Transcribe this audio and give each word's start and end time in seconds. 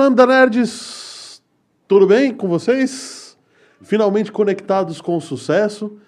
Trilambda 0.00 0.26
Nerds, 0.26 1.42
tudo 1.86 2.06
bem 2.06 2.32
com 2.32 2.48
vocês? 2.48 3.36
Finalmente 3.82 4.32
conectados 4.32 4.98
com 4.98 5.20
sucesso. 5.20 5.98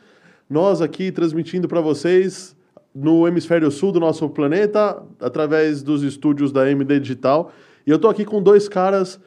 Nós 0.48 0.80
aqui 0.80 1.12
transmitindo 1.12 1.68
para 1.68 1.82
vocês 1.82 2.56
no 2.94 3.28
hemisfério 3.28 3.70
sul 3.70 3.92
do 3.92 4.00
nosso 4.00 4.26
planeta, 4.30 5.02
através 5.20 5.82
dos 5.82 6.02
estúdios 6.02 6.50
da 6.50 6.70
MD 6.70 7.00
Digital. 7.00 7.52
E 7.86 7.90
eu 7.90 7.98
tô 7.98 8.08
aqui 8.08 8.24
com 8.24 8.42
dois 8.42 8.66
caras, 8.66 9.20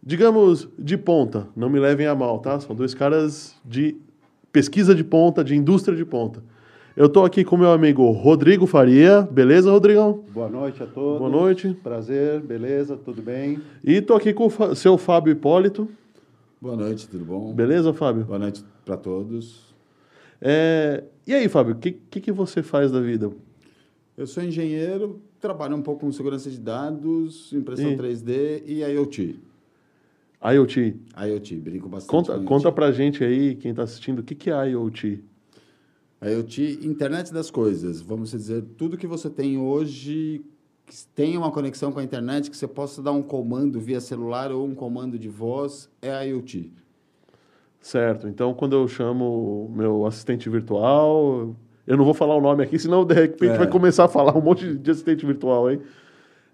digamos, 0.00 0.68
de 0.78 0.96
ponta. 0.96 1.48
Não 1.56 1.68
me 1.68 1.80
levem 1.80 2.06
a 2.06 2.14
mal, 2.14 2.38
tá? 2.38 2.60
São 2.60 2.76
dois 2.76 2.94
caras 2.94 3.56
de 3.64 3.96
pesquisa 4.52 4.94
de 4.94 5.02
ponta, 5.02 5.42
de 5.42 5.56
indústria 5.56 5.96
de 5.96 6.04
ponta. 6.04 6.40
Eu 6.96 7.08
tô 7.08 7.24
aqui 7.24 7.44
com 7.44 7.56
meu 7.56 7.72
amigo 7.72 8.08
Rodrigo 8.12 8.66
Faria. 8.66 9.22
Beleza, 9.22 9.70
Rodrigão? 9.70 10.24
Boa 10.32 10.48
noite 10.48 10.82
a 10.82 10.86
todos. 10.86 11.18
Boa 11.18 11.30
noite. 11.30 11.74
Prazer, 11.82 12.40
beleza, 12.40 12.96
tudo 12.96 13.20
bem? 13.20 13.60
E 13.82 14.00
tô 14.00 14.14
aqui 14.14 14.32
com 14.32 14.46
o 14.46 14.74
seu 14.76 14.96
Fábio 14.96 15.32
Hipólito. 15.32 15.88
Boa 16.60 16.76
noite, 16.76 17.08
tudo 17.08 17.24
bom? 17.24 17.52
Beleza, 17.52 17.92
Fábio? 17.92 18.24
Boa 18.24 18.38
noite 18.38 18.64
para 18.84 18.96
todos. 18.96 19.74
É, 20.40 21.02
E 21.26 21.34
aí, 21.34 21.48
Fábio, 21.48 21.74
o 21.74 21.78
que, 21.78 21.92
que, 21.92 22.20
que 22.20 22.32
você 22.32 22.62
faz 22.62 22.92
da 22.92 23.00
vida? 23.00 23.30
Eu 24.16 24.26
sou 24.28 24.42
engenheiro, 24.44 25.20
trabalho 25.40 25.74
um 25.74 25.82
pouco 25.82 26.02
com 26.06 26.12
segurança 26.12 26.48
de 26.48 26.60
dados, 26.60 27.52
impressão 27.52 27.90
E? 27.90 27.96
3D 27.96 28.62
e 28.66 28.82
IoT. 28.84 29.40
IoT. 30.44 30.96
IoT, 31.26 31.56
brinco 31.56 31.88
bastante 31.88 32.10
Conta, 32.10 32.38
com 32.38 32.44
conta 32.44 32.68
IoT. 32.68 32.74
pra 32.76 32.92
gente 32.92 33.24
aí, 33.24 33.56
quem 33.56 33.74
tá 33.74 33.82
assistindo, 33.82 34.20
o 34.20 34.22
que, 34.22 34.36
que 34.36 34.50
é 34.50 34.70
IoT? 34.70 35.24
IoT, 36.24 36.80
internet 36.82 37.32
das 37.32 37.50
coisas. 37.50 38.00
Vamos 38.00 38.30
dizer, 38.30 38.62
tudo 38.76 38.96
que 38.96 39.06
você 39.06 39.28
tem 39.28 39.58
hoje 39.58 40.42
que 40.86 40.94
tenha 41.14 41.38
uma 41.38 41.50
conexão 41.50 41.90
com 41.90 41.98
a 41.98 42.04
internet, 42.04 42.50
que 42.50 42.56
você 42.56 42.66
possa 42.68 43.02
dar 43.02 43.12
um 43.12 43.22
comando 43.22 43.80
via 43.80 44.00
celular 44.00 44.52
ou 44.52 44.66
um 44.66 44.74
comando 44.74 45.18
de 45.18 45.28
voz, 45.28 45.88
é 46.02 46.28
IoT. 46.28 46.70
Certo. 47.80 48.28
Então, 48.28 48.54
quando 48.54 48.74
eu 48.76 48.86
chamo 48.88 49.66
o 49.66 49.72
meu 49.74 50.06
assistente 50.06 50.48
virtual, 50.48 51.54
eu 51.86 51.96
não 51.96 52.04
vou 52.04 52.14
falar 52.14 52.36
o 52.36 52.40
nome 52.40 52.62
aqui, 52.62 52.78
senão 52.78 53.04
de 53.04 53.14
repente 53.14 53.52
É. 53.52 53.58
vai 53.58 53.66
começar 53.66 54.04
a 54.04 54.08
falar 54.08 54.36
um 54.36 54.40
monte 54.40 54.74
de 54.74 54.90
assistente 54.90 55.24
virtual 55.26 55.66
aí. 55.66 55.80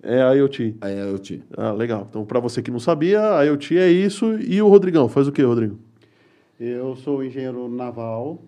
É 0.02 0.36
IoT. 0.36 0.76
É 0.80 1.08
IoT. 1.10 1.42
Ah, 1.56 1.72
legal. 1.72 2.06
Então, 2.08 2.24
para 2.24 2.40
você 2.40 2.62
que 2.62 2.70
não 2.70 2.80
sabia, 2.80 3.20
IoT 3.44 3.76
é 3.78 3.90
isso. 3.90 4.32
E 4.40 4.62
o 4.62 4.68
Rodrigão, 4.68 5.08
faz 5.08 5.28
o 5.28 5.32
quê, 5.32 5.42
Rodrigo? 5.42 5.78
Eu 6.58 6.96
sou 6.96 7.22
engenheiro 7.24 7.68
naval 7.68 8.42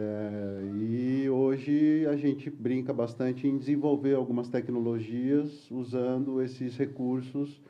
é, 0.00 0.60
e 0.80 1.28
hoje 1.28 2.06
a 2.06 2.14
gente 2.16 2.48
brinca 2.48 2.92
bastante 2.92 3.48
em 3.48 3.58
desenvolver 3.58 4.14
algumas 4.14 4.48
tecnologias 4.48 5.68
usando 5.70 6.40
esses 6.40 6.76
recursos 6.76 7.60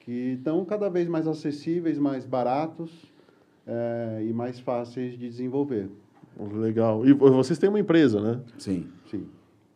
que 0.00 0.32
estão 0.36 0.64
cada 0.64 0.88
vez 0.88 1.06
mais 1.06 1.28
acessíveis, 1.28 1.96
mais 1.96 2.26
baratos 2.26 2.90
é, 3.64 4.24
e 4.28 4.32
mais 4.32 4.58
fáceis 4.58 5.12
de 5.16 5.28
desenvolver. 5.28 5.88
Legal. 6.54 7.06
E 7.06 7.12
vocês 7.12 7.56
têm 7.58 7.68
uma 7.68 7.78
empresa, 7.78 8.20
né? 8.20 8.40
Sim. 8.58 8.88
Sim, 9.08 9.26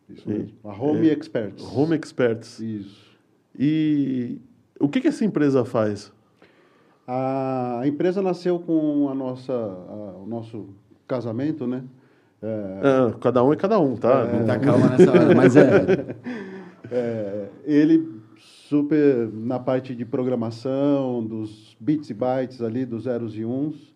isso 0.09 0.27
mesmo. 0.27 0.51
A 0.65 0.73
Home 0.73 1.07
É. 1.07 1.13
Experts. 1.13 1.63
Home 1.73 1.95
Experts. 1.95 2.59
Isso. 2.59 3.15
E 3.57 4.37
o 4.79 4.89
que, 4.89 4.99
que 4.99 5.07
essa 5.07 5.23
empresa 5.23 5.63
faz? 5.63 6.11
A 7.07 7.83
empresa 7.85 8.21
nasceu 8.21 8.59
com 8.59 9.07
a 9.09 9.15
nossa, 9.15 9.53
a- 9.53 10.17
o 10.21 10.25
nosso 10.27 10.69
casamento, 11.07 11.65
né? 11.67 11.83
É, 12.41 12.79
Ah, 12.83 13.13
cada 13.19 13.43
um 13.43 13.53
é 13.53 13.55
cada 13.55 13.79
um, 13.79 13.95
tá? 13.95 14.25
Não- 14.25 14.45
Tá 14.45 14.59
calma 14.59 14.89
nessa 14.89 15.11
hora, 15.11 15.33
mas 15.33 15.55
é. 15.55 16.15
é, 16.91 17.47
ele 17.65 18.21
super 18.37 19.29
na 19.33 19.59
parte 19.59 19.95
de 19.95 20.05
programação, 20.05 21.23
dos 21.23 21.75
bits 21.79 22.09
e 22.09 22.13
bytes 22.13 22.61
ali, 22.61 22.85
dos 22.85 23.03
zeros 23.03 23.37
e 23.37 23.45
uns. 23.45 23.93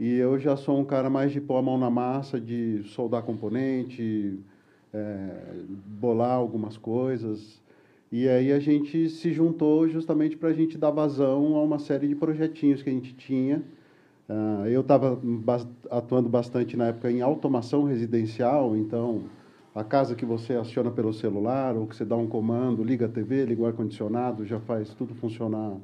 E 0.00 0.14
eu 0.14 0.38
já 0.38 0.56
sou 0.56 0.78
um 0.78 0.84
cara 0.84 1.10
mais 1.10 1.32
de 1.32 1.40
pôr 1.40 1.56
a 1.56 1.62
mão 1.62 1.76
na 1.78 1.90
massa, 1.90 2.40
de 2.40 2.82
soldar 2.84 3.22
componente, 3.22 4.38
é, 4.92 5.30
bolar 6.00 6.32
algumas 6.32 6.76
coisas. 6.76 7.60
E 8.10 8.28
aí 8.28 8.52
a 8.52 8.58
gente 8.60 9.08
se 9.10 9.32
juntou 9.32 9.88
justamente 9.88 10.36
para 10.36 10.48
a 10.50 10.52
gente 10.52 10.78
dar 10.78 10.90
vazão 10.90 11.56
a 11.56 11.62
uma 11.62 11.78
série 11.78 12.08
de 12.08 12.14
projetinhos 12.14 12.82
que 12.82 12.88
a 12.88 12.92
gente 12.92 13.12
tinha. 13.14 13.62
Ah, 14.28 14.64
eu 14.68 14.82
estava 14.82 15.18
atuando 15.90 16.28
bastante 16.28 16.76
na 16.76 16.88
época 16.88 17.10
em 17.10 17.22
automação 17.22 17.84
residencial, 17.84 18.76
então 18.76 19.22
a 19.74 19.82
casa 19.82 20.14
que 20.14 20.26
você 20.26 20.54
aciona 20.54 20.90
pelo 20.90 21.12
celular 21.14 21.76
ou 21.76 21.86
que 21.86 21.96
você 21.96 22.04
dá 22.04 22.16
um 22.16 22.26
comando, 22.26 22.84
liga 22.84 23.06
a 23.06 23.08
TV, 23.08 23.46
liga 23.46 23.62
o 23.62 23.66
ar-condicionado, 23.66 24.44
já 24.44 24.60
faz 24.60 24.92
tudo 24.92 25.14
funcionar 25.14 25.76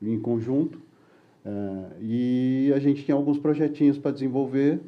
em 0.00 0.18
conjunto. 0.20 0.78
É, 1.44 1.86
e 2.00 2.72
a 2.74 2.78
gente 2.78 3.04
tinha 3.04 3.14
alguns 3.14 3.38
projetinhos 3.38 3.98
para 3.98 4.10
desenvolver. 4.12 4.80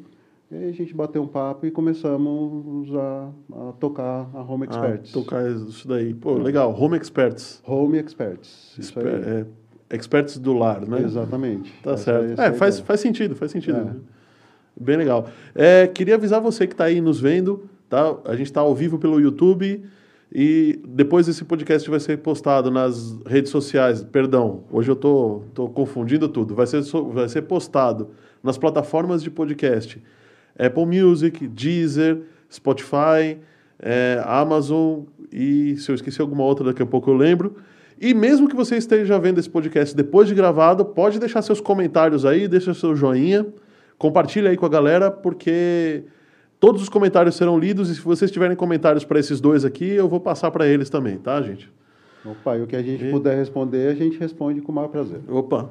E 0.49 0.69
a 0.69 0.71
gente 0.71 0.93
bateu 0.93 1.21
um 1.21 1.27
papo 1.27 1.65
e 1.65 1.71
começamos 1.71 2.95
a, 2.95 3.29
a 3.51 3.71
tocar 3.73 4.29
a 4.33 4.41
Home 4.41 4.65
Experts. 4.65 5.11
Ah, 5.11 5.13
tocar 5.13 5.51
isso 5.51 5.85
daí. 5.85 6.13
Pô, 6.13 6.35
legal. 6.35 6.73
Home 6.73 6.95
Experts. 6.95 7.61
Home 7.67 7.97
Experts. 7.97 8.77
Isso 8.79 8.97
Exper- 8.97 9.07
aí. 9.07 9.21
é, 9.41 9.45
experts 9.89 10.37
do 10.37 10.53
lar, 10.53 10.85
né? 10.87 11.01
Exatamente. 11.03 11.73
Tá 11.83 11.91
Essa- 11.91 12.03
certo. 12.03 12.41
É, 12.41 12.47
a 12.47 12.53
faz, 12.53 12.79
faz 12.79 12.99
sentido, 12.99 13.35
faz 13.35 13.51
sentido. 13.51 13.77
É. 13.77 14.17
Bem 14.79 14.97
legal. 14.97 15.27
É, 15.55 15.87
queria 15.87 16.15
avisar 16.15 16.39
você 16.41 16.67
que 16.67 16.73
está 16.73 16.85
aí 16.85 17.01
nos 17.01 17.19
vendo, 17.19 17.67
tá? 17.89 18.15
A 18.25 18.35
gente 18.35 18.47
está 18.47 18.61
ao 18.61 18.75
vivo 18.75 18.99
pelo 18.99 19.19
YouTube 19.19 19.83
e 20.31 20.79
depois 20.87 21.27
esse 21.27 21.43
podcast 21.45 21.89
vai 21.89 21.99
ser 21.99 22.17
postado 22.17 22.69
nas 22.69 23.17
redes 23.25 23.49
sociais. 23.49 24.03
Perdão, 24.03 24.63
hoje 24.71 24.91
eu 24.91 24.95
tô, 24.95 25.43
tô 25.53 25.67
confundindo 25.69 26.27
tudo. 26.27 26.53
Vai 26.53 26.67
ser, 26.67 26.81
vai 27.11 27.27
ser 27.29 27.43
postado 27.43 28.09
nas 28.43 28.57
plataformas 28.57 29.23
de 29.23 29.31
podcast. 29.31 30.01
Apple 30.59 30.85
Music, 30.85 31.47
Deezer, 31.47 32.21
Spotify, 32.51 33.37
é, 33.79 34.21
Amazon 34.25 35.03
e 35.31 35.75
se 35.77 35.89
eu 35.91 35.95
esqueci 35.95 36.19
alguma 36.21 36.43
outra 36.43 36.65
daqui 36.65 36.81
a 36.81 36.85
pouco 36.85 37.09
eu 37.09 37.15
lembro. 37.15 37.55
E 37.99 38.13
mesmo 38.13 38.47
que 38.47 38.55
você 38.55 38.77
esteja 38.77 39.17
vendo 39.19 39.39
esse 39.39 39.49
podcast 39.49 39.95
depois 39.95 40.27
de 40.27 40.35
gravado, 40.35 40.85
pode 40.85 41.19
deixar 41.19 41.41
seus 41.41 41.59
comentários 41.59 42.25
aí, 42.25 42.47
deixa 42.47 42.73
seu 42.73 42.95
joinha, 42.95 43.45
compartilha 43.97 44.49
aí 44.49 44.57
com 44.57 44.65
a 44.65 44.69
galera, 44.69 45.09
porque 45.09 46.03
todos 46.59 46.81
os 46.83 46.89
comentários 46.89 47.35
serão 47.35 47.57
lidos 47.57 47.89
e 47.89 47.95
se 47.95 48.01
vocês 48.01 48.29
tiverem 48.29 48.55
comentários 48.55 49.03
para 49.03 49.19
esses 49.19 49.41
dois 49.41 49.65
aqui, 49.65 49.85
eu 49.89 50.07
vou 50.07 50.19
passar 50.19 50.51
para 50.51 50.67
eles 50.67 50.89
também, 50.89 51.17
tá, 51.17 51.41
gente? 51.41 51.71
Opa, 52.23 52.57
e 52.57 52.61
o 52.61 52.67
que 52.67 52.75
a 52.75 52.81
gente 52.83 53.05
E- 53.05 53.11
puder 53.11 53.35
responder, 53.37 53.89
a 53.91 53.95
gente 53.95 54.17
responde 54.19 54.61
com 54.61 54.71
o 54.71 54.75
maior 54.75 54.89
prazer. 54.89 55.19
Opa, 55.27 55.69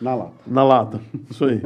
Na 0.00 0.14
lata. 0.14 0.32
na 0.46 0.64
lata. 0.64 1.00
Isso 1.30 1.44
aí. 1.44 1.60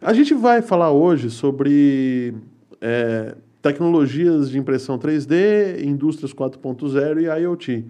A 0.00 0.12
gente 0.12 0.34
vai 0.34 0.62
falar 0.62 0.90
hoje 0.92 1.30
sobre 1.30 2.34
é, 2.80 3.34
tecnologias 3.62 4.50
de 4.50 4.58
impressão 4.58 4.98
3D, 4.98 5.82
indústrias 5.84 6.32
4.0 6.34 7.20
e 7.22 7.42
IoT. 7.42 7.86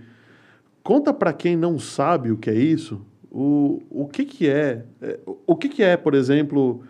Conta 0.82 1.12
para 1.12 1.32
quem 1.32 1.56
não 1.56 1.78
sabe 1.78 2.30
o 2.30 2.36
que 2.36 2.50
é 2.50 2.54
isso, 2.54 3.00
o, 3.30 3.80
o 3.88 4.06
que, 4.06 4.24
que 4.24 4.48
é, 4.48 4.84
é, 5.00 5.20
o 5.46 5.56
que, 5.56 5.68
que 5.68 5.82
é, 5.82 5.96
por 5.96 6.14
exemplo, 6.14 6.82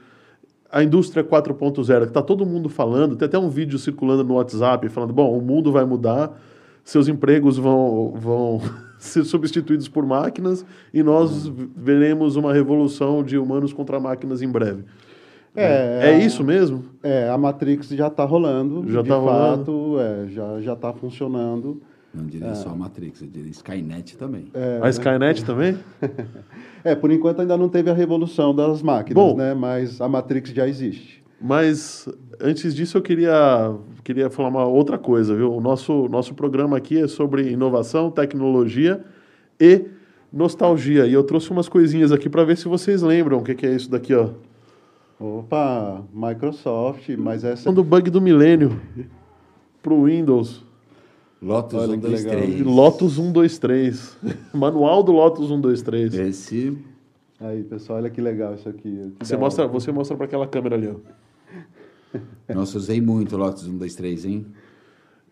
a 0.70 0.82
indústria 0.82 1.22
4.0, 1.22 2.00
que 2.00 2.08
está 2.08 2.22
todo 2.22 2.46
mundo 2.46 2.68
falando, 2.68 3.14
tem 3.14 3.26
até 3.26 3.38
um 3.38 3.50
vídeo 3.50 3.78
circulando 3.78 4.24
no 4.24 4.34
WhatsApp 4.34 4.88
falando, 4.88 5.12
bom, 5.12 5.36
o 5.36 5.42
mundo 5.42 5.70
vai 5.70 5.84
mudar, 5.84 6.40
seus 6.82 7.06
empregos 7.06 7.58
vão, 7.58 8.14
vão 8.16 8.60
ser 8.98 9.24
substituídos 9.24 9.88
por 9.88 10.06
máquinas 10.06 10.64
e 10.92 11.02
nós 11.02 11.46
veremos 11.76 12.34
uma 12.36 12.52
revolução 12.52 13.22
de 13.22 13.36
humanos 13.36 13.72
contra 13.72 14.00
máquinas 14.00 14.40
em 14.42 14.48
breve. 14.48 14.84
É, 15.54 16.12
é 16.12 16.24
isso 16.24 16.42
mesmo? 16.42 16.82
É, 17.02 17.28
a 17.28 17.36
Matrix 17.36 17.88
já 17.90 18.06
está 18.06 18.24
rolando, 18.24 18.90
Já 18.90 19.02
de 19.02 19.08
tá 19.10 19.16
rolando. 19.16 19.56
fato, 19.58 19.96
é, 20.00 20.28
já 20.28 20.60
já 20.62 20.72
está 20.72 20.94
funcionando. 20.94 21.82
Não 22.14 22.26
diria 22.26 22.54
só 22.54 22.68
a 22.68 22.74
Matrix, 22.74 23.22
eu 23.22 23.28
diria 23.28 23.50
Skynet 23.50 24.16
também. 24.18 24.50
a 24.82 24.88
Skynet 24.90 25.44
também? 25.46 25.78
É, 26.84 26.94
por 26.94 27.10
enquanto 27.10 27.40
ainda 27.40 27.56
não 27.56 27.68
teve 27.68 27.88
a 27.90 27.94
revolução 27.94 28.54
das 28.54 28.82
máquinas, 28.82 29.14
Bom. 29.14 29.36
né? 29.36 29.54
Mas 29.54 30.00
a 30.00 30.08
Matrix 30.08 30.50
já 30.50 30.68
existe. 30.68 31.22
Mas 31.40 32.08
antes 32.40 32.74
disso 32.74 32.98
eu 32.98 33.02
queria, 33.02 33.74
queria 34.04 34.30
falar 34.30 34.48
uma 34.48 34.64
outra 34.64 34.96
coisa, 34.96 35.34
viu? 35.34 35.52
O 35.52 35.60
nosso, 35.60 36.08
nosso 36.08 36.34
programa 36.34 36.76
aqui 36.76 36.98
é 36.98 37.08
sobre 37.08 37.50
inovação, 37.50 38.10
tecnologia 38.10 39.02
e 39.58 39.86
nostalgia. 40.32 41.06
E 41.06 41.12
eu 41.12 41.24
trouxe 41.24 41.50
umas 41.50 41.68
coisinhas 41.68 42.12
aqui 42.12 42.28
para 42.28 42.44
ver 42.44 42.56
se 42.56 42.68
vocês 42.68 43.02
lembram 43.02 43.38
o 43.38 43.42
que, 43.42 43.54
que 43.54 43.66
é 43.66 43.74
isso 43.74 43.90
daqui, 43.90 44.14
ó. 44.14 44.30
Opa, 45.18 46.02
Microsoft, 46.12 47.08
mas 47.16 47.42
essa 47.44 47.64
Quando 47.64 47.78
o 47.78 47.84
bug 47.84 48.10
do 48.10 48.20
milênio 48.20 48.80
pro 49.82 50.04
Windows. 50.04 50.64
Lotus 51.42 51.80
Olha 51.80 51.96
1, 51.96 52.00
que 52.00 52.06
2, 52.06 52.24
legal. 52.24 52.42
3. 52.42 52.60
Lotus 52.62 53.12
123. 53.16 54.18
Manual 54.54 55.02
do 55.02 55.12
Lotus 55.12 55.48
123. 55.48 56.14
Esse 56.14 56.78
Aí, 57.40 57.64
pessoal, 57.64 57.98
olha 57.98 58.08
que 58.08 58.20
legal 58.20 58.54
isso 58.54 58.68
aqui. 58.68 59.12
Que 59.18 59.26
Você 59.26 59.36
mostra, 59.36 59.64
hora. 59.64 59.72
você 59.72 59.90
mostra 59.90 60.16
para 60.16 60.26
aquela 60.26 60.46
câmera 60.46 60.76
ali, 60.76 60.88
ó. 60.88 60.94
Nossa, 62.54 62.78
usei 62.78 63.00
muito 63.00 63.34
o 63.34 63.38
Lotus 63.38 63.66
1, 63.66 63.76
2, 63.76 63.94
3, 63.96 64.24
hein? 64.26 64.46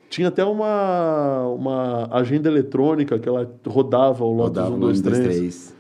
Tinha 0.09 0.27
até 0.27 0.45
uma, 0.45 1.47
uma 1.47 2.09
agenda 2.11 2.49
eletrônica 2.49 3.17
que 3.17 3.29
ela 3.29 3.49
rodava 3.65 4.25
o 4.25 4.33
Lotus 4.35 4.57
Rodava 4.59 4.71
1, 4.71 4.77
um, 4.77 4.81
2, 4.81 5.01
dois, 5.01 5.19
3. 5.19 5.37
três. 5.37 5.77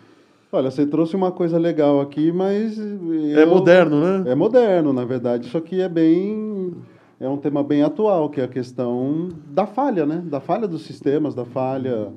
Olha, 0.53 0.71
você 0.71 0.87
trouxe 0.87 1.17
uma 1.17 1.33
coisa 1.33 1.59
legal 1.59 2.01
aqui, 2.01 2.31
mas. 2.31 2.79
É 2.79 3.43
eu- 3.43 3.49
moderno, 3.49 4.01
né? 4.01 4.31
É 4.31 4.35
moderno, 4.37 4.93
na 4.93 5.05
verdade. 5.05 5.47
Isso 5.49 5.59
aqui 5.59 5.81
é 5.81 5.89
bem. 5.89 6.75
É 7.21 7.29
um 7.29 7.37
tema 7.37 7.63
bem 7.63 7.83
atual, 7.83 8.31
que 8.31 8.41
é 8.41 8.45
a 8.45 8.49
questão 8.49 9.29
da 9.49 9.67
falha, 9.67 10.07
né? 10.07 10.23
Da 10.25 10.41
falha 10.41 10.67
dos 10.67 10.87
sistemas, 10.87 11.35
da 11.35 11.45
falha 11.45 12.09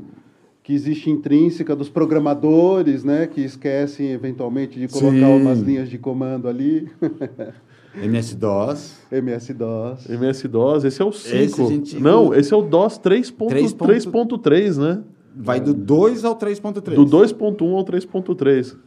que 0.64 0.74
existe 0.74 1.10
intrínseca 1.10 1.76
dos 1.76 1.90
programadores, 1.90 3.04
né? 3.04 3.28
Que 3.28 3.42
esquecem 3.42 4.12
eventualmente 4.12 4.80
de 4.80 4.88
colocar 4.88 5.12
Sim. 5.18 5.42
umas 5.42 5.60
linhas 5.60 5.90
de 5.90 5.98
comando 5.98 6.48
ali. 6.48 6.90
MS-DOS. 8.02 9.02
MS-DOS. 9.12 10.10
MS-DOS, 10.10 10.86
esse 10.86 11.02
é 11.02 11.06
o 11.06 11.12
5. 11.12 11.36
Esse 11.36 11.62
a 11.62 11.66
gente- 11.66 12.00
Não, 12.00 12.34
esse 12.34 12.54
é 12.54 12.58
o 12.58 12.62
DOS 12.62 12.98
3.3, 12.98 13.74
3.3, 13.74 14.78
né? 14.78 15.04
Vai 15.36 15.60
do 15.60 15.74
2 15.74 16.24
ao 16.24 16.36
3.3. 16.36 16.96
Do 16.96 17.06
2.1 17.06 17.76
ao 17.76 17.84
3.3. 17.84 18.78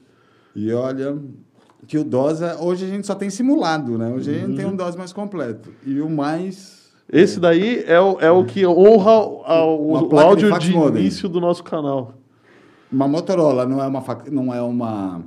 E 0.57 0.73
olha 0.73 1.19
que 1.87 1.99
o 1.99 2.05
DOS, 2.05 2.43
é- 2.43 2.56
hoje 2.56 2.84
a 2.84 2.88
gente 2.88 3.06
só 3.06 3.14
tem 3.14 3.31
simulado, 3.31 3.96
né? 3.99 4.08
Hoje 4.12 4.31
a 4.31 4.34
gente 4.34 4.50
Uhum. 4.50 4.56
tem 4.56 4.67
um 4.67 4.76
DOS 4.76 4.96
mais 4.96 5.12
completo. 5.12 5.70
E 5.84 6.00
o 6.00 6.08
mais... 6.11 6.87
Esse 7.12 7.38
daí 7.38 7.84
é 7.87 8.00
o, 8.00 8.19
é 8.20 8.31
o 8.31 8.44
que 8.44 8.67
honra 8.67 9.19
o, 9.20 10.08
de 10.08 10.17
áudio 10.19 10.58
de 10.58 10.73
modem. 10.73 11.02
início 11.02 11.28
do 11.28 11.40
nosso 11.40 11.62
canal. 11.62 12.14
Uma 12.90 13.06
Motorola 13.06 13.64
não 13.67 13.82
é 13.82 13.87
uma... 13.87 14.00
fac- 14.02 14.28
Não 14.31 14.52
é 14.52 14.61
uma... 14.61 15.23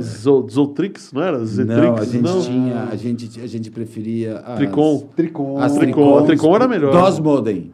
Zo- 0.00 0.46
Zotrix, 0.48 1.12
não 1.12 1.22
era? 1.22 1.44
Zetrix? 1.44 1.78
É. 1.78 1.86
não, 1.86 1.96
a 1.96 2.04
gente 2.04 2.22
não. 2.22 2.40
tinha... 2.40 2.84
A 2.84 2.96
gente, 2.96 3.40
a 3.40 3.46
gente 3.46 3.70
preferia... 3.70 4.38
as- 4.38 4.56
Tricom. 4.56 5.08
Tricom. 5.16 5.58
As 5.58 5.72
Tricom. 5.74 5.92
Tricom. 5.92 6.18
A 6.18 6.22
Tricom 6.22 6.54
era 6.56 6.68
melhor. 6.68 6.92
DOS 6.92 7.18
Modem. 7.18 7.72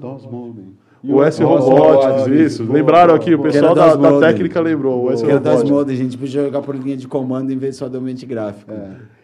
DOS 0.00 0.24
Modem. 0.26 0.77
O 1.04 1.22
S 1.22 1.42
Robotics, 1.42 2.20
Modem. 2.26 2.44
isso. 2.44 2.64
Boa, 2.64 2.74
Lembraram 2.78 3.06
boa, 3.08 3.16
aqui, 3.20 3.34
o 3.34 3.38
pessoal 3.40 3.74
da, 3.74 3.94
da 3.94 4.18
técnica 4.20 4.60
lembrou. 4.60 5.04
O 5.04 5.10
S 5.12 5.24
era 5.24 5.34
Robotics. 5.34 5.70
Modem, 5.70 5.94
a 5.94 5.98
gente 5.98 6.18
podia 6.18 6.42
jogar 6.44 6.60
por 6.62 6.74
linha 6.74 6.96
de 6.96 7.06
comando 7.06 7.52
em 7.52 7.56
vez 7.56 7.76
só 7.76 7.88
do 7.88 7.98
ambiente 7.98 8.26
gráfico. 8.26 8.72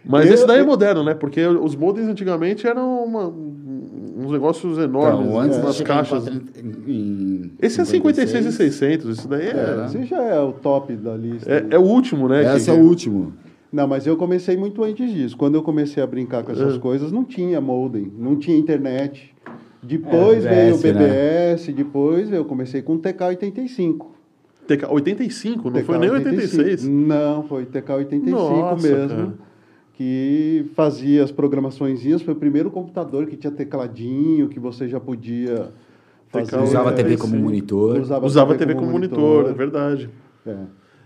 Mas 0.04 0.26
Eu- 0.28 0.34
esse 0.34 0.46
daí 0.46 0.60
é 0.60 0.64
moderno, 0.64 1.02
né? 1.02 1.14
Porque 1.14 1.44
os 1.46 1.74
modems 1.74 2.08
antigamente 2.08 2.66
eram 2.66 3.02
uma- 3.04 3.26
uns 3.28 4.30
negócios 4.30 4.78
enormes, 4.78 5.26
Então, 5.26 5.40
antes 5.40 5.58
umas 5.58 5.80
caixas. 5.80 6.22
400 6.24 6.62
em- 6.86 6.92
em 6.92 7.52
Esse 7.60 7.80
é 7.80 7.84
56 7.84 8.46
e 8.46 8.52
56. 8.52 8.74
600, 8.74 9.18
esse 9.18 9.26
daí 9.28 9.48
É, 9.48 9.80
é, 9.82 9.86
esse 9.86 10.04
já 10.04 10.22
é 10.22 10.40
o 10.40 10.52
top 10.52 10.94
da 10.94 11.16
lista. 11.16 11.50
é, 11.50 11.66
é 11.70 11.78
o 11.78 11.82
último, 11.82 12.28
né? 12.28 12.54
Esse 12.56 12.66
que- 12.66 12.70
é 12.70 12.80
o 12.80 12.84
último. 12.84 13.32
Não, 13.72 13.88
mas 13.88 14.06
eu 14.06 14.16
comecei 14.16 14.56
muito 14.56 14.84
antes 14.84 15.12
disso. 15.12 15.36
Quando 15.36 15.56
eu 15.56 15.62
comecei 15.62 16.00
a 16.00 16.06
brincar 16.06 16.44
com 16.44 16.52
essas 16.52 16.76
É. 16.76 16.78
coisas, 16.78 17.10
não 17.10 17.24
tinha 17.24 17.60
modem, 17.60 18.12
não 18.16 18.36
tinha 18.36 18.56
internet. 18.56 19.34
Depois 19.86 20.44
É, 20.46 20.48
veio 20.50 20.74
o 20.74 20.78
BBS, 20.78 21.66
BBS, 21.66 21.72
depois 21.72 22.32
eu 22.32 22.44
comecei 22.44 22.80
com 22.82 22.94
o 22.94 22.98
TK-85. 22.98 24.06
TK 24.66 24.86
85, 24.90 25.70
não 25.70 25.84
foi 25.84 25.98
nem 25.98 26.10
86. 26.10 26.88
Não, 26.88 27.42
foi 27.44 27.66
TK-85 27.66 28.28
Nossa, 28.30 28.88
mesmo. 28.88 29.08
cara. 29.08 29.34
Que 29.92 30.66
fazia 30.74 31.22
as 31.22 31.30
programaçõezinhas. 31.30 32.22
Foi 32.22 32.32
o 32.34 32.36
primeiro 32.36 32.70
computador 32.70 33.26
que 33.26 33.36
tinha 33.36 33.50
tecladinho, 33.52 34.48
que 34.48 34.58
você 34.58 34.88
já 34.88 34.98
podia 34.98 35.68
fazer. 36.28 36.46
TK, 36.56 36.62
Usava 36.64 36.90
a 36.90 36.92
é, 36.92 36.96
TV 36.96 37.16
como 37.16 37.36
monitor. 37.36 38.00
Usava, 38.00 38.26
Usava 38.26 38.54
TV 38.54 38.74
como 38.74 38.90
monitor, 38.90 39.50
é 39.50 39.52
verdade. 39.52 40.08
É. 40.46 40.56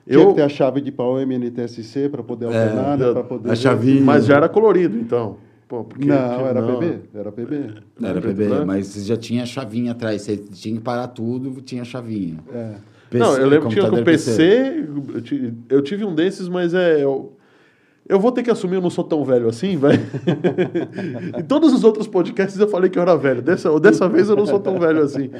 Eu- 0.06 0.20
Tinha 0.20 0.26
que 0.28 0.34
ter 0.36 0.42
a 0.42 0.48
chave 0.48 0.80
de 0.80 0.90
pau 0.90 1.18
MNTSC 1.20 2.08
para 2.08 2.22
poder 2.22 2.46
alternar, 2.46 2.96
né? 2.96 3.08
eu- 3.08 3.12
Para 3.12 3.24
poder 3.24 3.50
a 3.50 3.54
chavinha. 3.54 4.00
Mas 4.02 4.24
já 4.24 4.36
era 4.36 4.48
colorido, 4.48 4.96
então. 4.96 5.36
Pô, 5.68 5.84
porque- 5.84 6.06
Não, 6.08 6.46
era 6.46 6.60
não. 6.62 6.78
PB. 6.78 7.00
Era 7.14 7.30
PB. 7.30 7.54
Era 8.02 8.20
Preto 8.20 8.24
e 8.30 8.34
PB, 8.34 8.48
branco? 8.48 8.66
mas 8.66 8.94
já 9.04 9.16
tinha 9.18 9.44
chavinha 9.44 9.92
atrás. 9.92 10.22
Você 10.22 10.36
tinha 10.38 10.74
que 10.76 10.80
parar 10.82 11.08
tudo, 11.08 11.60
tinha 11.60 11.84
chavinha. 11.84 12.38
É. 12.52 12.74
Não, 13.12 13.36
eu 13.36 13.46
lembro 13.48 13.68
que 13.68 13.74
tinha 13.74 13.88
com 13.88 14.02
PC, 14.02 14.86
eu 15.14 15.20
ti- 15.22 15.54
eu 15.68 15.82
tive 15.82 16.04
um 16.04 16.14
desses, 16.14 16.48
mas 16.48 16.72
é. 16.74 17.02
Eu, 17.04 17.34
eu 18.08 18.18
vou 18.18 18.32
ter 18.32 18.42
que 18.42 18.50
assumir, 18.50 18.76
eu 18.76 18.80
não 18.82 18.90
sou 18.90 19.04
tão 19.04 19.22
velho 19.24 19.48
assim, 19.48 19.76
velho. 19.76 20.00
em 21.38 21.42
todos 21.44 21.72
os 21.72 21.84
outros 21.84 22.06
podcasts 22.08 22.58
eu 22.58 22.68
falei 22.68 22.88
que 22.90 22.98
eu 22.98 23.02
era 23.02 23.16
velho. 23.16 23.42
Dessa, 23.42 23.78
dessa 23.80 24.08
vez 24.08 24.28
eu 24.28 24.36
não 24.36 24.46
sou 24.46 24.60
tão 24.60 24.78
velho 24.78 25.02
assim. 25.02 25.30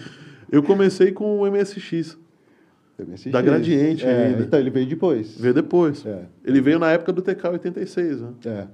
Eu 0.50 0.62
comecei 0.62 1.12
com 1.12 1.40
o 1.40 1.46
MSX. 1.50 2.19
MSX. 2.98 3.30
Da 3.32 3.40
Gradiente 3.40 4.04
é, 4.04 4.26
ainda. 4.26 4.42
Então, 4.42 4.58
ele 4.58 4.70
veio 4.70 4.86
depois. 4.86 5.38
Veio 5.38 5.54
depois. 5.54 6.04
É. 6.04 6.22
Ele 6.44 6.60
veio 6.60 6.78
na 6.78 6.90
época 6.90 7.12
do 7.12 7.22
TK-86, 7.22 8.16
né? 8.20 8.28
É. 8.46 8.66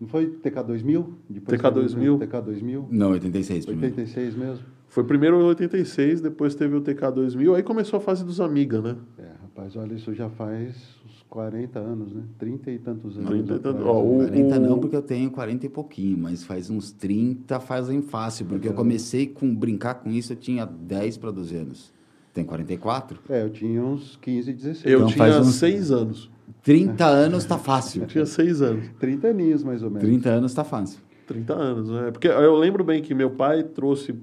Não 0.00 0.06
foi 0.08 0.26
TK2000? 0.26 1.04
Depois 1.28 1.60
TK2000. 1.60 2.18
TK2000? 2.18 2.84
Não, 2.90 3.10
86 3.12 3.64
primeiro. 3.66 3.94
86 3.96 4.34
mesmo? 4.34 4.64
Foi 4.88 5.04
primeiro 5.04 5.38
o 5.38 5.44
86, 5.46 6.20
depois 6.20 6.54
teve 6.54 6.74
o 6.76 6.80
TK-2000, 6.80 7.56
aí 7.56 7.62
começou 7.62 7.96
a 7.96 8.00
fase 8.00 8.24
dos 8.24 8.40
Amiga, 8.40 8.80
né? 8.80 8.96
É, 9.18 9.26
rapaz, 9.42 9.74
olha, 9.76 9.94
isso 9.94 10.14
já 10.14 10.28
faz 10.30 10.76
uns 11.04 11.22
40 11.28 11.78
anos, 11.78 12.12
né? 12.14 12.22
30 12.38 12.70
e 12.70 12.78
tantos 12.78 13.16
anos. 13.18 13.28
30 13.28 13.54
e 13.54 13.58
tantos- 13.58 13.80
atrás, 13.80 13.86
ó, 13.96 14.02
né? 14.02 14.08
o- 14.24 14.28
40 14.28 14.58
não, 14.60 14.78
porque 14.78 14.96
eu 14.96 15.02
tenho 15.02 15.30
40 15.30 15.66
e 15.66 15.68
pouquinho, 15.68 16.16
mas 16.18 16.44
faz 16.44 16.70
uns 16.70 16.92
30 16.92 17.58
fazem 17.58 18.00
fácil, 18.00 18.46
porque 18.46 18.68
eu 18.68 18.74
comecei 18.74 19.26
com 19.26 19.54
brincar 19.54 19.94
com 19.94 20.10
isso, 20.10 20.32
eu 20.32 20.36
tinha 20.36 20.64
10 20.64 21.16
para 21.16 21.30
12 21.30 21.56
anos. 21.56 21.92
Tem 22.32 22.44
44? 22.44 23.18
É, 23.28 23.42
eu 23.42 23.50
tinha 23.50 23.82
uns 23.82 24.16
15, 24.22 24.52
16. 24.52 24.84
Eu 24.84 24.98
Então 25.00 25.06
tinha 25.08 25.18
faz 25.18 25.36
uns- 25.46 25.54
seis 25.56 25.90
anos. 25.90 26.30
30 26.62 27.04
anos 27.06 27.44
tá 27.44 27.58
fácil. 27.58 28.02
Eu 28.02 28.06
tinha 28.08 28.26
seis 28.26 28.60
anos. 28.62 28.88
30 28.98 29.28
aninhos, 29.28 29.62
mais 29.62 29.82
ou 29.82 29.90
menos. 29.90 30.06
30 30.06 30.28
anos 30.28 30.54
tá 30.54 30.64
fácil. 30.64 31.00
30 31.26 31.54
anos, 31.54 31.90
né? 31.90 32.10
Porque 32.10 32.28
eu 32.28 32.54
lembro 32.56 32.84
bem 32.84 33.02
que 33.02 33.14
meu 33.14 33.30
pai 33.30 33.62
trouxe 33.62 34.14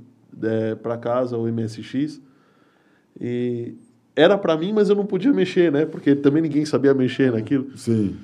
é, 0.42 0.75
para 0.75 0.98
casa 0.98 1.38
o 1.38 1.48
MSX 1.51 2.22
e 3.20 3.75
era 4.15 4.38
para 4.38 4.58
mim, 4.58 4.72
mas 4.74 4.89
eu 4.89 4.96
não 4.96 5.06
podia 5.06 5.34
mexer, 5.34 5.72
né? 5.72 5.86
Porque 5.86 6.15
também 6.15 6.42
ninguém 6.42 6.65
sabia 6.65 6.94
mexer 6.94 7.32
naquilo. 7.32 7.75
Sim. 7.77 8.15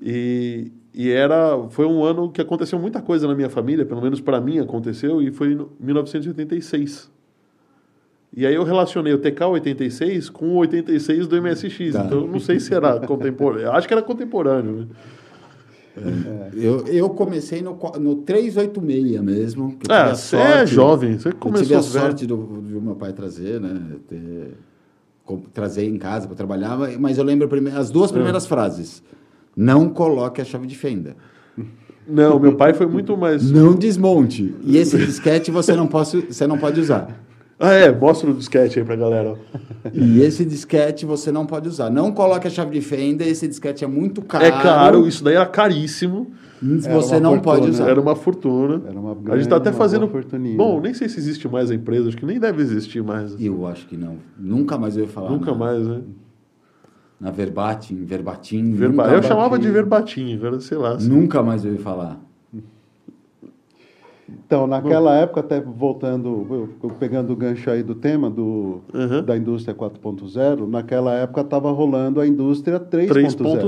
E, 0.00 0.70
e 0.94 1.10
era 1.10 1.68
foi 1.70 1.86
um 1.86 2.04
ano 2.04 2.30
que 2.30 2.40
aconteceu 2.40 2.78
muita 2.78 3.00
coisa 3.02 3.26
na 3.26 3.34
minha 3.34 3.50
família, 3.50 3.84
pelo 3.84 4.00
menos 4.00 4.20
para 4.20 4.40
mim 4.40 4.58
aconteceu, 4.58 5.20
e 5.20 5.30
foi 5.30 5.52
em 5.52 5.66
1986. 5.80 7.10
E 8.36 8.46
aí 8.46 8.54
eu 8.54 8.62
relacionei 8.62 9.12
o 9.12 9.18
TK-86 9.18 10.30
com 10.30 10.50
o 10.50 10.56
86 10.58 11.26
do 11.26 11.42
MSX. 11.42 11.92
Tá. 11.92 12.04
Então 12.06 12.20
eu 12.20 12.26
não 12.28 12.38
sei 12.38 12.60
se 12.60 12.72
era 12.72 13.00
contemporâneo. 13.00 13.66
Eu 13.66 13.72
acho 13.72 13.88
que 13.88 13.94
era 13.94 14.02
contemporâneo, 14.02 14.72
né? 14.72 14.86
Eu, 16.54 16.86
eu 16.86 17.10
comecei 17.10 17.60
no, 17.60 17.76
no 17.98 18.16
386 18.16 19.20
mesmo. 19.20 19.76
que 19.76 19.90
eu 19.90 19.94
É, 19.94 20.14
você 20.14 20.36
é 20.36 20.64
jovem, 20.66 21.18
você 21.18 21.28
Eu 21.28 21.34
começou 21.34 21.66
tive 21.66 21.78
a 21.78 21.82
sorte 21.82 22.26
do, 22.26 22.36
do 22.36 22.80
meu 22.80 22.94
pai 22.94 23.12
trazer, 23.12 23.60
né? 23.60 23.96
Ter, 24.08 24.54
trazer 25.52 25.84
em 25.84 25.98
casa 25.98 26.26
para 26.26 26.36
trabalhar, 26.36 26.78
mas- 26.98 27.18
eu 27.18 27.24
lembro 27.24 27.48
as 27.76 27.90
É. 27.90 27.92
duas 27.92 28.12
primeiras 28.12 28.46
frases. 28.46 29.02
Não 29.56 29.88
coloque 29.88 30.40
a 30.40 30.44
chave 30.44 30.66
de 30.66 30.76
fenda. 30.76 31.16
Não, 32.06 32.38
meu 32.38 32.54
pai 32.56 32.72
foi 32.72 32.86
muito 32.86 33.16
mais. 33.16 33.50
Não 33.50 33.74
desmonte. 33.74 34.54
E 34.64 34.76
esse 34.78 34.96
disquete 34.96 35.50
você 35.50 35.74
não, 35.74 35.86
posse, 35.86 36.20
você 36.20 36.46
não 36.46 36.56
pode 36.56 36.80
usar. 36.80 37.20
Ah, 37.62 37.74
é, 37.74 37.94
mostra 37.94 38.30
o 38.30 38.34
disquete 38.34 38.78
aí 38.78 38.84
pra 38.84 38.96
galera. 38.96 39.32
ó. 39.34 39.88
E 39.92 40.22
esse 40.22 40.46
disquete 40.46 41.04
você 41.04 41.30
não 41.30 41.44
pode 41.44 41.68
usar. 41.68 41.90
Não 41.90 42.10
coloque 42.10 42.46
a 42.48 42.50
chave 42.50 42.70
de 42.70 42.80
fenda, 42.80 43.22
esse 43.22 43.46
disquete 43.46 43.84
é 43.84 43.86
muito 43.86 44.22
caro. 44.22 44.44
É 44.46 44.50
caro, 44.50 45.06
isso 45.06 45.22
daí 45.22 45.34
era 45.34 45.44
caríssimo. 45.44 46.30
Era 46.62 46.94
Você 46.94 47.20
não 47.20 47.32
fortuna, 47.34 47.42
pode 47.42 47.70
usar. 47.70 47.88
Era 47.88 48.00
uma 48.00 48.16
fortuna. 48.16 48.82
Era 48.86 48.98
uma 48.98 49.12
a 49.12 49.14
gente 49.14 49.24
grande, 49.24 49.48
tá 49.48 49.56
até 49.56 49.72
fazendo. 49.72 50.00
boa 50.06 50.12
fortuninha. 50.22 50.56
Bom, 50.56 50.80
nem 50.80 50.94
sei 50.94 51.08
se 51.08 51.18
existe 51.18 51.46
mais 51.48 51.70
a 51.70 51.74
empresa, 51.74 52.08
acho 52.08 52.16
que 52.16 52.24
nem 52.26 52.38
deve 52.38 52.62
existir 52.62 53.02
mais. 53.02 53.38
Eu 53.38 53.66
acho 53.66 53.86
que 53.86 53.96
não. 53.96 54.16
Nunca 54.38 54.78
mais 54.78 54.96
eu 54.96 55.04
ia 55.04 55.08
falar. 55.08 55.30
Nunca 55.30 55.52
nada. 55.52 55.58
mais, 55.58 55.86
né? 55.86 56.00
Na 57.20 57.30
Verbatim, 57.30 58.04
Verbatim. 58.04 58.72
Verba... 58.72 59.04
nunca 59.04 59.16
Eu 59.16 59.22
chamava 59.22 59.58
de 59.58 59.70
verbatim, 59.70 60.34
agora 60.34 60.58
sei 60.60 60.78
lá. 60.78 60.94
assim. 60.94 61.08
Nunca 61.08 61.42
mais 61.42 61.62
eu 61.64 61.72
ia 61.74 61.78
falar. 61.78 62.18
Então, 64.46 64.66
naquela 64.66 65.14
época, 65.16 65.40
até 65.40 65.60
voltando, 65.60 66.68
eu- 66.82 66.90
pegando 66.98 67.32
o 67.32 67.36
gancho 67.36 67.70
aí 67.70 67.82
do 67.82 67.94
tema 67.94 68.28
do, 68.28 68.80
Uhum. 68.92 69.22
da 69.24 69.36
indústria 69.36 69.74
4.0, 69.74 70.66
naquela 70.66 71.14
época 71.14 71.40
estava 71.42 71.70
rolando 71.70 72.20
a 72.20 72.26
indústria 72.26 72.78
3.0. 72.80 73.08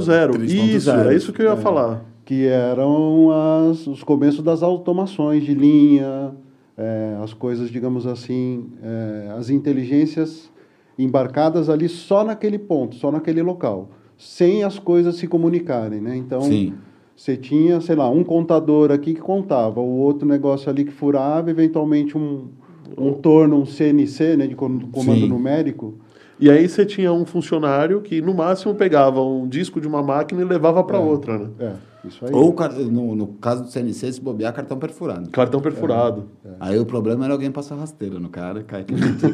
3.0. 0.01 0.33
3.0. 0.33 0.77
Isso, 0.77 0.91
é 0.91 1.15
isso 1.15 1.33
que 1.33 1.43
eu 1.43 1.47
ia 1.51 1.57
falar. 1.57 2.05
que 2.25 2.47
eram 2.47 3.31
as, 3.71 3.87
os 3.87 4.03
começos 4.05 4.43
das 4.45 4.63
automações 4.63 5.45
de 5.45 5.55
linha, 5.55 6.33
é, 6.79 7.17
as 7.23 7.35
coisas, 7.35 7.69
digamos 7.69 8.07
assim, 8.07 8.67
é, 8.83 9.33
as 9.37 9.51
inteligências 9.51 10.51
embarcadas 10.99 11.69
ali 11.69 11.89
só 11.89 12.23
naquele 12.25 12.59
ponto, 12.59 12.95
só 12.95 13.11
naquele 13.11 13.43
local, 13.43 13.91
sem 14.17 14.63
as 14.63 14.79
coisas 14.79 15.17
se 15.17 15.27
comunicarem, 15.27 16.01
né? 16.01 16.17
Então, 16.17 16.43
Sim. 16.43 16.75
Você 17.17 17.37
tinha, 17.37 17.81
sei 17.81 17.95
lá, 17.95 18.09
um 18.09 18.25
contador 18.25 18.91
aqui 18.91 19.15
que 19.15 19.21
contava, 19.21 19.81
o 19.81 19.99
outro 19.99 20.27
negócio 20.27 20.71
ali 20.71 20.85
que 20.85 20.93
furava, 20.93 21.51
eventualmente 21.51 22.17
um, 22.17 22.49
um 22.97 23.13
torno, 23.13 23.57
um 23.57 23.67
CNC, 23.67 24.37
né, 24.37 24.47
de 24.47 24.55
com- 24.55 24.81
comando 24.91 25.21
Sim. 25.21 25.29
numérico. 25.29 25.95
E 26.41 26.51
aí 26.51 26.69
você 26.69 26.85
tinha 26.85 27.13
um 27.13 27.25
funcionário 27.25 28.01
que, 28.01 28.21
no 28.21 28.35
máximo, 28.35 28.75
pegava 28.75 29.23
um 29.23 29.47
disco 29.47 29.81
de 29.81 29.87
uma 29.87 30.03
máquina 30.03 30.43
e 30.43 30.45
levava 30.45 30.83
para 30.83 30.99
outra, 30.99 31.39
né? 31.39 31.51
É. 31.61 31.73
Isso 32.05 32.25
aí. 32.27 32.33
Ou, 32.33 32.55
no, 32.91 33.15
no 33.15 33.27
caso 33.29 33.63
do 33.63 33.71
CNC, 33.71 34.15
se 34.15 34.21
bobear, 34.21 34.53
cartão 34.53 34.77
perfurado. 34.79 35.31
Cartão 35.31 35.61
perfurado. 35.61 36.25
Aí 36.59 36.79
o 36.79 36.85
problema 36.85 37.25
era 37.25 37.33
alguém 37.33 37.51
passar 37.51 37.77
rasteiro 37.77 38.19
no 38.19 38.29
cara, 38.29 38.63
cai 38.65 38.85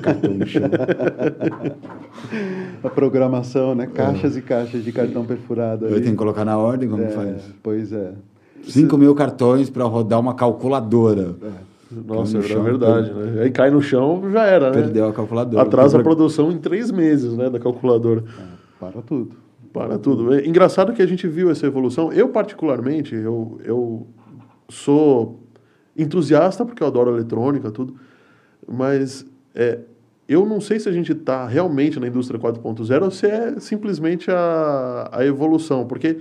cartão 0.03 0.35
no 0.35 0.47
chão. 0.47 0.69
A 2.83 2.91
programação, 2.91 3.75
né? 3.75 3.87
Caixas 3.87 4.37
e 4.37 4.43
caixas 4.43 4.85
de 4.85 4.93
cartão 4.93 5.25
perfurado 5.25 5.87
Eu 5.87 5.93
ali. 5.93 6.01
tenho 6.03 6.13
que 6.13 6.19
colocar 6.19 6.45
na 6.45 6.59
ordem 6.59 6.89
como 6.89 7.03
É, 7.03 7.09
faz. 7.09 7.43
Pois 7.63 7.93
é. 7.93 8.13
5 8.63 8.99
mil 8.99 9.15
cartões 9.15 9.71
para 9.71 9.85
rodar 9.85 10.21
uma 10.21 10.35
calculadora. 10.35 11.35
Nossa, 12.07 12.33
Cai 12.33 12.41
no 12.41 12.45
é 12.45 12.49
chão, 12.49 12.63
verdade, 12.65 13.13
né? 13.13 13.43
Aí 13.43 13.51
cai 13.51 13.71
no 13.71 13.81
chão, 13.81 14.23
já 14.31 14.45
era, 14.45 14.71
né? 14.71 14.83
Perdeu 14.83 15.09
a 15.09 15.13
calculadora. 15.13 15.63
Atrasa 15.63 15.99
a 15.99 16.03
produção 16.03 16.53
em 16.53 16.59
três 16.59 16.91
meses, 16.91 17.35
né, 17.35 17.49
da 17.49 17.59
calculadora. 17.59 18.23
Para 18.79 19.01
tudo. 19.01 19.31
Para 19.73 19.99
tudo. 19.99 20.35
É 20.35 20.47
engraçado 20.47 20.93
que 20.93 21.03
a 21.03 21.07
gente 21.07 21.27
viu 21.27 21.51
essa 21.51 21.67
evolução. 21.67 22.13
Eu, 22.13 22.29
particularmente, 22.29 23.15
eu, 23.15 23.61
eu 23.65 24.07
sou 24.69 25.41
entusiasta 25.97 26.65
porque 26.65 26.83
eu 26.83 26.87
adoro 26.87 27.15
eletrônica, 27.15 27.71
tudo. 27.71 27.95
Mas 28.67 29.27
é, 29.55 29.81
eu 30.29 30.45
não 30.47 30.61
sei 30.61 30.79
se 30.79 30.89
a 30.89 30.93
gente 30.93 31.13
está 31.13 31.47
realmente 31.47 31.99
na 31.99 32.07
indústria 32.07 32.39
4.0 32.39 33.03
ou 33.03 33.11
se 33.11 33.27
é 33.27 33.59
simplesmente 33.59 34.31
a, 34.31 35.09
a 35.13 35.25
evolução. 35.25 35.87
Porque 35.87 36.19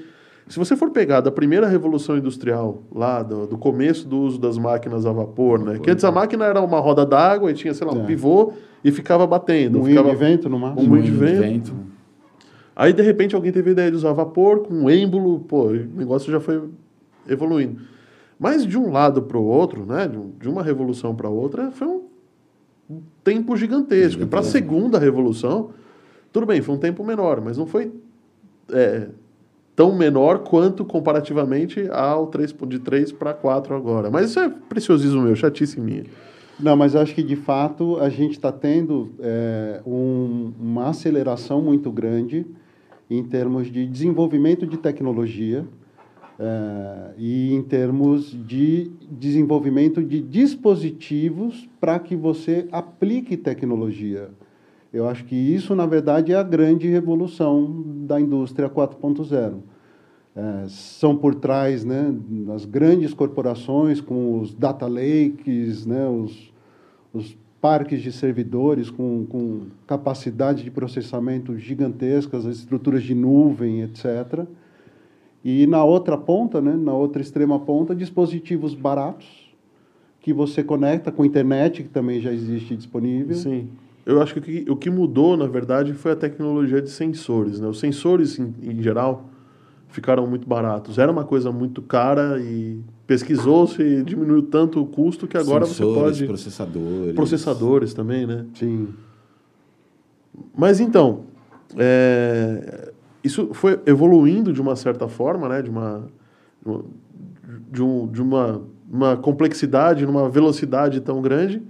se 0.48 0.58
você 0.58 0.76
for 0.76 0.92
pegar 0.92 1.22
da 1.22 1.32
primeira 1.32 1.68
revolução 1.68 2.18
industrial, 2.18 2.84
lá 2.94 3.22
do, 3.22 3.48
do 3.48 3.58
começo 3.58 4.08
do 4.08 4.18
uso 4.20 4.40
das 4.40 4.58
máquinas 4.58 5.06
a 5.06 5.12
vapor, 5.12 5.60
né? 5.60 5.78
Que 5.80 5.92
antes 5.92 6.06
a 6.06 6.12
máquina 6.12 6.46
era 6.46 6.62
uma 6.62 6.80
roda 6.80 7.06
d'água 7.06 7.52
e 7.52 7.54
tinha, 7.54 7.74
sei 7.74 7.86
lá, 7.86 7.94
um 7.94 8.04
É. 8.04 8.06
pivô 8.06 8.54
e 8.84 8.92
ficava 8.92 9.28
batendo. 9.28 9.80
Um 9.80 9.86
ficava... 9.86 10.10
de 10.10 10.16
vento 10.16 10.50
no 10.50 10.58
máximo. 10.58 10.82
Um 10.82 10.90
moinho 10.90 11.04
de 11.04 11.12
Moinho 11.12 11.42
vento. 11.42 11.74
Aí, 12.80 12.94
de 12.94 13.02
repente, 13.02 13.36
alguém 13.36 13.52
teve 13.52 13.70
a 13.70 13.74
ideia 13.74 13.90
de 13.90 13.98
usar 13.98 14.14
vapor 14.14 14.60
com 14.60 14.72
um 14.76 14.88
êmbolo, 14.90 15.40
pô, 15.40 15.64
o 15.70 15.74
negócio 15.74 16.32
já 16.32 16.40
foi 16.40 16.62
evoluindo. 17.28 17.82
Mas 18.40 18.64
de 18.68 18.78
um 18.78 18.92
lado 18.92 19.24
para 19.24 19.36
o 19.40 19.44
outro, 19.44 19.84
né, 19.84 20.08
de, 20.08 20.16
um- 20.16 20.32
uma 20.48 20.62
revolução 20.62 21.16
para 21.16 21.28
outra, 21.28 21.72
foi 21.72 21.88
um, 21.88 22.02
tempo 23.24 23.58
gigantesco. 23.58 24.22
E 24.22 24.26
para 24.28 24.42
a 24.42 24.44
segunda 24.44 25.00
revolução, 25.00 25.72
tudo 26.32 26.46
bem, 26.46 26.62
foi 26.62 26.76
um 26.76 26.78
tempo 26.78 27.04
menor, 27.04 27.42
mas 27.42 27.58
não 27.58 27.66
foi 27.66 27.92
é, 28.72 29.08
tão 29.76 29.96
menor 29.98 30.40
quanto 30.44 30.86
comparativamente 30.86 31.88
ao 31.90 32.28
3, 32.28 32.54
de 32.68 32.78
3 32.80 33.12
para 33.12 33.34
4 33.34 33.74
agora. 33.76 34.12
Mas 34.12 34.30
isso 34.30 34.40
é 34.40 34.50
preciosismo 34.70 35.24
meu, 35.24 35.36
chatice 35.36 35.80
minha. 35.82 36.04
Não, 36.60 36.76
mas 36.78 36.94
eu 36.94 37.02
acho 37.02 37.16
que 37.16 37.24
de 37.24 37.36
fato 37.36 37.98
a 38.00 38.08
gente 38.10 38.34
está 38.34 38.52
tendo 38.52 39.10
é, 39.20 39.82
um- 39.86 40.52
uma 40.60 40.90
aceleração 40.90 41.60
muito 41.62 41.92
grande 41.92 42.46
em 43.10 43.24
termos 43.24 43.72
de 43.72 43.86
desenvolvimento 43.86 44.66
de 44.66 44.78
tecnologia 44.78 45.66
é, 46.40 47.14
e 47.18 47.54
em 47.54 47.64
termos 47.64 48.32
de 48.46 48.92
desenvolvimento 49.10 50.04
de 50.04 50.22
dispositivos 50.22 51.68
para 51.80 51.98
que 52.00 52.16
você 52.16 52.68
aplique 52.72 53.36
tecnologia. 53.36 54.30
Eu 54.94 55.08
acho 55.08 55.26
que 55.26 55.36
isso, 55.36 55.76
na 55.76 55.86
verdade, 55.86 56.32
é 56.32 56.36
a 56.36 56.44
grande 56.44 56.88
revolução 56.88 57.84
da 58.06 58.20
indústria 58.20 58.70
4.0. 58.70 59.58
É, 60.36 60.68
são 60.68 61.16
por 61.16 61.34
trás 61.34 61.84
né, 61.84 62.14
das 62.46 62.64
grandes 62.64 63.14
corporações 63.14 64.00
com 64.00 64.40
os 64.40 64.54
data 64.54 64.86
lakes, 64.86 65.86
né, 65.86 66.08
os, 66.08 66.54
os 67.12 67.36
parques 67.62 68.02
de 68.02 68.12
servidores 68.12 68.90
com, 68.90 69.26
com 69.26 69.62
capacidade 69.86 70.64
de 70.64 70.72
processamento 70.72 71.58
gigantescas, 71.58 72.46
as 72.46 72.58
estruturas 72.58 73.04
de 73.04 73.16
nuvem, 73.16 73.82
etc. 73.82 74.46
E 75.44 75.66
na 75.66 75.84
outra 75.84 76.18
ponta, 76.18 76.62
né, 76.62 76.76
na 76.76 76.94
outra 76.94 77.22
extrema 77.22 77.60
ponta, 77.60 77.96
dispositivos 77.96 78.76
baratos 78.76 79.48
que 80.20 80.34
você 80.34 80.62
conecta 80.64 81.12
com 81.12 81.24
a 81.24 81.26
internet, 81.26 81.84
que 81.84 81.90
também 81.90 82.20
já 82.20 82.32
existe 82.32 82.76
disponível. 82.76 83.36
Sim. 83.36 83.70
Eu 84.06 84.22
acho 84.22 84.40
que 84.40 84.66
o 84.70 84.76
que, 84.76 84.90
mudou, 84.90 85.36
na 85.36 85.48
verdade, 85.48 85.94
foi 85.94 86.12
a 86.12 86.16
tecnologia 86.16 86.82
de 86.82 86.90
sensores. 86.90 87.60
Né? 87.60 87.68
Os 87.68 87.80
sensores, 87.80 88.38
em, 88.40 88.54
em 88.62 88.82
geral, 88.82 89.30
ficaram 89.90 90.28
muito 90.28 90.48
baratos. 90.48 90.98
Era 90.98 91.12
uma 91.12 91.24
coisa 91.24 91.52
muito 91.52 91.82
cara 91.82 92.40
e 92.40 92.80
pesquisou-se 93.08 93.82
e 93.82 94.04
diminuiu 94.04 94.44
tanto 94.44 94.82
o 94.82 94.86
custo 94.86 95.26
que 95.26 95.38
agora 95.38 95.66
Sensores, 95.66 95.96
você 95.96 96.02
pode... 96.02 96.26
processadores. 96.26 97.16
Processadores 97.16 97.94
também, 97.94 98.28
né? 98.28 98.46
Sim. 98.54 98.90
Mas 100.56 100.82
então, 100.82 101.24
é, 101.78 102.92
isso 103.24 103.54
foi 103.54 103.80
evoluindo 103.86 104.52
de 104.52 104.62
uma 104.62 104.76
certa 104.76 105.08
forma, 105.08 105.48
né? 105.48 105.62
De 105.62 105.70
uma, 105.70 106.06
de, 107.72 107.82
um, 107.82 108.08
de 108.08 108.22
uma, 108.22 108.62
uma 108.92 109.16
complexidade, 109.16 110.06
numa 110.06 110.30
velocidade 110.30 111.00
tão 111.00 111.22
grande, 111.22 111.64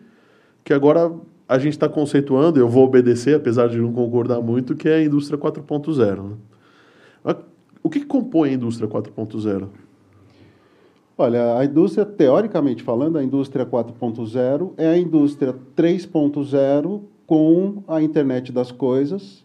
que 0.63 0.73
agora 0.73 1.13
a 1.47 1.59
gente 1.59 1.73
está 1.73 1.87
conceituando, 1.87 2.59
eu 2.59 2.67
vou 2.67 2.83
obedecer, 2.83 3.35
apesar 3.35 3.69
de 3.69 3.77
não 3.77 3.93
concordar 3.93 4.41
muito, 4.41 4.75
que 4.75 4.89
é 4.89 4.95
a 4.95 5.03
indústria 5.03 5.37
4.0. 5.37 6.23
Né? 6.23 7.35
O 7.81 7.89
que 7.89 8.03
compõe 8.03 8.49
a 8.49 8.53
indústria 8.53 8.89
4.0? 8.89 9.69
Olha, 11.17 11.57
a 11.57 11.65
indústria, 11.65 12.05
teoricamente 12.05 12.83
falando, 12.83 13.17
a 13.17 13.23
indústria 13.23 13.65
4.0 13.65 14.73
é 14.77 14.87
a 14.87 14.97
indústria 14.97 15.55
3.0 15.75 17.01
com 17.25 17.83
a 17.87 18.01
internet 18.01 18.51
das 18.51 18.71
coisas 18.71 19.43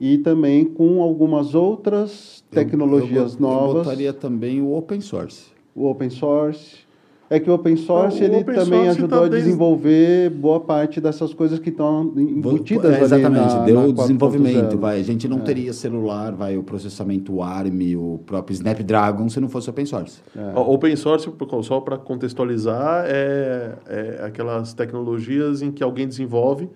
e 0.00 0.18
também 0.18 0.64
com 0.64 1.02
algumas 1.02 1.54
outras 1.54 2.44
Eu- 2.50 2.54
tecnologias 2.54 3.34
eu, 3.34 3.38
bot- 3.38 3.40
novas. 3.40 3.74
Eu 3.76 3.82
botaria 3.84 4.12
também 4.12 4.60
o 4.62 4.72
open 4.72 5.00
source. 5.00 5.46
O 5.74 5.86
open 5.90 6.10
source. 6.10 6.83
É 7.30 7.40
que 7.40 7.50
o 7.50 7.54
open 7.54 7.74
source 7.76 8.20
Não, 8.20 8.28
o 8.28 8.30
ele 8.32 8.42
open 8.42 8.54
também 8.54 8.80
source 8.84 8.88
ajudou 8.98 9.08
tá 9.20 9.24
a 9.24 9.28
desde- 9.28 9.46
desenvolver 9.48 10.30
boa 10.30 10.60
parte 10.60 11.00
dessas 11.00 11.32
coisas 11.32 11.58
que 11.58 11.70
estão 11.70 12.12
embutidas 12.16 12.92
É, 12.92 12.96
ali 12.96 13.04
exatamente, 13.04 13.54
na, 13.54 13.64
deu 13.64 13.74
na 13.76 13.86
o 13.86 13.92
desenvolvimento. 13.92 14.76
4.0. 14.76 14.78
Vai. 14.78 15.00
A 15.00 15.02
gente 15.02 15.26
não 15.26 15.38
É. 15.38 15.40
teria 15.40 15.72
celular, 15.72 16.32
vai, 16.32 16.56
o 16.58 16.62
processamento 16.62 17.40
ARM, 17.42 17.96
o 17.96 18.18
próprio 18.26 18.52
Snapdragon, 18.54 19.28
se 19.30 19.40
não 19.40 19.48
fosse 19.48 19.70
open 19.70 19.86
source. 19.86 20.20
É. 20.36 20.58
Open 20.58 20.94
source, 20.96 21.28
só 21.62 21.80
para 21.80 21.96
contextualizar, 21.96 23.04
é, 23.08 23.72
é 23.86 24.24
aquelas 24.24 24.74
tecnologias 24.74 25.62
em 25.62 25.70
que 25.70 25.82
alguém 25.82 26.06
desenvolve 26.06 26.68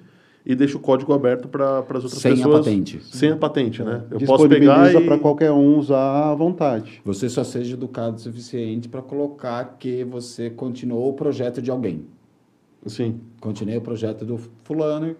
e 0.48 0.54
deixa 0.56 0.78
o 0.78 0.80
código 0.80 1.12
aberto 1.12 1.46
para 1.46 1.80
as 1.80 2.04
outras 2.04 2.14
Sem 2.14 2.32
a 2.32 2.36
pessoas. 2.36 2.64
patente. 2.64 3.02
Sem 3.04 3.30
a 3.32 3.36
patente, 3.36 3.82
né? 3.82 4.02
Eu 4.10 4.18
posso 4.20 4.48
pegar 4.48 4.90
e... 4.94 5.04
para 5.04 5.18
qualquer 5.18 5.52
um 5.52 5.76
usar 5.76 6.30
à 6.30 6.34
vontade. 6.34 7.02
Você 7.04 7.28
só 7.28 7.44
seja 7.44 7.74
educado 7.74 8.16
o 8.16 8.18
suficiente 8.18 8.88
para 8.88 9.02
colocar 9.02 9.76
que 9.78 10.02
você 10.04 10.48
continuou 10.48 11.10
o 11.10 11.12
projeto 11.12 11.60
de 11.60 11.70
alguém. 11.70 12.06
Sim. 12.86 13.20
Continuei 13.42 13.76
o 13.76 13.82
projeto 13.82 14.24
do 14.24 14.38
fulano. 14.64 15.14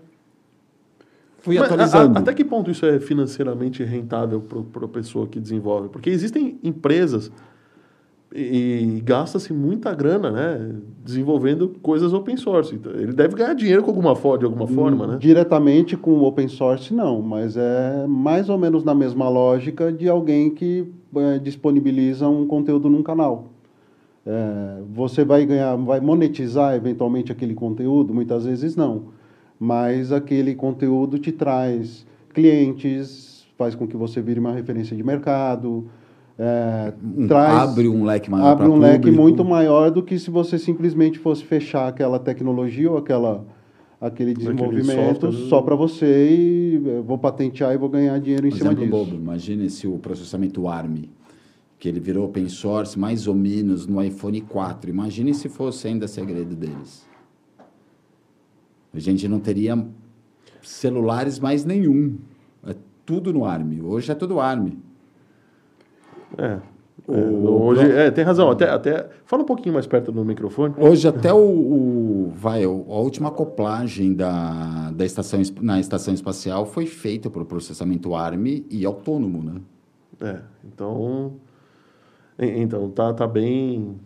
Fui 1.40 1.56
Mas 1.58 1.64
a- 1.64 1.74
atualizando. 1.74 2.18
a- 2.18 2.20
até 2.22 2.32
que 2.32 2.42
ponto 2.44 2.70
isso 2.70 2.86
é 2.86 2.98
financeiramente 2.98 3.84
rentável 3.84 4.40
para 4.40 4.86
a 4.86 4.88
pessoa 4.88 5.26
que 5.26 5.38
desenvolve? 5.38 5.90
Porque 5.90 6.08
existem 6.08 6.58
empresas 6.64 7.30
e, 8.34 8.96
e 8.98 9.00
gasta-se 9.00 9.52
muita 9.52 9.94
grana, 9.94 10.30
né? 10.30 10.74
Desenvolvendo 11.04 11.68
coisas 11.82 12.12
open 12.12 12.36
source. 12.36 12.74
Então, 12.74 12.92
ele 12.92 13.12
deve 13.12 13.34
ganhar 13.34 13.54
dinheiro 13.54 13.82
com 13.82 13.90
alguma 13.90 14.14
forma, 14.14 14.38
de 14.38 14.44
alguma 14.44 14.66
forma, 14.66 15.06
né? 15.06 15.16
Diretamente 15.18 15.96
com 15.96 16.10
o 16.12 16.24
open 16.24 16.48
source, 16.48 16.92
não, 16.92 17.22
mas 17.22 17.56
é 17.56 18.06
mais 18.06 18.48
ou 18.48 18.58
menos 18.58 18.84
na 18.84 18.94
mesma 18.94 19.28
lógica 19.28 19.90
de 19.90 20.08
alguém 20.08 20.50
que 20.50 20.86
eh, 21.16 21.38
disponibiliza 21.38 22.28
um 22.28 22.46
conteúdo 22.46 22.90
num 22.90 23.02
canal. 23.02 23.52
É, 24.26 24.82
você 24.92 25.24
vai 25.24 25.46
ganhar, 25.46 25.74
vai 25.76 26.00
monetizar 26.00 26.74
eventualmente 26.74 27.32
aquele 27.32 27.54
conteúdo? 27.54 28.12
Muitas 28.12 28.44
vezes 28.44 28.76
não. 28.76 29.04
Mas 29.58 30.12
aquele 30.12 30.54
conteúdo 30.54 31.18
te 31.18 31.32
traz 31.32 32.06
clientes, 32.34 33.46
faz 33.56 33.74
com 33.74 33.86
que 33.86 33.96
você 33.96 34.20
vire 34.20 34.38
uma 34.38 34.52
referência 34.52 34.94
de 34.94 35.02
mercado, 35.02 35.88
é, 36.38 36.92
Um- 37.02 37.26
traz, 37.26 37.52
abre 37.70 37.88
um 37.88 38.04
leque 38.04 38.30
maior 38.30 38.46
abre 38.52 38.68
um 38.68 38.78
leque 38.78 38.98
público. 39.06 39.20
muito 39.22 39.44
maior 39.44 39.90
do 39.90 40.02
que 40.02 40.18
se 40.18 40.30
você 40.30 40.56
simplesmente 40.58 41.18
fosse 41.18 41.44
fechar 41.44 41.88
aquela 41.88 42.18
tecnologia 42.18 42.90
ou 42.90 42.96
aquela 42.98 43.44
aquele 44.00 44.32
desenvolvimento 44.32 45.20
software. 45.32 45.48
só 45.48 45.60
para 45.60 45.74
você 45.74 46.28
e 46.30 46.82
eh, 46.86 47.00
vou 47.04 47.18
patentear 47.18 47.74
e 47.74 47.76
vou 47.76 47.88
ganhar 47.88 48.16
dinheiro 48.20 48.46
em 48.46 48.52
Um 48.52 48.56
cima 48.56 48.72
disso. 48.72 48.88
bobo, 48.88 49.16
imagine 49.16 49.68
se 49.68 49.88
o 49.88 49.98
processamento 49.98 50.68
ARM, 50.68 51.06
que 51.80 51.88
ele 51.88 51.98
virou 51.98 52.26
open 52.26 52.48
source 52.48 52.96
mais 52.96 53.26
ou 53.26 53.34
menos 53.34 53.88
no 53.88 54.00
iPhone 54.00 54.40
4. 54.42 54.88
Imagine 54.88 55.34
se 55.34 55.48
fosse 55.48 55.88
ainda 55.88 56.06
segredo 56.06 56.54
deles. 56.54 57.04
A 58.94 59.00
gente 59.00 59.26
não 59.26 59.40
teria 59.40 59.84
celulares 60.62 61.38
mais 61.40 61.64
nenhum. 61.64 62.16
É 62.66 62.74
tudo 63.04 63.32
no 63.32 63.44
ARM. 63.44 63.80
Hoje 63.82 64.10
é 64.12 64.14
tudo 64.14 64.38
ARM. 64.40 64.72
É. 66.36 66.58
O- 67.06 67.14
É, 67.14 67.24
hoje, 67.48 67.90
é, 67.92 68.10
tem 68.10 68.22
razão. 68.24 68.50
Até, 68.50 68.68
até, 68.68 69.08
fala 69.24 69.42
um 69.42 69.46
pouquinho 69.46 69.72
mais 69.72 69.86
perto 69.86 70.12
do 70.12 70.22
microfone. 70.24 70.74
Hoje 70.78 71.08
até 71.08 71.32
o, 71.32 71.38
o- 71.38 72.32
vai 72.34 72.64
a 72.64 72.68
última 72.68 73.28
acoplagem 73.30 74.12
da, 74.12 74.90
da 74.90 75.04
estação 75.06 75.40
es- 75.40 75.54
na 75.60 75.80
estação 75.80 76.12
espacial 76.12 76.66
foi 76.66 76.84
feita 76.86 77.30
por 77.30 77.44
processamento 77.46 78.14
ARM 78.14 78.64
e 78.70 78.84
autônomo, 78.84 79.42
né? 79.42 79.54
É, 80.20 80.40
então 80.66 81.32
En- 82.38 82.62
Então, 82.62 82.90
tá, 82.90 83.12
tá 83.14 83.26
bem... 83.26 83.96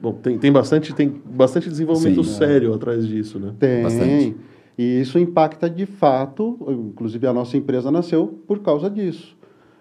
Bom, 0.00 0.12
tem, 0.14 0.36
tem, 0.38 0.52
bastante, 0.52 0.92
tem 0.94 1.08
bastante 1.24 1.68
desenvolvimento 1.68 2.22
Sim, 2.24 2.30
é. 2.34 2.46
sério 2.46 2.74
atrás 2.74 3.06
disso, 3.06 3.38
né? 3.38 3.54
Tem. 3.58 3.82
Bastante. 3.82 4.36
E 4.76 5.00
isso 5.00 5.18
impacta 5.20 5.70
de 5.70 5.86
fato, 5.86 6.58
inclusive 6.68 7.26
a 7.26 7.32
nossa 7.32 7.56
empresa 7.56 7.90
nasceu 7.92 8.40
por 8.46 8.58
causa 8.58 8.90
disso. 8.90 9.33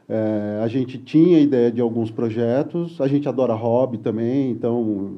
É, 0.07 0.60
a 0.63 0.67
gente 0.67 0.98
tinha 0.98 1.39
ideia 1.39 1.72
de 1.72 1.79
alguns 1.81 2.12
projetos, 2.12 3.00
a 3.00 3.07
gente 3.07 3.27
adora 3.27 3.53
hobby 3.53 3.98
também, 3.98 4.51
então 4.51 5.12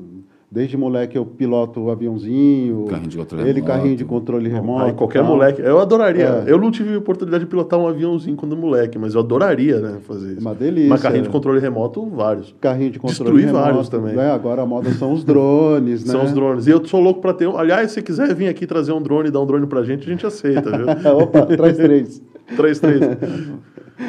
desde 0.51 0.77
moleque 0.77 1.17
eu 1.17 1.25
piloto 1.25 1.81
o 1.81 1.89
aviãozinho, 1.91 2.85
Carrinho 2.85 3.09
de 3.09 3.17
controle 3.17 3.43
ele 3.49 3.53
remoto. 3.59 3.73
carrinho 3.73 3.95
de 3.97 4.05
controle 4.05 4.47
remoto. 4.47 4.83
Aí 4.83 4.93
qualquer 4.93 5.19
tal. 5.23 5.27
moleque... 5.27 5.61
Eu 5.61 5.79
adoraria. 5.79 6.43
É. 6.47 6.51
Eu 6.51 6.57
não 6.59 6.71
tive 6.71 6.95
oportunidade 6.95 7.43
de 7.43 7.49
pilotar 7.49 7.77
um 7.79 7.87
aviãozinho 7.87 8.37
quando 8.37 8.55
moleque, 8.55 8.97
mas 8.97 9.15
eu 9.15 9.19
adoraria, 9.21 9.79
né, 9.81 9.97
fazer 10.07 10.33
isso. 10.33 10.41
Uma 10.41 10.53
delícia. 10.53 10.89
Mas 10.89 11.01
carrinho 11.01 11.23
de 11.23 11.29
controle 11.29 11.59
remoto, 11.59 12.05
vários. 12.05 12.55
Carrinho 12.61 12.91
de 12.91 12.99
controle 12.99 13.31
Destruí 13.31 13.45
remoto. 13.45 13.63
vários 13.65 13.89
também. 13.89 14.15
né? 14.15 14.31
Agora 14.31 14.61
a 14.61 14.65
moda 14.65 14.89
são 14.91 15.11
os 15.13 15.23
drones, 15.25 16.05
né? 16.05 16.11
São 16.11 16.23
os 16.23 16.31
drones. 16.31 16.67
E 16.67 16.69
eu 16.69 16.85
sou 16.85 17.01
louco 17.01 17.19
pra 17.21 17.33
ter 17.33 17.47
um. 17.47 17.57
Aliás, 17.57 17.91
se 17.91 18.01
quiser 18.01 18.33
vir 18.33 18.47
aqui 18.47 18.65
trazer 18.65 18.93
um 18.93 19.01
drone 19.01 19.27
e 19.29 19.31
dar 19.31 19.41
um 19.41 19.45
drone 19.47 19.65
pra 19.65 19.83
gente, 19.83 20.07
a 20.07 20.11
gente 20.11 20.25
aceita, 20.25 20.69
viu? 20.71 20.85
Opa, 21.19 21.47
traz 21.47 21.75
três. 21.75 22.21
3, 22.55 22.79
3. 22.79 23.01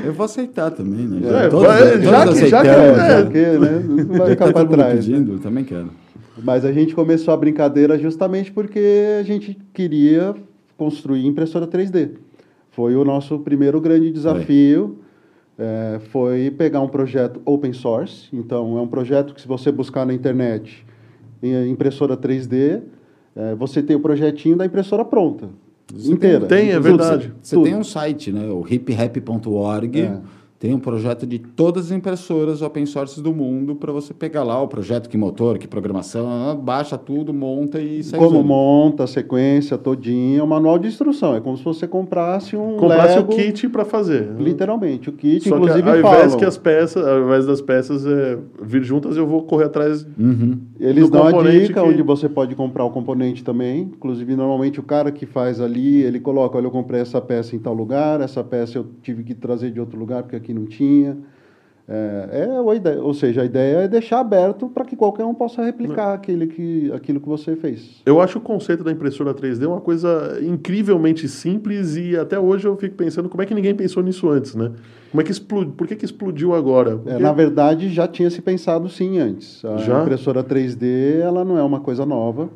Eu 0.04 0.12
vou 0.12 0.24
aceitar 0.24 0.70
também, 0.72 1.06
né? 1.06 1.20
É, 1.44 1.48
todos, 1.48 1.66
vai- 1.66 1.82
todos 1.92 2.04
já 2.08 2.26
que- 2.26 2.46
já 2.48 2.62
que- 2.62 2.68
é, 2.68 2.96
né? 2.96 3.22
Porque, 3.22 3.38
né? 3.38 3.84
Não 3.86 4.04
vai 4.06 4.18
Já 4.18 4.26
ficar 4.26 4.46
tá 4.46 4.52
para 4.52 4.64
trás. 4.68 4.94
né? 4.94 5.14
pedindo, 5.14 5.32
eu 5.34 5.38
também 5.38 5.64
quero. 5.64 5.90
Mas 6.42 6.64
a 6.64 6.72
gente 6.72 6.94
começou 6.94 7.32
a 7.32 7.36
brincadeira 7.36 7.98
justamente 7.98 8.52
porque 8.52 9.16
a 9.18 9.22
gente 9.22 9.56
queria 9.72 10.34
construir 10.76 11.24
impressora 11.26 11.66
3D. 11.66 12.10
Foi 12.72 12.94
o 12.94 13.04
nosso 13.04 13.38
primeiro 13.38 13.80
grande 13.80 14.10
desafio. 14.10 14.98
é, 15.58 15.98
foi 16.10 16.50
pegar 16.50 16.82
um 16.82 16.88
projeto 16.88 17.40
open 17.46 17.72
source. 17.72 18.28
Então, 18.30 18.76
é 18.76 18.80
um 18.82 18.86
projeto 18.86 19.32
que, 19.34 19.40
se 19.40 19.48
você 19.48 19.72
buscar 19.72 20.04
na 20.04 20.12
internet 20.12 20.84
em 21.42 21.70
impressora 21.70 22.14
3D, 22.14 22.82
é, 23.34 23.54
você 23.54 23.82
tem 23.82 23.96
o 23.96 24.00
projetinho 24.00 24.54
da 24.54 24.66
impressora 24.66 25.02
pronta. 25.02 25.48
Inteira. 25.94 26.46
tem, 26.46 26.70
é 26.70 26.74
Tudo. 26.74 26.82
verdade. 26.82 27.32
Você 27.42 27.56
Tudo. 27.56 27.64
tem 27.64 27.76
um 27.76 27.84
site, 27.84 28.32
né? 28.32 28.48
O 28.48 28.64
hiphap.org. 28.68 30.00
É. 30.00 30.20
Tem 30.58 30.72
um 30.72 30.78
projeto 30.78 31.26
de 31.26 31.38
todas 31.38 31.86
as 31.86 31.92
impressoras 31.92 32.62
open 32.62 32.86
source 32.86 33.20
do 33.22 33.34
mundo 33.34 33.74
para 33.76 33.92
você 33.92 34.14
pegar 34.14 34.42
lá 34.42 34.60
o 34.62 34.66
projeto, 34.66 35.06
que 35.08 35.16
motor, 35.18 35.58
que 35.58 35.68
programação, 35.68 36.56
baixa 36.56 36.96
tudo, 36.96 37.32
monta 37.34 37.78
e 37.78 38.02
sai 38.02 38.18
Como 38.18 38.30
usando. 38.38 38.46
monta 38.46 39.04
a 39.04 39.06
sequência 39.06 39.76
todinha, 39.76 40.42
o 40.42 40.46
manual 40.46 40.78
de 40.78 40.88
instrução. 40.88 41.34
É 41.36 41.40
como 41.40 41.58
se 41.58 41.64
você 41.64 41.86
comprasse 41.86 42.56
um 42.56 42.76
Comprasse 42.78 43.16
Lego, 43.16 43.32
o 43.32 43.36
kit 43.36 43.68
pra 43.68 43.84
fazer. 43.84 44.30
literalmente. 44.38 45.10
O 45.10 45.12
kit, 45.12 45.46
Só 45.46 45.56
inclusive, 45.56 45.82
que 45.82 45.88
ao 45.90 45.98
invés 45.98 46.14
falam. 46.22 46.38
que 46.38 46.44
as 46.46 46.56
peças, 46.56 47.06
ao 47.06 47.24
invés 47.24 47.44
das 47.46 47.60
peças 47.60 48.06
é, 48.06 48.38
vir 48.62 48.82
juntas, 48.82 49.14
eu 49.18 49.26
vou 49.26 49.42
correr 49.42 49.64
atrás. 49.64 50.06
Uhum. 50.18 50.58
Eles 50.80 51.04
do 51.04 51.10
dão 51.10 51.26
a 51.26 51.42
dica 51.50 51.74
que- 51.74 51.80
onde 51.88 52.00
você 52.02 52.30
pode 52.30 52.54
comprar 52.54 52.84
o 52.84 52.90
componente 52.90 53.44
também. 53.44 53.82
Inclusive, 53.94 54.34
normalmente 54.34 54.80
o 54.80 54.82
cara 54.82 55.10
que 55.12 55.26
faz 55.26 55.60
ali, 55.60 56.02
ele 56.02 56.18
coloca, 56.18 56.56
olha, 56.56 56.66
eu 56.66 56.70
comprei 56.70 57.02
essa 57.02 57.20
peça 57.20 57.54
em 57.54 57.58
tal 57.58 57.74
lugar, 57.74 58.22
essa 58.22 58.42
peça 58.42 58.78
eu 58.78 58.86
tive 59.02 59.22
que 59.22 59.34
trazer 59.34 59.70
de 59.70 59.78
outro 59.80 59.98
lugar 59.98 60.22
porque 60.22 60.36
aqui 60.36 60.45
não 60.54 60.64
tinha. 60.66 61.16
É, 61.88 62.48
é 62.50 62.70
a 62.70 62.74
ideia, 62.74 63.00
ou 63.00 63.14
seja, 63.14 63.42
a 63.42 63.44
ideia 63.44 63.76
é 63.82 63.88
deixar 63.88 64.18
aberto 64.18 64.68
para 64.68 64.84
que 64.84 64.96
qualquer 64.96 65.24
um 65.24 65.32
possa 65.32 65.62
replicar 65.62 66.14
aquele 66.14 66.48
que, 66.48 66.90
aquilo 66.92 67.20
que 67.20 67.28
você 67.28 67.54
fez. 67.54 68.02
Eu 68.04 68.20
acho 68.20 68.38
o 68.38 68.40
conceito 68.40 68.82
da 68.82 68.90
impressora 68.90 69.32
3D 69.32 69.68
uma 69.68 69.80
coisa 69.80 70.36
incrivelmente 70.42 71.28
simples 71.28 71.94
e 71.96 72.16
até 72.16 72.40
hoje 72.40 72.66
eu 72.66 72.76
fico 72.76 72.96
pensando 72.96 73.28
como 73.28 73.40
é 73.40 73.46
que 73.46 73.54
ninguém 73.54 73.72
pensou 73.72 74.02
nisso 74.02 74.28
antes, 74.28 74.56
né? 74.56 74.72
Como 75.12 75.20
é 75.20 75.24
que 75.24 75.30
explodiu? 75.30 75.74
Por 75.74 75.86
que, 75.86 75.94
que 75.94 76.04
explodiu 76.04 76.54
agora? 76.54 76.90
É, 76.90 76.94
Porque- 76.96 77.22
na 77.22 77.32
verdade, 77.32 77.88
já 77.88 78.08
tinha 78.08 78.30
se 78.30 78.42
pensado 78.42 78.88
sim 78.88 79.20
antes. 79.20 79.64
A 79.64 79.76
Já? 79.76 80.02
impressora 80.02 80.42
3D, 80.42 81.20
ela 81.20 81.44
não 81.44 81.56
é 81.56 81.62
uma 81.62 81.78
coisa 81.78 82.04
nova, 82.04 82.50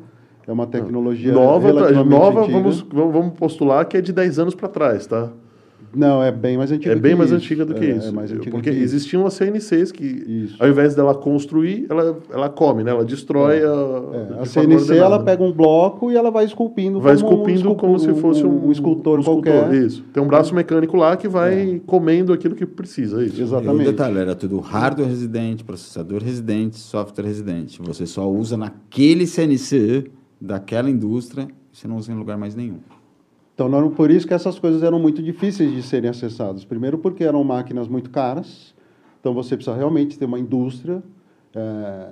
é 0.45 0.51
uma 0.51 0.67
tecnologia 0.67 1.31
nova, 1.31 1.71
nova 2.03 2.41
antiga. 2.41 2.59
vamos 2.59 2.81
vamos 2.91 3.33
postular 3.39 3.85
que 3.85 3.95
é 3.95 4.01
de 4.01 4.11
10 4.11 4.39
anos 4.39 4.55
para 4.55 4.67
trás, 4.67 5.07
tá? 5.07 5.31
Não, 5.93 6.23
é 6.23 6.31
bem 6.31 6.57
mais 6.57 6.71
antiga 6.71 6.93
É 6.93 6.95
bem 6.95 7.11
que 7.11 7.17
mais 7.17 7.29
isso. 7.31 7.37
antiga 7.37 7.65
do 7.65 7.73
que 7.73 7.85
É, 7.85 7.97
isso. 7.97 8.07
É 8.07 8.11
mais 8.11 8.31
antiga 8.31 8.51
Porque 8.51 8.69
existiam 8.69 9.25
as 9.25 9.33
CNCs 9.33 9.91
que, 9.91 10.05
Isso. 10.05 10.55
ao 10.59 10.69
invés 10.69 10.95
dela 10.95 11.13
construir, 11.13 11.85
ela, 11.89 12.17
ela 12.31 12.49
come, 12.49 12.83
né? 12.83 12.91
Ela 12.91 13.03
destrói 13.03 13.57
a. 13.59 14.37
É, 14.37 14.41
a 14.41 14.45
CNC 14.45 14.95
ela 14.97 15.21
pega 15.23 15.43
um 15.43 15.51
bloco 15.51 16.11
e 16.11 16.15
ela 16.15 16.31
vai 16.31 16.45
esculpindo, 16.45 16.99
Vai 16.99 17.15
como 17.17 17.27
esculpindo 17.27 17.59
escultor- 17.59 17.79
como 17.81 17.99
se 17.99 18.13
fosse 18.13 18.43
um, 18.45 18.67
um 18.67 18.71
escultor 18.71 19.19
um 19.19 19.23
qualquer. 19.23 19.73
Isso. 19.73 20.03
Tem 20.13 20.21
um 20.23 20.27
braço 20.27 20.55
mecânico 20.55 20.95
lá 20.97 21.17
que 21.17 21.27
vai 21.27 21.81
comendo 21.85 22.31
aquilo 22.33 22.55
que 22.55 22.65
precisa. 22.65 23.23
Isso. 23.23 23.37
E 23.37 23.41
o 23.41 23.43
Exatamente. 23.43 23.85
detalhe 23.85 24.17
era 24.17 24.33
tudo 24.35 24.59
hardware 24.59 25.07
residente, 25.09 25.63
processador 25.63 26.21
residente, 26.23 26.77
software 26.77 27.25
residente. 27.25 27.81
Você 27.81 28.05
só 28.05 28.29
usa 28.31 28.55
naquele 28.55 29.25
CNC 29.27 30.05
daquela 30.39 30.89
indústria, 30.89 31.47
você 31.71 31.87
não 31.87 31.97
usa 31.97 32.11
em 32.11 32.15
lugar 32.15 32.37
mais 32.37 32.55
nenhum. 32.55 32.77
Então, 33.61 33.69
não, 33.69 33.91
por 33.91 34.09
isso 34.09 34.27
que 34.27 34.33
essas 34.33 34.57
coisas 34.57 34.81
eram 34.81 34.97
muito 34.97 35.21
difíceis 35.21 35.71
de 35.71 35.83
serem 35.83 36.09
acessadas. 36.09 36.65
Primeiro, 36.65 36.97
porque 36.97 37.23
eram 37.23 37.43
máquinas 37.43 37.87
muito 37.87 38.09
caras. 38.09 38.73
Então, 39.19 39.35
você 39.35 39.55
precisa 39.55 39.77
realmente 39.77 40.17
ter 40.17 40.25
uma 40.25 40.39
indústria. 40.39 41.03
É, 41.53 42.09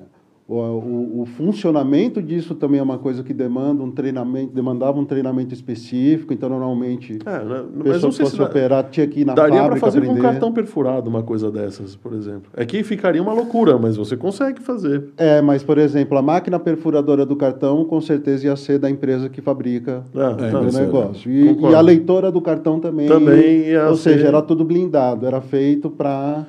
o, 0.51 0.55
o, 0.55 1.21
o 1.21 1.25
funcionamento 1.27 2.21
disso 2.23 2.55
também 2.55 2.79
é 2.79 2.83
uma 2.83 2.97
coisa 2.97 3.21
que 3.23 3.33
demanda 3.35 3.83
um 3.83 3.91
treinamento, 3.91 4.51
demandava 4.51 4.99
um 4.99 5.05
treinamento 5.05 5.53
específico. 5.53 6.33
Então, 6.33 6.49
normalmente, 6.49 7.19
É, 7.23 7.43
né? 7.45 7.63
a 7.79 7.83
pessoa 7.83 8.11
que 8.11 8.17
fosse 8.17 8.31
se 8.31 8.37
dá- 8.37 8.45
operar 8.45 8.83
tinha 8.89 9.05
que 9.05 9.21
ir 9.21 9.25
na 9.25 9.35
daria 9.35 9.51
para 9.57 9.61
fábrica 9.63 9.85
fazer 9.85 9.99
aprender. 9.99 10.13
com 10.21 10.27
um 10.27 10.31
cartão 10.31 10.51
perfurado 10.51 11.07
uma 11.07 11.21
coisa 11.21 11.51
dessas, 11.51 11.95
por 11.95 12.13
exemplo. 12.13 12.49
É 12.57 12.65
que 12.65 12.81
ficaria 12.83 13.21
uma 13.21 13.31
loucura, 13.33 13.77
mas 13.77 13.95
você 13.95 14.17
consegue 14.17 14.59
fazer. 14.61 15.09
É, 15.17 15.39
mas, 15.41 15.61
por 15.61 15.77
exemplo, 15.77 16.17
a 16.17 16.21
máquina 16.21 16.59
perfuradora 16.59 17.25
do 17.27 17.35
cartão 17.35 17.85
com 17.85 18.01
certeza 18.01 18.47
ia 18.47 18.55
ser 18.55 18.79
da 18.79 18.89
empresa 18.89 19.29
que 19.29 19.41
fabrica 19.41 20.03
É, 20.15 20.19
o 20.19 20.31
impressora. 20.57 20.85
negócio. 20.85 21.31
E, 21.31 21.59
e 21.61 21.75
a 21.75 21.81
leitora 21.81 22.31
do 22.31 22.41
cartão 22.41 22.79
também. 22.79 23.07
Também 23.07 23.67
ia 23.67 23.87
Ou 23.87 23.95
ser- 23.95 24.13
seja, 24.13 24.27
era 24.29 24.41
tudo 24.41 24.65
blindado, 24.65 25.27
era 25.27 25.39
feito 25.41 25.91
para. 25.91 26.47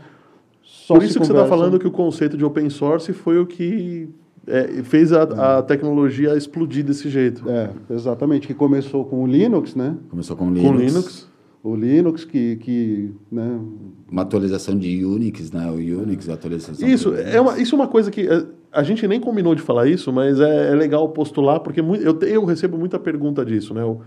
Por 0.94 1.03
isso 1.03 1.18
que 1.18 1.26
você 1.26 1.33
está 1.33 1.46
falando 1.46 1.79
que 1.79 1.87
o 1.87 1.90
conceito 1.90 2.37
de 2.37 2.44
open 2.44 2.70
source 2.70 3.12
foi 3.12 3.38
o 3.38 3.46
que 3.46 4.09
é, 4.46 4.83
fez 4.83 5.12
a, 5.12 5.59
a 5.59 5.62
tecnologia 5.62 6.37
explodir 6.37 6.85
desse 6.85 7.09
jeito. 7.09 7.48
É, 7.48 7.70
exatamente, 7.90 8.46
que 8.46 8.55
começou 8.55 9.05
com 9.05 9.22
o 9.22 9.26
Linux, 9.26 9.74
né? 9.74 9.96
Começou 10.09 10.37
com 10.37 10.50
Linux. 10.50 10.68
Com 10.68 10.76
Linux. 10.76 11.31
O 11.62 11.76
Linux 11.76 12.24
que, 12.24 12.57
que 12.57 13.12
né? 13.31 13.61
Uma 14.11 14.22
atualização 14.22 14.79
de 14.79 15.05
Unix, 15.05 15.53
né? 15.53 15.70
O 15.70 15.74
Unix, 15.74 16.29
a 16.29 16.35
atualização. 16.35 16.88
Isso 16.88 17.14
é, 17.14 17.38
uma, 17.40 17.59
isso 17.59 17.74
é 17.74 17.79
uma 17.79 17.87
coisa 17.87 18.11
que 18.11 18.22
é, 18.26 18.46
a 18.72 18.83
gente 18.83 19.07
nem 19.07 19.20
combinou 19.20 19.55
de 19.55 19.61
falar 19.61 19.87
isso, 19.87 20.11
mas 20.11 20.40
é, 20.40 20.72
é 20.72 20.74
legal 20.74 21.07
postular, 21.11 21.61
porque 21.61 21.81
eu, 21.81 22.18
eu 22.22 22.44
recebo 22.46 22.79
muita 22.79 22.98
pergunta 22.98 23.44
disso. 23.44 23.74
Né? 23.74 23.85
O, 23.85 24.00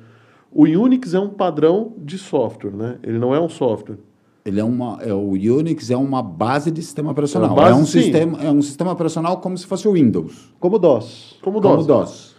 o 0.52 0.64
Unix 0.64 1.14
é 1.14 1.20
um 1.20 1.30
padrão 1.30 1.94
de 1.98 2.18
software, 2.18 2.72
né? 2.72 2.98
ele 3.04 3.20
não 3.20 3.36
é 3.36 3.40
um 3.40 3.50
software. 3.50 3.98
Ele 4.46 4.60
é 4.60 4.64
uma, 4.64 5.00
é, 5.02 5.14
o 5.14 5.30
Unix 5.32 5.90
é 5.90 5.96
uma 5.96 6.22
base 6.22 6.70
de 6.70 6.82
sistema 6.82 7.12
operacional. 7.12 7.54
É 7.54 7.56
base, 7.56 7.72
é, 7.72 7.82
um 7.82 7.86
sim. 7.86 8.02
sistema, 8.02 8.44
é 8.44 8.52
um 8.52 8.62
sistema 8.62 8.92
operacional 8.92 9.38
como 9.38 9.58
se 9.58 9.66
fosse 9.66 9.88
o 9.88 9.94
Windows. 9.94 10.54
como 10.60 10.78
DOS. 10.78 11.38
Como 11.42 11.62
Como 11.62 11.78
DOS. 11.78 11.88
DOS. 11.88 12.34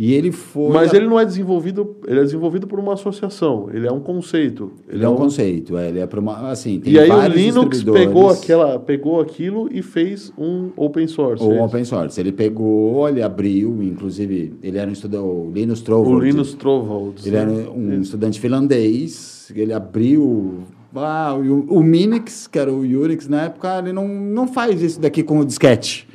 E 0.00 0.14
ele 0.14 0.30
foi. 0.30 0.72
Mas 0.72 0.94
ele 0.94 1.08
não 1.08 1.18
é 1.18 1.24
desenvolvido, 1.24 1.96
ele 2.06 2.20
é 2.20 2.22
desenvolvido 2.22 2.68
por 2.68 2.78
uma 2.78 2.92
associação, 2.92 3.68
ele 3.74 3.84
é 3.84 3.90
um 3.90 3.98
conceito. 3.98 4.70
Ele 4.88 5.04
é 5.04 5.08
um 5.08 5.16
conceito, 5.16 5.76
é, 5.76 5.88
ele 5.88 5.98
é 5.98 6.06
para 6.06 6.20
uma. 6.20 6.52
Assim, 6.52 6.78
tem 6.78 6.92
E 6.92 7.00
aí 7.00 7.10
o 7.10 7.26
Linux 7.26 7.82
pegou, 7.82 8.30
aquela, 8.30 8.78
pegou 8.78 9.20
aquilo 9.20 9.68
e 9.72 9.82
fez 9.82 10.32
um 10.38 10.70
open 10.76 11.08
source. 11.08 11.42
O 11.42 11.52
é 11.52 11.60
open 11.60 11.84
source. 11.84 12.20
Ele 12.20 12.30
pegou, 12.30 13.08
ele 13.08 13.20
abriu, 13.20 13.82
inclusive, 13.82 14.54
ele 14.62 14.78
era 14.78 14.88
um 14.88 14.92
estudante, 14.92 15.24
o 15.24 15.50
Linus 15.52 15.80
Torvalds. 15.80 16.16
O 16.16 16.24
Linus 16.24 16.54
Torvalds. 16.54 17.26
Ele 17.26 17.36
era 17.36 17.50
um 17.50 18.00
estudante 18.00 18.38
finlandês, 18.38 19.52
ele 19.52 19.72
abriu. 19.72 20.62
Ah, 20.94 21.34
o, 21.34 21.78
o 21.78 21.82
Minix, 21.82 22.46
que 22.46 22.58
era 22.58 22.72
o 22.72 22.80
Unix 22.80 23.28
na 23.28 23.42
época, 23.42 23.78
ele 23.78 23.92
não, 23.92 24.08
não 24.08 24.48
faz 24.48 24.80
isso 24.80 25.00
daqui 25.00 25.22
com 25.22 25.38
o 25.38 25.44
disquete. 25.44 26.08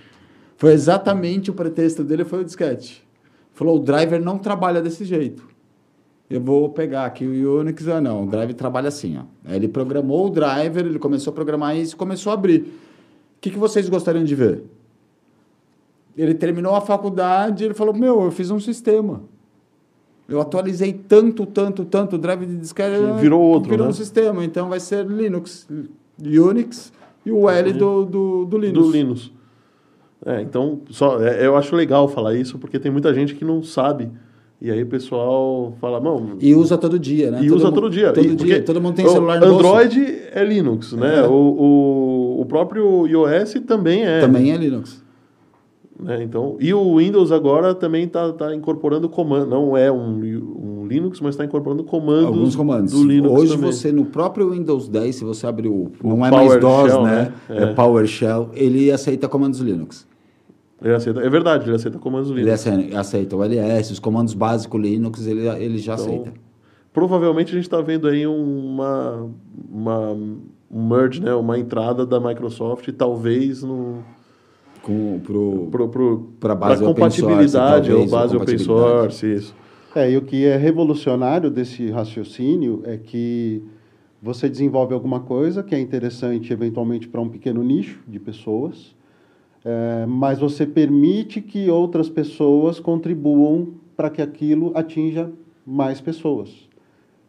Foi 0.57 0.73
exatamente 0.73 1.51
o 1.51 1.53
pretexto 1.53 2.03
dele, 2.03 2.25
foi 2.25 2.41
o 2.41 2.45
disquete. 2.45 3.05
Falou, 3.53 3.77
o 3.77 3.79
driver 3.79 4.21
não 4.21 4.37
trabalha 4.37 4.81
desse 4.81 5.05
jeito. 5.05 5.47
Eu 6.29 6.41
vou 6.41 6.69
pegar 6.69 7.05
aqui 7.05 7.25
o 7.25 7.59
Unix, 7.59 7.87
ah 7.87 8.01
não, 8.01 8.23
o 8.23 8.25
driver 8.25 8.55
trabalha 8.55 8.87
assim, 8.87 9.17
ó. 9.17 9.23
Aí 9.45 9.57
ele 9.57 9.67
programou 9.67 10.27
o 10.27 10.29
driver, 10.29 10.85
ele 10.85 10.97
começou 10.97 11.31
a 11.31 11.33
programar 11.33 11.77
isso 11.77 11.95
começou 11.95 12.31
a 12.31 12.33
abrir. 12.33 12.61
O 12.61 13.41
que, 13.41 13.51
que 13.51 13.57
vocês 13.57 13.87
gostariam 13.87 14.23
de 14.23 14.33
ver? 14.33 14.63
Ele 16.17 16.33
terminou 16.33 16.75
a 16.75 16.81
faculdade, 16.81 17.63
ele 17.63 17.73
falou, 17.73 17.93
meu, 17.93 18.23
eu 18.23 18.31
fiz 18.31 18.49
um 18.49 18.59
sistema. 18.59 19.21
Eu 20.27 20.39
atualizei 20.39 20.93
tanto, 20.93 21.45
tanto, 21.45 21.83
tanto 21.85 22.15
o 22.15 22.19
drive 22.19 22.45
de 22.45 22.55
disquete. 22.57 22.95
Que 22.97 23.21
virou 23.21 23.41
outro, 23.41 23.69
Virou 23.69 23.85
né? 23.85 23.91
um 23.91 23.93
sistema. 23.93 24.43
Então 24.43 24.69
vai 24.69 24.79
ser 24.79 25.05
Linux, 25.05 25.67
Unix 26.19 26.93
e 27.25 27.31
o 27.31 27.49
L 27.49 27.73
do, 27.73 28.05
do, 28.05 28.45
do 28.45 28.57
Linux. 28.57 28.85
do 28.87 28.91
Linux. 28.91 29.31
É, 30.25 30.41
então, 30.41 30.79
só, 30.89 31.21
é, 31.21 31.45
eu 31.45 31.57
acho 31.57 31.75
legal 31.75 32.07
falar 32.07 32.33
isso, 32.35 32.57
porque 32.57 32.79
tem 32.79 32.89
muita 32.91 33.13
gente 33.13 33.35
que 33.35 33.43
não 33.43 33.61
sabe. 33.61 34.09
E 34.61 34.71
aí 34.71 34.81
o 34.81 34.87
pessoal 34.87 35.75
fala, 35.81 35.99
não. 35.99 36.37
E 36.39 36.55
usa 36.55 36.77
todo 36.77 36.97
dia, 36.97 37.29
né? 37.29 37.43
E 37.43 37.49
Todo 37.49 37.57
usa 37.57 37.71
todo 37.73 37.89
dia. 37.89 38.13
Todo 38.13 38.25
E- 38.25 38.35
dia. 38.35 38.63
Todo 38.63 38.79
mundo 38.79 38.95
tem 38.95 39.05
celular 39.09 39.37
no 39.41 39.47
bolso. 39.47 39.67
Android 39.67 40.17
é 40.31 40.41
Linux, 40.45 40.93
né? 40.93 41.19
É. 41.19 41.23
O, 41.27 41.33
o, 41.33 42.41
o 42.41 42.45
próprio 42.45 43.05
iOS 43.05 43.55
também 43.67 44.05
é. 44.05 44.21
Também 44.21 44.53
é 44.53 44.55
Linux. 44.55 45.02
Né? 46.03 46.21
Então, 46.23 46.57
e 46.59 46.73
o 46.73 46.97
Windows 46.97 47.31
agora 47.31 47.73
também 47.73 48.03
está 48.03 48.31
tá 48.33 48.53
incorporando 48.53 49.07
comando. 49.07 49.49
Não 49.49 49.75
é 49.77 49.91
um, 49.91 50.19
um 50.19 50.85
Linux, 50.85 51.19
mas 51.21 51.35
está 51.35 51.45
incorporando 51.45 51.83
comandos. 51.83 52.25
Alguns 52.25 52.55
comandos. 52.55 52.91
do 52.93 53.03
Linux 53.03 53.33
Hoje 53.33 53.55
também. 53.55 53.71
você, 53.71 53.91
no 53.91 54.05
próprio 54.05 54.51
Windows 54.51 54.87
10, 54.89 55.15
se 55.15 55.23
você 55.23 55.47
abrir 55.47 55.69
o... 55.69 55.91
O 56.03 56.09
não 56.09 56.25
é 56.25 56.29
mais 56.31 56.51
DOS, 56.59 56.61
PowerShell, 56.61 57.03
né? 57.03 57.33
né? 57.47 57.57
É. 57.57 57.63
É. 57.63 57.73
PowerShell. 57.73 58.49
Ele 58.53 58.91
aceita 58.91 59.27
comandos 59.27 59.59
Linux. 59.59 60.07
Ele 60.81 60.93
aceita, 60.93 61.21
é 61.21 61.29
verdade, 61.29 61.69
ele 61.69 61.75
aceita 61.75 61.97
comandos 61.97 62.29
Ele 62.29 62.41
Linux. 62.41 62.67
aceita, 62.67 62.99
aceita 62.99 63.35
o 63.37 63.43
LS, 63.43 63.93
os 63.93 63.99
comandos 63.99 64.33
básicos 64.33 64.81
Linux, 64.81 65.25
ele, 65.25 65.47
ele 65.47 65.77
já 65.77 65.93
Então, 65.93 66.05
aceita. 66.05 66.33
Provavelmente 66.91 67.51
a 67.51 67.55
gente 67.55 67.63
está 67.63 67.81
vendo 67.81 68.07
aí 68.07 68.27
uma, 68.27 69.29
uma 69.71 70.11
um 70.73 70.87
merge, 70.87 71.21
né? 71.21 71.33
uma 71.35 71.57
entrada 71.57 72.05
da 72.05 72.19
Microsoft, 72.19 72.89
talvez 72.97 73.63
no 73.63 74.03
Com, 74.83 75.19
pro, 75.23 75.69
pro, 75.71 75.89
pro, 75.89 76.29
Pra 76.39 76.53
base 76.53 76.83
open 76.83 77.03
source, 77.03 77.21
compatibilidade 77.21 77.89
talvez, 77.89 78.11
ou 78.13 78.19
base 78.19 78.35
open 78.35 78.57
source, 78.59 79.33
isso. 79.33 79.55
É, 79.95 80.11
e 80.11 80.17
o 80.17 80.21
que 80.21 80.45
é 80.45 80.57
revolucionário 80.57 81.49
desse 81.49 81.89
raciocínio 81.89 82.81
é 82.83 82.97
que 82.97 83.63
você 84.21 84.49
desenvolve 84.49 84.93
alguma 84.93 85.19
coisa 85.19 85.63
que 85.63 85.73
é 85.73 85.79
interessante 85.79 86.51
eventualmente 86.53 87.07
para 87.07 87.21
um 87.21 87.29
pequeno 87.29 87.63
nicho 87.63 87.99
de 88.07 88.19
pessoas, 88.19 88.95
é, 89.65 90.05
mas 90.05 90.39
você 90.39 90.65
permite 90.65 91.41
que 91.41 91.69
outras 91.69 92.09
pessoas 92.09 92.79
contribuam 92.79 93.73
para 93.95 94.09
que 94.09 94.21
aquilo 94.21 94.71
atinja 94.75 95.31
mais 95.65 96.01
pessoas. 96.01 96.69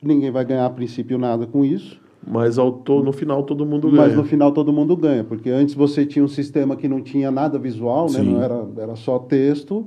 Ninguém 0.03 0.31
vai 0.31 0.45
ganhar 0.45 0.67
a 0.67 0.71
princípio 0.71 1.19
nada 1.19 1.47
com 1.47 1.65
isso, 1.65 2.01
Mas 2.27 2.59
ao 2.59 2.73
to, 2.73 3.03
no 3.03 3.13
final 3.13 3.43
todo 3.43 3.67
mundo 3.67 3.91
ganha. 3.91 4.03
mas 4.03 4.17
no 4.17 4.25
final 4.25 4.53
todo 4.53 4.73
mundo 4.73 4.97
ganha, 4.97 5.25
porque 5.25 5.51
antes 5.51 5.75
você 5.75 6.07
tinha 6.07 6.25
um 6.25 6.29
sistema 6.29 6.77
que 6.77 6.89
não 6.89 7.01
tinha 7.01 7.31
nada 7.31 7.59
visual, 7.59 8.05
né? 8.05 8.21
Sim. 8.21 8.33
não 8.33 8.43
era, 8.43 8.67
era 8.79 8.97
só 8.97 9.19
texto, 9.19 9.87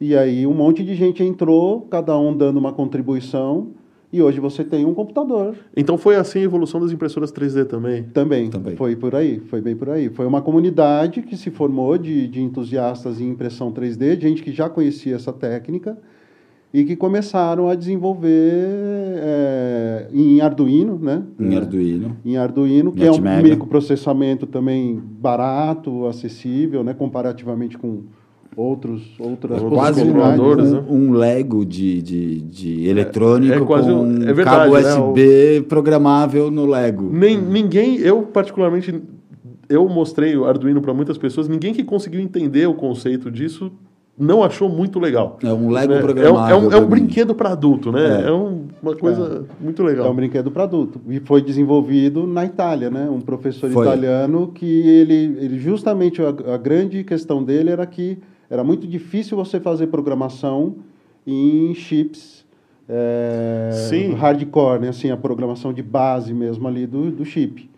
e 0.00 0.16
aí 0.16 0.46
um 0.46 0.54
monte 0.54 0.84
de 0.84 0.94
gente 0.94 1.22
entrou, 1.22 1.82
cada 1.82 2.18
um 2.18 2.36
dando 2.36 2.58
uma 2.58 2.72
contribuição, 2.72 3.68
e 4.12 4.22
hoje 4.22 4.40
você 4.40 4.64
tem 4.64 4.86
um 4.86 4.94
computador 4.94 5.54
Então 5.76 5.98
foi 5.98 6.16
assim 6.16 6.38
a 6.38 6.42
evolução 6.42 6.80
das 6.80 6.92
impressoras 6.92 7.32
3D 7.32 7.66
também. 7.66 8.04
também. 8.04 8.48
Também. 8.48 8.76
Foi 8.76 8.94
por 8.94 9.14
aí, 9.14 9.40
foi 9.40 9.60
bem 9.60 9.76
por 9.76 9.90
aí. 9.90 10.08
Foi 10.08 10.24
uma 10.26 10.40
comunidade 10.40 11.22
que 11.22 11.36
se 11.36 11.50
formou 11.50 11.98
de, 11.98 12.26
de 12.28 12.40
entusiastas 12.40 13.20
em 13.20 13.28
impressão 13.28 13.72
3D, 13.72 14.16
de 14.16 14.28
gente 14.28 14.42
que 14.42 14.52
já 14.52 14.68
conhecia 14.68 15.16
essa 15.16 15.32
técnica, 15.32 15.98
e 16.74 16.84
que 16.84 16.96
começaram 16.96 17.68
a 17.68 17.74
desenvolver 17.74 18.30
é, 19.18 20.06
em 20.12 20.40
Arduino, 20.40 20.98
né? 21.00 21.22
Em 21.38 21.56
Arduino. 21.56 22.16
em 22.24 22.36
Arduino, 22.36 22.92
que 22.92 23.02
é 23.04 23.10
um 23.10 23.14
NetMega. 23.14 23.48
microprocessamento 23.50 24.46
também 24.46 25.00
barato, 25.20 26.06
acessível, 26.06 26.82
né, 26.84 26.92
comparativamente 26.94 27.78
com 27.78 28.02
outros 28.56 29.02
outras 29.18 29.62
Outros 29.62 29.78
Quase 29.78 30.02
um, 30.02 30.12
possibilidades. 30.14 30.72
né? 30.72 30.84
um, 30.88 31.12
Lego 31.12 31.64
de, 31.64 32.00
de, 32.02 32.40
de 32.42 32.88
eletrônico 32.88 33.54
é 33.54 33.60
quase 33.66 33.88
com 33.90 33.94
um- 34.02 34.22
é 34.22 34.32
verdade, 34.32 34.70
cabo 34.70 34.74
né? 34.80 34.94
USB 34.94 35.62
programável 35.68 36.50
no 36.50 36.66
Lego. 36.66 37.10
Nem, 37.12 37.36
ninguém, 37.40 37.96
eu 37.98 38.22
particularmente, 38.22 38.94
eu 39.68 39.86
mostrei 39.88 40.36
o 40.36 40.44
Arduino 40.46 40.80
para 40.80 40.94
muitas 40.94 41.18
pessoas, 41.18 41.48
ninguém 41.48 41.72
que 41.74 41.84
conseguiu 41.84 42.20
entender 42.20 42.66
o 42.66 42.74
conceito 42.74 43.30
disso 43.30 43.70
não 44.18 44.42
achou 44.42 44.68
muito 44.68 44.98
legal. 44.98 45.38
É 45.42 45.52
um 45.52 45.70
Lego 45.70 45.92
né? 45.92 45.98
É 45.98 45.98
um- 45.98 46.02
programável. 46.02 46.54
É 46.56 46.56
um, 46.58 46.72
é 46.72 46.76
um 46.78 46.80
mim. 46.82 46.88
brinquedo 46.88 47.34
para 47.34 47.50
adulto, 47.52 47.92
né? 47.92 48.22
É. 48.24 48.28
É, 48.28 48.32
um- 48.32 48.66
uma 48.82 48.96
coisa 48.96 49.44
muito 49.60 49.82
É 49.82 49.86
legal. 49.86 50.10
um 50.10 50.14
brinquedo 50.14 50.50
para 50.50 50.62
adulto 50.64 51.00
e 51.08 51.20
foi 51.20 51.42
desenvolvido 51.42 52.26
na 52.26 52.44
Itália, 52.44 52.88
né? 52.90 53.08
Um 53.10 53.20
professor 53.20 53.70
Foi. 53.70 53.86
italiano 53.86 54.48
que 54.54 54.64
ele, 54.88 55.36
ele 55.40 55.58
justamente 55.58 56.22
a, 56.22 56.28
a 56.54 56.56
grande 56.56 57.04
questão 57.04 57.42
dele 57.44 57.70
era 57.70 57.84
que 57.86 58.18
era 58.48 58.62
muito 58.64 58.86
difícil 58.86 59.36
você 59.36 59.58
fazer 59.60 59.88
programação 59.88 60.76
em 61.26 61.74
chips 61.74 62.44
é, 62.88 63.70
Sim. 63.90 64.12
hardcore, 64.14 64.80
né? 64.80 64.88
Assim, 64.90 65.10
a 65.10 65.16
programação 65.16 65.72
de 65.72 65.82
base 65.82 66.32
mesmo 66.32 66.66
ali 66.68 66.86
do, 66.86 67.10
do 67.10 67.24
chip. 67.24 67.68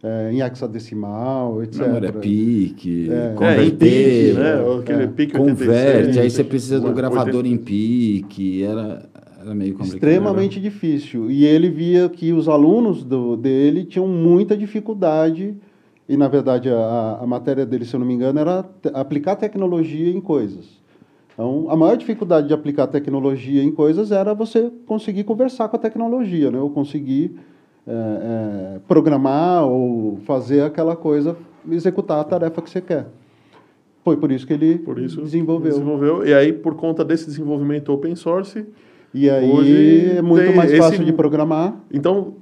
É, 0.00 0.30
em 0.32 0.40
hexadecimal, 0.42 1.60
etc. 1.64 1.80
Memória 1.80 2.12
PIC, 2.12 3.10
É, 3.10 3.34
converter, 3.34 3.76
PIC, 3.78 4.38
né? 4.38 4.78
Aquele 4.80 5.02
É. 5.02 5.06
PIC 5.08 5.32
converte, 5.32 6.08
86, 6.08 6.18
aí 6.18 6.30
você 6.30 6.44
precisa 6.44 6.78
do 6.80 6.86
80. 6.86 6.96
gravador 6.96 7.44
em 7.44 7.56
PIC, 7.56 8.62
era, 8.62 9.08
era 9.40 9.54
meio 9.56 9.72
complicado. 9.72 9.94
extremamente 9.96 10.60
difícil. 10.60 11.28
E 11.28 11.44
ele 11.44 11.68
via 11.68 12.08
que 12.08 12.32
os 12.32 12.48
alunos 12.48 13.02
do, 13.02 13.36
dele 13.36 13.84
tinham 13.84 14.06
muita 14.06 14.56
dificuldade, 14.56 15.56
e 16.08 16.16
na 16.16 16.28
verdade 16.28 16.68
a, 16.70 17.18
a 17.20 17.26
matéria 17.26 17.66
dele, 17.66 17.84
se 17.84 17.94
eu 17.94 17.98
não 17.98 18.06
me 18.06 18.14
engano, 18.14 18.38
era 18.38 18.64
aplicar 18.94 19.34
tecnologia 19.34 20.10
em 20.10 20.20
coisas. 20.20 20.78
Então, 21.34 21.66
a 21.68 21.76
maior 21.76 21.96
dificuldade 21.96 22.46
de 22.46 22.54
aplicar 22.54 22.86
tecnologia 22.86 23.64
em 23.64 23.72
coisas 23.72 24.12
era 24.12 24.32
você 24.32 24.70
conseguir 24.86 25.24
conversar 25.24 25.68
com 25.68 25.76
a 25.76 25.78
tecnologia, 25.80 26.52
né? 26.52 26.58
ou 26.60 26.70
conseguir 26.70 27.36
é, 27.88 28.74
é, 28.76 28.78
programar 28.86 29.64
ou 29.66 30.18
fazer 30.26 30.60
aquela 30.62 30.94
coisa, 30.94 31.36
executar 31.70 32.20
a 32.20 32.24
tarefa 32.24 32.60
que 32.62 32.68
você 32.70 32.80
quer. 32.80 33.06
Foi 34.04 34.16
por 34.16 34.30
isso 34.30 34.46
que 34.46 34.52
ele 34.52 34.78
Por 34.78 34.98
isso 34.98 35.20
desenvolveu. 35.22 35.72
desenvolveu. 35.72 36.26
E 36.26 36.32
aí, 36.34 36.52
por 36.52 36.74
conta 36.74 37.04
desse 37.04 37.26
desenvolvimento 37.26 37.92
open 37.92 38.14
source, 38.14 38.64
E 39.14 39.28
aí 39.30 39.50
Hoje 39.50 40.10
é 40.18 40.22
muito 40.22 40.54
mais 40.54 40.70
esse- 40.70 40.82
fácil 40.82 41.02
de 41.02 41.12
programar. 41.14 41.74
então 41.90 42.34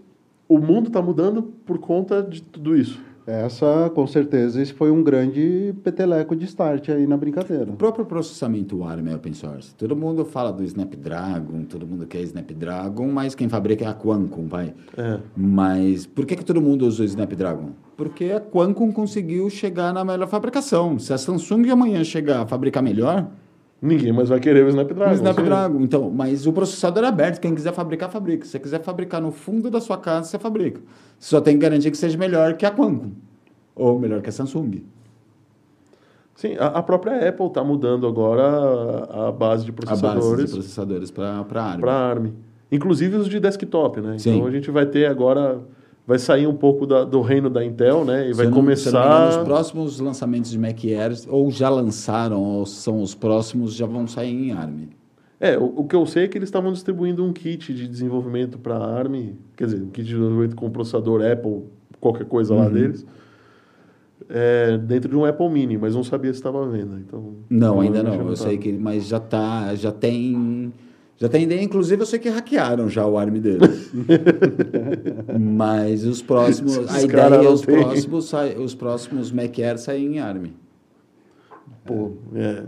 o 0.49 0.59
mundo 0.59 0.89
está 0.89 1.01
mudando 1.01 1.43
por 1.65 1.79
conta 1.79 2.21
de 2.23 2.43
tudo 2.43 2.77
isso. 2.77 3.01
Essa, 3.27 3.91
com 3.93 4.07
certeza, 4.07 4.63
esse 4.63 4.73
foi 4.73 4.91
um 4.91 5.03
grande 5.03 5.75
peteleco 5.83 6.37
de 6.37 6.45
start 6.45 6.91
aí 6.91 7.07
na 7.09 7.17
brincadeira. 7.17 7.65
O 7.65 7.77
próprio 7.77 8.07
processamento 8.07 8.85
ARM 8.85 9.09
é 9.09 9.17
open 9.17 9.33
source. 9.35 9.75
Todo 9.75 9.97
mundo 9.97 10.25
fala 10.25 10.53
do 10.53 10.63
Snapdragon, 10.63 11.65
todo 11.65 11.85
mundo 11.85 12.07
quer 12.07 12.21
Snapdragon, 12.21 13.09
mas 13.09 13.35
quem 13.35 13.49
fabrica 13.49 13.85
é 13.85 13.89
a 13.89 13.95
Qualcomm, 13.95 14.47
vai. 14.47 14.73
É. 14.97 15.19
Mas 15.37 16.07
por 16.07 16.25
que, 16.25 16.37
que 16.37 16.45
todo 16.45 16.61
mundo 16.61 16.87
usa 16.87 17.03
o 17.03 17.07
Snapdragon? 17.07 17.71
Porque 17.97 18.27
a 18.27 18.41
Qualcomm 18.41 18.93
conseguiu 18.93 19.51
chegar 19.51 19.93
na 19.93 20.05
melhor 20.05 20.29
fabricação. 20.29 20.97
Se 20.99 21.13
a 21.13 21.19
Samsung 21.19 21.69
amanhã 21.71 22.05
chegar 22.05 22.43
a 22.43 22.47
fabricar 22.47 22.83
melhor, 22.83 23.27
Ninguém 23.81 24.13
mais 24.13 24.29
vai 24.29 24.41
querer 24.41 24.65
o 24.65 24.69
Snapdragon. 24.69 25.11
o 25.11 25.15
Snapdragon. 25.15 25.81
Então, 25.81 26.11
mas 26.11 26.47
o 26.47 26.53
processador 26.53 27.05
é 27.05 27.09
aberto. 27.09 27.41
Quem 27.41 27.55
quiser 27.55 27.73
fabricar, 27.73 28.11
fabrica. 28.11 28.45
Se 28.45 28.53
você 28.53 28.59
quiser 28.59 28.83
fabricar 28.83 29.21
no 29.21 29.31
fundo 29.31 29.71
da 29.71 29.81
sua 29.81 29.99
casa, 29.99 30.29
você 30.29 30.39
fabrica. 30.39 30.81
Só 31.19 31.41
tem 31.41 31.57
que 31.57 31.63
garantir 31.63 31.91
que 31.91 31.97
seja 31.97 32.17
melhor 32.17 32.55
que 32.55 32.65
a 32.65 32.71
Qualcomm. 32.71 33.13
Ou 33.75 33.99
melhor 33.99 34.23
que 34.23 34.31
a 34.31 34.33
Samsung. 34.33 34.83
Sim, 36.37 36.55
a, 36.59 36.83
própria 36.83 37.29
Apple 37.29 37.47
está 37.47 37.65
mudando 37.65 38.07
agora 38.07 38.45
a, 39.29 39.33
base 39.33 39.33
de 39.33 39.33
A 39.33 39.33
base 39.33 39.65
de 39.65 39.73
processadores 39.73 40.53
processadores 40.53 41.11
para 41.11 41.31
ARM. 41.31 41.81
para 41.81 41.93
ARM. 41.93 42.33
Inclusive 42.71 43.17
os 43.17 43.29
de 43.29 43.41
desktop, 43.41 44.03
né? 44.03 44.19
Sim. 44.19 44.37
Então 44.37 44.47
a 44.47 44.51
gente 44.51 44.71
vai 44.71 44.85
ter 44.85 45.07
agora, 45.07 45.61
vai 46.07 46.19
sair 46.19 46.47
um 46.47 46.55
pouco 46.55 46.87
da- 46.87 47.05
do 47.05 47.21
reino 47.21 47.51
da 47.51 47.65
Intel, 47.65 48.05
né? 48.05 48.31
E 48.31 48.33
vai 48.33 48.47
não- 48.47 48.53
não 48.53 48.59
começar... 48.61 49.29
os 49.31 49.37
próximos 49.39 49.99
lançamentos 49.99 50.51
de 50.51 50.59
Mac 50.59 50.79
Air, 50.85 51.13
ou 51.29 51.51
já 51.51 51.69
lançaram, 51.69 52.41
ou 52.43 52.65
são 52.67 53.03
os 53.03 53.15
próximos, 53.15 53.75
já 53.75 53.87
vão 53.87 54.07
sair 54.07 54.33
em 54.33 54.53
ARM. 54.53 54.89
É, 55.41 55.59
o, 55.59 55.65
o 55.81 55.85
que 55.85 55.95
eu 55.97 56.07
sei 56.07 56.25
é 56.25 56.29
que 56.29 56.39
eles 56.39 56.49
estavam 56.49 56.73
distribuindo 56.73 57.25
um 57.25 57.33
kit 57.33 57.75
de 57.75 57.87
desenvolvimento 57.89 58.59
para 58.59 58.77
ARM, 58.77 59.33
quer 59.57 59.65
dizer, 59.67 59.83
um 59.83 59.91
kit 59.91 60.05
de 60.05 60.13
desenvolvimento 60.15 60.55
com 60.57 60.71
processador 60.71 61.21
Apple, 61.25 61.65
qualquer 62.01 62.25
coisa 62.27 62.55
Uhum. 62.55 62.61
lá 62.61 62.69
deles, 62.69 63.05
é, 64.29 64.79
dentro 64.79 65.11
de 65.11 65.17
um 65.17 65.25
Apple 65.25 65.49
Mini, 65.51 65.77
mas 65.77 65.95
não 65.95 66.03
sabia 66.03 66.33
se 66.33 66.39
estava 66.39 66.65
à 66.65 66.69
venda. 66.69 66.99
Então, 67.07 67.35
Não, 67.51 67.81
ainda 67.81 68.01
provavelmente 68.01 68.25
não. 68.25 68.31
Eu 68.33 68.37
tá. 68.37 68.45
sei 68.45 68.57
que, 68.59 68.73
mas 68.73 69.07
já 69.07 69.21
tá, 69.21 69.75
já 69.75 69.93
tem, 69.93 70.73
já 71.19 71.29
tem 71.29 71.45
ideia. 71.45 71.63
Inclusive, 71.63 72.03
eu 72.03 72.07
sei 72.07 72.19
que 72.19 72.29
hackearam 72.29 72.89
já 72.89 73.07
o 73.07 73.17
ARM 73.17 73.39
deles. 73.41 73.91
mas 75.39 76.05
os 76.05 76.23
próximos, 76.23 76.77
Esses 76.77 76.95
a 76.95 77.03
ideia 77.03 77.35
é 77.35 77.49
os 77.49 77.61
tem. 77.63 77.79
próximos, 77.81 78.25
sai- 78.27 78.57
os 78.57 78.75
próximos 78.75 79.33
Mac 79.33 79.59
Air 79.59 79.79
saírem 79.79 80.17
em 80.17 80.19
ARM. 80.21 80.47
Pô, 81.85 82.13
é, 82.35 82.65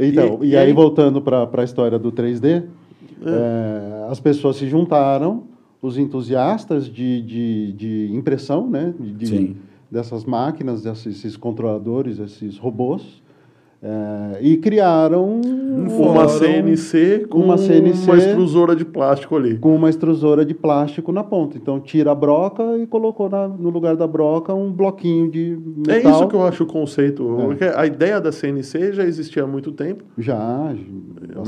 Então, 0.00 0.38
E- 0.42 0.46
e, 0.46 0.50
e 0.50 0.56
aí, 0.56 0.66
aí- 0.68 0.72
voltando 0.72 1.20
para 1.20 1.48
a 1.52 1.64
história 1.64 1.98
do 1.98 2.10
3D, 2.10 2.62
é, 3.24 4.06
as 4.10 4.18
pessoas 4.18 4.56
se 4.56 4.66
juntaram, 4.66 5.44
os 5.80 5.98
entusiastas 5.98 6.86
de, 6.86 7.20
de, 7.22 7.72
de 7.72 8.10
impressão, 8.12 8.68
né? 8.68 8.94
de- 8.98 9.12
de- 9.12 9.26
Sim. 9.26 9.56
dessas 9.90 10.24
máquinas, 10.24 10.82
desses 10.82 11.18
esses 11.18 11.36
controladores, 11.36 12.18
esses 12.18 12.56
robôs, 12.56 13.21
é, 13.84 14.38
e 14.40 14.56
criaram 14.58 15.40
uma 15.40 15.90
fórum 15.90 16.28
CNC 16.28 17.26
com 17.28 17.38
uma 17.40 17.58
CNC 17.58 18.04
uma 18.10 18.16
extrusora 18.16 18.76
de 18.76 18.84
plástico 18.84 19.34
ali. 19.36 19.58
com 19.58 19.74
uma 19.74 19.90
extrusora 19.90 20.44
de 20.44 20.54
plástico 20.54 21.10
na 21.10 21.24
ponta. 21.24 21.56
Então, 21.58 21.80
tira 21.80 22.12
a 22.12 22.14
broca 22.14 22.62
e 22.78 22.86
colocou 22.86 23.28
na- 23.28 23.48
no 23.48 23.70
lugar 23.70 23.96
da 23.96 24.06
broca 24.06 24.54
um 24.54 24.70
bloquinho 24.70 25.28
de 25.30 25.58
É 25.88 25.94
metal. 25.96 26.12
isso 26.12 26.28
que 26.28 26.34
eu 26.36 26.46
acho 26.46 26.62
o 26.62 26.66
conceito. 26.66 27.36
É. 27.40 27.44
porque 27.44 27.64
A 27.64 27.84
ideia 27.86 28.20
da 28.20 28.30
CNC 28.30 28.92
já 28.92 29.02
existia 29.04 29.42
há 29.42 29.46
muito 29.48 29.72
tempo, 29.72 30.04
Já, 30.16 30.72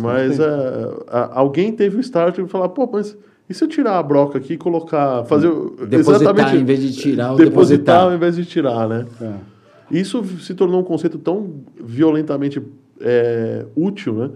mas 0.01 0.37
tempo. 0.39 0.43
é, 0.43 0.95
a- 1.09 1.31
alguém 1.39 1.71
teve 1.73 1.97
o 1.97 2.01
start 2.01 2.37
de 2.41 2.47
falar, 2.49 2.69
pô, 2.71 2.89
mas 2.93 3.17
E 3.47 3.53
se 3.53 3.63
eu 3.63 3.69
tirar 3.69 3.99
a 3.99 4.03
broca 4.03 4.39
aqui 4.39 4.55
e 4.55 4.57
colocar, 4.57 5.23
fazer 5.25 5.49
Depositar 5.87 6.33
exatamente 6.33 6.57
em 6.57 6.65
vez 6.65 6.81
de 6.81 6.93
tirar 6.97 7.33
ou 7.33 7.37
depositar 7.37 7.67
depositar. 7.77 8.01
ao 8.05 8.15
invés 8.15 8.37
de 8.37 8.45
tirar, 8.47 8.89
né? 8.89 9.05
É. 9.21 9.54
Isso 9.99 10.25
se 10.41 10.55
tornou 10.55 10.81
um 10.81 10.85
conceito 10.85 11.19
tão 11.19 11.63
violentamente 11.83 12.61
é, 13.01 13.67
útil, 13.77 14.15
né? 14.15 14.31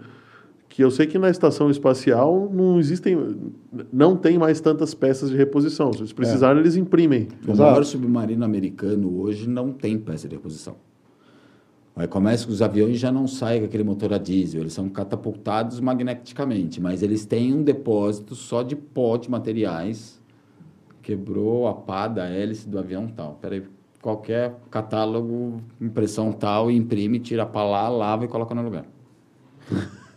Que 0.69 0.85
eu 0.85 0.91
sei 0.91 1.07
que 1.07 1.19
na 1.19 1.29
estação 1.29 1.71
espacial 1.71 2.49
não 2.53 2.79
existem, 2.79 3.17
não 3.93 4.17
tem 4.17 4.39
mais 4.39 4.61
tantas 4.61 4.95
peças 4.95 5.31
de 5.31 5.37
reposição. 5.37 5.93
Se 5.93 6.01
eles 6.01 6.13
precisarem, 6.13 6.61
eles 6.61 6.77
imprimem. 6.77 7.29
O 7.47 7.51
Exato. 7.51 7.71
maior 7.71 7.85
submarino 7.85 8.45
americano 8.45 9.21
hoje 9.21 9.49
não 9.49 9.73
tem 9.73 9.99
peça 9.99 10.29
de 10.29 10.37
reposição. 10.37 10.77
Aí 11.97 12.07
começa 12.07 12.47
que 12.47 12.53
os 12.53 12.63
aviões 12.63 12.97
já 12.97 13.11
não 13.11 13.27
saem 13.27 13.61
com 13.61 13.67
aquele 13.67 13.83
motor 13.83 14.13
a 14.13 14.19
diesel, 14.19 14.61
eles 14.61 14.73
são 14.73 14.89
catapultados 14.89 15.81
magneticamente, 15.81 16.81
mas 16.81 17.03
eles 17.03 17.27
têm 17.27 17.53
um 17.53 17.65
depósito 17.65 18.37
só 18.37 18.63
de 18.63 18.77
pó 18.77 19.17
de 19.17 19.29
materiais. 19.29 20.23
Quebrou 21.03 21.67
a 21.67 21.75
pá 21.75 22.07
da 22.07 22.29
hélice 22.29 22.69
do 22.69 22.79
avião 22.79 23.09
tal. 23.09 23.37
Peraí, 23.43 23.65
qualquer 24.03 24.55
catálogo, 24.71 25.61
impressão 25.81 26.33
tal, 26.33 26.71
imprime, 26.71 27.19
tira 27.19 27.43
a 27.43 27.47
pá 27.47 27.63
lá, 27.65 27.89
lava 27.89 28.25
e 28.25 28.29
coloca 28.29 28.55
no 28.55 28.63
lugar. 28.63 28.85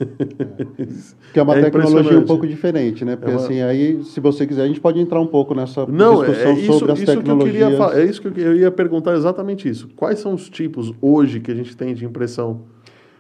Que 1.31 1.39
é 1.39 1.43
uma 1.43 1.55
É 1.55 1.61
tecnologia 1.61 2.17
um 2.17 2.25
pouco 2.25 2.47
diferente, 2.47 3.05
né? 3.05 3.15
Porque 3.15 3.31
É 3.31 3.35
uma- 3.35 3.45
assim, 3.45 3.61
aí, 3.61 4.03
se 4.03 4.19
você 4.19 4.47
quiser, 4.47 4.63
a 4.63 4.67
gente 4.67 4.81
pode 4.81 4.99
entrar 4.99 5.21
um 5.21 5.27
pouco 5.27 5.53
nessa 5.53 5.85
Não, 5.85 6.23
é, 6.23 6.27
discussão 6.27 6.51
é 6.51 6.55
isso, 6.59 6.73
sobre 6.73 6.91
as 6.91 6.97
isso 6.99 7.05
que 7.05 7.11
eu 7.11 7.21
tecnologias. 7.21 7.69
queria. 7.69 8.01
É 8.01 8.05
isso 8.05 8.21
que 8.21 8.27
eu, 8.27 8.33
eu 8.47 8.55
ia 8.57 8.71
perguntar 8.71 9.13
exatamente 9.15 9.69
isso. 9.69 9.87
Quais 9.95 10.17
são 10.19 10.33
os 10.33 10.49
tipos 10.49 10.91
hoje 10.99 11.39
que 11.39 11.51
a 11.51 11.55
gente 11.55 11.77
tem 11.77 11.93
de 11.93 12.03
impressão? 12.03 12.61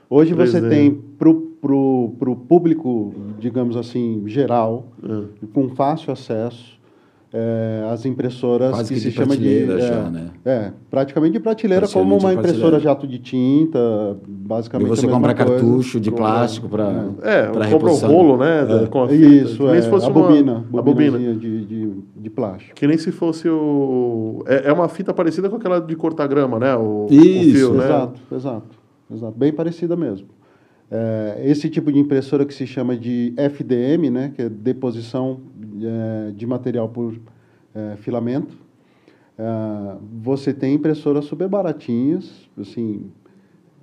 Hoje 0.09 0.33
você 0.33 0.59
3D. 0.59 0.69
tem 0.69 0.91
pro, 1.19 1.35
pro, 1.61 2.15
pro 2.19 2.35
público, 2.35 3.13
digamos 3.39 3.77
assim, 3.77 4.23
geral, 4.25 4.87
Ah, 5.03 5.23
com 5.53 5.69
fácil 5.69 6.11
acesso, 6.11 6.79
é, 7.33 7.87
as 7.89 8.05
impressoras 8.05 8.71
Quase 8.71 8.89
que, 8.93 8.99
que 8.99 9.05
se 9.05 9.11
chama 9.11 9.37
de 9.37 9.63
é, 9.71 9.79
já, 9.79 10.09
né? 10.09 10.27
é, 10.43 10.71
praticamente 10.89 11.33
de 11.33 11.39
prateleira, 11.39 11.87
como 11.87 12.17
uma 12.17 12.33
impressora 12.33 12.77
jato 12.79 13.07
de 13.07 13.19
tinta, 13.19 13.79
E 14.27 14.31
basicamente 14.31 14.89
você 14.89 15.05
a 15.05 15.09
mesma 15.09 15.17
compra 15.29 15.33
coisa. 15.45 15.51
cartucho 15.61 15.99
de 15.99 16.11
plástico 16.11 16.67
para 16.67 17.05
É, 17.21 17.43
para 17.47 17.69
compra 17.69 17.89
o 17.91 17.95
rolo, 17.95 18.37
né? 18.37 18.65
da- 18.65 18.87
com 18.87 19.03
a 19.03 19.07
fita, 19.07 19.25
Isso, 19.25 19.57
que 19.57 19.63
nem 19.63 19.75
é, 19.75 19.81
se 19.81 19.89
fosse 19.89 20.05
a 20.05 20.09
uma- 20.09 20.21
bobina, 20.27 20.65
a 20.77 20.81
bobina. 20.81 21.17
de, 21.17 21.65
de, 21.65 21.91
de 22.17 22.29
plástico. 22.29 22.75
Que 22.75 22.85
nem 22.85 22.97
se 22.97 23.11
fosse 23.11 23.47
o. 23.49 24.43
É, 24.47 24.69
é 24.69 24.73
uma 24.73 24.89
fita 24.89 25.13
parecida 25.13 25.49
com 25.49 25.55
aquela 25.55 25.79
de 25.79 25.95
cortar 25.95 26.27
grama, 26.27 26.59
né? 26.59 26.75
O, 26.75 27.07
Isso, 27.09 27.49
o 27.49 27.53
fio, 27.53 27.73
né? 27.75 27.85
Exato, 27.85 28.19
exato, 28.35 28.75
exato. 29.13 29.33
Bem 29.37 29.53
parecida 29.53 29.95
mesmo. 29.95 30.27
É, 30.91 31.41
esse 31.45 31.69
tipo 31.69 31.89
de 31.91 31.99
impressora 31.99 32.45
que 32.45 32.53
se 32.53 32.67
chama 32.67 32.97
de 32.97 33.33
FDM, 33.37 34.09
né, 34.09 34.33
que 34.35 34.41
é 34.41 34.49
deposição 34.49 35.39
é, 35.81 36.31
de 36.31 36.45
material 36.45 36.89
por 36.89 37.15
é, 37.73 37.95
filamento. 37.97 38.57
É, 39.39 39.95
você 40.21 40.53
tem 40.53 40.73
impressoras 40.75 41.23
super 41.25 41.47
baratinhas, 41.47 42.49
assim, 42.59 43.09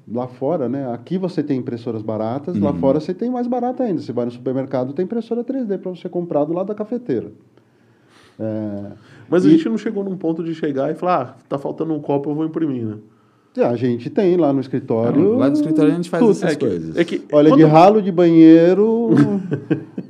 lá 0.06 0.26
fora, 0.28 0.68
né? 0.68 0.92
Aqui 0.92 1.16
você 1.18 1.42
tem 1.42 1.58
impressoras 1.58 2.02
baratas, 2.02 2.58
lá 2.58 2.72
fora 2.74 3.00
você 3.00 3.12
tem 3.14 3.30
mais 3.30 3.46
barata 3.46 3.82
ainda. 3.84 4.00
Você 4.02 4.12
vai 4.12 4.24
no 4.26 4.30
supermercado, 4.30 4.92
tem 4.92 5.04
impressora 5.06 5.42
3D 5.42 5.78
para 5.78 5.90
você 5.90 6.08
comprar 6.08 6.44
do 6.44 6.52
lado 6.52 6.66
da 6.68 6.74
cafeteira. 6.74 7.32
É, 8.38 8.92
Mas 9.28 9.44
a 9.44 9.48
E- 9.48 9.52
gente 9.52 9.68
não 9.68 9.76
chegou 9.78 10.04
num 10.04 10.16
ponto 10.16 10.42
de 10.44 10.54
chegar 10.54 10.90
e 10.90 10.94
falar, 10.94 11.20
ah, 11.22 11.42
tá 11.48 11.58
faltando 11.58 11.92
um 11.94 12.00
copo, 12.00 12.30
eu 12.30 12.34
vou 12.34 12.44
imprimir, 12.46 12.84
né? 12.86 12.96
A 13.56 13.74
gente 13.76 14.08
tem 14.10 14.36
lá 14.36 14.52
no 14.52 14.60
escritório. 14.60 15.20
Não, 15.20 15.38
lá 15.38 15.48
no 15.48 15.54
escritório 15.54 15.90
a 15.92 15.94
gente 15.96 16.08
faz 16.08 16.22
tudo. 16.22 16.30
essas 16.32 16.52
É 16.52 16.54
que, 16.54 16.66
coisas. 16.66 16.96
é 16.96 17.04
que 17.04 17.22
Olha, 17.32 17.50
quando- 17.50 17.58
de 17.58 17.64
ralo 17.64 18.00
de 18.02 18.12
banheiro. 18.12 19.10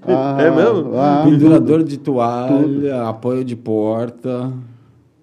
a- 0.06 0.36
É 0.42 0.50
mesmo? 0.50 0.98
a- 0.98 1.22
Pendurador 1.24 1.82
de 1.82 1.98
toalha, 1.98 3.04
apoio 3.08 3.44
de 3.44 3.56
porta. 3.56 4.52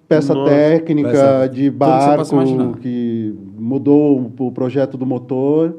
peça 0.07 0.33
Nossa, 0.33 0.51
técnica 0.51 1.09
peça- 1.09 1.47
de 1.49 1.65
tudo 1.69 1.77
barco 1.77 2.33
imaginar. 2.33 2.77
que 2.77 3.33
mudou 3.57 4.31
o 4.39 4.51
projeto 4.51 4.97
do 4.97 5.05
motor. 5.05 5.75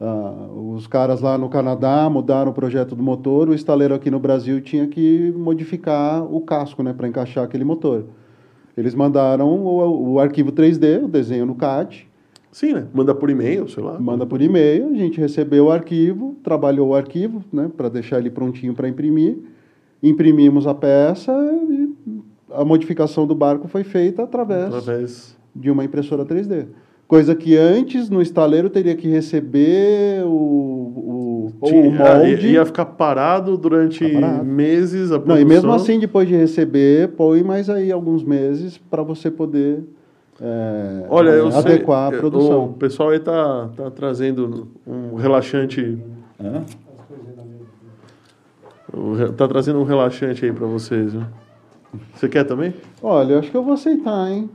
Ah, 0.00 0.46
os 0.74 0.86
caras 0.86 1.20
lá 1.20 1.36
no 1.36 1.48
Canadá 1.48 2.08
mudaram 2.10 2.50
o 2.50 2.54
projeto 2.54 2.94
do 2.96 3.02
motor. 3.02 3.48
O 3.48 3.54
estaleiro 3.54 3.94
aqui 3.94 4.10
no 4.10 4.18
Brasil 4.18 4.60
tinha 4.60 4.86
que 4.86 5.32
modificar 5.36 6.24
o 6.24 6.40
casco 6.40 6.82
né, 6.82 6.92
para 6.92 7.06
encaixar 7.06 7.44
aquele 7.44 7.64
motor. 7.64 8.04
Eles 8.76 8.94
mandaram 8.94 9.48
o, 9.48 10.12
o 10.12 10.20
arquivo 10.20 10.52
3D, 10.52 11.04
o 11.04 11.08
desenho 11.08 11.46
no 11.46 11.54
CAD, 11.54 12.08
Sim, 12.52 12.72
né? 12.72 12.86
Manda 12.92 13.14
por 13.14 13.30
e-mail, 13.30 13.68
sei 13.68 13.82
lá. 13.82 13.98
manda 14.00 14.26
por 14.26 14.42
e-mail, 14.42 14.88
a 14.88 14.94
gente 14.94 15.20
recebeu 15.20 15.66
o 15.66 15.70
arquivo, 15.70 16.34
trabalhou 16.42 16.88
o 16.88 16.94
arquivo, 16.96 17.44
né, 17.52 17.70
para 17.76 17.88
deixar 17.88 18.18
ele 18.18 18.28
prontinho 18.28 18.74
para 18.74 18.88
imprimir, 18.88 19.38
imprimimos 20.02 20.66
a 20.66 20.74
peça 20.74 21.32
e 21.70 21.90
a 22.52 22.64
modificação 22.64 23.24
do 23.26 23.36
barco 23.36 23.68
foi 23.68 23.84
feita 23.84 24.24
através 24.24 24.74
Através. 24.74 25.36
de 25.54 25.70
uma 25.70 25.84
impressora 25.84 26.24
3D. 26.24 26.66
Coisa 27.06 27.34
que 27.36 27.56
antes, 27.56 28.08
no 28.10 28.20
estaleiro, 28.20 28.68
teria 28.68 28.96
que 28.96 29.08
receber 29.08 30.24
o, 30.24 30.28
o, 30.30 31.19
o 31.60 31.66
Tinha- 31.66 31.90
molde. 31.90 32.48
ia 32.48 32.64
ficar 32.66 32.84
parado 32.86 33.56
durante 33.56 34.04
Ficar 34.04 34.20
parado. 34.20 34.44
meses 34.44 35.10
a 35.10 35.14
Não, 35.14 35.20
produção. 35.22 35.42
e 35.42 35.44
mesmo 35.44 35.72
assim, 35.72 35.98
depois 35.98 36.28
de 36.28 36.34
receber, 36.36 37.08
põe 37.16 37.42
mais 37.42 37.68
aí 37.70 37.90
alguns 37.90 38.22
meses 38.24 38.76
para 38.78 39.02
você 39.02 39.30
poder 39.30 39.82
é, 40.42 41.04
Olha, 41.10 41.30
eu 41.30 41.50
sei, 41.52 41.60
adequar 41.60 42.10
a 42.10 42.14
eu- 42.14 42.18
produção. 42.20 42.64
O 42.64 42.72
pessoal 42.72 43.10
aí 43.10 43.18
tá, 43.18 43.68
tá 43.76 43.90
trazendo 43.90 44.68
um 44.86 45.14
relaxante. 45.16 45.98
Hã? 46.42 46.62
o 48.92 49.14
re- 49.14 49.32
Tá 49.32 49.46
trazendo 49.46 49.78
um 49.78 49.84
relaxante 49.84 50.44
aí 50.44 50.52
para 50.52 50.66
vocês, 50.66 51.12
viu? 51.12 51.22
Você 52.14 52.28
quer 52.28 52.44
também? 52.44 52.72
Olha, 53.02 53.34
eu 53.34 53.38
acho 53.40 53.50
que 53.50 53.56
eu 53.56 53.62
vou 53.62 53.74
aceitar, 53.74 54.30
hein? 54.30 54.48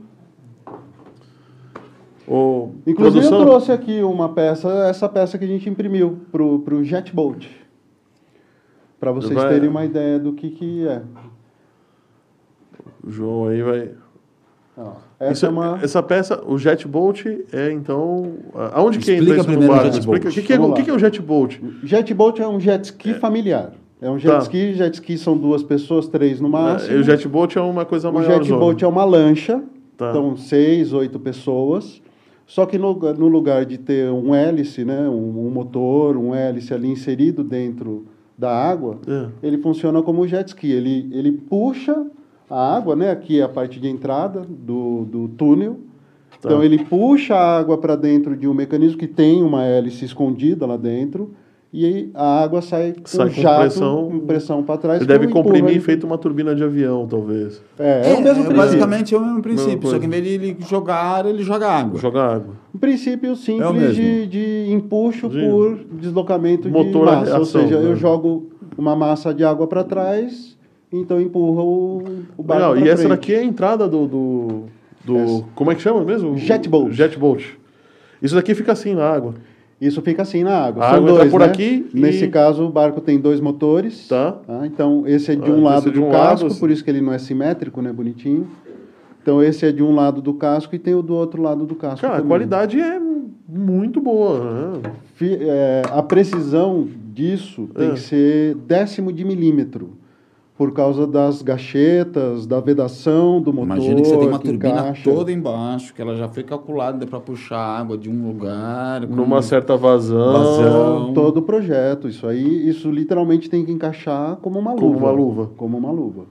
Ô, 2.28 2.70
Inclusive, 2.86 3.20
produção? 3.20 3.38
eu 3.40 3.44
trouxe 3.46 3.72
aqui 3.72 4.02
uma 4.02 4.28
peça, 4.30 4.68
essa 4.88 5.08
peça 5.08 5.38
que 5.38 5.44
a 5.44 5.48
gente 5.48 5.68
imprimiu 5.68 6.18
pro, 6.32 6.58
pro 6.60 6.82
Jetboat. 6.82 7.48
Para 8.98 9.12
vocês 9.12 9.32
Vai- 9.34 9.48
terem 9.50 9.68
uma 9.68 9.84
ideia 9.84 10.18
do 10.18 10.32
que, 10.32 10.50
que 10.50 10.88
é. 10.88 11.02
O 13.04 13.10
João 13.10 13.46
aí 13.48 13.62
vai. 13.62 13.90
Ó, 14.76 14.92
essa 15.20 15.32
Isso 15.32 15.46
é 15.46 15.48
uma. 15.48 15.78
Essa 15.82 16.02
peça, 16.02 16.42
o 16.46 16.58
Jetboat 16.58 17.44
é 17.52 17.70
então. 17.70 18.34
Aonde 18.72 18.98
que 18.98 19.12
entra 19.12 19.36
isso 19.36 19.44
primeiro 19.44 19.72
o 19.72 19.76
barco? 19.76 19.92
Jetboat. 19.92 20.26
O 20.26 20.30
que, 20.30 20.42
que, 20.42 20.52
é, 20.52 20.58
o 20.60 20.72
que, 20.72 20.80
lá. 20.80 20.84
que 20.84 20.90
é 20.90 20.94
o 20.94 20.98
Jetboat? 20.98 21.62
Jetboat 21.84 22.42
é 22.42 22.48
um 22.48 22.58
jet 22.60 22.84
ski 22.84 23.14
familiar. 23.14 23.72
É 24.02 24.10
um 24.10 24.18
jet 24.18 24.32
Tá. 24.32 24.38
ski, 24.40 24.74
jet 24.74 24.94
ski 24.94 25.16
são 25.16 25.36
duas 25.38 25.62
pessoas, 25.62 26.08
três 26.08 26.40
no 26.40 26.48
máximo. 26.50 26.96
É, 26.96 27.00
o 27.00 27.02
Jetboat 27.02 27.56
é 27.56 27.60
uma 27.60 27.84
coisa 27.86 28.10
O 28.10 28.12
maior. 28.12 28.42
jetboat 28.42 28.84
é 28.84 28.88
uma 28.88 29.04
lancha, 29.04 29.62
Tá. 29.96 30.10
então 30.10 30.36
seis, 30.36 30.92
oito 30.92 31.18
pessoas. 31.18 32.02
Só 32.46 32.64
que 32.64 32.78
no, 32.78 32.94
no 32.94 33.28
lugar 33.28 33.64
de 33.66 33.76
ter 33.76 34.10
um 34.10 34.34
hélice, 34.34 34.84
né, 34.84 35.08
um, 35.08 35.46
um 35.46 35.50
motor, 35.50 36.16
um 36.16 36.34
hélice 36.34 36.72
ali 36.72 36.88
inserido 36.88 37.42
dentro 37.42 38.06
da 38.38 38.50
água, 38.50 38.98
É. 39.08 39.28
ele 39.42 39.58
funciona 39.58 40.02
como 40.02 40.22
um 40.22 40.26
jet 40.28 40.48
ski. 40.48 40.70
Ele, 40.70 41.08
ele 41.12 41.32
puxa 41.32 42.06
a 42.48 42.76
água, 42.76 42.94
né, 42.94 43.10
aqui 43.10 43.40
é 43.40 43.42
a 43.42 43.48
parte 43.48 43.80
de 43.80 43.88
entrada 43.88 44.42
do, 44.48 45.04
do 45.04 45.28
túnel. 45.28 45.78
Tá. 46.40 46.48
Então 46.50 46.62
ele 46.62 46.84
puxa 46.84 47.34
a 47.34 47.58
água 47.58 47.78
para 47.78 47.96
dentro 47.96 48.36
de 48.36 48.46
um 48.46 48.54
mecanismo 48.54 48.98
que 48.98 49.08
tem 49.08 49.42
uma 49.42 49.64
hélice 49.64 50.04
escondida 50.04 50.66
lá 50.66 50.76
dentro. 50.76 51.34
E 51.78 51.84
aí 51.84 52.10
a 52.14 52.42
água 52.42 52.62
sai 52.62 52.94
com 52.94 53.02
Sai 53.04 53.28
com 53.28 53.42
jato, 53.42 53.60
pressão. 53.60 54.22
pressão 54.26 54.62
para 54.62 54.78
trás. 54.78 55.00
Ele 55.02 55.06
deve 55.06 55.28
comprimir 55.28 55.72
ele- 55.72 55.80
feito 55.80 56.06
uma 56.06 56.16
turbina 56.16 56.54
de 56.54 56.64
avião, 56.64 57.06
talvez. 57.06 57.62
É, 57.78 58.12
é, 58.12 58.14
o 58.14 58.22
mesmo 58.22 58.44
princípio. 58.44 58.56
basicamente 58.56 59.14
é 59.14 59.18
o 59.18 59.20
mesmo 59.20 59.42
princípio, 59.42 59.90
só 59.90 59.98
que 59.98 60.06
em 60.06 60.08
vez 60.08 60.24
de 60.24 60.28
ele 60.30 60.56
jogar 60.66 60.96
ar, 60.96 61.26
ele 61.26 61.42
joga 61.42 61.68
água. 61.68 62.00
Jogar 62.00 62.36
água. 62.36 62.54
Um 62.74 62.78
princípio 62.78 63.32
É 63.32 63.36
simples 63.36 63.72
mesmo. 63.72 63.92
de, 63.94 64.26
de 64.26 64.72
empuxo 64.72 65.28
De- 65.28 65.38
por 65.38 65.78
deslocamento 66.00 66.66
Motor 66.70 66.90
de 66.92 66.96
a 66.96 67.16
massa. 67.16 67.30
Ou 67.32 67.36
reação, 67.36 67.60
seja, 67.60 67.78
né? 67.78 67.90
eu 67.90 67.94
jogo 67.96 68.46
uma 68.78 68.96
massa 68.96 69.34
de 69.34 69.44
água 69.44 69.66
para 69.66 69.84
trás, 69.84 70.56
então 70.90 71.20
empurra 71.20 71.62
o, 71.62 72.02
o 72.38 72.42
barco 72.42 72.72
Legal. 72.72 72.78
E 72.78 72.88
essa 72.88 73.02
frente. 73.02 73.10
daqui 73.10 73.34
é 73.34 73.40
a 73.40 73.44
entrada 73.44 73.86
do. 73.86 74.06
do, 74.06 74.48
do- 75.04 75.18
Essa. 75.18 75.44
Como 75.54 75.70
é 75.70 75.74
que 75.74 75.82
chama 75.82 76.02
mesmo? 76.02 76.38
Jetboat. 76.38 76.94
Jetboat. 76.94 77.58
Isso 78.22 78.34
daqui 78.34 78.54
fica 78.54 78.72
assim 78.72 78.94
na 78.94 79.04
água. 79.06 79.34
Isso 79.80 80.00
fica 80.00 80.22
assim 80.22 80.42
na 80.42 80.56
água. 80.56 80.84
A 80.84 80.88
São 80.90 80.96
água 80.98 81.12
dois, 81.18 81.30
por 81.30 81.40
né? 81.40 81.46
aqui 81.46 81.86
e- 81.92 82.00
Nesse 82.00 82.28
caso, 82.28 82.64
o 82.64 82.70
barco 82.70 83.00
tem 83.00 83.18
dois 83.20 83.40
motores. 83.40 84.08
Tá. 84.08 84.38
Então, 84.64 85.04
esse 85.06 85.32
é 85.32 85.34
de 85.34 85.42
Ah, 85.50 85.52
um 85.52 85.56
esse 85.56 85.64
lado 85.64 85.88
é 85.88 85.92
de 85.92 85.98
do 86.00 86.06
um 86.06 86.10
casco, 86.10 86.46
lado, 86.48 86.58
por 86.58 86.70
isso 86.70 86.82
que 86.82 86.90
ele 86.90 87.00
não 87.02 87.12
é 87.12 87.18
simétrico, 87.18 87.82
né? 87.82 87.92
Bonitinho. 87.92 88.46
Então, 89.22 89.42
esse 89.42 89.66
é 89.66 89.72
de 89.72 89.82
um 89.82 89.94
lado 89.94 90.22
do 90.22 90.32
casco 90.34 90.74
e 90.74 90.78
tem 90.78 90.94
o 90.94 91.02
do 91.02 91.14
outro 91.14 91.42
lado 91.42 91.66
do 91.66 91.74
casco 91.74 92.00
Cara, 92.00 92.14
a 92.14 92.16
também. 92.18 92.28
qualidade 92.28 92.80
é 92.80 92.98
muito 93.48 94.00
boa. 94.00 94.78
Né? 94.80 94.92
É, 95.40 95.82
a 95.92 96.02
precisão 96.02 96.86
disso 97.12 97.68
tem 97.76 97.88
Ah. 97.88 97.92
que 97.92 98.00
ser 98.00 98.54
décimo 98.66 99.12
de 99.12 99.24
milímetro. 99.24 99.90
Por 100.56 100.72
causa 100.72 101.06
das 101.06 101.42
gachetas, 101.42 102.46
da 102.46 102.60
vedação 102.60 103.42
do 103.42 103.52
motor. 103.52 103.76
Imagina 103.76 104.00
que 104.00 104.08
você 104.08 104.16
tem 104.16 104.28
uma 104.28 104.38
turbina 104.38 104.80
encaixa. 104.80 105.10
toda 105.10 105.30
embaixo, 105.30 105.92
que 105.92 106.00
ela 106.00 106.16
já 106.16 106.28
foi 106.28 106.42
calculada 106.42 107.06
para 107.06 107.20
puxar 107.20 107.58
água 107.58 107.98
de 107.98 108.08
um 108.08 108.26
lugar. 108.26 109.02
Numa 109.02 109.42
certa 109.42 109.76
vazão. 109.76 110.32
Vazão. 110.32 111.12
todo 111.12 111.38
o 111.38 111.42
projeto. 111.42 112.08
Isso 112.08 112.26
aí, 112.26 112.68
isso 112.68 112.90
literalmente 112.90 113.50
tem 113.50 113.66
que 113.66 113.70
encaixar 113.70 114.36
como 114.36 114.58
uma 114.58 114.74
Como 114.74 114.94
luva. 114.94 114.98
uma 114.98 115.10
luva. 115.10 115.50
Como 115.58 115.76
uma 115.76 115.90
luva. 115.90 116.24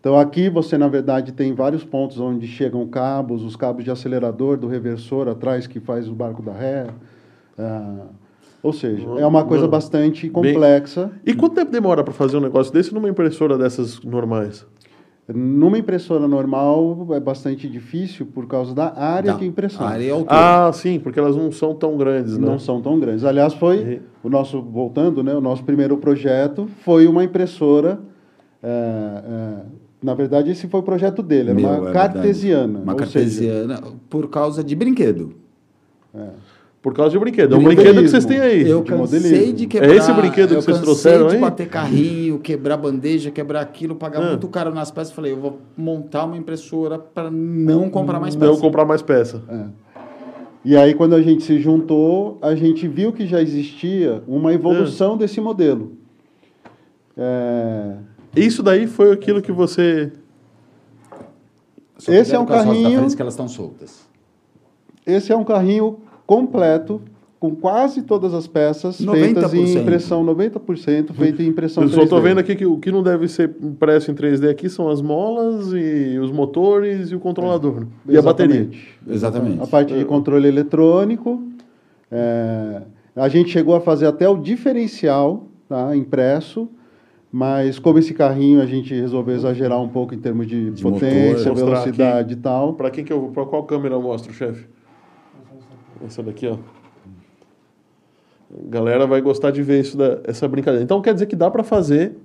Então 0.00 0.18
aqui 0.18 0.48
você, 0.48 0.78
na 0.78 0.88
verdade, 0.88 1.32
tem 1.32 1.52
vários 1.52 1.84
pontos 1.84 2.18
onde 2.18 2.46
chegam 2.46 2.86
cabos, 2.86 3.44
os 3.44 3.54
cabos 3.54 3.84
de 3.84 3.90
acelerador 3.90 4.56
do 4.56 4.66
reversor 4.66 5.28
atrás 5.28 5.66
que 5.66 5.78
faz 5.78 6.08
o 6.08 6.14
barco 6.14 6.40
da 6.40 6.52
ré. 6.52 6.86
Ah, 7.58 8.06
ou 8.62 8.72
seja, 8.72 9.06
é 9.18 9.26
uma 9.26 9.44
coisa 9.44 9.62
Mano, 9.62 9.70
bastante 9.72 10.28
complexa. 10.28 11.10
E 11.24 11.34
quanto 11.34 11.54
tempo 11.54 11.70
demora 11.70 12.02
para 12.02 12.12
fazer 12.12 12.36
um 12.36 12.40
negócio 12.40 12.72
desse 12.72 12.92
numa 12.92 13.08
impressora 13.08 13.56
dessas 13.58 14.00
normais? 14.02 14.66
Numa 15.30 15.76
impressora 15.78 16.26
normal 16.26 17.06
é 17.10 17.20
bastante 17.20 17.68
difícil 17.68 18.24
por 18.24 18.46
causa 18.46 18.74
da 18.74 18.94
área 18.98 19.32
Da 19.32 19.38
de 19.38 19.44
impressão. 19.44 19.86
área 19.86 20.02
e 20.02 20.10
altura. 20.10 20.30
Ah, 20.68 20.72
sim, 20.72 20.98
porque 20.98 21.18
elas 21.20 21.36
não 21.36 21.52
são 21.52 21.74
tão 21.74 21.98
grandes, 21.98 22.38
né? 22.38 22.46
Não 22.46 22.58
são 22.58 22.80
tão 22.80 22.98
grandes. 22.98 23.24
Aliás, 23.24 23.52
foi 23.52 23.78
Uhum. 23.78 23.98
o 24.24 24.28
nosso, 24.30 24.62
voltando, 24.62 25.22
né, 25.22 25.34
o 25.34 25.40
nosso 25.42 25.62
primeiro 25.64 25.98
projeto 25.98 26.66
foi 26.82 27.06
uma 27.06 27.22
impressora. 27.22 28.00
é, 28.62 28.68
é, 28.68 29.54
na 30.02 30.14
verdade, 30.14 30.50
esse 30.50 30.66
foi 30.66 30.80
o 30.80 30.82
projeto 30.82 31.22
dele, 31.22 31.50
era 31.50 31.60
Meu, 31.60 31.68
uma 31.68 31.76
é 31.76 31.80
verdade. 31.82 32.14
cartesiana. 32.14 32.78
Uma 32.80 32.92
ou 32.92 32.98
cartesiana 32.98 33.80
por 34.08 34.28
causa 34.30 34.64
de 34.64 34.74
brinquedo. 34.74 35.34
Por 36.80 36.94
causa 36.94 37.10
de 37.10 37.18
brinquedo. 37.18 37.54
É 37.54 37.56
um 37.56 37.58
De 37.58 37.64
brinquedo 37.64 38.00
que 38.02 38.08
vocês 38.08 38.24
têm 38.24 38.38
aí. 38.38 38.68
Eu 38.68 38.82
de 38.82 38.90
cansei 38.90 39.18
modelismo. 39.20 39.52
de 39.54 39.66
quebrar. 39.66 39.90
É 39.90 39.96
esse 39.96 40.12
brinquedo 40.12 40.48
que 40.50 40.54
eu 40.54 40.62
vocês 40.62 40.76
cansei 40.78 40.82
trouxeram 40.84 41.26
de 41.26 41.34
aí? 41.34 41.40
bater 41.40 41.68
carrinho, 41.68 42.38
quebrar 42.38 42.76
bandeja, 42.76 43.30
quebrar 43.32 43.60
aquilo, 43.60 43.96
pagar 43.96 44.22
Ah. 44.22 44.28
muito 44.28 44.46
caro 44.48 44.72
nas 44.72 44.90
peças. 44.90 45.12
Falei, 45.12 45.32
eu 45.32 45.36
vou 45.40 45.58
montar 45.76 46.24
uma 46.24 46.36
impressora 46.36 46.96
para 46.98 47.30
não 47.32 47.90
comprar 47.90 48.20
mais 48.20 48.36
Não 48.36 48.46
peças. 48.48 48.60
comprar 48.60 48.84
mais 48.84 49.02
peça. 49.02 49.42
é. 49.48 49.88
E 50.64 50.76
aí, 50.76 50.92
quando 50.92 51.14
a 51.14 51.22
gente 51.22 51.44
se 51.44 51.58
juntou, 51.60 52.36
a 52.42 52.54
gente 52.54 52.86
viu 52.86 53.12
que 53.12 53.26
já 53.26 53.40
existia 53.40 54.22
uma 54.26 54.52
evolução 54.52 55.16
desse 55.16 55.40
modelo. 55.40 55.92
É, 57.16 57.94
Isso 58.36 58.62
daí 58.62 58.86
foi 58.86 59.10
aquilo 59.12 59.40
que 59.40 59.50
você. 59.50 60.12
Só 61.96 62.12
Esse 62.12 62.34
é 62.34 62.38
um 62.38 62.46
carrinho- 62.46 63.14
que 63.16 63.20
elas 63.22 63.32
estão 63.34 63.48
soltas. 63.48 64.06
esse 65.06 65.32
é 65.32 65.36
um 65.36 65.44
carrinho 65.44 65.98
completo, 66.28 67.00
com 67.40 67.54
quase 67.54 68.02
todas 68.02 68.34
as 68.34 68.46
peças 68.46 69.00
feitas 69.00 69.54
em 69.54 69.64
90%. 69.64 69.80
impressão, 69.80 70.26
90% 70.26 71.12
feito 71.14 71.40
em 71.40 71.46
impressão 71.46 71.84
Eu 71.84 71.88
só 71.88 72.04
tô 72.04 72.16
3D. 72.16 72.22
vendo 72.22 72.38
aqui 72.40 72.54
que 72.54 72.66
o 72.66 72.76
que 72.78 72.92
não 72.92 73.02
deve 73.02 73.26
ser 73.28 73.50
impresso 73.62 74.10
em 74.10 74.14
3D 74.14 74.50
aqui 74.50 74.68
são 74.68 74.90
as 74.90 75.00
molas 75.00 75.72
e 75.72 76.18
os 76.18 76.30
motores 76.30 77.10
e 77.10 77.14
o 77.14 77.18
controlador. 77.20 77.86
E 78.06 78.18
a 78.18 78.20
bateria. 78.20 78.56
Exatamente. 78.56 78.98
Exatamente. 79.08 79.62
A 79.62 79.66
parte 79.66 79.94
de 79.94 80.04
controle 80.04 80.46
eletrônico. 80.46 81.42
é, 82.12 82.82
a 83.16 83.28
gente 83.28 83.50
chegou 83.50 83.74
a 83.74 83.80
fazer 83.80 84.06
até 84.06 84.28
o 84.28 84.36
diferencial 84.36 85.46
tá, 85.66 85.96
impresso, 85.96 86.68
mas 87.32 87.78
como 87.78 87.98
esse 87.98 88.12
carrinho 88.12 88.60
a 88.60 88.66
gente 88.66 88.92
resolveu 88.94 89.34
exagerar 89.34 89.80
um 89.80 89.88
pouco 89.88 90.14
em 90.14 90.18
termos 90.18 90.46
de, 90.46 90.72
De 90.72 90.82
potência, 90.82 91.50
motor. 91.50 91.54
Velocidade 91.54 92.34
e 92.34 92.36
tal. 92.36 92.74
Pra 92.74 92.90
quem 92.90 93.02
que 93.02 93.12
eu. 93.12 93.30
Pra 93.32 93.46
qual 93.46 93.64
câmera 93.64 93.94
eu 93.94 94.02
mostro, 94.02 94.32
chefe? 94.32 94.66
Essa 96.04 96.22
daqui, 96.22 96.46
ó. 96.46 96.54
A 98.50 98.70
galera 98.70 99.06
vai 99.06 99.20
gostar 99.20 99.50
de 99.50 99.62
ver 99.62 99.80
isso 99.80 99.96
da, 99.96 100.20
essa 100.24 100.48
brincadeira. 100.48 100.82
Então 100.82 101.02
quer 101.02 101.12
dizer 101.12 101.26
que 101.26 101.36
dá 101.36 101.50
pra 101.50 101.62
fazer 101.62 102.16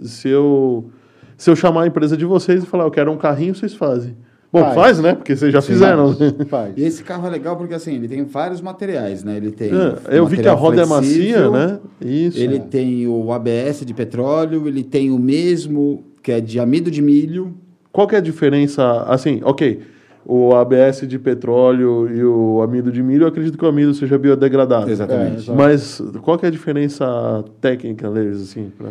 se 0.00 0.28
eu 0.28 0.90
se 1.36 1.48
eu 1.48 1.54
chamar 1.56 1.84
a 1.84 1.86
empresa 1.86 2.16
de 2.16 2.24
vocês 2.24 2.64
e 2.64 2.66
falar, 2.66 2.84
eu 2.84 2.90
quero 2.90 3.12
um 3.12 3.16
carrinho, 3.16 3.54
vocês 3.54 3.72
fazem. 3.74 4.16
Bom, 4.50 4.60
faz, 4.60 4.74
Faz. 4.74 4.98
né? 5.00 5.14
Porque 5.14 5.36
vocês 5.36 5.52
já 5.52 5.60
Sim, 5.60 5.74
fizeram. 5.74 6.14
faz, 6.16 6.34
faz. 6.48 6.74
E 6.76 6.82
esse 6.82 7.04
carro 7.04 7.26
é 7.26 7.30
legal 7.30 7.56
porque 7.56 7.74
assim, 7.74 7.94
ele 7.94 8.08
tem 8.08 8.24
vários 8.24 8.60
materiais, 8.62 9.22
né? 9.22 9.36
Ele 9.36 9.52
tem. 9.52 9.70
É, 10.08 10.18
eu 10.18 10.26
vi 10.26 10.38
que 10.38 10.48
a 10.48 10.54
roda 10.54 10.82
é 10.82 10.86
macia, 10.86 11.12
flexível, 11.12 11.52
né? 11.52 11.78
Isso. 12.00 12.38
Ele 12.38 12.58
tem 12.58 13.06
o 13.06 13.30
ABS 13.30 13.84
de 13.84 13.92
petróleo, 13.92 14.66
ele 14.66 14.82
tem 14.82 15.10
o 15.10 15.18
mesmo 15.18 16.02
que 16.22 16.32
é 16.32 16.40
de 16.40 16.58
amido 16.58 16.90
de 16.90 17.02
milho. 17.02 17.54
Qual 17.92 18.08
que 18.08 18.14
é 18.14 18.18
a 18.18 18.22
diferença? 18.22 19.02
Assim, 19.02 19.40
ok. 19.44 19.80
O 20.26 20.54
ABS 20.54 21.06
de 21.06 21.18
petróleo 21.18 22.08
e 22.14 22.22
o 22.24 22.60
amido 22.60 22.92
de 22.92 23.02
milho, 23.02 23.24
eu 23.24 23.28
acredito 23.28 23.56
que 23.56 23.64
o 23.64 23.68
amido 23.68 23.94
seja 23.94 24.18
biodegradado. 24.18 24.90
Exatamente. 24.90 25.50
É, 25.50 25.54
Mas 25.54 26.02
qual 26.22 26.36
que 26.38 26.44
é 26.44 26.48
a 26.48 26.52
diferença 26.52 27.44
técnica 27.60 28.10
deles, 28.10 28.42
assim? 28.42 28.70
Pra... 28.76 28.90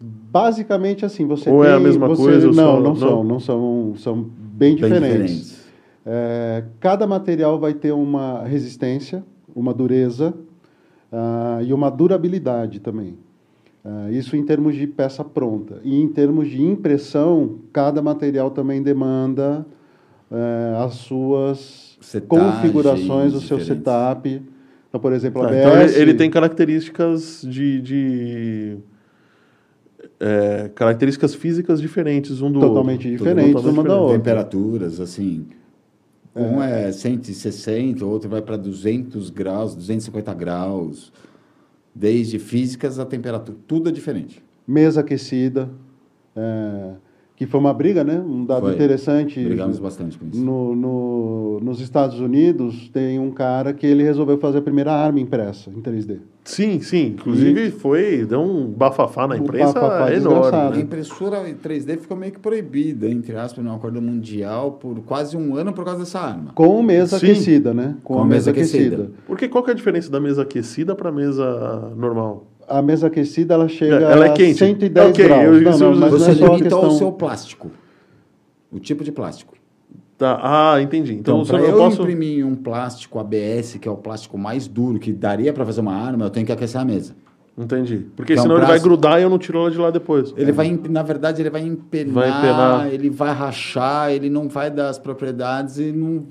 Basicamente 0.00 1.04
assim, 1.04 1.26
você 1.26 1.50
Ou 1.50 1.62
tem... 1.62 1.70
é 1.70 1.74
a 1.74 1.80
mesma 1.80 2.08
você- 2.08 2.22
coisa, 2.22 2.48
ou 2.48 2.54
Não, 2.54 2.64
só- 2.64 2.80
não, 2.80 2.82
não? 2.82 2.96
são, 2.96 3.24
não 3.24 3.40
são, 3.40 3.94
são 3.96 4.16
bem 4.22 4.74
Bem 4.74 4.76
diferentes. 4.76 5.10
diferentes. 5.10 5.64
É, 6.06 6.64
cada 6.80 7.06
material 7.06 7.58
vai 7.58 7.72
ter 7.72 7.92
uma 7.92 8.42
resistência, 8.44 9.24
uma 9.56 9.72
dureza 9.72 10.34
ah, 11.10 11.60
e 11.64 11.72
uma 11.72 11.90
durabilidade 11.90 12.80
também. 12.80 13.16
Ah, 13.84 14.10
isso 14.10 14.36
em 14.36 14.44
termos 14.44 14.74
de 14.74 14.86
peça 14.86 15.24
pronta. 15.24 15.80
E 15.82 16.00
em 16.00 16.08
termos 16.08 16.48
de 16.48 16.62
impressão, 16.62 17.56
cada 17.72 18.02
material 18.02 18.50
também 18.50 18.82
demanda 18.82 19.64
eh, 20.30 20.84
as 20.84 20.94
suas 20.94 21.98
configurações, 22.28 23.34
o 23.34 23.40
seu 23.40 23.58
diferentes. 23.58 23.66
setup. 23.66 24.42
Então, 24.88 25.00
por 25.00 25.12
exemplo, 25.12 25.42
a 25.42 25.48
Tá, 25.48 25.50
ABS... 25.50 25.60
então 25.66 25.82
ele, 25.82 26.00
ele 26.10 26.14
tem 26.14 26.30
características 26.30 27.42
de. 27.48 27.80
de 27.80 28.76
é, 30.20 30.70
características 30.74 31.34
físicas 31.34 31.80
diferentes 31.80 32.40
um 32.40 32.50
do 32.50 32.60
Totalmente 32.60 33.08
outro. 33.08 33.18
diferentes 33.18 33.52
Totalmente 33.52 33.78
uma 33.78 33.84
da 33.88 33.96
outra. 33.98 34.18
Temperaturas, 34.18 35.00
assim. 35.00 35.46
Um 36.36 36.60
é 36.62 36.90
160, 36.90 38.04
o 38.04 38.08
outro 38.08 38.28
vai 38.28 38.42
para 38.42 38.56
200 38.56 39.30
graus, 39.30 39.74
250 39.74 40.34
graus. 40.34 41.12
Desde 41.94 42.40
físicas 42.40 42.98
a 42.98 43.04
temperatura, 43.06 43.56
tudo 43.68 43.88
é 43.88 43.92
diferente. 43.92 44.42
mesa 44.66 45.00
aquecida, 45.00 45.70
é, 46.34 46.94
que 47.36 47.46
foi 47.46 47.58
uma 47.58 47.74
briga, 47.74 48.04
né? 48.04 48.20
Um 48.20 48.44
dado 48.44 48.62
Foi. 48.66 48.74
interessante. 48.74 49.42
Brigamos 49.42 49.78
bastante 49.80 50.16
com 50.16 50.26
isso. 50.28 50.40
No, 50.44 50.76
no- 50.76 51.60
nos 51.62 51.80
Estados 51.80 52.20
Unidos, 52.20 52.88
tem 52.90 53.18
um 53.18 53.30
cara 53.32 53.72
que 53.72 53.84
ele 53.86 54.02
resolveu 54.04 54.38
fazer 54.38 54.58
a 54.58 54.62
primeira 54.62 54.92
arma 54.92 55.18
impressa 55.18 55.68
em 55.70 55.80
3D. 55.80 56.18
Sim, 56.44 56.78
sim. 56.80 57.06
Inclusive 57.18 57.70
foi. 57.72 58.24
Deu 58.24 58.40
um 58.40 58.66
bafafá 58.70 59.26
na 59.26 59.34
Um 59.34 59.38
imprensa 59.38 59.72
bafafá 59.72 60.12
enorme. 60.12 60.40
desgraçado. 60.40 60.76
A 60.76 60.80
impressora 60.80 61.48
em 61.48 61.54
3D 61.54 61.96
ficou 61.98 62.16
meio 62.16 62.32
que 62.32 62.38
proibida, 62.38 63.08
entre 63.08 63.34
aspas, 63.34 63.64
no 63.64 63.74
acordo 63.74 64.00
mundial 64.00 64.72
por 64.72 65.00
quase 65.00 65.36
um 65.36 65.56
ano 65.56 65.72
por 65.72 65.84
causa 65.84 66.00
dessa 66.00 66.20
arma. 66.20 66.52
Com 66.54 66.82
mesa 66.82 67.18
Sim. 67.18 67.26
aquecida, 67.32 67.72
né? 67.74 67.96
Com, 68.04 68.18
a 68.20 68.24
mesa 68.26 68.50
aquecida. 68.52 69.10
Porque 69.26 69.48
qual 69.48 69.64
que 69.64 69.70
é 69.70 69.72
a 69.72 69.76
diferença 69.76 70.10
da 70.10 70.20
mesa 70.20 70.42
aquecida 70.42 70.94
para 70.94 71.10
mesa 71.10 71.92
normal? 71.96 72.46
A 72.68 72.80
mesa 72.82 73.06
aquecida, 73.08 73.54
ela 73.54 73.68
chega 73.68 73.96
Ela 73.96 74.26
é 74.26 74.32
quente. 74.32 74.62
a 74.62 74.66
110 74.66 75.10
Ok, 75.10 75.24
graus. 75.24 75.44
eu- 75.44 75.60
não, 75.62 75.78
não, 75.78 76.00
mas 76.00 76.10
Você 76.12 76.24
não 76.26 76.30
é 76.32 76.34
só 76.34 76.44
a 76.44 76.48
limita 76.48 76.64
questão... 76.64 76.88
o 76.88 76.90
seu 76.98 77.12
plástico. 77.12 77.70
O 78.72 78.78
tipo 78.80 79.04
de 79.04 79.12
plástico. 79.12 79.54
Tá. 80.16 80.38
Ah, 80.74 80.80
entendi. 80.80 81.14
Então, 81.14 81.42
Então, 81.42 81.58
eu 81.58 81.66
eu, 81.70 81.76
posso. 81.76 82.02
imprimir 82.02 82.46
um 82.46 82.54
plástico 82.54 83.18
ABS, 83.18 83.78
que 83.80 83.88
é 83.88 83.90
o 83.90 83.96
plástico 83.96 84.38
mais 84.38 84.66
duro, 84.68 84.98
que 84.98 85.12
daria 85.12 85.52
para 85.52 85.64
fazer 85.66 85.80
uma 85.80 85.94
arma, 85.94 86.26
eu 86.26 86.30
tenho 86.30 86.46
que 86.46 86.52
aquecer 86.52 86.80
a 86.80 86.84
mesa. 86.84 87.14
Entendi. 87.56 88.06
Porque 88.16 88.34
Que 88.34 88.38
um 88.40 88.42
senão 88.42 88.56
ele 88.56 88.66
vai 88.66 88.80
grudar 88.80 89.20
e 89.20 89.22
eu 89.22 89.30
não 89.30 89.38
tiro 89.38 89.58
ela 89.60 89.70
de 89.70 89.78
lá 89.78 89.90
depois. 89.90 90.32
Ele 90.36 90.50
vai, 90.50 90.76
na 90.88 91.02
verdade, 91.04 91.40
ele 91.42 91.50
vai 91.50 91.62
empenar, 91.62 92.12
Vai 92.14 92.28
empenar. 92.28 92.92
ele 92.92 93.10
vai 93.10 93.32
rachar, 93.32 94.10
ele 94.12 94.28
não 94.28 94.48
vai 94.48 94.70
dar 94.70 94.88
as 94.88 94.98
propriedades 94.98 95.78
e 95.78 95.92
não, 95.92 96.24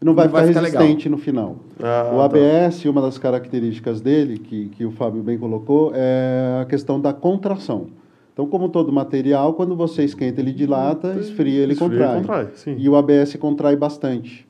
Não 0.00 0.14
vai 0.14 0.28
ficar 0.28 0.42
legal. 0.42 0.62
resistente 0.62 1.08
no 1.08 1.18
final. 1.18 1.56
Ah, 1.82 2.10
o 2.12 2.18
tá. 2.18 2.24
ABS, 2.26 2.84
uma 2.84 3.02
das 3.02 3.18
características 3.18 4.00
dele, 4.00 4.38
que, 4.38 4.68
que 4.68 4.84
o 4.84 4.90
Fábio 4.92 5.22
bem 5.22 5.36
colocou, 5.36 5.92
é 5.94 6.60
a 6.62 6.64
questão 6.64 7.00
da 7.00 7.12
contração. 7.12 7.88
Então, 8.32 8.46
como 8.46 8.68
todo 8.68 8.92
material, 8.92 9.54
quando 9.54 9.74
você 9.74 10.04
esquenta 10.04 10.40
ele 10.40 10.52
dilata, 10.52 11.16
esfria 11.18 11.62
ele 11.62 11.72
Esfria 11.72 11.96
e 11.96 12.14
contrai. 12.20 12.48
sim. 12.54 12.76
E 12.78 12.88
o 12.88 12.94
ABS 12.94 13.34
contrai 13.34 13.74
bastante. 13.74 14.46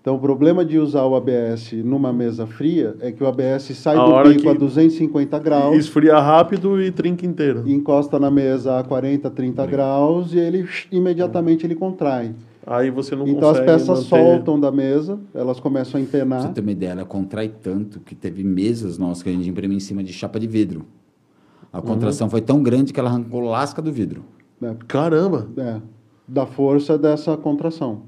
Então, 0.00 0.14
o 0.14 0.18
problema 0.18 0.64
de 0.64 0.78
usar 0.78 1.04
o 1.04 1.14
ABS 1.16 1.72
numa 1.84 2.12
mesa 2.12 2.46
fria 2.46 2.94
é 3.00 3.12
que 3.12 3.22
o 3.22 3.26
ABS 3.26 3.64
sai 3.76 3.96
A 3.96 4.22
do 4.22 4.28
bico 4.30 4.48
a 4.48 4.54
250 4.54 5.38
graus, 5.40 5.76
Esfria 5.76 6.18
rápido 6.18 6.80
e 6.80 6.90
trinca 6.90 7.26
inteiro. 7.26 7.64
encosta 7.66 8.18
na 8.18 8.30
mesa 8.30 8.78
a 8.78 8.84
40, 8.84 9.28
30 9.30 9.66
graus 9.66 10.32
e 10.32 10.38
ele 10.38 10.66
imediatamente 10.90 11.66
ele 11.66 11.74
contrai. 11.74 12.30
Aí 12.66 12.90
você 12.90 13.14
não 13.14 13.28
Então 13.28 13.48
as 13.50 13.58
consegue 13.60 13.66
peças 13.78 13.88
manter... 13.88 14.08
soltam 14.08 14.58
da 14.58 14.72
mesa, 14.72 15.20
elas 15.32 15.60
começam 15.60 16.00
a 16.00 16.04
Pra 16.04 16.18
empenar. 16.18 16.42
você 16.42 16.48
ter 16.48 16.60
uma 16.60 16.72
ideia, 16.72 16.90
ela 16.90 17.04
contrai 17.04 17.48
tanto 17.48 18.00
que 18.00 18.14
teve 18.14 18.42
mesas 18.42 18.98
nossas 18.98 19.22
que 19.22 19.28
a 19.28 19.32
gente 19.32 19.48
imprimiu 19.48 19.76
em 19.76 19.80
cima 19.80 20.02
de 20.02 20.12
chapa 20.12 20.40
de 20.40 20.48
vidro. 20.48 20.84
A 21.72 21.80
contração 21.80 22.28
foi 22.28 22.40
tão 22.40 22.62
grande 22.62 22.92
que 22.92 22.98
ela 22.98 23.08
arrancou 23.10 23.40
lasca 23.40 23.80
do 23.80 23.92
vidro. 23.92 24.24
né? 24.60 24.76
Caramba, 24.88 25.46
É, 25.56 25.80
da 26.26 26.44
força 26.46 26.98
dessa 26.98 27.36
contração, 27.36 28.02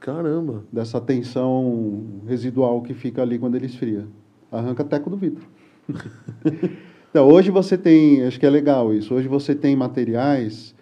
caramba. 0.00 0.64
dessa 0.70 1.00
tensão 1.00 2.02
residual 2.26 2.82
que 2.82 2.92
fica 2.92 3.22
ali 3.22 3.38
quando 3.38 3.54
ele 3.54 3.66
esfria. 3.66 4.06
Arranca 4.50 4.84
teco 4.84 5.08
do 5.08 5.16
vidro. 5.16 5.44
então, 7.10 7.28
hoje 7.28 7.50
você 7.50 7.78
tem, 7.78 8.22
acho 8.24 8.38
que 8.38 8.44
é 8.46 8.50
legal 8.50 8.92
isso, 8.92 9.14
hoje 9.14 9.28
você 9.28 9.54
tem 9.54 9.74
materiais 9.76 10.74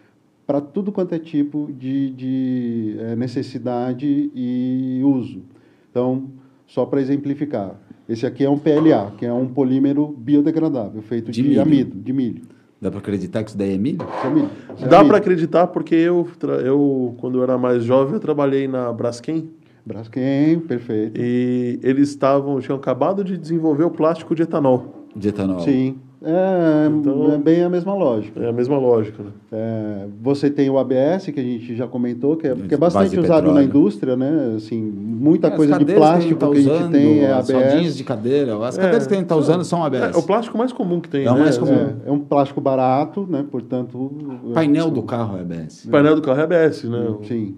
para 0.50 0.60
tudo 0.60 0.90
quanto 0.90 1.14
é 1.14 1.18
tipo 1.20 1.70
de, 1.78 2.10
de 2.10 2.96
é, 2.98 3.14
necessidade 3.14 4.32
e 4.34 5.00
uso. 5.04 5.42
Então, 5.88 6.24
só 6.66 6.84
para 6.84 7.00
exemplificar, 7.00 7.76
esse 8.08 8.26
aqui 8.26 8.44
é 8.44 8.50
um 8.50 8.58
PLA, 8.58 9.12
que 9.16 9.24
é 9.24 9.32
um 9.32 9.46
polímero 9.46 10.08
biodegradável, 10.08 11.00
feito 11.02 11.30
De 11.30 11.40
de, 11.40 11.48
milho. 11.50 11.62
amido, 11.62 11.96
de 11.96 12.12
milho. 12.12 12.42
Dá 12.80 12.90
para 12.90 12.98
acreditar 12.98 13.44
que 13.44 13.50
isso 13.50 13.58
daí 13.58 13.74
é 13.74 13.78
milho? 13.78 13.98
Isso 14.02 14.26
é 14.26 14.30
milho. 14.30 14.50
Isso 14.74 14.84
é 14.86 14.88
Dá 14.88 15.04
para 15.04 15.18
acreditar 15.18 15.68
porque 15.68 15.94
eu, 15.94 16.26
eu, 16.64 17.14
quando 17.18 17.38
eu 17.38 17.44
era 17.44 17.56
mais 17.56 17.84
jovem, 17.84 18.14
eu 18.14 18.20
trabalhei 18.20 18.66
na 18.66 18.92
Braskem 18.92 19.50
Braskem, 19.86 20.58
perfeito. 20.58 21.20
e 21.20 21.78
eles 21.80 22.08
estavam, 22.08 22.58
tinham 22.58 22.76
acabado 22.76 23.22
de 23.22 23.38
desenvolver 23.38 23.84
o 23.84 23.90
plástico 23.92 24.34
de 24.34 24.42
etanol. 24.42 25.06
De 25.14 25.28
etanol. 25.28 25.60
Sim. 25.60 25.96
É, 26.22 26.86
Então- 26.86 27.32
é 27.32 27.38
bem 27.38 27.62
a 27.62 27.68
mesma 27.70 27.94
lógica. 27.94 28.40
É 28.40 28.48
a 28.50 28.52
mesma 28.52 28.76
lógica, 28.76 29.22
né? 29.22 29.30
É, 29.50 30.06
você 30.20 30.50
tem 30.50 30.68
o 30.68 30.78
ABS, 30.78 31.30
que 31.32 31.40
a 31.40 31.42
gente 31.42 31.74
já 31.74 31.86
comentou, 31.86 32.36
que 32.36 32.46
é, 32.46 32.54
que 32.54 32.74
é 32.74 32.76
bastante 32.76 33.18
usado 33.18 33.22
petróleo. 33.44 33.54
na 33.54 33.62
indústria, 33.64 34.16
né? 34.16 34.52
Assim, 34.56 34.80
muita 34.82 35.48
As 35.48 35.54
coisa 35.54 35.78
de 35.78 35.84
plástico 35.94 36.38
que 36.38 36.44
a 36.44 36.48
que 36.50 36.58
a 36.58 36.60
gente 36.60 36.84
tá 36.84 36.88
tem 36.90 37.20
é 37.20 37.32
as 37.32 37.48
ABS. 37.50 37.96
de 37.96 38.04
cadeira. 38.04 38.66
As 38.66 38.76
É, 38.76 38.82
cadeiras 38.82 39.06
que 39.06 39.14
a 39.14 39.16
gente 39.16 39.24
está 39.24 39.36
usando 39.36 39.64
são 39.64 39.82
ABS. 39.82 40.14
É, 40.14 40.18
o 40.18 40.22
plástico 40.22 40.58
mais 40.58 40.72
comum 40.74 41.00
que 41.00 41.08
tem, 41.08 41.22
É 41.26 41.32
né? 41.32 41.38
mais 41.40 41.56
comum. 41.56 41.72
É, 42.04 42.08
é 42.08 42.12
um 42.12 42.18
plástico 42.20 42.60
barato, 42.60 43.26
né? 43.26 43.42
Portanto... 43.50 43.96
O 43.96 44.52
painel 44.52 44.90
do 44.90 45.02
carro 45.02 45.38
é 45.38 45.40
ABS. 45.40 45.86
Painel 45.90 46.16
do 46.16 46.20
carro 46.22 46.40
é 46.40 46.42
ABS, 46.44 46.84
né? 46.84 47.14
Sim. 47.22 47.54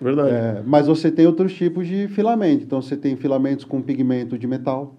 Verdade. 0.00 0.30
É, 0.30 0.62
mas 0.66 0.86
você 0.86 1.10
tem 1.12 1.26
outros 1.26 1.52
tipos 1.52 1.86
de 1.86 2.08
filamento. 2.08 2.64
Então, 2.64 2.80
você 2.80 2.96
tem 2.96 3.14
filamentos 3.16 3.64
com 3.66 3.80
pigmento 3.82 4.36
de 4.38 4.46
metal. 4.46 4.94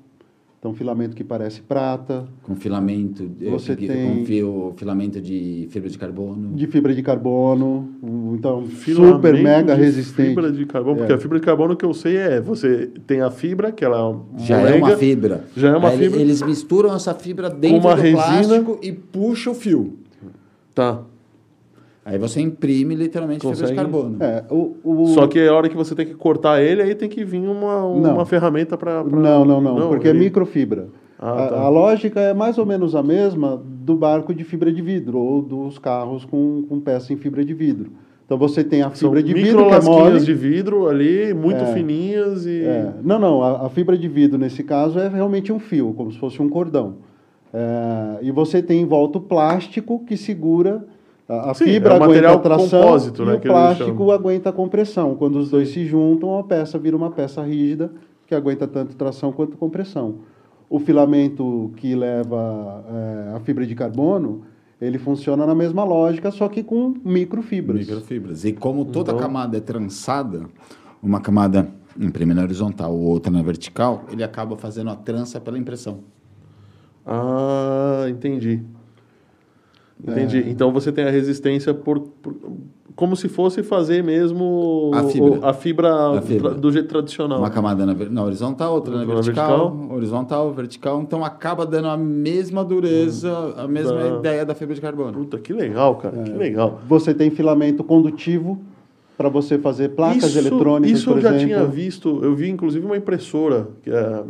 Então, 0.64 0.74
filamento 0.74 1.14
que 1.14 1.26
parece 1.26 1.60
prata, 1.62 2.26
Com 2.42 2.56
filamento, 2.56 3.30
Você 3.52 3.76
que- 3.76 3.86
tem- 3.86 4.20
com 4.20 4.26
fio, 4.26 4.74
filamento 4.78 5.20
de 5.20 5.68
fibra 5.70 5.90
de 5.90 5.98
carbono. 5.98 6.56
de 6.56 6.68
fibra 6.68 6.94
de 6.96 7.04
carbono. 7.04 7.90
Então, 8.34 8.66
Filamento 8.68 9.14
super 9.16 9.44
mega 9.44 9.76
de 9.76 9.82
resistente. 9.82 10.30
Fibra 10.30 10.50
de 10.50 10.66
carbono, 10.66 10.96
porque 11.00 11.12
É. 11.12 11.16
a 11.16 11.20
fibra 11.20 11.38
de 11.38 11.46
carbono 11.46 11.76
que 11.76 11.84
eu 11.84 11.94
sei 11.94 12.16
é, 12.16 12.40
você 12.40 12.90
tem 13.06 13.20
a 13.20 13.30
fibra, 13.30 13.74
que 13.74 13.84
ela 13.84 14.18
Já 14.38 14.56
é 14.56 14.64
molenga, 14.64 14.86
uma 14.86 14.96
fibra. 14.96 15.44
Já 15.54 15.68
é 15.72 15.76
uma 15.76 15.90
Aí 15.90 15.98
fibra. 15.98 16.22
Eles 16.22 16.42
misturam 16.42 16.96
essa 16.96 17.14
fibra 17.14 17.50
dentro 17.50 17.80
uma 17.80 17.94
do 17.98 18.02
resina. 18.02 18.24
plástico 18.24 18.80
e 18.82 18.94
puxa 18.94 19.52
o 19.52 19.54
fio. 19.54 19.98
Tá. 20.74 21.02
Aí 22.06 22.18
você 22.18 22.42
imprime 22.42 22.96
literalmente 22.96 23.40
fibra 23.42 23.56
Consegue. 23.56 23.72
de 23.72 23.76
carbono. 23.78 24.18
É, 24.20 24.44
o, 24.50 24.76
o- 24.84 25.08
Só 25.08 25.26
que 25.26 25.40
a 25.40 25.54
hora 25.54 25.70
que 25.70 25.76
você 25.76 25.96
tem 25.96 26.06
que 26.06 26.14
cortar 26.16 26.62
ele, 26.62 26.82
aí 26.82 26.94
tem 26.96 27.08
que 27.08 27.24
vir 27.24 27.40
uma, 27.48 27.86
uma 27.86 28.14
Não. 28.14 28.26
ferramenta 28.26 28.78
para... 28.78 29.04
Não, 29.04 29.46
não, 29.46 29.62
não, 29.62 29.88
porque 29.90 30.08
é 30.08 30.10
ele- 30.12 30.20
microfibra. 30.20 30.88
Ah, 31.18 31.46
a, 31.46 31.48
tá. 31.48 31.60
a 31.62 31.70
lógica 31.70 32.20
é 32.20 32.34
mais 32.34 32.58
ou 32.58 32.66
menos 32.66 32.94
a 32.96 33.02
mesma 33.02 33.56
do 33.66 33.96
barco 33.96 34.34
de 34.34 34.44
fibra 34.44 34.70
de 34.74 34.82
vidro 34.82 35.18
ou 35.18 35.42
dos 35.42 35.80
carros 35.80 36.26
com, 36.26 36.66
com 36.68 36.82
peça 36.82 37.14
em 37.14 37.16
fibra 37.16 37.46
de 37.46 37.54
vidro. 37.54 37.92
Então 38.26 38.38
você 38.38 38.62
tem 38.66 38.82
a 38.82 38.90
São 38.92 39.10
fibra 39.10 39.24
de 39.24 39.34
micro 39.34 39.50
vidro 39.60 39.70
que 39.70 39.74
é 39.76 39.82
mole. 39.90 40.20
de 40.20 40.34
vidro 40.34 40.90
ali, 40.90 41.34
muito 41.34 41.64
É. 41.64 41.74
fininhas 41.74 42.46
e... 42.46 42.64
É, 42.64 42.92
não, 43.02 43.18
não, 43.20 43.42
a, 43.42 43.68
a 43.68 43.70
fibra 43.70 43.98
de 43.98 44.08
vidro 44.10 44.38
nesse 44.38 44.64
caso 44.64 45.00
é 45.00 45.08
realmente 45.08 45.54
um 45.54 45.60
fio, 45.60 45.94
como 45.94 46.12
se 46.12 46.18
fosse 46.18 46.42
um 46.42 46.50
cordão. 46.50 46.96
É, 47.54 48.18
e 48.24 48.32
você 48.32 48.62
tem 48.62 48.82
em 48.82 48.86
volta 48.86 49.18
o 49.18 49.22
plástico 49.22 50.04
que 50.06 50.18
segura 50.18 50.86
a, 51.28 51.52
a 51.52 51.54
Sim, 51.54 51.66
fibra 51.66 51.96
é 51.96 52.00
um 52.00 52.04
aguenta 52.04 52.32
a 52.32 52.38
tração 52.38 52.82
compósito, 52.82 53.24
e 53.24 53.26
né, 53.26 53.34
o 53.36 53.40
plástico 53.40 54.12
aguenta 54.12 54.50
a 54.50 54.54
compressão. 54.54 55.16
Quando 55.16 55.38
os 55.38 55.50
dois 55.50 55.70
se 55.70 55.86
juntam, 55.86 56.38
a 56.38 56.44
peça 56.44 56.78
vira 56.78 56.96
uma 56.98 57.12
peça 57.12 57.42
rígida 57.42 57.92
que 58.28 58.36
aguenta 58.36 58.68
tanto 58.68 58.96
tração 58.96 59.32
quanto 59.32 59.58
compressão. 59.58 60.16
O 60.70 60.80
filamento 60.80 61.72
que 61.78 61.94
leva 61.96 62.84
é, 62.90 63.36
a 63.36 63.40
fibra 63.42 63.66
de 63.66 63.76
carbono, 63.76 64.42
ele 64.82 64.98
funciona 64.98 65.46
na 65.46 65.54
mesma 65.56 65.84
lógica, 65.84 66.32
só 66.32 66.48
que 66.50 66.64
com 66.64 66.94
microfibras. 67.06 67.80
Microfibras. 67.80 68.44
E 68.44 68.54
como 68.54 68.84
toda 68.86 69.12
Então- 69.12 69.22
camada 69.22 69.58
é 69.58 69.62
trançada, 69.62 70.42
uma 71.02 71.22
camada 71.22 71.70
imprime 72.00 72.34
na 72.34 72.42
horizontal, 72.42 72.94
outra 72.98 73.32
na 73.32 73.42
vertical, 73.44 74.04
ele 74.12 74.24
acaba 74.24 74.58
fazendo 74.58 74.90
a 74.90 74.96
trança 74.96 75.40
pela 75.40 75.60
impressão. 75.60 76.00
Ah, 77.06 78.06
entendi. 78.10 78.62
Entendi. 80.02 80.38
É. 80.40 80.50
Então 80.50 80.72
você 80.72 80.92
tem 80.92 81.06
a 81.06 81.10
resistência 81.10 81.74
por, 81.74 82.00
por- 82.00 82.36
como 82.96 83.16
se 83.16 83.28
fosse 83.28 83.64
fazer 83.64 84.04
mesmo 84.04 84.92
A 84.94 85.02
o- 85.02 85.10
fibra. 85.10 85.40
a 85.50 85.54
fibra, 85.54 86.18
A 86.18 86.22
fibra. 86.22 86.52
tra- 86.52 86.60
do 86.60 86.72
jeito 86.72 86.88
tradicional. 86.88 87.40
Uma 87.40 87.50
camada 87.50 87.86
na, 87.86 87.94
na 87.94 88.24
horizontal, 88.24 88.74
outra 88.76 88.96
na 88.98 89.06
vertical, 89.06 89.72
vertical. 89.72 89.96
horizontal, 89.96 90.54
vertical. 90.54 91.02
Então 91.02 91.24
acaba 91.26 91.66
dando 91.66 91.88
a 91.88 91.98
mesma 91.98 92.64
dureza, 92.64 93.32
a 93.58 93.68
mesma 93.68 93.94
Da- 93.96 94.20
ideia 94.20 94.46
da 94.46 94.54
fibra 94.54 94.76
de 94.76 94.82
carbono. 94.82 95.14
Puta, 95.14 95.38
que 95.40 95.52
legal, 95.54 95.96
cara. 95.96 96.20
É. 96.20 96.24
Que 96.24 96.32
legal. 96.34 96.80
Você 96.88 97.14
tem 97.14 97.30
filamento 97.32 97.84
condutivo 97.84 98.60
para 99.18 99.30
você 99.30 99.58
fazer 99.58 99.90
placas 99.90 100.26
isso, 100.26 100.38
eletrônicas, 100.40 100.98
Isso 101.00 101.10
por 101.10 101.18
eu 101.18 101.22
já 101.22 101.30
exemplo. 101.30 101.46
tinha 101.48 101.66
visto. 101.66 102.20
Eu 102.24 102.36
vi 102.36 102.50
inclusive 102.50 102.86
uma 102.86 102.98
impressora 102.98 103.68
que 103.84 103.90
é, 103.90 104.24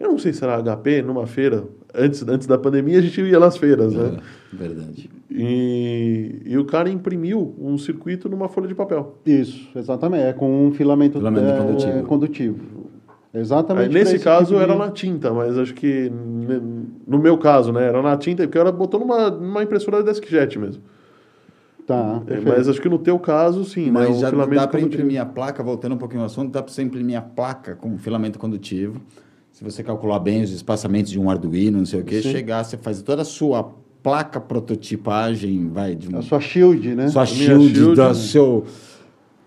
eu 0.00 0.10
não 0.10 0.18
sei 0.18 0.32
se 0.32 0.42
era 0.42 0.58
HP 0.62 1.02
numa 1.02 1.26
feira. 1.26 1.64
Antes, 1.94 2.26
antes 2.26 2.46
da 2.46 2.56
pandemia 2.58 2.98
a 2.98 3.02
gente 3.02 3.20
ia 3.20 3.38
nas 3.38 3.56
feiras, 3.56 3.92
né? 3.94 4.18
É, 4.52 4.56
verdade. 4.56 5.10
E, 5.30 6.42
e 6.44 6.58
o 6.58 6.64
cara 6.64 6.90
imprimiu 6.90 7.54
um 7.58 7.78
circuito 7.78 8.28
numa 8.28 8.48
folha 8.48 8.68
de 8.68 8.74
papel. 8.74 9.16
Isso, 9.24 9.68
exatamente. 9.76 10.24
É 10.24 10.32
com 10.32 10.66
um 10.66 10.72
filamento, 10.72 11.18
Filamento 11.18 11.46
é, 11.46 11.56
condutivo. 11.56 12.02
condutivo. 12.04 12.58
Exatamente. 13.34 13.88
Aí, 13.88 13.94
nesse 13.94 14.16
esse 14.16 14.24
caso 14.24 14.46
tipo 14.54 14.58
de- 14.58 14.62
era 14.64 14.74
na 14.76 14.90
tinta, 14.90 15.32
mas 15.32 15.56
acho 15.56 15.72
que 15.72 16.10
ne- 16.10 16.84
no 17.06 17.18
meu 17.18 17.38
caso, 17.38 17.72
né, 17.72 17.86
era 17.86 18.02
na 18.02 18.14
tinta, 18.16 18.42
porque 18.42 18.58
era 18.58 18.70
botou 18.70 19.00
numa, 19.00 19.30
numa 19.30 19.62
impressora 19.62 20.02
DeskJet 20.02 20.58
mesmo. 20.58 20.82
Tá, 21.86 22.22
É. 22.28 22.38
Mas 22.40 22.68
acho 22.68 22.80
que 22.80 22.88
no 22.88 22.98
teu 22.98 23.18
caso, 23.18 23.64
sim, 23.64 23.86
né? 23.86 23.90
Mas 23.90 24.16
o 24.16 24.20
já 24.20 24.30
filamento 24.30 24.60
dá 24.60 24.68
para 24.68 24.80
imprimir 24.80 25.20
a 25.20 25.26
placa, 25.26 25.62
voltando 25.64 25.94
um 25.94 25.98
pouquinho 25.98 26.20
ao 26.20 26.26
assunto, 26.26 26.52
dá 26.52 26.62
para 26.62 26.72
você 26.72 26.82
imprimir 26.82 27.18
a 27.18 27.22
placa 27.22 27.74
com 27.74 27.98
filamento 27.98 28.38
condutivo. 28.38 29.00
Se 29.50 29.64
você 29.64 29.82
calcular 29.82 30.18
bem 30.20 30.42
os 30.42 30.50
espaçamentos 30.52 31.10
de 31.10 31.18
um 31.18 31.28
Arduino, 31.28 31.78
não 31.78 31.86
sei 31.86 32.00
o 32.00 32.04
quê, 32.04 32.22
Sim. 32.22 32.30
chegar, 32.30 32.62
você 32.64 32.76
faz 32.76 33.02
toda 33.02 33.22
a 33.22 33.24
sua 33.24 33.72
placa 34.02 34.40
prototipagem, 34.40 35.68
vai 35.68 35.94
de 35.94 36.12
um 36.14 36.18
A 36.18 36.22
sua 36.22 36.40
shield, 36.40 36.94
né? 36.94 37.08
sua 37.08 37.24
shield, 37.26 37.74
shield, 37.74 37.94
do 37.94 38.02
né? 38.08 38.14
seu 38.14 38.64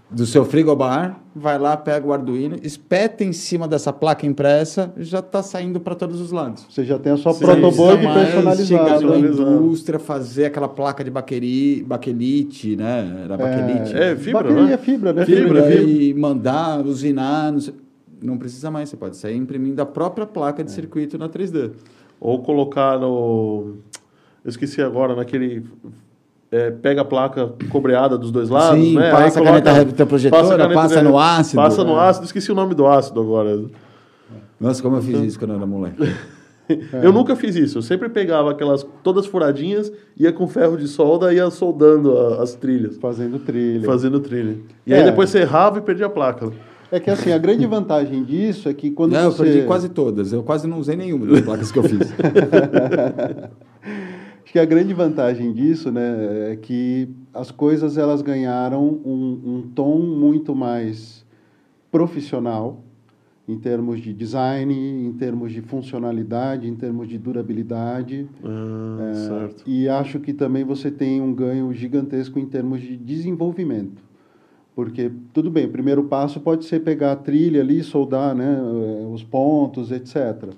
do 0.10 0.24
seu 0.26 0.46
frigobar, 0.46 1.20
vai 1.36 1.58
lá, 1.58 1.76
pega 1.76 2.06
o 2.08 2.14
Arduino, 2.14 2.56
espeta 2.62 3.24
em 3.24 3.34
cima 3.34 3.68
dessa 3.68 3.92
placa 3.92 4.26
impressa, 4.26 4.94
já 4.98 5.18
está 5.20 5.42
saindo 5.42 5.80
para 5.80 5.96
todos 5.96 6.22
os 6.22 6.32
lados. 6.32 6.66
Você 6.70 6.86
já 6.86 6.98
tem 7.00 7.12
a 7.12 7.18
sua 7.18 7.34
protoboard 7.34 8.02
sim, 8.02 8.08
mais 8.08 8.30
chegar 8.68 8.86
personalizada. 8.86 9.50
na 9.50 9.58
indústria, 9.58 10.00
fazer 10.00 10.46
aquela 10.46 10.70
placa 10.70 11.04
de 11.04 11.10
baqueri, 11.10 11.84
baquelite, 11.84 12.76
né? 12.76 13.24
Era 13.26 13.36
baquelite. 13.36 13.96
É, 13.98 14.16
fibra, 14.16 14.44
Baqueria 14.44 14.64
né? 14.64 14.74
é 14.74 14.78
fibra, 14.78 15.12
né? 15.12 15.22
É 15.24 15.26
fibra, 15.26 15.44
e 15.44 15.48
fibra. 15.78 15.90
aí 15.90 16.14
mandar, 16.14 16.86
usinar, 16.86 17.52
não, 17.52 17.60
sei- 17.60 17.74
não 18.22 18.38
precisa 18.38 18.70
mais, 18.72 18.88
você 18.90 18.96
pode 18.96 19.18
sair 19.18 19.36
imprimindo 19.36 19.82
a 19.82 19.86
própria 19.88 20.26
placa 20.28 20.62
É. 20.62 20.66
de 20.66 20.72
circuito 20.72 21.18
na 21.18 21.28
3D. 21.28 21.72
Ou 22.22 22.42
colocar 22.44 22.98
no. 23.00 23.78
Eu 24.46 24.50
esqueci 24.50 24.82
agora, 24.82 25.16
naquele. 25.16 25.66
é, 26.52 26.70
pega 26.72 27.02
a 27.02 27.06
placa 27.06 27.52
cobreada 27.70 28.18
dos 28.18 28.32
dois 28.32 28.48
lados, 28.50 28.80
Sim, 28.80 28.96
né? 28.96 29.10
passa 29.12 29.40
a 29.40 29.42
coloca- 29.42 29.62
caneta 29.62 29.72
retroprojetora, 29.74 30.42
passa 30.44 30.54
a 30.54 30.58
caneta 30.58 30.76
passa 30.82 31.02
no 31.02 31.18
ácido. 31.20 31.56
Passa 31.62 31.84
no 31.84 31.98
É. 31.98 32.00
ácido, 32.08 32.26
esqueci 32.28 32.52
o 32.52 32.56
nome 32.56 32.74
do 32.76 32.86
ácido 32.88 33.20
agora. 33.20 33.60
Nossa, 34.60 34.82
como 34.82 34.96
eu 34.98 35.02
fiz 35.02 35.20
isso 35.20 35.40
quando 35.40 35.52
eu 35.52 35.58
era 35.58 35.66
moleque. 35.66 35.98
Eu 37.04 37.14
nunca 37.14 37.36
fiz 37.36 37.56
isso. 37.56 37.78
Eu 37.78 37.82
sempre 37.84 38.10
pegava 38.10 38.50
aquelas 38.50 38.84
todas 39.04 39.28
furadinhas, 39.28 39.92
ia 40.18 40.32
com 40.34 40.48
ferro 40.48 40.76
de 40.78 40.88
solda 40.88 41.32
e 41.32 41.36
ia 41.36 41.48
soldando 41.52 42.18
a- 42.18 42.42
as 42.42 42.56
trilhas, 42.56 42.98
Fazendo 42.98 43.38
trilha. 43.38 43.86
fazendo 43.86 44.20
trilha. 44.20 44.58
E 44.88 44.92
É. 44.92 44.98
aí 44.98 45.04
depois 45.04 45.30
você 45.30 45.42
errava 45.42 45.78
e 45.78 45.82
perdia 45.82 46.08
a 46.08 46.10
placa. 46.10 46.52
É 46.92 47.00
que 47.00 47.12
assim, 47.12 47.32
a 47.32 47.38
grande 47.38 47.68
vantagem 47.68 48.24
disso 48.24 48.68
é 48.68 48.74
que 48.74 48.90
quando 48.90 49.12
Não, 49.12 49.26
eu 49.26 49.32
você... 49.32 49.44
perdi 49.44 49.62
quase 49.68 49.90
todas. 49.90 50.34
Eu 50.34 50.42
quase 50.42 50.68
não 50.68 50.80
usei 50.80 50.96
nenhuma 50.96 51.28
das 51.28 51.42
placas 51.42 51.72
que 51.72 51.78
eu 51.78 51.84
fiz. 51.84 52.12
Que 54.56 54.60
a 54.60 54.64
grande 54.64 54.94
vantagem 54.94 55.52
disso, 55.52 55.92
né, 55.92 56.54
é 56.54 56.56
que 56.56 57.10
as 57.34 57.52
coisas 57.52 57.98
elas 57.98 58.22
ganharam 58.22 59.02
um, 59.04 59.42
um 59.46 59.70
tom 59.76 60.00
muito 60.00 60.56
mais 60.56 61.26
profissional 61.92 62.82
em 63.46 63.60
termos 63.60 64.00
de 64.00 64.14
design, 64.14 64.74
em 64.74 65.12
termos 65.12 65.52
de 65.52 65.62
funcionalidade, 65.62 66.70
em 66.70 66.74
termos 66.74 67.10
de 67.10 67.18
durabilidade. 67.18 68.30
Ah, 68.42 69.14
certo. 69.14 69.64
E 69.68 69.90
acho 69.90 70.22
que 70.22 70.32
também 70.32 70.64
você 70.64 70.90
tem 70.90 71.20
um 71.20 71.34
ganho 71.34 71.74
gigantesco 71.74 72.40
em 72.40 72.46
termos 72.46 72.80
de 72.80 72.96
desenvolvimento. 72.96 74.02
Porque, 74.74 75.12
tudo 75.34 75.52
bem, 75.52 75.66
o 75.66 75.70
primeiro 75.70 76.06
passo 76.06 76.40
pode 76.40 76.64
ser 76.64 76.80
pegar 76.80 77.12
a 77.12 77.18
trilha 77.18 77.60
ali, 77.60 77.84
soldar 77.84 78.34
né, 78.34 78.58
eh, 78.58 79.06
os 79.06 79.22
pontos, 79.22 79.92
etc. 79.92 80.54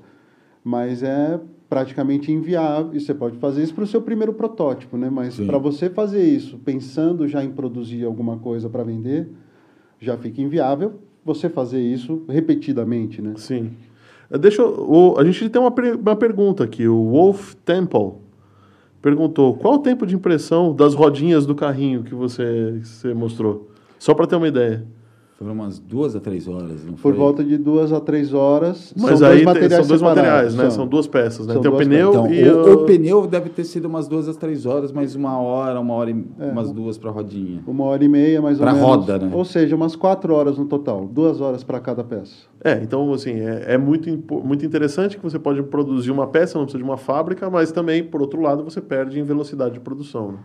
Mas 0.63 1.01
é 1.01 1.39
praticamente 1.69 2.31
inviável. 2.31 2.91
E 2.93 2.99
você 2.99 3.13
pode 3.13 3.37
fazer 3.37 3.63
isso 3.63 3.73
para 3.73 3.83
o 3.83 3.87
seu 3.87 4.01
primeiro 4.01 4.33
protótipo, 4.33 4.97
né? 4.97 5.09
Mas 5.09 5.39
para 5.39 5.57
você 5.57 5.89
fazer 5.89 6.23
isso 6.23 6.57
pensando 6.59 7.27
já 7.27 7.43
em 7.43 7.51
produzir 7.51 8.03
alguma 8.05 8.37
coisa 8.37 8.69
para 8.69 8.83
vender, 8.83 9.29
já 9.99 10.17
fica 10.17 10.41
inviável 10.41 10.93
você 11.25 11.49
fazer 11.49 11.81
isso 11.81 12.23
repetidamente, 12.29 13.21
né? 13.21 13.33
Sim. 13.37 13.71
Eh, 14.31 14.37
Deixa 14.37 14.61
eu, 14.61 14.85
o- 14.89 15.17
a 15.19 15.23
gente 15.25 15.49
tem 15.49 15.61
uma, 15.61 15.73
uma 15.99 16.15
pergunta 16.15 16.63
aqui. 16.63 16.87
O 16.87 17.09
Wolf 17.11 17.53
Temple 17.65 18.13
perguntou 19.01 19.53
qual 19.55 19.75
o 19.75 19.79
tempo 19.79 20.05
de 20.05 20.15
impressão 20.15 20.73
das 20.73 20.93
rodinhas 20.93 21.45
do 21.45 21.55
carrinho 21.55 22.03
que 22.03 22.15
você, 22.15 22.77
que 22.81 22.87
você 22.87 23.13
mostrou? 23.13 23.69
Só 23.99 24.13
para 24.13 24.27
ter 24.27 24.35
uma 24.35 24.47
ideia. 24.47 24.85
Foram 25.37 25.53
umas 25.53 25.77
duas 25.77 26.15
a 26.15 26.19
três 26.19 26.47
horas, 26.47 26.83
não 26.83 26.93
Por 26.93 26.97
foi? 26.99 27.13
volta 27.13 27.43
de 27.43 27.57
duas 27.59 27.93
a 27.93 27.99
três 27.99 28.33
horas. 28.33 28.91
Mas 28.97 29.19
são 29.19 29.27
aí 29.27 29.33
dois 29.35 29.45
materiais 29.45 29.73
são 29.73 29.87
dois 29.87 29.99
separados, 29.99 30.23
materiais, 30.23 30.55
né? 30.55 30.61
são. 30.63 30.71
São 30.71 30.87
duas 30.87 31.05
peças, 31.07 31.45
né? 31.45 31.53
São 31.53 31.61
tem 31.61 31.71
o 31.71 31.77
pneu 31.77 32.09
Então, 32.09 32.33
e 32.33 32.49
o, 32.49 32.57
o... 32.65 32.73
o 32.73 32.85
pneu 32.85 33.27
deve 33.27 33.49
ter 33.49 33.63
sido 33.63 33.85
umas 33.85 34.07
duas 34.07 34.27
a 34.27 34.33
três 34.33 34.65
horas, 34.65 34.91
mais 34.91 35.13
uma 35.15 35.39
hora, 35.39 35.79
uma 35.79 35.93
hora 35.93 36.09
e 36.09 36.25
É. 36.39 36.45
umas 36.51 36.71
duas 36.71 36.97
para 36.97 37.11
rodinha. 37.11 37.61
Uma 37.67 37.83
hora 37.83 38.03
e 38.03 38.07
meia, 38.07 38.41
mais 38.41 38.57
Pra 38.57 38.71
ou 38.71 38.73
menos. 38.77 38.89
roda, 38.89 39.19
né? 39.19 39.29
Ou 39.31 39.45
seja, 39.45 39.75
umas 39.75 39.95
quatro 39.95 40.33
horas 40.33 40.57
no 40.57 40.65
total. 40.65 41.05
Duas 41.05 41.39
horas 41.39 41.63
para 41.63 41.79
cada 41.79 42.03
peça. 42.03 42.33
É, 42.63 42.81
então, 42.81 43.13
assim, 43.13 43.33
é, 43.33 43.73
é 43.73 43.77
muito, 43.77 44.09
muito 44.43 44.65
interessante 44.65 45.17
que 45.17 45.23
você 45.23 45.37
pode 45.37 45.61
produzir 45.61 46.09
uma 46.09 46.25
peça, 46.25 46.57
não 46.57 46.65
precisa 46.65 46.83
de 46.83 46.89
uma 46.89 46.97
fábrica, 46.97 47.47
mas 47.47 47.71
também, 47.71 48.03
por 48.03 48.21
outro 48.21 48.41
lado, 48.41 48.63
você 48.63 48.81
perde 48.81 49.19
em 49.19 49.23
velocidade 49.23 49.75
de 49.75 49.79
produção. 49.81 50.31
né? 50.31 50.37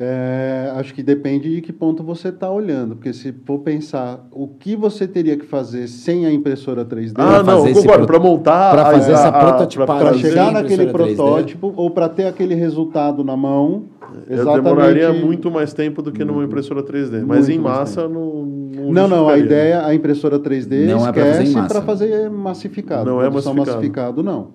É, 0.00 0.72
acho 0.76 0.92
que 0.94 1.02
depende 1.02 1.54
de 1.54 1.60
que 1.60 1.72
ponto 1.72 2.02
você 2.02 2.28
está 2.28 2.50
olhando. 2.50 2.96
Porque 2.96 3.12
se 3.12 3.32
for 3.44 3.58
pensar 3.60 4.26
o 4.32 4.48
que 4.48 4.74
você 4.74 5.06
teria 5.06 5.36
que 5.36 5.44
fazer 5.46 5.86
sem 5.86 6.26
a 6.26 6.32
impressora 6.32 6.84
3D 6.84 7.12
Ah, 7.18 7.42
não, 7.42 7.62
fazer 7.62 7.74
concordo, 7.74 8.06
pro- 8.06 8.18
para 8.18 8.18
montar... 8.28 8.72
pra 8.72 8.82
a- 8.82 8.92
fazer 8.92 9.12
essa 9.12 9.28
a- 9.28 9.28
a- 9.28 9.48
prototipagem. 9.48 9.94
para 10.02 10.06
fazer- 10.14 10.28
chegar 10.30 10.50
naquele 10.52 10.84
impressora 10.84 11.04
3D. 11.04 11.14
protótipo 11.16 11.72
ou 11.76 11.90
para 11.90 12.08
ter 12.08 12.26
aquele 12.26 12.54
resultado 12.54 13.22
na 13.22 13.36
mão, 13.36 13.84
Eu 14.26 14.34
exatamente... 14.40 14.62
demoraria 14.64 15.12
muito 15.12 15.50
mais 15.50 15.72
tempo 15.72 16.02
do 16.02 16.10
que 16.10 16.24
numa 16.24 16.42
impressora 16.42 16.82
3D, 16.82 17.22
mas 17.24 17.46
Muito 17.48 17.52
em 17.52 17.62
massa 17.62 18.08
não, 18.08 18.44
não 18.44 18.92
Não, 18.92 19.06
não, 19.08 19.28
a 19.28 19.38
ideia, 19.38 19.86
a 19.86 19.94
impressora 19.94 20.38
3D 20.38 20.86
Não 20.86 21.06
é 21.06 21.12
fazer 21.12 21.30
esquece 21.30 21.52
massa. 21.54 21.68
para 21.74 21.82
fazer 21.82 22.28
massificado. 22.30 23.08
Não 23.08 23.20
é 23.22 23.26
produção 23.30 23.54
massificado. 23.54 23.76
massificado, 24.16 24.22
não. 24.24 24.48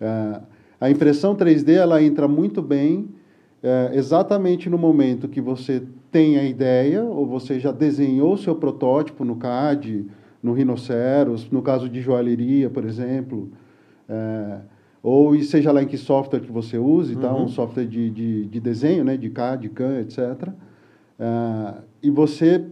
É, 0.00 0.40
a 0.80 0.90
impressão 0.90 1.34
3D, 1.34 1.72
ela 1.74 2.02
entra 2.02 2.28
muito 2.28 2.60
bem 2.60 3.08
é, 3.64 3.92
exatamente 3.94 4.68
no 4.68 4.76
momento 4.76 5.26
que 5.26 5.40
você 5.40 5.82
tem 6.12 6.36
a 6.38 6.44
ideia, 6.44 7.02
ou 7.02 7.26
você 7.26 7.58
já 7.58 7.72
desenhou 7.72 8.34
o 8.34 8.36
seu 8.36 8.54
protótipo 8.54 9.24
no 9.24 9.36
CAD, 9.36 10.04
no 10.42 10.52
Rhinoceros, 10.52 11.50
no 11.50 11.62
caso 11.62 11.88
de 11.88 12.02
joalheria, 12.02 12.68
por 12.68 12.84
exemplo, 12.84 13.48
é, 14.06 14.58
ou 15.02 15.40
seja 15.42 15.72
lá 15.72 15.82
em 15.82 15.86
que 15.86 15.96
software 15.96 16.40
que 16.40 16.52
você 16.52 16.76
use, 16.76 17.16
tá? 17.16 17.32
Uhum. 17.32 17.44
um 17.44 17.48
software 17.48 17.86
de, 17.86 18.10
de, 18.10 18.46
de 18.46 18.60
desenho, 18.60 19.02
né? 19.02 19.16
de 19.16 19.30
CAD, 19.30 19.70
CAM, 19.70 19.98
etc. 20.00 20.50
É, 21.18 21.74
e 22.02 22.10
você 22.10 22.66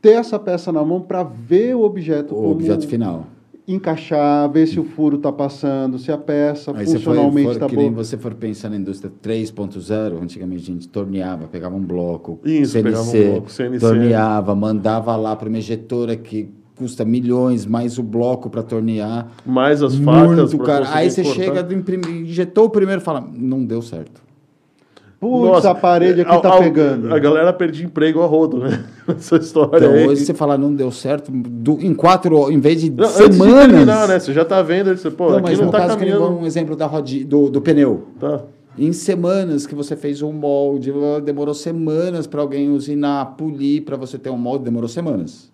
ter 0.00 0.12
essa 0.12 0.38
peça 0.38 0.72
na 0.72 0.82
mão 0.82 1.02
para 1.02 1.22
ver 1.22 1.76
o 1.76 1.82
objeto 1.82 2.32
O 2.34 2.38
como 2.38 2.50
objeto 2.52 2.88
final. 2.88 3.26
Encaixar, 3.68 4.50
ver 4.50 4.66
se 4.66 4.80
o 4.80 4.84
furo 4.84 5.16
está 5.18 5.30
passando, 5.30 5.98
se 5.98 6.10
a 6.10 6.16
peça 6.16 6.72
Aí 6.74 6.86
funcionalmente 6.86 7.50
está 7.50 7.66
que 7.66 7.76
nem 7.76 7.92
boa. 7.92 8.02
você 8.02 8.16
for 8.16 8.34
pensar 8.34 8.70
na 8.70 8.76
indústria 8.76 9.12
3.0, 9.22 10.22
antigamente 10.22 10.62
a 10.62 10.66
gente 10.74 10.88
torneava, 10.88 11.46
pegava 11.46 11.76
um 11.76 11.84
bloco, 11.84 12.40
Isso, 12.44 12.72
CNC, 12.72 12.82
pegava 12.82 13.08
um 13.10 13.30
bloco, 13.32 13.52
CNC. 13.52 13.78
torneava, 13.78 14.54
mandava 14.54 15.14
lá 15.16 15.36
para 15.36 15.48
uma 15.48 15.58
injetora 15.58 16.16
que 16.16 16.50
custa 16.76 17.04
milhões, 17.04 17.66
mais 17.66 17.98
o 17.98 18.02
bloco 18.02 18.48
para 18.48 18.62
tornear. 18.62 19.28
Mais 19.44 19.82
as 19.82 19.96
facas... 19.96 20.54
Muito 20.54 20.64
caro. 20.64 20.86
Aí 20.90 21.10
você 21.10 21.22
cortar. 21.22 21.42
chega, 21.42 21.74
imprimir, 21.74 22.22
injetou 22.22 22.66
o 22.66 22.70
primeiro 22.70 23.02
e 23.02 23.04
fala, 23.04 23.20
não 23.20 23.64
deu 23.64 23.82
certo. 23.82 24.27
Putz, 25.20 25.48
Nossa, 25.48 25.70
a 25.70 25.74
parede 25.74 26.20
aqui 26.20 26.30
a- 26.30 26.36
está 26.36 26.54
a- 26.54 26.58
pegando. 26.58 27.12
A 27.12 27.18
galera 27.18 27.52
perdia 27.52 27.84
emprego 27.84 28.22
a 28.22 28.26
rodo, 28.26 28.58
né? 28.58 28.84
Essa 29.08 29.36
história 29.36 29.76
Então 29.78 29.92
aí. 29.92 30.06
hoje 30.06 30.24
você 30.24 30.32
fala, 30.32 30.56
não 30.56 30.72
deu 30.72 30.92
certo, 30.92 31.32
do- 31.32 31.80
em 31.80 31.92
quatro, 31.92 32.50
em 32.52 32.60
vez 32.60 32.80
de 32.80 32.90
Não, 32.90 33.04
antes 33.04 33.16
de 33.30 33.32
semanas... 33.32 33.66
terminar, 33.66 34.06
né? 34.08 34.18
Você 34.20 34.32
já 34.32 34.44
tá 34.44 34.62
vendo, 34.62 34.96
você, 34.96 35.10
pô, 35.10 35.30
Não, 35.30 35.38
aqui 35.38 35.48
mas 35.50 35.58
não 35.58 35.66
no 35.66 35.72
tá 35.72 35.78
caso, 35.78 35.98
que 35.98 36.04
caminhando... 36.06 36.38
um 36.38 36.46
exemplo 36.46 36.76
da 36.76 36.86
rodi, 36.86 37.24
do, 37.24 37.50
do 37.50 37.60
pneu. 37.60 38.04
Tá. 38.20 38.42
Em 38.78 38.92
semanas 38.92 39.66
que 39.66 39.74
você 39.74 39.96
fez 39.96 40.22
um 40.22 40.30
molde, 40.32 40.92
demorou 41.24 41.52
semanas 41.52 42.28
para 42.28 42.40
alguém 42.40 42.70
usinar, 42.70 43.34
polir 43.36 43.82
para 43.84 43.96
você 43.96 44.16
ter 44.18 44.30
um 44.30 44.38
molde, 44.38 44.64
demorou 44.64 44.88
semanas. 44.88 45.50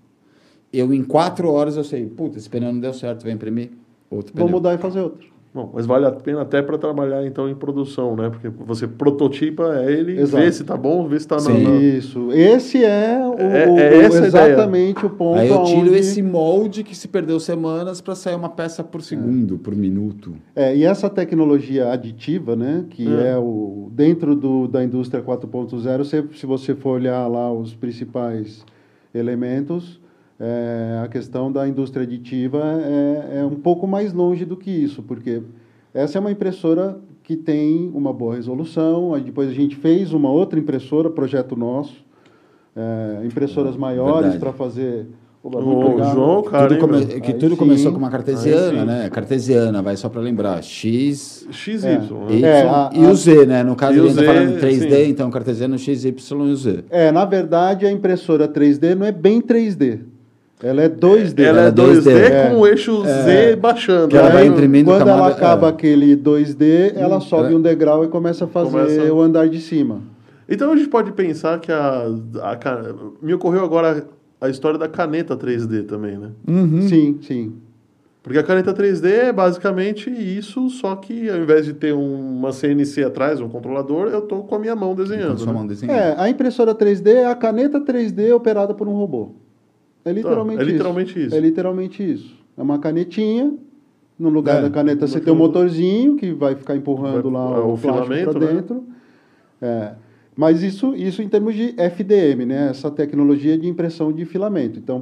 Eu, 0.71 0.93
em 0.93 1.03
quatro 1.03 1.51
horas, 1.51 1.77
eu 1.79 1.85
sei, 1.85 2.05
puta, 2.05 2.37
esse 2.37 2.51
pneu 2.51 2.71
não 2.71 2.81
deu 2.81 2.93
certo, 2.93 3.23
vai 3.23 3.33
imprimir 3.33 3.71
outro 4.11 4.35
Vou 4.37 4.45
pneu. 4.45 4.59
mudar 4.59 4.75
e 4.75 4.79
fazer 4.79 5.01
outro. 5.01 5.29
Bom, 5.55 5.71
mas 5.73 5.87
vale 5.87 6.05
a 6.05 6.11
pena 6.11 6.41
até 6.43 6.61
para 6.61 6.77
trabalhar 6.77 7.25
então 7.25 7.49
em 7.49 7.55
produção, 7.55 8.17
né? 8.17 8.29
Porque 8.29 8.49
você 8.49 8.89
prototipa 8.89 9.63
ele, 9.89 10.19
Exato. 10.21 10.43
vê 10.43 10.51
se 10.51 10.65
tá 10.65 10.77
bom, 10.77 11.07
vê 11.07 11.21
se 11.21 11.29
tá 11.29 11.39
Sim. 11.39 11.63
não. 11.63 11.81
Isso. 11.81 12.33
Esse 12.33 12.85
é, 12.85 13.21
o, 13.25 13.39
É- 13.41 13.69
o- 13.71 13.79
é 13.79 13.99
essa 14.05 14.25
a 14.25 14.27
exatamente 14.27 15.07
o 15.07 15.11
ponto 15.11 15.39
Aí 15.39 15.49
eu 15.49 15.63
tiro 15.63 15.79
aonde- 15.83 15.95
esse 15.97 16.21
molde 16.21 16.83
que 16.83 16.93
se 16.97 17.07
perdeu 17.07 17.39
semanas 17.39 18.01
para 18.01 18.17
sair 18.17 18.35
uma 18.35 18.49
peça 18.49 18.83
por 18.83 19.01
segundo, 19.01 19.57
por 19.57 19.77
minuto. 19.77 20.35
É, 20.57 20.75
e 20.77 20.83
essa 20.83 21.09
tecnologia 21.09 21.93
aditiva, 21.93 22.57
né, 22.57 22.85
que 22.91 23.07
Hum. 23.07 23.21
é 23.21 23.39
o 23.39 23.89
dentro 23.93 24.35
do, 24.35 24.67
da 24.67 24.83
indústria 24.83 25.23
4.0, 25.23 26.03
se, 26.05 26.25
se 26.37 26.47
você 26.47 26.75
for 26.75 26.97
olhar 26.97 27.29
lá 27.29 27.53
os 27.53 27.73
principais 27.77 28.65
elementos, 29.15 30.01
é, 30.41 31.01
a 31.05 31.09
questão 31.09 31.51
da 31.51 31.67
indústria 31.69 32.03
aditiva 32.03 32.61
é, 32.85 33.41
é 33.41 33.45
um 33.45 33.55
pouco 33.57 33.87
mais 33.87 34.13
longe 34.13 34.45
do 34.45 34.57
que 34.57 34.71
isso, 34.71 35.03
porque 35.03 35.43
essa 35.93 36.19
é 36.19 36.21
uma 36.21 36.31
impressora 36.31 36.99
que 37.23 37.37
tem 37.37 37.91
uma 37.95 38.13
boa 38.13 38.35
resolução. 38.35 39.15
Aí 39.15 39.23
depois 39.23 39.49
a 39.49 39.53
gente 39.53 39.77
fez 39.77 40.13
uma 40.13 40.31
outra 40.31 40.59
impressora, 40.59 41.09
projeto 41.09 41.57
nosso, 41.57 42.05
é, 42.77 43.25
impressoras 43.25 43.77
maiores 43.77 44.15
Verdade. 44.33 44.39
para 44.39 44.53
fazer. 44.53 45.07
Oba, 45.43 45.59
O 45.59 46.03
João, 46.03 46.43
cara, 46.43 46.69
tudo 46.69 46.81
come- 46.81 47.05
que 47.21 47.33
Aí 47.33 47.39
tudo 47.39 47.51
sim. 47.51 47.57
começou 47.57 47.93
com 47.93 47.99
uma 47.99 48.09
cartesiana, 48.09 48.83
né? 48.87 49.11
Cartesiana, 49.11 49.83
vai 49.83 49.95
só 49.95 50.09
para 50.09 50.23
lembrar. 50.23 50.63
X, 50.63 51.47
XY, 51.51 51.87
É. 51.87 51.99
né? 51.99 52.07
Y 52.31 52.45
É, 52.47 52.63
a- 52.63 52.91
e 52.95 53.05
o 53.05 53.15
Z, 53.15 53.45
né? 53.45 53.63
No 53.63 53.77
caso, 53.77 53.93
E 53.95 53.99
a 53.99 54.03
o 54.05 54.07
gente 54.09 54.19
está 54.21 54.33
Z, 54.33 54.39
falando 54.39 54.59
3D, 54.61 55.05
sim. 55.05 55.11
então 55.11 55.31
cartesiano 55.31 55.79
X, 55.79 56.05
Y 56.07 56.47
e 56.47 56.51
o 56.51 56.57
Z. 56.57 56.85
É, 56.89 57.13
na 57.13 57.27
verdade, 57.27 57.85
a 57.85 57.93
impressora 57.93 58.49
3D 58.49 58.95
não 58.95 59.05
é 59.05 59.13
bem 59.13 59.43
3D. 59.43 60.01
Ela 60.63 60.83
é 60.83 60.89
2D. 60.89 61.41
Ela 61.43 61.59
é 61.59 61.61
Ela 61.63 61.69
é 61.69 61.73
2D, 61.73 62.03
2D, 62.03 62.51
com 62.51 62.57
o 62.61 62.67
eixo 62.67 63.03
Z 63.05 63.57
baixando. 63.57 64.09
Que 64.09 64.17
ela 64.17 64.29
né? 64.29 64.35
vai 64.35 64.47
imprimindo 64.47 64.91
Quando 64.91 65.03
ela 65.03 65.13
camada- 65.17 65.35
acaba 65.35 65.67
é. 65.67 65.71
aquele 65.71 66.17
2D, 66.17 66.93
ela 66.97 67.21
sobe 67.21 67.53
é. 67.53 67.57
um 67.57 67.61
degrau 67.61 68.05
e 68.05 68.09
começa 68.09 68.45
a 68.45 68.49
fazer 68.49 68.71
Começa- 68.71 69.13
o 69.13 69.21
andar 69.21 69.49
de 69.49 69.61
cima. 69.61 70.01
Então 70.49 70.73
a 70.73 70.77
gente 70.77 70.89
pode 70.89 71.13
pensar 71.13 71.59
que 71.59 71.73
a, 71.73 72.07
a 72.43 72.59
me 73.21 73.35
ocorreu 73.35 73.65
agora 73.65 74.07
a 74.41 74.49
história 74.49 74.79
da 74.79 74.89
caneta 74.89 75.37
3D 75.37 75.85
também, 75.87 76.19
né? 76.19 76.31
Sim, 76.89 77.19
sim. 77.23 77.53
Porque 78.23 78.39
a 78.39 78.43
caneta 78.43 78.73
3D 78.73 79.07
é 79.11 79.33
basicamente 79.33 80.09
isso, 80.11 80.71
só 80.71 80.97
que 80.97 81.29
ao 81.29 81.37
invés 81.39 81.67
de 81.67 81.75
ter 81.75 81.93
um- 81.95 82.37
uma 82.39 82.53
CNC 82.53 83.05
atrás, 83.05 83.39
um 83.41 83.49
controlador, 83.51 84.09
eu 84.09 84.23
tô 84.23 84.39
com 84.45 84.55
a 84.55 84.59
minha 84.59 84.75
mão 84.75 84.95
Com 84.95 85.03
desenhando. 85.03 85.39
sua 85.39 85.49
né? 85.49 85.53
mão 85.53 85.67
desenhando. 85.67 85.95
É, 85.97 86.15
a 86.19 86.29
impressora 86.31 86.75
3D 86.75 87.11
é 87.11 87.27
a 87.27 87.35
caneta 87.35 87.81
3D 87.81 88.33
operada 88.33 88.73
por 88.73 88.89
um 88.89 88.93
robô. 88.95 89.33
É 90.05 90.13
literalmente, 90.13 90.61
é 90.61 90.65
literalmente 90.65 91.25
isso. 91.27 91.35
É 91.35 91.41
literalmente 91.41 92.03
isso. 92.13 92.35
É 92.57 92.63
uma 92.63 92.79
canetinha. 92.79 93.55
No 94.19 94.29
lugar 94.29 94.59
É, 94.59 94.63
da 94.63 94.71
caneta 94.71 95.07
você 95.09 95.19
tem 95.21 95.33
um 95.33 95.37
motorzinho 95.37 96.15
que 96.17 96.33
vai 96.33 96.55
ficar 96.55 96.77
empurrando 96.77 97.31
Vai- 97.31 97.33
lá 97.33 97.57
é, 97.57 97.61
o, 97.61 97.73
o 97.73 97.77
filamento, 97.77 98.31
para 98.31 98.41
né? 98.47 98.53
dentro. 98.53 98.85
É. 99.61 99.93
Mas 100.37 100.63
isso, 100.63 100.95
isso 100.95 101.23
em 101.23 101.29
termos 101.29 101.55
de 101.55 101.75
FDM, 101.77 102.45
né? 102.47 102.69
essa 102.71 102.91
tecnologia 102.91 103.57
de 103.59 103.69
impressão 103.69 104.13
de 104.13 104.25
filamento. 104.25 104.79
Então, 104.79 105.01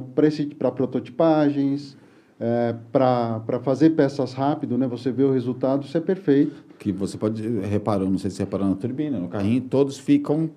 para 0.57 0.71
prototipagens, 0.71 1.97
é, 2.39 2.75
para 2.91 3.59
fazer 3.61 3.91
peças 3.91 4.33
rápido, 4.33 4.77
né? 4.77 4.87
você 4.87 5.11
vê 5.11 5.23
o 5.23 5.31
resultado, 5.31 5.85
isso 5.85 5.97
é 5.97 6.01
perfeito. 6.01 6.63
Que 6.79 6.91
você 6.91 7.17
pode 7.17 7.41
reparar, 7.61 8.05
não 8.05 8.17
sei 8.17 8.29
se 8.29 8.37
você 8.37 8.43
reparou 8.43 8.67
na 8.67 8.75
turbina, 8.75 9.19
no 9.19 9.27
carrinho, 9.27 9.61
todos 9.61 9.97
ficam 9.97 10.49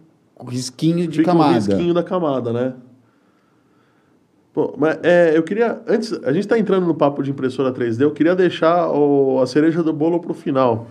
risquinho 0.49 1.07
de 1.07 1.19
Fica 1.19 1.33
camada. 1.33 1.51
um 1.53 1.55
risquinho 1.55 1.95
da 1.95 2.03
camada, 2.03 2.53
né? 2.53 2.75
Pô, 4.57 4.73
mas 4.79 4.99
é, 5.03 5.37
eu 5.37 5.43
queria. 5.43 5.83
Antes, 5.87 6.15
a 6.25 6.33
gente 6.33 6.45
está 6.45 6.59
entrando 6.59 6.87
no 6.87 6.95
papo 6.95 7.23
de 7.23 7.31
impressora 7.31 7.71
3D, 7.71 8.03
eu 8.03 8.11
queria 8.11 8.35
deixar 8.35 8.89
o- 8.91 9.39
a 9.39 9.47
cereja 9.47 9.83
do 9.83 9.93
bolo 9.93 10.19
para 10.19 10.31
o 10.31 10.35
final. 10.35 10.87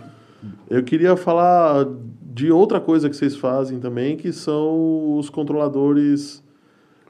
Eu 0.70 0.84
queria 0.84 1.16
falar 1.18 1.88
de 2.22 2.52
outra 2.52 2.80
coisa 2.80 3.10
que 3.10 3.16
vocês 3.16 3.36
fazem 3.36 3.80
também, 3.80 4.18
que 4.18 4.32
são 4.32 5.18
os 5.18 5.32
controladores 5.32 6.44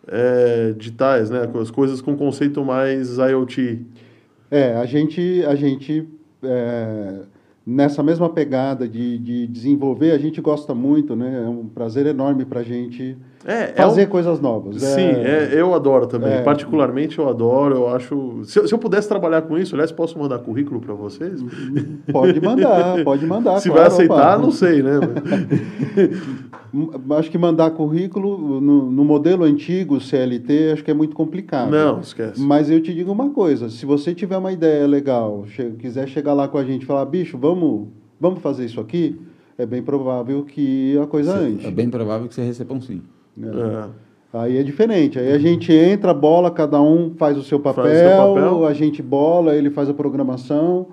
é, 0.08 0.72
digitais, 0.78 1.30
né? 1.30 1.42
As 1.62 1.70
coisas 1.70 2.00
com 2.00 2.16
conceito 2.16 2.64
mais 2.64 3.18
IoT. 3.18 3.82
É, 4.50 4.76
a 4.76 4.86
gente, 4.86 5.44
a 5.46 5.56
gente 5.56 6.08
é, 6.42 7.24
nessa 7.68 8.02
mesma 8.02 8.30
pegada 8.30 8.88
de, 8.88 9.18
de 9.18 9.46
desenvolver, 9.48 10.12
a 10.12 10.18
gente 10.18 10.40
gosta 10.40 10.74
muito, 10.74 11.18
né? 11.18 11.44
É 11.46 11.50
um 11.50 11.66
prazer 11.68 12.06
enorme 12.06 12.46
para 12.46 12.62
a 12.62 12.64
gente 12.64 13.18
É, 13.46 13.68
fazer 13.74 14.02
é 14.02 14.06
um- 14.06 14.10
coisas 14.10 14.40
novas. 14.42 14.82
Sim, 14.82 15.02
é, 15.02 15.50
eu 15.54 15.74
adoro 15.76 16.08
também. 16.08 16.34
É. 16.34 16.42
Particularmente 16.42 17.20
eu 17.20 17.30
adoro, 17.30 17.76
eu 17.76 17.88
acho. 17.90 18.40
Se, 18.44 18.58
eu- 18.60 18.68
se 18.68 18.74
eu 18.74 18.80
pudesse 18.80 19.08
trabalhar 19.08 19.44
com 19.44 19.56
isso, 19.58 19.76
aliás, 19.76 19.92
posso 19.92 20.18
mandar 20.18 20.40
currículo 20.40 20.82
para 20.82 20.96
vocês? 20.96 21.40
Pode 22.12 22.42
mandar, 22.42 23.02
pode 23.06 23.26
mandar. 23.28 23.60
Se 23.60 23.70
claro, 23.70 23.84
vai 23.84 23.88
aceitar, 23.94 24.36
opa. 24.36 24.44
não 24.44 24.52
sei, 24.52 24.82
né? 24.82 25.00
Acho 27.18 27.32
que 27.32 27.38
mandar 27.38 27.72
currículo 27.72 28.60
no, 28.60 28.92
no 28.92 29.06
modelo 29.06 29.44
antigo 29.46 30.00
CLT, 30.02 30.72
acho 30.74 30.84
que 30.84 30.92
é 30.92 30.94
muito 30.94 31.16
complicado. 31.16 31.72
Não, 31.72 32.00
esquece. 32.02 32.42
Mas 32.42 32.70
eu 32.70 32.82
te 32.82 32.94
digo 32.94 33.12
uma 33.12 33.30
coisa: 33.30 33.70
se 33.70 33.86
você 33.86 34.14
tiver 34.14 34.38
uma 34.38 34.52
ideia 34.52 34.86
legal, 34.86 35.46
che- 35.48 35.72
quiser 35.80 36.08
chegar 36.08 36.34
lá 36.34 36.48
com 36.48 36.58
a 36.58 36.64
gente 36.66 36.84
e 36.84 36.86
falar, 36.86 37.06
bicho, 37.06 37.38
vamos, 37.38 37.88
vamos 38.20 38.40
fazer 38.42 38.66
isso 38.66 38.82
aqui, 38.82 39.20
é 39.58 39.66
bem 39.66 39.82
provável 39.82 40.44
que 40.44 40.98
a 40.98 41.08
coisa 41.08 41.38
ande. 41.38 41.66
É 41.66 41.72
bem 41.72 41.90
provável 41.90 42.28
que 42.28 42.36
você 42.36 42.42
receba 42.44 42.74
um 42.74 42.82
sim. 42.82 43.02
É. 43.42 44.06
Aí 44.34 44.58
é 44.58 44.64
diferente. 44.64 45.18
Aí 45.18 45.32
a 45.32 45.38
gente 45.38 45.72
entra, 45.72 46.14
bola, 46.14 46.52
cada 46.52 46.82
um 46.82 47.14
faz 47.18 47.38
o 47.38 47.44
seu 47.44 47.60
papel, 47.60 47.86
Faz 47.86 48.02
o 48.02 48.34
papel. 48.36 48.66
a 48.66 48.74
gente 48.74 49.02
bola, 49.02 49.56
ele 49.56 49.70
faz 49.70 49.88
a 49.90 49.94
programação, 49.94 50.88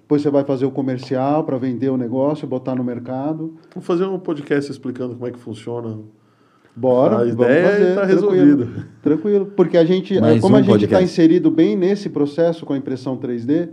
depois 0.00 0.22
você 0.22 0.30
vai 0.30 0.44
fazer 0.44 0.64
o 0.64 0.70
comercial 0.70 1.44
para 1.44 1.58
vender 1.58 1.90
o 1.90 1.96
negócio, 1.96 2.46
botar 2.46 2.74
no 2.74 2.82
mercado. 2.82 3.54
Vamos 3.74 3.86
fazer 3.86 4.04
um 4.06 4.18
podcast 4.18 4.70
explicando 4.70 5.14
como 5.14 5.26
é 5.26 5.30
que 5.30 5.38
funciona. 5.38 5.98
Bora, 6.74 7.16
A 7.16 7.18
vamos 7.18 7.32
ideia 7.34 7.66
fazer, 7.68 7.94
tá 7.94 8.06
tranquilo. 8.06 8.30
resolvida. 8.30 8.86
Tranquilo, 9.02 9.46
porque 9.56 9.76
a 9.78 9.84
gente, 9.84 10.18
Mais 10.20 10.40
como 10.40 10.54
um 10.56 10.58
a 10.58 10.62
gente 10.62 10.84
está 10.84 11.02
inserido 11.02 11.50
bem 11.50 11.74
nesse 11.76 12.08
processo 12.10 12.64
com 12.66 12.72
a 12.74 12.76
impressão 12.76 13.16
3D, 13.16 13.70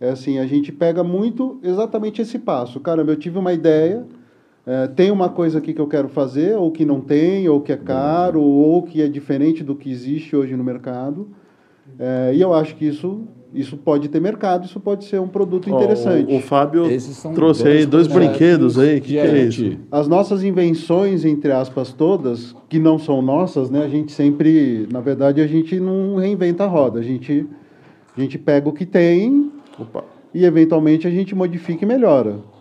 é 0.00 0.10
assim, 0.10 0.38
a 0.38 0.46
gente 0.46 0.70
pega 0.72 1.02
muito 1.04 1.58
exatamente 1.62 2.22
esse 2.22 2.38
passo. 2.38 2.78
Caramba, 2.80 3.12
eu 3.12 3.16
tive 3.16 3.38
uma 3.38 3.52
ideia, 3.52 4.04
é, 4.66 4.86
tem 4.86 5.10
uma 5.10 5.28
coisa 5.28 5.58
aqui 5.58 5.74
que 5.74 5.80
eu 5.80 5.86
quero 5.86 6.08
fazer, 6.08 6.56
ou 6.56 6.70
que 6.70 6.84
não 6.84 7.00
tem, 7.00 7.48
ou 7.48 7.60
que 7.60 7.72
é 7.72 7.76
caro, 7.76 8.40
ou 8.40 8.82
que 8.82 9.02
é 9.02 9.08
diferente 9.08 9.62
do 9.62 9.74
que 9.74 9.90
existe 9.90 10.34
hoje 10.34 10.56
no 10.56 10.64
mercado. 10.64 11.28
É, 11.98 12.32
e 12.34 12.40
eu 12.40 12.54
acho 12.54 12.74
que 12.76 12.86
isso, 12.86 13.24
isso 13.52 13.76
pode 13.76 14.08
ter 14.08 14.20
mercado, 14.20 14.64
isso 14.64 14.80
pode 14.80 15.04
ser 15.04 15.20
um 15.20 15.28
produto 15.28 15.70
Ó, 15.70 15.76
interessante. 15.76 16.32
o, 16.32 16.38
o 16.38 16.40
Fábio 16.40 16.84
trouxe 17.34 17.62
dois 17.62 17.76
aí 17.76 17.86
dois 17.86 18.06
brinquedos 18.06 18.78
aí. 18.78 18.98
O 18.98 19.00
que, 19.02 19.08
que 19.08 19.18
é 19.18 19.42
isso? 19.44 19.76
As 19.92 20.08
nossas 20.08 20.42
invenções, 20.42 21.26
entre 21.26 21.52
aspas, 21.52 21.92
todas, 21.92 22.56
que 22.68 22.78
não 22.78 22.98
são 22.98 23.20
nossas, 23.20 23.68
né? 23.70 23.84
A 23.84 23.88
gente 23.88 24.12
sempre, 24.12 24.88
na 24.90 25.00
verdade, 25.00 25.42
a 25.42 25.46
gente 25.46 25.78
não 25.78 26.16
reinventa 26.16 26.64
a 26.64 26.66
roda. 26.66 27.00
A 27.00 27.02
gente, 27.02 27.46
a 28.16 28.20
gente 28.20 28.38
pega 28.38 28.66
o 28.66 28.72
que 28.72 28.86
tem 28.86 29.52
Opa. 29.78 30.04
e, 30.32 30.46
eventualmente, 30.46 31.06
a 31.06 31.10
gente 31.10 31.34
modifica 31.34 31.84
e 31.84 31.86
melhora. 31.86 32.53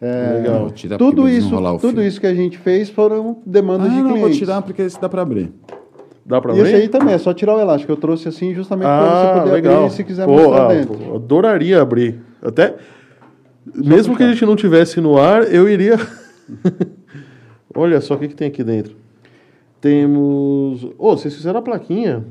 É, 0.00 0.34
Legal. 0.34 0.70
Tirar 0.70 0.96
tudo 0.98 1.28
isso, 1.28 1.50
tudo 1.80 2.02
isso 2.02 2.20
que 2.20 2.26
a 2.26 2.34
gente 2.34 2.56
fez 2.56 2.88
foram 2.88 3.38
demandas 3.44 3.88
Ah, 3.88 3.90
de 3.90 3.96
não, 3.96 4.12
clientes. 4.12 4.20
vou 4.22 4.30
tirar 4.30 4.62
porque 4.62 4.82
esse 4.82 5.00
dá 5.00 5.08
para 5.08 5.22
abrir. 5.22 5.52
Dá 6.24 6.40
pra 6.40 6.54
E 6.54 6.60
esse 6.60 6.74
aí 6.74 6.88
também, 6.88 7.14
é 7.14 7.18
só 7.18 7.32
tirar 7.34 7.56
o 7.56 7.60
elástico. 7.60 7.90
Eu 7.90 7.96
trouxe 7.96 8.28
assim 8.28 8.54
justamente 8.54 8.84
para 8.86 9.00
Ah, 9.00 9.34
você 9.34 9.40
poder 9.40 9.52
legal. 9.54 9.76
abrir 9.84 9.90
se 9.90 10.04
quiser 10.04 10.26
Pô, 10.26 10.32
mostrar 10.32 10.64
ah, 10.66 10.68
dentro. 10.74 10.94
pô, 10.94 11.16
adoraria 11.16 11.80
abrir. 11.82 12.20
Até. 12.42 12.76
Mesmo 13.74 14.16
que 14.16 14.22
a 14.22 14.28
gente 14.30 14.44
não 14.46 14.54
tivesse 14.54 15.00
no 15.00 15.18
ar, 15.18 15.52
eu 15.52 15.68
iria. 15.68 15.96
Olha 17.74 18.00
só 18.00 18.14
o 18.14 18.18
que, 18.18 18.28
que 18.28 18.34
tem 18.36 18.48
aqui 18.48 18.62
dentro. 18.62 18.94
Temos. 19.80 20.84
Ô, 20.98 21.16
vocês 21.16 21.34
fizeram 21.34 21.58
a 21.60 21.62
plaquinha. 21.62 22.24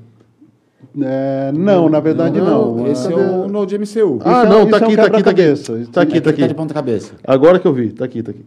É, 1.02 1.52
não, 1.54 1.90
na 1.90 2.00
verdade 2.00 2.40
não. 2.40 2.88
Esse 2.88 3.12
é 3.12 3.16
o 3.16 3.48
Node 3.48 3.78
MCU. 3.78 4.20
Ah, 4.24 4.44
é- 4.44 4.50
não, 4.50 4.62
isso 4.62 4.70
tá 4.72 4.78
é 4.78 4.82
um 4.82 4.86
aqui, 4.86 4.96
tá 4.96 5.04
aqui, 5.04 5.24
tá 5.24 5.30
aqui. 5.32 5.44
Tá 5.44 5.74
aqui, 5.74 5.92
tá 5.92 6.02
Aqui 6.02 6.22
tá 6.22 6.30
aqui. 6.30 6.48
de 6.48 6.54
ponta 6.54 6.74
cabeça. 6.74 7.14
Agora 7.24 7.60
que 7.60 7.68
eu 7.68 7.74
vi, 7.74 7.92
tá 7.92 8.06
aqui, 8.06 8.22
tá 8.22 8.32
aqui. 8.32 8.46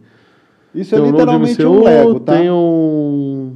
Isso 0.73 0.95
é 0.95 0.97
Tem 0.97 1.07
um 1.07 1.11
Node 1.11 1.19
literalmente 1.19 1.61
MCU, 1.61 1.69
um 1.71 1.83
Lego, 1.83 2.19
tá? 2.21 2.37
Tem 2.37 2.49
um 2.49 3.53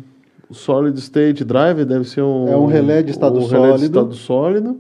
Solid 0.52 0.98
State 1.00 1.44
Drive, 1.46 1.86
deve 1.86 2.06
ser 2.06 2.22
um. 2.22 2.48
É 2.50 2.58
um 2.58 2.66
relé 2.66 3.02
de 3.02 3.12
estado 3.12 3.40
um 3.40 3.48
relé 3.48 3.64
de 3.64 3.70
sólido. 3.72 3.86
estado 3.86 4.14
sólido. 4.16 4.78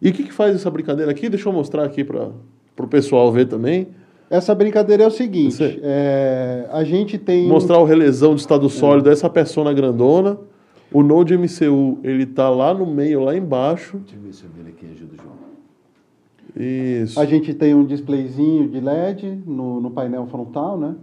E 0.00 0.10
o 0.10 0.12
que, 0.12 0.24
que 0.24 0.32
faz 0.32 0.54
essa 0.54 0.70
brincadeira 0.70 1.10
aqui? 1.10 1.28
Deixa 1.30 1.48
eu 1.48 1.52
mostrar 1.52 1.84
aqui 1.84 2.04
para 2.04 2.28
o 2.78 2.86
pessoal 2.86 3.32
ver 3.32 3.46
também. 3.46 3.88
Essa 4.28 4.54
brincadeira 4.54 5.04
é 5.04 5.06
o 5.06 5.10
seguinte: 5.10 5.80
é, 5.82 6.66
a 6.70 6.84
gente 6.84 7.16
tem. 7.16 7.48
Mostrar 7.48 7.78
o 7.78 7.84
relezão 7.84 8.34
de 8.34 8.42
estado 8.42 8.68
sólido, 8.68 9.08
essa 9.10 9.30
persona 9.30 9.72
grandona. 9.72 10.36
O 10.92 11.02
Node 11.02 11.36
MCU, 11.36 11.98
ele 12.04 12.24
tá 12.24 12.48
lá 12.48 12.72
no 12.72 12.86
meio, 12.86 13.20
lá 13.20 13.36
embaixo. 13.36 13.98
Deixa 13.98 14.16
eu 14.16 14.22
ver 14.22 14.32
se 14.32 14.44
eu 14.44 14.50
ver 14.50 14.70
aqui 14.70 14.86
ajuda 14.86 15.14
o 15.14 15.16
João. 15.16 15.44
Isso. 17.02 17.18
A 17.18 17.24
gente 17.24 17.52
tem 17.52 17.74
um 17.74 17.84
displayzinho 17.84 18.68
de 18.68 18.80
LED 18.80 19.42
no, 19.44 19.80
no 19.80 19.90
painel 19.90 20.26
frontal, 20.26 20.78
né? 20.78 20.94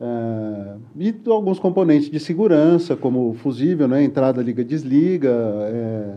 É, 0.00 0.74
e 0.98 1.14
alguns 1.26 1.58
componentes 1.58 2.10
de 2.10 2.20
segurança, 2.20 2.94
como 2.94 3.30
o 3.30 3.34
fusível, 3.34 3.88
né? 3.88 4.04
Entrada, 4.04 4.42
liga, 4.42 4.62
desliga, 4.62 5.30
é, 5.32 6.14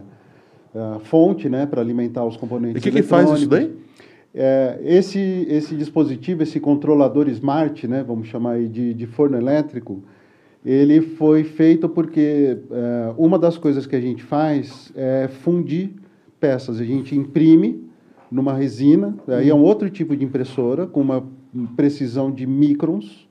a 0.76 1.00
fonte, 1.00 1.50
né? 1.50 1.66
Para 1.66 1.82
alimentar 1.82 2.26
os 2.26 2.38
componentes. 2.38 2.76
E 2.76 2.80
o 2.80 2.82
que, 2.82 2.91
que 2.91 3.04
faz 3.04 3.32
isso 3.32 3.47
daí? 3.47 3.74
É, 4.34 4.80
esse, 4.84 5.20
esse 5.50 5.76
dispositivo, 5.76 6.43
esse 6.43 6.60
controlador 6.60 7.28
smart, 7.30 7.88
né, 7.88 8.04
vamos 8.08 8.28
chamar 8.28 8.54
aí 8.54 8.68
de, 8.68 8.93
de 8.93 9.08
forno 9.08 9.36
elétrico, 9.36 10.04
ele 10.66 11.01
foi 11.01 11.43
feito 11.43 11.88
porque 11.88 12.57
é, 12.72 13.14
uma 13.18 13.39
das 13.39 13.57
coisas 13.57 13.86
que 13.86 13.95
a 13.95 14.01
gente 14.01 14.24
faz 14.24 14.91
é 14.95 15.28
fundir 15.28 15.91
peças. 16.39 16.80
A 16.80 16.84
gente 16.84 17.16
imprime 17.16 17.88
numa 18.30 18.53
resina, 18.53 19.16
aí 19.28 19.49
é 19.49 19.55
um 19.55 19.62
outro 19.62 19.89
tipo 19.89 20.16
de 20.16 20.24
impressora, 20.24 20.86
com 20.86 21.01
uma 21.01 21.26
precisão 21.76 22.32
de 22.32 22.45
microns. 22.45 23.28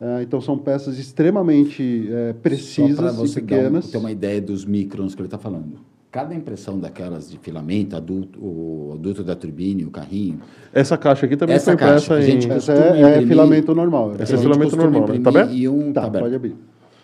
É, 0.00 0.22
então, 0.22 0.40
são 0.40 0.58
peças 0.58 0.98
extremamente 0.98 2.08
é, 2.10 2.28
Só 2.28 2.32
para 2.32 2.34
precisas 2.34 3.14
e 3.14 3.16
você 3.16 3.40
dar 3.40 3.44
um, 3.44 3.58
pequenas. 3.58 3.90
ter 3.90 3.98
uma 3.98 4.10
ideia 4.10 4.40
dos 4.40 4.64
microns 4.64 5.14
que 5.14 5.20
ele 5.20 5.28
está 5.28 5.38
falando. 5.38 5.78
Cada 6.14 6.32
impressão 6.32 6.78
daquelas 6.78 7.28
de 7.28 7.36
filamento, 7.38 7.96
adulto, 7.96 8.38
o 8.40 8.92
adulto 8.94 9.24
da 9.24 9.34
turbine, 9.34 9.84
o 9.84 9.90
carrinho, 9.90 10.38
Essa 10.72 10.96
caixa 10.96 11.26
aqui 11.26 11.36
também 11.36 11.56
Essa 11.56 11.64
foi 11.64 11.74
impressa 11.74 11.92
caixa, 11.92 12.14
a 12.14 12.20
gente 12.20 12.46
em. 12.46 12.52
Essa 12.52 12.72
costuma 12.72 12.96
é, 12.96 13.00
é 13.00 13.08
imprimir- 13.10 13.26
filamento 13.28 13.74
normal. 13.74 14.12
É 14.16 14.22
a 14.22 14.24
gente 14.24 14.38
filamento 14.40 14.62
costuma 14.76 14.82
normal, 14.84 15.00
né? 15.00 15.06
Tá 15.08 15.14
imprimir 15.16 15.40
aberto? 15.40 15.52
em 15.58 15.68
um, 15.68 15.92
Tá, 15.92 16.00
tá 16.02 16.06
aberto. 16.06 16.22
pode 16.22 16.34
abrir. 16.36 16.56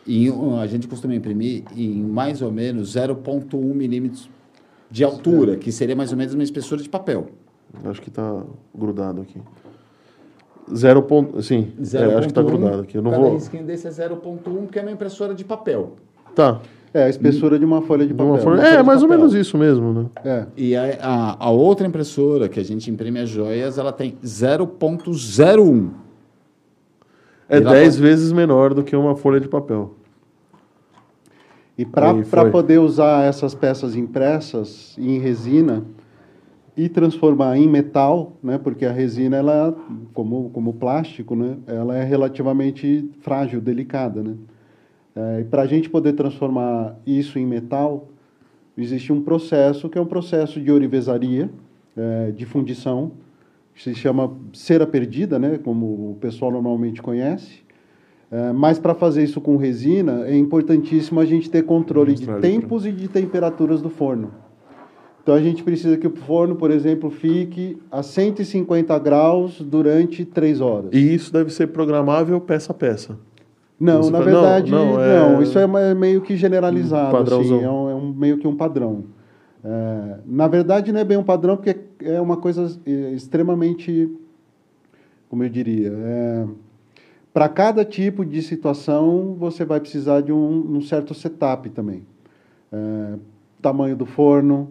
Em 0.06 0.30
um- 0.30 0.60
a 0.60 0.66
gente 0.68 0.86
costuma 0.86 1.12
imprimir 1.12 1.64
em 1.76 2.04
mais 2.04 2.40
ou 2.40 2.52
menos 2.52 2.90
0,1 2.94 3.74
milímetros 3.74 4.30
de 4.88 5.02
altura, 5.02 5.56
que 5.56 5.72
seria 5.72 5.96
mais 5.96 6.12
ou 6.12 6.16
menos 6.16 6.32
uma 6.32 6.44
espessura 6.44 6.80
de 6.80 6.88
papel. 6.88 7.30
Acho 7.86 8.00
que 8.00 8.12
tá 8.12 8.44
grudado 8.72 9.22
aqui. 9.22 9.40
Zero 10.72 11.02
ponto. 11.02 11.42
Sim, 11.42 11.72
é, 11.94 12.14
acho 12.14 12.28
que 12.28 12.32
tá 12.34 12.42
0,1, 12.42 12.46
grudado 12.46 12.82
aqui. 12.82 12.96
Eu 12.96 13.02
não 13.02 13.10
Cada 13.10 13.24
vou. 13.24 13.34
risquinho 13.34 13.64
desse 13.64 13.88
é 13.88 13.90
0,1, 13.90 14.66
porque 14.66 14.78
é 14.78 14.82
uma 14.82 14.92
impressora 14.92 15.34
de 15.34 15.44
papel. 15.44 15.96
Tá. 16.32 16.60
É, 16.92 17.04
a 17.04 17.08
espessura 17.08 17.56
de 17.58 17.64
uma 17.64 17.82
folha 17.82 18.02
de 18.04 18.08
De 18.08 18.14
papel. 18.14 18.32
uma 18.32 18.38
forma- 18.38 18.58
uma 18.58 18.62
folha 18.64 18.74
É, 18.74 18.78
de 18.78 18.82
mais 18.86 19.02
ou 19.02 19.08
menos 19.08 19.32
isso 19.32 19.56
mesmo, 19.56 19.92
né? 19.92 20.06
É. 20.24 20.46
E 20.56 20.74
a, 20.74 20.98
a, 21.00 21.46
a 21.46 21.50
outra 21.50 21.86
impressora 21.86 22.48
que 22.48 22.58
a 22.58 22.64
gente 22.64 22.90
imprime 22.90 23.20
as 23.20 23.28
joias, 23.28 23.78
ela 23.78 23.92
tem 23.92 24.16
0,01. 24.24 25.90
É 27.48 27.58
E 27.58 27.60
lá 27.60 27.70
10 27.72 27.94
pode- 27.96 28.02
vezes 28.02 28.32
menor 28.32 28.74
do 28.74 28.82
que 28.82 28.94
uma 28.96 29.14
folha 29.16 29.38
de 29.40 29.48
papel. 29.48 29.94
E 31.78 31.84
para 31.84 32.50
poder 32.50 32.78
usar 32.78 33.24
essas 33.24 33.54
peças 33.54 33.96
impressas 33.96 34.94
em 34.98 35.18
resina 35.18 35.82
e 36.76 36.88
transformar 36.88 37.56
em 37.56 37.66
metal, 37.68 38.32
né, 38.42 38.58
porque 38.58 38.84
a 38.84 38.92
resina, 38.92 39.36
ela, 39.38 39.74
como, 40.12 40.50
como 40.50 40.74
plástico, 40.74 41.34
né, 41.34 41.56
ela 41.66 41.96
é 41.96 42.04
relativamente 42.04 43.08
frágil, 43.20 43.60
delicada. 43.60 44.22
Né? 44.22 44.34
É, 45.20 45.40
e 45.40 45.44
para 45.44 45.62
a 45.62 45.66
gente 45.66 45.90
poder 45.90 46.14
transformar 46.14 46.96
isso 47.06 47.38
em 47.38 47.44
metal, 47.46 48.08
existe 48.76 49.12
um 49.12 49.20
processo 49.20 49.88
que 49.88 49.98
é 49.98 50.00
um 50.00 50.06
processo 50.06 50.60
de 50.60 50.70
ourivesaria, 50.72 51.50
é, 51.96 52.30
de 52.30 52.46
fundição, 52.46 53.12
que 53.74 53.82
se 53.82 53.94
chama 53.94 54.32
cera 54.52 54.86
perdida, 54.86 55.38
né, 55.38 55.58
como 55.62 55.86
o 56.12 56.16
pessoal 56.20 56.50
normalmente 56.50 57.02
conhece. 57.02 57.60
É, 58.32 58.52
mas 58.52 58.78
para 58.78 58.94
fazer 58.94 59.24
isso 59.24 59.40
com 59.40 59.56
resina, 59.56 60.24
é 60.26 60.36
importantíssimo 60.36 61.18
a 61.20 61.24
gente 61.26 61.50
ter 61.50 61.64
controle 61.64 62.14
de 62.14 62.24
pra- 62.24 62.38
tempos 62.38 62.86
e 62.86 62.92
de 62.92 63.08
temperaturas 63.08 63.82
do 63.82 63.90
forno. 63.90 64.32
Então 65.22 65.34
a 65.34 65.40
gente 65.42 65.62
precisa 65.62 65.96
que 65.98 66.06
o 66.06 66.16
forno, 66.16 66.56
por 66.56 66.70
exemplo, 66.70 67.10
fique 67.10 67.76
a 67.90 68.02
150 68.02 68.98
graus 68.98 69.60
durante 69.60 70.24
3 70.24 70.60
horas. 70.60 70.90
E 70.92 71.14
isso 71.14 71.32
deve 71.32 71.50
ser 71.52 71.66
programável 71.68 72.40
peça 72.40 72.72
a 72.72 72.74
peça. 72.74 73.18
Não, 73.80 74.02
Você 74.02 74.10
na 74.10 74.18
fala, 74.18 74.30
não, 74.30 74.40
verdade, 74.42 74.70
não, 74.70 74.92
não, 74.92 75.00
é- 75.40 75.42
Isso 75.42 75.58
é 75.58 75.64
uma- 75.64 75.94
meio 75.94 76.20
que 76.20 76.36
generalizado, 76.36 77.16
Um 77.16 77.20
assim, 77.40 77.62
é, 77.64 77.70
um, 77.70 77.90
é 77.90 77.94
um- 77.94 78.12
meio 78.12 78.36
que 78.36 78.46
um 78.46 78.54
padrão. 78.54 79.04
É, 79.64 80.18
na 80.26 80.46
verdade, 80.46 80.92
não 80.92 81.00
é 81.00 81.04
bem 81.04 81.16
um 81.16 81.22
padrão, 81.24 81.56
porque 81.56 81.76
é 82.04 82.20
uma 82.20 82.36
coisa 82.36 82.78
é, 82.86 82.90
extremamente, 83.12 84.10
como 85.30 85.42
eu 85.42 85.48
diria, 85.48 85.92
para 87.32 87.48
cada 87.48 87.84
tipo 87.84 88.24
de 88.24 88.42
situação, 88.42 89.34
você 89.38 89.64
vai 89.64 89.80
precisar 89.80 90.20
de 90.20 90.32
um, 90.32 90.76
um 90.76 90.80
certo 90.82 91.14
setup 91.14 91.70
também. 91.70 92.02
É, 92.72 93.14
tamanho 93.62 93.96
do 93.96 94.04
forno, 94.04 94.70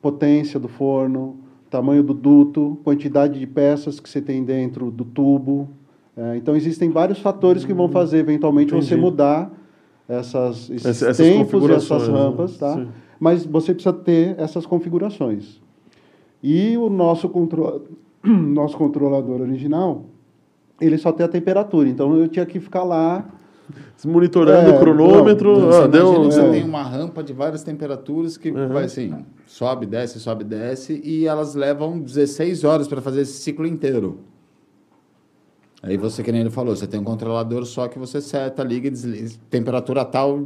potência 0.00 0.58
do 0.58 0.68
forno, 0.68 1.36
tamanho 1.70 2.02
do 2.02 2.14
duto, 2.14 2.78
quantidade 2.82 3.38
de 3.38 3.46
peças 3.46 4.00
que 4.00 4.08
você 4.08 4.20
tem 4.22 4.42
dentro 4.42 4.90
do 4.90 5.04
tubo. 5.04 5.68
É, 6.18 6.36
então, 6.36 6.56
existem 6.56 6.90
vários 6.90 7.20
fatores 7.20 7.64
que 7.64 7.72
vão 7.72 7.88
fazer, 7.88 8.18
eventualmente, 8.18 8.72
você 8.72 8.88
Entendi. 8.94 9.00
mudar 9.00 9.52
essas, 10.08 10.68
esses 10.68 10.84
Essa- 10.84 11.08
essas 11.10 11.26
tempos 11.26 11.64
e 11.68 11.72
essas 11.72 12.08
né? 12.08 12.14
rampas, 12.18 12.56
tá? 12.58 12.74
Sim. 12.74 12.88
Mas 13.20 13.46
você 13.46 13.72
precisa 13.72 13.92
ter 13.92 14.34
essas 14.38 14.66
configurações. 14.66 15.60
E 16.42 16.76
o 16.76 16.90
nosso, 16.90 17.28
contro... 17.28 17.82
nosso 18.24 18.76
controlador 18.76 19.40
original, 19.40 20.06
ele 20.80 20.98
só 20.98 21.12
tem 21.12 21.24
a 21.24 21.28
temperatura. 21.28 21.88
Então, 21.88 22.16
eu 22.16 22.26
tinha 22.28 22.44
que 22.44 22.58
ficar 22.58 22.82
lá 22.82 23.24
Monitorando 24.06 24.70
É, 24.70 24.76
o 24.76 24.80
cronômetro. 24.80 25.52
Então, 25.52 25.68
ah, 25.68 25.72
você 25.72 25.78
imagina 25.84 25.88
deu, 25.90 26.20
que 26.22 26.26
você 26.34 26.40
é. 26.40 26.50
tem 26.52 26.64
uma 26.64 26.82
rampa 26.82 27.22
de 27.22 27.32
várias 27.32 27.62
temperaturas 27.62 28.36
que 28.38 28.50
Uhum. 28.50 28.68
vai 28.68 28.84
assim, 28.84 29.14
sobe, 29.46 29.84
desce, 29.86 30.18
sobe, 30.20 30.44
desce, 30.44 31.00
e 31.04 31.26
elas 31.26 31.54
levam 31.54 31.98
16 32.00 32.64
horas 32.64 32.88
para 32.88 33.00
fazer 33.02 33.22
esse 33.22 33.34
ciclo 33.42 33.66
inteiro. 33.66 34.20
Aí 35.82 35.96
você, 35.96 36.22
que 36.22 36.32
nem 36.32 36.40
ele 36.40 36.50
falou, 36.50 36.74
você 36.74 36.86
tem 36.86 36.98
um 36.98 37.04
controlador 37.04 37.64
só 37.64 37.86
que 37.86 37.98
você 37.98 38.20
seta, 38.20 38.62
liga 38.64 38.88
e 38.88 38.90
desliga. 38.90 39.30
Temperatura 39.48 40.04
tal. 40.04 40.44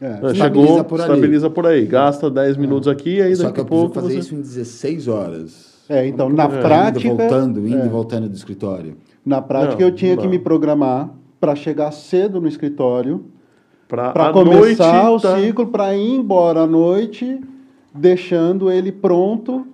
É. 0.00 0.06
É, 0.06 0.32
Estabiliza 0.32 0.34
Chegou, 0.34 0.84
por 0.84 1.00
ali. 1.00 1.12
estabiliza 1.12 1.50
por 1.50 1.66
aí. 1.66 1.86
Gasta 1.86 2.28
10 2.28 2.56
minutos 2.56 2.88
aqui 2.88 3.16
e 3.16 3.22
aí 3.22 3.36
Só 3.36 3.44
daqui 3.44 3.54
que 3.54 3.60
a 3.60 3.64
pouco 3.64 3.94
fazer 3.94 4.14
você... 4.14 4.18
isso 4.18 4.34
em 4.34 4.40
16 4.40 5.08
horas. 5.08 5.72
É, 5.88 6.06
então, 6.06 6.28
na 6.28 6.44
Indo, 6.46 6.58
prática... 6.60 7.08
voltando, 7.14 7.66
indo 7.68 7.82
é. 7.82 7.86
e 7.86 7.88
voltando 7.88 8.28
do 8.28 8.34
escritório. 8.34 8.96
Na 9.24 9.40
prática, 9.40 9.80
Não, 9.80 9.88
eu 9.88 9.94
tinha 9.94 10.16
não 10.16 10.22
que 10.22 10.28
me 10.28 10.38
programar 10.38 11.10
para 11.40 11.54
chegar 11.54 11.92
cedo 11.92 12.40
no 12.40 12.48
escritório, 12.48 13.24
para 13.88 14.32
começar 14.32 15.04
noite, 15.04 15.16
o 15.16 15.20
tá- 15.20 15.38
ciclo, 15.38 15.66
para 15.66 15.94
ir 15.94 16.14
embora 16.14 16.60
à 16.62 16.66
noite, 16.66 17.40
deixando 17.94 18.70
ele 18.70 18.90
pronto 18.90 19.66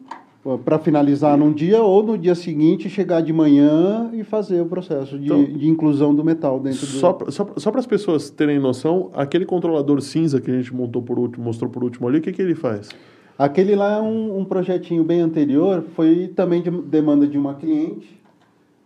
para 0.56 0.78
finalizar 0.78 1.36
num 1.36 1.52
dia 1.52 1.82
ou 1.82 2.02
no 2.02 2.16
dia 2.16 2.34
seguinte 2.34 2.88
chegar 2.88 3.20
de 3.20 3.32
manhã 3.32 4.08
e 4.14 4.22
fazer 4.24 4.60
o 4.62 4.66
processo 4.66 5.18
de, 5.18 5.26
Então- 5.26 5.44
de 5.44 5.68
inclusão 5.68 6.14
do 6.14 6.24
metal 6.24 6.58
dentro 6.60 6.80
do... 6.80 6.86
Só, 6.86 7.12
pra- 7.12 7.30
só, 7.30 7.46
só 7.56 7.70
para 7.70 7.80
as 7.80 7.86
pessoas 7.86 8.30
terem 8.30 8.58
noção, 8.58 9.10
aquele 9.12 9.44
controlador 9.44 10.00
cinza 10.00 10.40
que 10.40 10.50
a 10.50 10.54
gente 10.54 10.74
montou 10.74 11.02
por 11.02 11.18
último, 11.18 11.44
mostrou 11.44 11.70
por 11.70 11.84
último 11.84 12.08
ali, 12.08 12.18
o 12.18 12.22
que, 12.22 12.32
que 12.32 12.40
ele 12.40 12.54
faz? 12.54 12.88
Aquele 13.36 13.74
lá 13.76 13.98
é 13.98 14.00
um, 14.00 14.38
um 14.38 14.44
projetinho 14.44 15.04
bem 15.04 15.20
anterior, 15.20 15.84
foi 15.94 16.28
também 16.28 16.62
de 16.62 16.70
demanda 16.70 17.26
de 17.26 17.36
uma 17.36 17.54
cliente. 17.54 18.18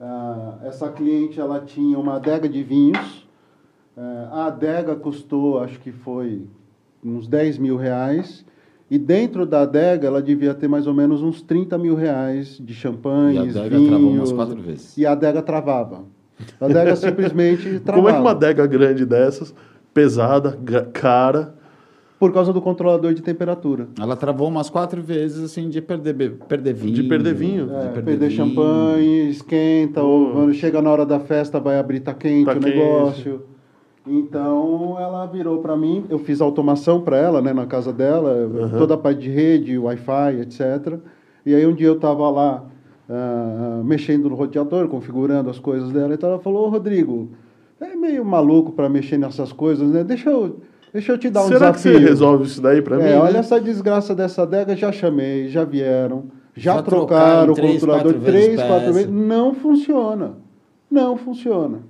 Ah, 0.01 0.59
essa 0.65 0.89
cliente 0.91 1.39
ela 1.39 1.61
tinha 1.61 1.97
uma 1.99 2.17
adega 2.17 2.49
de 2.49 2.63
vinhos. 2.63 3.27
Ah, 3.97 4.29
a 4.33 4.47
adega 4.47 4.95
custou, 4.97 5.59
acho 5.61 5.79
que 5.81 5.93
foi 5.93 6.43
uns 7.05 7.27
10 7.29 7.59
mil 7.59 7.77
reais. 7.77 8.45
E 8.93 8.99
dentro 8.99 9.47
da 9.47 9.63
adega 9.63 10.07
ela 10.07 10.21
devia 10.21 10.53
ter 10.53 10.69
mais 10.69 10.87
ou 10.87 10.93
menos 10.93 11.23
uns 11.23 11.41
30 11.41 11.79
mil 11.79 11.95
reais 11.95 12.59
de 12.59 12.73
E 12.73 12.77
a 12.77 12.77
champanhes, 12.77 13.57
adega 13.57 13.71
travou 13.87 14.11
umas 14.11 14.13
vinhos. 14.13 14.33
quatro 14.33 14.61
vezes. 14.61 14.99
E 14.99 15.07
a 15.07 15.13
adega 15.13 15.41
travava. 15.41 16.05
A 16.61 16.67
adega 16.67 16.95
simplesmente 16.95 17.81
travava. 17.81 17.93
Como 17.97 18.09
é 18.09 18.13
que 18.13 18.19
uma 18.21 18.33
adega 18.33 18.67
grande 18.67 19.07
dessas, 19.07 19.55
pesada, 19.95 20.59
cara, 20.93 21.55
Por 22.19 22.33
causa 22.33 22.53
do 22.53 22.61
controlador 22.61 23.15
de 23.15 23.23
temperatura. 23.23 23.89
Ela 23.99 24.15
travou 24.15 24.47
umas 24.47 24.69
quatro 24.69 25.03
vezes, 25.03 25.43
assim, 25.43 25.69
de 25.71 25.81
perder, 25.81 26.35
perder 26.47 26.75
vinho. 26.75 26.95
De 26.95 27.03
perder 27.05 27.35
vinho. 27.35 27.67
de 27.69 27.75
É, 27.75 27.79
perder 27.89 28.03
perder 28.05 28.29
vinho. 28.29 28.31
champanhe, 28.31 29.31
esquenta, 29.31 30.03
ou 30.03 30.33
quando 30.33 30.53
chega 30.55 30.83
na 30.83 30.91
hora 30.91 31.07
da 31.07 31.19
festa 31.19 31.59
vai 31.59 31.79
abrir, 31.79 32.01
tá 32.01 32.13
quente 32.15 32.45
Tá 32.45 32.53
o 32.53 32.61
quente. 32.61 33.41
Então 34.07 34.97
ela 34.99 35.27
virou 35.27 35.59
para 35.61 35.77
mim, 35.77 36.05
eu 36.11 36.19
fiz 36.19 36.41
automação 36.41 37.01
para 37.01 37.17
ela, 37.17 37.41
né, 37.41 37.53
na 37.53 37.67
casa 37.67 37.93
dela, 37.93 38.51
toda 38.77 38.95
a 38.95 38.99
parte 38.99 39.21
de 39.21 39.31
rede, 39.31 39.79
Wi-Fi, 39.79 40.41
etc. 40.41 40.99
E 41.47 41.55
aí 41.55 41.65
um 41.67 41.73
dia 41.75 41.87
eu 41.87 41.95
estava 41.95 42.29
lá 42.29 42.65
ah, 43.09 43.81
mexendo 43.85 44.29
no 44.29 44.35
roteador, 44.35 44.89
configurando 44.89 45.51
as 45.51 45.59
coisas 45.59 45.93
dela, 45.93 46.15
então 46.15 46.31
ela 46.31 46.39
falou: 46.41 46.67
"Ô, 46.67 46.69
Rodrigo, 46.69 47.31
é 47.81 47.95
meio 47.95 48.25
maluco 48.25 48.73
para 48.73 48.89
mexer 48.89 49.19
nessas 49.19 49.53
coisas, 49.53 49.91
né? 49.91 50.03
Deixa 50.03 50.31
eu, 50.31 50.61
deixa 50.93 51.13
eu 51.13 51.19
te 51.19 51.31
dar 51.31 51.45
um 51.45 51.49
Será 51.49 51.71
desafio. 51.71 51.93
que 51.93 51.99
você 51.99 52.05
resolve 52.05 52.45
isso 52.45 52.61
daí 52.61 52.83
para 52.83 52.97
mim? 52.97 53.05
É, 53.05 53.07
né? 53.11 53.19
olha 53.19 53.39
essa 53.39 53.61
desgraça 53.61 54.15
dessa 54.15 54.43
adega, 54.43 54.75
já 54.75 54.91
chamei, 54.91 55.49
já 55.49 55.65
vieram, 55.65 56.25
já, 56.55 56.75
Já 56.75 56.83
trocaram 56.83 57.53
trocaram 57.53 57.53
o 57.53 57.55
três, 57.55 57.73
controlador 57.75 58.15
três, 58.21 58.63
quatro 58.63 58.93
vezes, 58.93 59.11
não 59.11 59.55
funciona. 59.55 60.33
Não 60.91 61.17
funciona. 61.17 61.81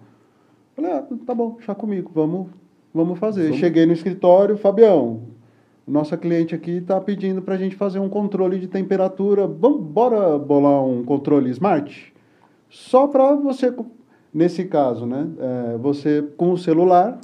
Falei, 0.74 0.92
ah, 0.92 1.04
tá 1.26 1.34
bom, 1.34 1.54
deixa 1.56 1.74
comigo, 1.74 2.10
vamos, 2.14 2.48
vamos 2.94 3.18
fazer. 3.18 3.44
Vamos. 3.44 3.58
Cheguei 3.58 3.84
no 3.86 3.92
escritório, 3.92 4.56
Fabião, 4.56 5.20
nossa 5.86 6.16
cliente 6.16 6.54
aqui 6.54 6.78
está 6.78 7.00
pedindo 7.00 7.42
para 7.42 7.54
a 7.54 7.58
gente 7.58 7.76
fazer 7.76 7.98
um 7.98 8.08
controle 8.08 8.58
de 8.58 8.66
temperatura. 8.68 9.46
Vamos, 9.46 9.82
bora 9.82 10.38
bolar 10.38 10.82
um 10.84 11.04
controle 11.04 11.50
smart? 11.50 12.12
Só 12.70 13.06
para 13.06 13.34
você, 13.34 13.74
nesse 14.32 14.64
caso, 14.64 15.04
né? 15.04 15.28
é, 15.74 15.76
você 15.78 16.22
com 16.36 16.52
o 16.52 16.56
celular, 16.58 17.18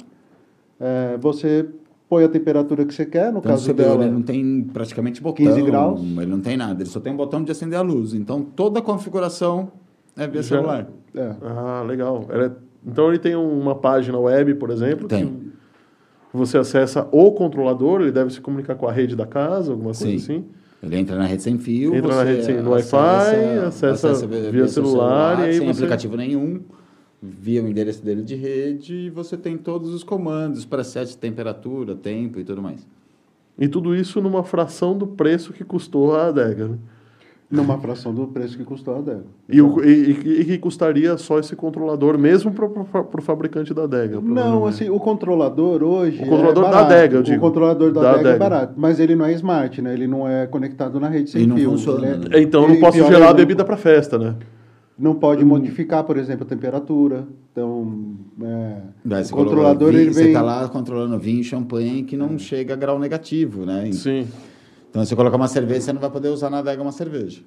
é, 0.79 1.17
você 1.17 1.67
põe 2.07 2.23
a 2.23 2.29
temperatura 2.29 2.85
que 2.85 2.93
você 2.93 3.05
quer, 3.05 3.31
no 3.31 3.39
Então, 3.39 3.51
caso 3.51 3.65
vê, 3.67 3.73
dela. 3.73 4.03
ele 4.03 4.11
não 4.13 4.21
tem 4.21 4.61
praticamente 4.63 5.21
botão. 5.21 5.45
15 5.45 5.61
graus. 5.63 6.01
Ele 6.01 6.25
não 6.27 6.39
tem 6.41 6.55
nada. 6.57 6.81
Ele 6.81 6.89
só 6.89 6.99
tem 6.99 7.13
um 7.13 7.17
botão 7.17 7.43
de 7.43 7.51
acender 7.51 7.77
a 7.79 7.81
luz. 7.81 8.13
Então, 8.13 8.41
toda 8.43 8.79
a 8.79 8.81
configuração 8.81 9.71
é 10.17 10.27
via 10.27 10.41
Já- 10.43 10.49
celular. 10.57 10.87
É. 11.15 11.35
Ah, 11.41 11.83
legal. 11.87 12.25
Ela 12.29 12.45
é- 12.45 12.51
Então 12.85 13.09
ele 13.09 13.19
tem 13.19 13.35
uma 13.35 13.75
página 13.75 14.17
web, 14.17 14.55
por 14.55 14.69
exemplo, 14.71 15.07
Tem. 15.07 15.25
que 16.31 16.37
você 16.37 16.57
acessa 16.57 17.07
o 17.11 17.31
controlador, 17.31 18.01
ele 18.01 18.11
deve 18.11 18.31
se 18.31 18.39
comunicar 18.39 18.75
com 18.75 18.87
a 18.87 18.91
rede 18.91 19.15
da 19.15 19.25
casa, 19.25 19.71
alguma 19.71 19.91
coisa 19.93 20.05
Sim. 20.05 20.15
assim. 20.15 20.45
Ele 20.81 20.95
entra 20.97 21.17
na 21.17 21.25
rede 21.25 21.43
sem 21.43 21.57
fio. 21.57 21.93
Entra 21.93 22.15
na 22.15 22.23
rede 22.23 22.45
sem- 22.45 22.61
no 22.61 22.71
Wi-Fi, 22.71 22.95
acessa 23.67 24.13
via 24.27 24.65
seu 24.67 24.85
celular, 24.85 25.39
e 25.39 25.43
aí 25.43 25.53
sem 25.57 25.67
você- 25.67 25.79
aplicativo 25.81 26.15
nenhum, 26.15 26.61
via 27.21 27.61
o 27.61 27.67
endereço 27.67 28.01
dele 28.03 28.23
de 28.23 28.35
rede 28.35 28.93
e 28.95 29.09
você 29.09 29.35
tem 29.35 29.57
todos 29.57 29.93
os 29.93 30.05
comandos, 30.05 30.63
preset 30.63 31.17
temperatura, 31.17 31.95
tempo 31.95 32.39
e 32.39 32.45
tudo 32.45 32.61
mais. 32.61 32.87
E 33.57 33.67
tudo 33.67 33.93
isso 33.93 34.21
numa 34.21 34.41
fração 34.41 34.97
do 34.97 35.05
preço 35.05 35.51
que 35.51 35.65
custou 35.65 36.15
a 36.15 36.27
adega. 36.27 36.69
Né? 36.69 36.77
Numa 37.51 37.79
fração 37.79 38.13
do 38.13 38.27
preço 38.27 38.55
que 38.55 38.63
custou 38.63 38.93
a 38.93 38.97
adega. 38.99 39.23
E, 39.51 39.59
o, 39.59 39.83
e, 39.83 40.11
e- 40.11 40.41
e 40.41 40.45
que 40.45 40.57
custaria 40.59 41.17
só 41.17 41.39
esse 41.39 41.55
controlador, 41.55 42.15
mesmo 42.15 42.51
para 42.51 42.67
o 42.67 43.21
fabricante 43.23 43.73
da 43.73 43.85
adega? 43.85 44.21
Não, 44.21 44.67
assim, 44.67 44.87
o 44.87 44.99
controlador 44.99 45.81
hoje. 45.81 46.21
O 46.21 46.27
controlador 46.27 46.65
é 46.67 46.69
da 46.69 46.79
adega, 46.81 47.15
eu 47.17 47.23
digo. 47.23 47.37
O 47.37 47.39
controlador 47.39 47.91
da, 47.91 48.01
Da 48.01 48.09
adega, 48.11 48.29
é 48.29 48.33
adega. 48.33 48.49
barato. 48.49 48.73
Mas 48.77 48.99
ele 48.99 49.15
não 49.15 49.25
é 49.25 49.33
smart, 49.33 49.81
né? 49.81 49.93
Ele 49.93 50.05
não 50.05 50.27
é 50.27 50.45
conectado 50.45 50.99
na 50.99 51.09
rede 51.09 51.31
sem 51.31 51.41
Ele 51.41 51.49
não 51.49 51.57
fio. 51.57 51.71
funciona, 51.71 52.05
é- 52.05 52.17
né? 52.17 52.25
Então 52.35 52.61
eu 52.63 52.69
não 52.69 52.79
posso 52.79 52.99
não- 52.99 53.33
bebida 53.33 53.65
para 53.65 53.77
festa, 53.77 54.19
né? 54.19 54.35
Não 54.97 55.15
pode 55.15 55.43
modificar, 55.43 56.03
por 56.03 56.17
exemplo, 56.17 56.43
a 56.45 56.47
temperatura. 56.47 57.25
Então, 57.51 58.15
é, 58.43 58.75
Daí 59.03 59.21
o 59.23 59.25
você 59.25 59.33
controlador 59.33 59.89
vinho, 59.91 60.01
ele 60.01 60.13
Você 60.13 60.19
vem. 60.19 60.27
está 60.29 60.41
lá 60.43 60.67
controlando 60.67 61.17
vinho 61.17 61.39
e 61.39 61.43
champanhe 61.43 62.03
que 62.03 62.15
não 62.15 62.37
chega 62.37 62.73
a 62.73 62.77
grau 62.77 62.99
negativo, 62.99 63.65
né? 63.65 63.89
Sim. 63.93 64.27
Então, 64.89 65.03
se 65.03 65.09
você 65.09 65.15
colocar 65.15 65.37
uma 65.37 65.47
cerveja, 65.47 65.81
você 65.81 65.93
não 65.93 66.01
vai 66.01 66.09
poder 66.09 66.29
usar 66.29 66.49
na 66.49 66.59
adega 66.59 66.81
uma 66.81 66.91
cerveja. 66.91 67.41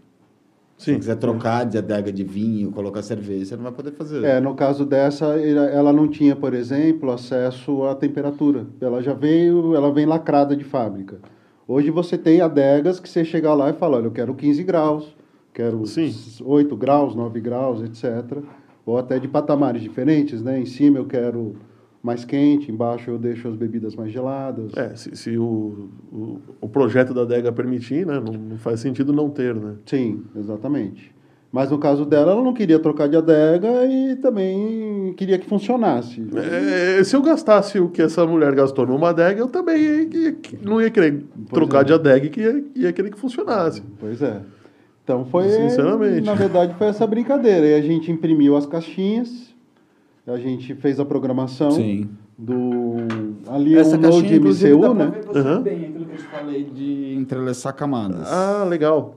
Se 0.77 0.87
Sim. 0.87 0.93
você 0.93 0.99
quiser 0.99 1.17
trocar 1.17 1.65
de 1.65 1.79
adega 1.79 2.13
de 2.13 2.25
vinho, 2.25 2.73
colocar 2.73 3.03
cerveja, 3.03 3.45
você 3.45 3.57
não 3.57 3.65
vai 3.65 3.73
poder 3.73 3.93
fazer. 3.93 4.25
É, 4.25 4.41
no 4.41 4.55
caso 4.55 4.85
dessa, 4.85 5.27
ela 5.39 5.93
não 5.93 6.09
tinha, 6.09 6.35
por 6.35 6.55
exemplo, 6.55 7.11
acesso 7.13 7.85
à 7.85 7.95
temperatura. 7.95 8.67
Ela 8.81 9.03
já 9.03 9.13
veio, 9.13 9.77
ela 9.77 9.93
vem 9.93 10.07
lacrada 10.07 10.57
de 10.57 10.65
fábrica. 10.65 11.21
Hoje 11.67 11.91
você 11.91 12.19
tem 12.19 12.41
adegas 12.41 12.99
que 12.99 13.09
você 13.09 13.25
chega 13.25 13.55
lá 13.55 13.71
e 13.71 13.75
fala, 13.75 13.99
olha, 13.99 14.07
eu 14.07 14.11
quero 14.11 14.35
15 14.35 14.63
graus, 14.65 15.17
quero 15.55 15.87
Sim. 15.87 16.13
8 16.45 16.77
graus, 16.77 17.15
9 17.15 17.41
graus, 17.41 17.83
etc. 17.83 18.39
Ou 18.85 18.99
até 18.99 19.19
de 19.19 19.29
patamares 19.29 19.83
diferentes, 19.83 20.43
né? 20.43 20.59
Em 20.59 20.67
cima 20.67 20.99
eu 20.99 21.07
quero 21.07 21.55
mais 22.03 22.25
quente, 22.25 22.71
embaixo 22.71 23.11
eu 23.11 23.19
deixo 23.19 23.47
as 23.49 23.55
bebidas 23.55 23.95
mais 23.95 24.11
geladas. 24.11 24.73
É, 24.77 24.95
se, 24.97 25.15
se 25.17 25.39
o, 25.39 25.89
o, 26.13 26.39
o 26.61 26.69
projeto 26.69 27.15
da 27.15 27.23
adega 27.23 27.53
permitir, 27.53 28.05
né? 28.07 28.15
Não, 28.15 28.33
não 28.33 28.59
faz 28.59 28.81
sentido 28.81 29.13
não 29.13 29.31
ter, 29.31 29.55
né? 29.55 29.75
Sim, 29.87 30.25
exatamente. 30.37 31.13
Mas 31.53 31.71
no 31.71 31.79
caso 31.79 32.07
dela, 32.07 32.33
ela 32.33 32.43
não 32.43 32.55
queria 32.55 32.79
trocar 32.79 33.07
de 33.09 33.15
adega 33.17 33.85
e 33.85 34.17
também 34.17 35.13
queria 35.19 35.39
que 35.39 35.47
funcionasse. 35.47 36.27
É, 36.99 37.05
se 37.05 37.15
eu 37.15 37.21
gastasse 37.21 37.79
o 37.79 37.91
que 37.91 38.01
essa 38.01 38.27
mulher 38.27 38.55
gastou 38.55 38.87
numa 38.87 39.11
adega, 39.11 39.39
eu 39.41 39.49
também 39.49 39.77
ia- 39.83 40.37
não 40.63 40.81
ia 40.81 40.91
querer 40.91 41.23
trocar 41.51 41.83
é. 41.83 41.85
de 41.85 41.93
adega 41.93 42.27
e 42.27 42.31
que 42.31 42.41
ia, 42.41 42.65
ia 42.75 42.93
querer 42.93 43.11
que 43.11 43.19
funcionasse. 43.19 43.83
Pois 44.01 44.23
é. 44.23 44.41
Então 45.05 45.27
foi. 45.27 45.47
Sinceramente. 45.51 46.23
Na 46.25 46.35
verdade, 46.35 46.75
foi 46.79 46.87
essa 46.87 47.07
brincadeira. 47.07 47.67
E 47.67 47.75
a 47.75 47.83
gente 47.83 48.11
imprimiu 48.11 48.57
as 48.57 48.65
caixinhas, 48.65 49.52
a 50.27 50.37
gente 50.39 50.75
fez 50.75 51.01
a 51.01 51.05
programação 51.05 51.71
Sim. 51.73 52.09
do. 52.39 52.97
Ali 53.49 53.77
Essa 53.77 53.97
é 53.97 53.99
um 53.99 54.03
caixinha, 54.03 54.39
Node 54.41 54.65
MCU, 54.67 54.95
né? 54.95 55.13
Aham. 55.35 55.63
bem 55.63 55.85
aquilo 55.87 56.05
que 56.07 56.13
eu 56.13 56.17
te 56.17 56.23
falei 56.25 56.65
de 56.65 57.15
entrelaçar 57.17 57.75
camadas. 57.75 58.31
Ah, 58.31 58.65
legal. 58.69 59.17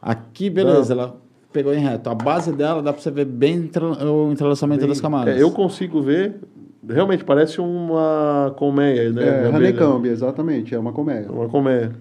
Aqui, 0.00 0.48
beleza, 0.48 0.92
ela 0.92 1.16
pegou 1.52 1.74
em 1.74 1.80
reto. 1.80 2.08
A 2.08 2.14
base 2.14 2.52
dela 2.52 2.80
dá 2.80 2.92
pra 2.92 3.02
você 3.02 3.10
ver 3.10 3.24
bem 3.24 3.68
o 4.02 4.30
entrelaçamento 4.30 4.86
das 4.86 5.00
camadas. 5.00 5.36
É, 5.36 5.42
eu 5.42 5.50
consigo 5.50 6.00
ver, 6.00 6.36
realmente 6.88 7.24
parece 7.24 7.60
uma 7.60 8.54
colmeia, 8.56 9.10
né? 9.10 9.44
É, 9.44 9.48
honeycomb, 9.48 10.06
exatamente, 10.06 10.72
é 10.74 10.78
uma 10.78 10.92
colmeia. 10.92 11.26
Uma 11.30 11.48
colmeia. 11.48 11.92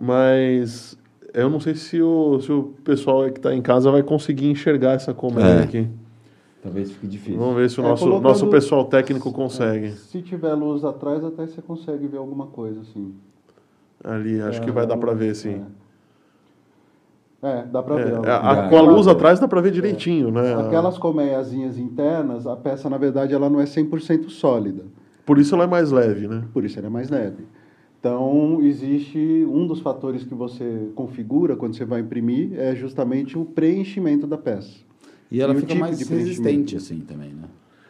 Mas 0.00 0.98
eu 1.32 1.48
não 1.48 1.60
sei 1.60 1.74
se 1.74 2.00
o, 2.02 2.40
se 2.40 2.50
o 2.50 2.74
pessoal 2.84 3.24
que 3.30 3.38
está 3.38 3.54
em 3.54 3.62
casa 3.62 3.90
vai 3.90 4.02
conseguir 4.02 4.48
enxergar 4.50 4.92
essa 4.94 5.14
colmeia 5.14 5.46
É. 5.46 5.62
aqui. 5.62 5.88
Talvez 6.62 6.90
fique 6.90 7.06
difícil. 7.06 7.38
Vamos 7.38 7.56
ver 7.56 7.70
se 7.70 7.80
o 7.80 7.84
É, 7.84 7.88
nosso, 7.88 8.04
colocando- 8.04 8.28
nosso 8.28 8.46
pessoal 8.48 8.84
técnico 8.86 9.32
consegue. 9.32 9.92
Se 9.92 10.20
tiver 10.22 10.54
luz 10.54 10.84
atrás, 10.84 11.24
até 11.24 11.46
você 11.46 11.62
consegue 11.62 12.06
ver 12.08 12.18
alguma 12.18 12.46
coisa, 12.46 12.80
assim. 12.80 13.14
Ali, 14.02 14.40
acho 14.40 14.60
que 14.62 14.70
vai 14.70 14.86
dar 14.86 14.96
para 14.96 15.12
ver, 15.14 15.34
sim. 15.34 15.62
É, 17.40 17.62
dá 17.66 17.80
pra 17.82 17.98
É, 18.00 18.04
ver. 18.04 18.14
a- 18.14 18.16
ela. 18.32 18.66
a- 18.66 18.68
com 18.68 18.76
a 18.76 18.82
luz 18.82 19.06
atrás 19.06 19.38
dá 19.38 19.46
para 19.46 19.60
ver 19.60 19.70
direitinho, 19.70 20.30
né? 20.32 20.54
Aquelas 20.56 20.98
colmeiazinhas 20.98 21.78
internas, 21.78 22.46
a 22.46 22.56
peça, 22.56 22.90
na 22.90 22.98
verdade, 22.98 23.32
ela 23.32 23.48
não 23.48 23.60
é 23.60 23.66
100% 23.66 24.28
sólida. 24.28 24.82
Por 25.24 25.38
isso 25.38 25.54
ela 25.54 25.64
é 25.64 25.66
mais 25.68 25.92
leve, 25.92 26.26
né? 26.26 26.42
Por 26.52 26.64
isso 26.64 26.78
ela 26.78 26.88
é 26.88 26.90
mais 26.90 27.08
leve. 27.10 27.44
Então, 28.00 28.58
existe 28.62 29.46
um 29.48 29.66
dos 29.66 29.80
fatores 29.80 30.24
que 30.24 30.34
você 30.34 30.88
configura 30.96 31.54
quando 31.54 31.76
você 31.76 31.84
vai 31.84 32.00
imprimir 32.00 32.58
é 32.58 32.74
justamente 32.74 33.38
o 33.38 33.44
preenchimento 33.44 34.26
da 34.26 34.38
peça. 34.38 34.87
E 35.30 35.40
ela 35.40 35.52
E 35.52 35.56
o 35.56 35.60
fica 35.60 35.72
tipo 35.72 35.80
mais 35.80 35.98
resistente 35.98 36.40
preenchimento. 36.42 36.76
assim 36.76 37.00
também, 37.00 37.28
né? 37.30 37.44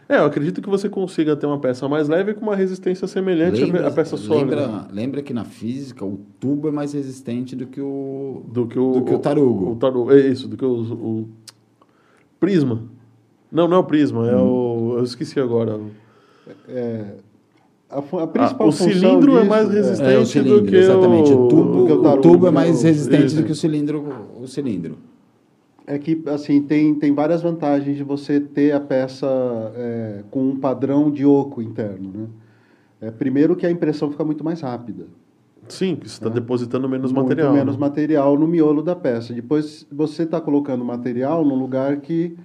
É, 0.09 0.16
eu 0.18 0.24
acredito 0.24 0.62
que 0.62 0.68
você 0.70 0.89
consiga 0.89 1.36
ter 1.36 1.47
uma 1.47 1.59
peça 1.59 1.86
mais 1.86 2.09
leve 2.09 2.32
com 2.32 2.41
uma 2.41 2.57
resistência 2.57 3.07
semelhante 3.07 3.62
à 3.76 3.91
peça 3.91 4.16
sólida. 4.16 4.57
lembra, 4.57 4.86
lembra 4.91 5.22
que 5.22 5.34
na 5.34 5.45
física 5.45 6.03
o 6.05 6.18
tubo 6.41 6.66
é 6.68 6.70
mais 6.70 6.95
resistente 6.95 7.55
do 7.55 7.66
que 7.66 7.80
o 7.80 8.43
Do 8.49 8.66
que 8.66 8.78
o, 8.78 8.93
do 8.93 9.03
que 9.05 9.14
o 9.14 9.18
tarugo. 9.18 9.72
O, 9.72 9.76
tarugo. 9.76 10.11
É 10.12 10.18
isso, 10.18 10.49
do 10.49 10.57
que 10.57 10.64
o, 10.64 10.80
o 10.95 11.28
prisma. 12.41 12.84
Não, 13.53 13.68
não 13.68 13.76
é 13.76 13.80
o 13.80 13.84
prisma, 13.84 14.26
é 14.30 14.34
Hum. 14.36 14.93
o. 14.95 14.95
Eu 14.99 15.05
esqueci 15.05 15.39
agora. 15.39 15.78
A, 17.91 18.03
fu- 18.03 18.18
a 18.18 18.22
Ah, 18.24 18.26
principal 18.26 18.68
o 18.68 18.72
função 18.72 18.89
cilindro 18.93 19.32
é 19.32 19.41
disso- 19.41 19.51
mais 19.51 19.68
resistente 19.70 20.11
É, 20.11 20.16
o 20.16 20.20
do 20.20 20.26
cilindro, 20.26 20.64
que 20.66 20.76
exatamente. 20.76 21.32
O, 21.32 21.45
o- 21.45 21.49
tubo, 21.49 21.62
do 21.80 21.86
que 21.86 21.93
o 21.93 22.12
o 22.12 22.16
tubo 22.20 22.47
é 22.47 22.51
do- 22.51 22.55
mais 22.55 22.82
resistente 22.82 23.26
isso. 23.26 23.36
do 23.36 23.45
que 23.45 23.53
o 23.53 23.55
cilindro. 23.55 24.05
O 24.41 24.47
cilindro. 24.47 24.97
É 25.91 25.99
que, 25.99 26.22
assim, 26.26 26.61
tem, 26.61 26.95
tem 26.95 27.14
várias 27.14 27.41
vantagens 27.41 27.97
de 27.97 28.05
você 28.05 28.39
ter 28.39 28.72
a 28.72 28.80
peça 28.80 29.26
é, 29.74 30.22
com 30.30 30.51
um 30.51 30.55
padrão 30.55 31.11
de 31.11 31.24
oco 31.24 31.62
interno, 31.62 32.12
né? 32.14 32.26
É, 33.01 33.11
primeiro 33.11 33.57
que 33.57 33.64
a 33.64 33.70
impressão 33.70 34.11
fica 34.11 34.22
muito 34.22 34.45
mais 34.45 34.61
rápida. 34.61 35.07
Sim, 35.66 35.97
que 35.97 36.07
você 36.07 36.16
está 36.16 36.28
depositando 36.28 36.86
menos 36.91 37.11
muito 37.11 37.28
material. 37.28 37.55
menos 37.55 37.74
né? 37.74 37.80
material 37.80 38.39
no 38.39 38.47
miolo 38.47 38.82
da 38.82 38.95
peça. 38.95 39.32
Depois 39.32 39.86
você 39.91 40.24
está 40.24 40.41
colocando 40.43 40.84
material 40.84 41.43
num 41.43 41.59
lugar 41.59 41.97
que 42.03 42.36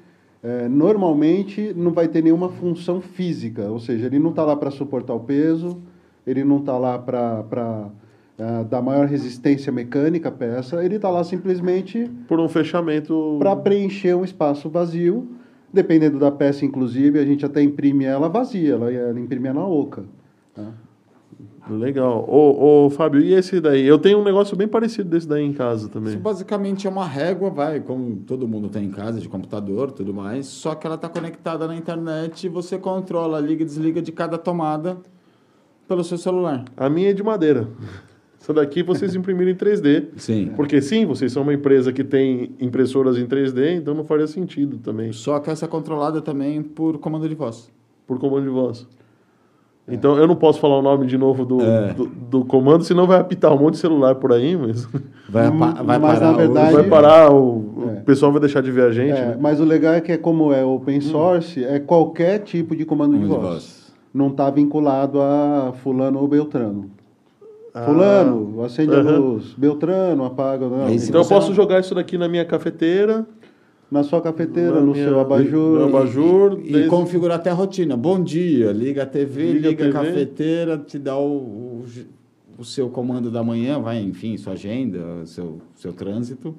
é, 0.41 0.69
normalmente 0.69 1.73
não 1.75 1.91
vai 1.91 2.07
ter 2.07 2.23
nenhuma 2.23 2.47
função 2.47 3.01
física, 3.01 3.69
ou 3.69 3.79
seja, 3.79 4.05
ele 4.05 4.19
não 4.19 4.29
está 4.29 4.45
lá 4.45 4.55
para 4.55 4.71
suportar 4.71 5.13
o 5.15 5.21
peso, 5.21 5.81
ele 6.25 6.45
não 6.45 6.59
está 6.59 6.77
lá 6.77 6.97
para 6.97 7.89
é, 8.37 8.63
dar 8.63 8.81
maior 8.81 9.07
resistência 9.07 9.71
mecânica 9.71 10.29
à 10.29 10.31
peça, 10.31 10.83
ele 10.83 10.95
está 10.95 11.09
lá 11.09 11.23
simplesmente 11.23 12.09
Por 12.27 12.39
um 12.39 12.47
fechamento. 12.47 13.37
para 13.39 13.55
preencher 13.55 14.15
um 14.15 14.23
espaço 14.23 14.69
vazio. 14.69 15.27
Dependendo 15.71 16.19
da 16.19 16.29
peça, 16.31 16.63
inclusive, 16.63 17.17
a 17.17 17.25
gente 17.25 17.43
até 17.43 17.61
imprime 17.61 18.05
ela 18.05 18.29
vazia, 18.29 18.73
ela, 18.73 18.91
ela 18.93 19.19
imprime 19.19 19.47
ela 19.47 19.65
oca. 19.67 20.03
tá? 20.53 20.71
Legal. 21.69 22.25
Ô, 22.29 22.85
ô, 22.85 22.89
Fábio, 22.89 23.21
e 23.21 23.33
esse 23.33 23.61
daí? 23.61 23.85
Eu 23.85 23.97
tenho 23.97 24.19
um 24.19 24.23
negócio 24.23 24.55
bem 24.55 24.67
parecido 24.67 25.09
desse 25.09 25.27
daí 25.27 25.43
em 25.43 25.53
casa 25.53 25.87
também. 25.87 26.13
Isso 26.13 26.19
basicamente 26.21 26.85
é 26.85 26.89
uma 26.89 27.07
régua, 27.07 27.49
vai, 27.49 27.79
como 27.79 28.17
todo 28.17 28.47
mundo 28.47 28.67
tem 28.69 28.85
em 28.85 28.91
casa, 28.91 29.19
de 29.19 29.29
computador 29.29 29.91
tudo 29.91 30.13
mais, 30.13 30.45
só 30.45 30.75
que 30.75 30.85
ela 30.85 30.95
está 30.95 31.07
conectada 31.07 31.65
na 31.65 31.75
internet 31.75 32.45
e 32.45 32.49
você 32.49 32.77
controla, 32.77 33.39
liga 33.39 33.63
e 33.63 33.65
desliga 33.65 34.01
de 34.01 34.11
cada 34.11 34.37
tomada 34.37 34.97
pelo 35.87 36.03
seu 36.03 36.17
celular. 36.17 36.65
A 36.75 36.89
minha 36.89 37.11
é 37.11 37.13
de 37.13 37.23
madeira. 37.23 37.67
Essa 38.43 38.53
daqui 38.53 38.83
vocês 38.83 39.15
imprimiram 39.15 39.49
em 39.49 39.55
3D. 39.55 40.07
Sim. 40.17 40.51
Porque 40.55 40.81
sim, 40.81 41.05
vocês 41.05 41.31
são 41.31 41.43
uma 41.43 41.53
empresa 41.53 41.93
que 41.93 42.03
tem 42.03 42.51
impressoras 42.59 43.17
em 43.17 43.25
3D, 43.25 43.77
então 43.77 43.93
não 43.93 44.03
faria 44.03 44.27
sentido 44.27 44.77
também, 44.77 45.13
Só 45.13 45.39
que 45.39 45.49
essa 45.49 45.63
é 45.63 45.67
controlada 45.67 46.21
também 46.21 46.61
por 46.61 46.97
comando 46.99 47.27
de 47.29 47.35
voz. 47.35 47.71
por 48.05 48.19
comando 48.19 48.43
de 48.43 48.49
voz. 48.49 48.85
Então 49.87 50.17
eu 50.17 50.25
não 50.25 50.35
posso 50.35 50.59
falar 50.61 50.77
o 50.79 50.81
nome 50.81 51.05
de 51.05 51.17
novo 51.17 51.45
do, 51.45 51.61
É. 51.61 51.93
do, 51.93 52.05
do 52.05 52.45
comando, 52.45 52.83
senão 52.85 53.05
vai 53.05 53.19
apitar 53.19 53.53
um 53.53 53.57
monte 53.59 53.73
de 53.73 53.79
celular 53.79 54.15
por 54.15 54.31
aí, 54.31 54.55
mas 54.55 54.87
Vai, 55.27 55.49
Hum, 55.49 55.63
apa- 55.63 55.83
vai 55.83 55.99
mas, 55.99 56.19
parar 56.19 56.31
na 56.31 56.37
verdade, 56.37 56.71
o... 56.73 56.75
vai 56.77 56.83
parar, 56.89 57.31
o, 57.33 57.63
É. 57.95 57.99
o 57.99 58.03
pessoal 58.03 58.31
vai 58.31 58.39
deixar 58.41 58.61
de 58.61 58.71
ver 58.71 58.83
a 58.83 58.91
gente. 58.91 59.11
É, 59.17 59.25
né? 59.29 59.37
mas 59.39 59.59
o 59.59 59.65
legal 59.65 59.93
é 59.93 59.99
que, 60.01 60.11
é 60.11 60.17
como 60.17 60.53
é 60.53 60.63
open 60.63 61.01
source, 61.01 61.63
é 61.63 61.79
qualquer 61.79 62.39
tipo 62.39 62.75
de 62.75 62.85
comando 62.85 63.17
de 63.17 63.25
Comando 63.25 63.39
de 63.39 63.41
voz. 63.41 63.53
voz. 63.53 63.93
Não 64.13 64.27
está 64.27 64.49
vinculado 64.49 65.19
a 65.21 65.73
fulano 65.83 66.19
ou 66.19 66.27
beltrano. 66.27 66.89
Ah. 67.73 67.85
Fulano, 67.85 68.63
acende 68.63 68.93
a 68.93 69.01
luz. 69.01 69.53
Beltrano, 69.57 70.23
apaga. 70.25 70.67
Não. 70.69 70.93
Então 70.93 71.21
eu 71.21 71.27
posso 71.27 71.47
não- 71.49 71.55
jogar 71.55 71.79
isso 71.79 71.95
daqui 71.95 72.17
na 72.17 72.27
minha 72.29 72.45
cafeteira, 72.45 73.25
Na 73.89 74.03
sua 74.03 74.21
cafeteira, 74.21 74.75
na 74.75 74.81
no 74.81 74.91
minha- 74.91 75.07
seu 75.07 75.19
abajur. 75.19 75.79
no 75.79 75.85
abajur, 75.85 76.59
E 76.63 76.71
desde- 76.71 76.89
configurar 76.89 77.37
até 77.37 77.49
a 77.49 77.53
rotina. 77.53 77.95
Bom 77.97 78.21
dia, 78.23 78.71
liga 78.71 79.03
a 79.03 79.05
TV, 79.05 79.53
Liga 79.53 79.69
liga, 79.69 79.85
a 79.85 79.87
a 79.87 79.91
TV. 79.91 80.05
cafeteira, 80.07 80.77
te 80.77 80.97
dá 80.99 81.17
o, 81.17 81.25
o, 81.37 81.83
o 82.59 82.63
seu 82.65 82.89
comando 82.89 83.29
da 83.31 83.43
manhã, 83.43 83.79
vai, 83.79 83.99
enfim, 84.01 84.37
sua 84.37 84.53
agenda, 84.53 85.25
seu, 85.25 85.59
seu 85.75 85.93
trânsito. 85.93 86.55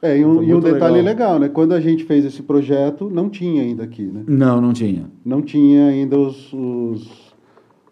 É, 0.00 0.18
e 0.18 0.24
um, 0.24 0.42
e 0.42 0.52
um 0.52 0.58
detalhe 0.58 0.96
legal. 1.00 1.04
legal. 1.34 1.38
né? 1.38 1.48
Quando 1.48 1.72
a 1.72 1.80
gente 1.80 2.02
fez 2.02 2.24
esse 2.24 2.42
projeto, 2.42 3.08
não 3.08 3.28
tinha 3.28 3.62
ainda 3.62 3.84
aqui, 3.84 4.02
né? 4.02 4.24
Não, 4.26 4.60
não 4.60 4.72
tinha. 4.72 5.04
Não 5.24 5.40
tinha 5.40 5.86
ainda 5.86 6.18
os... 6.18 6.52
os 6.52 7.21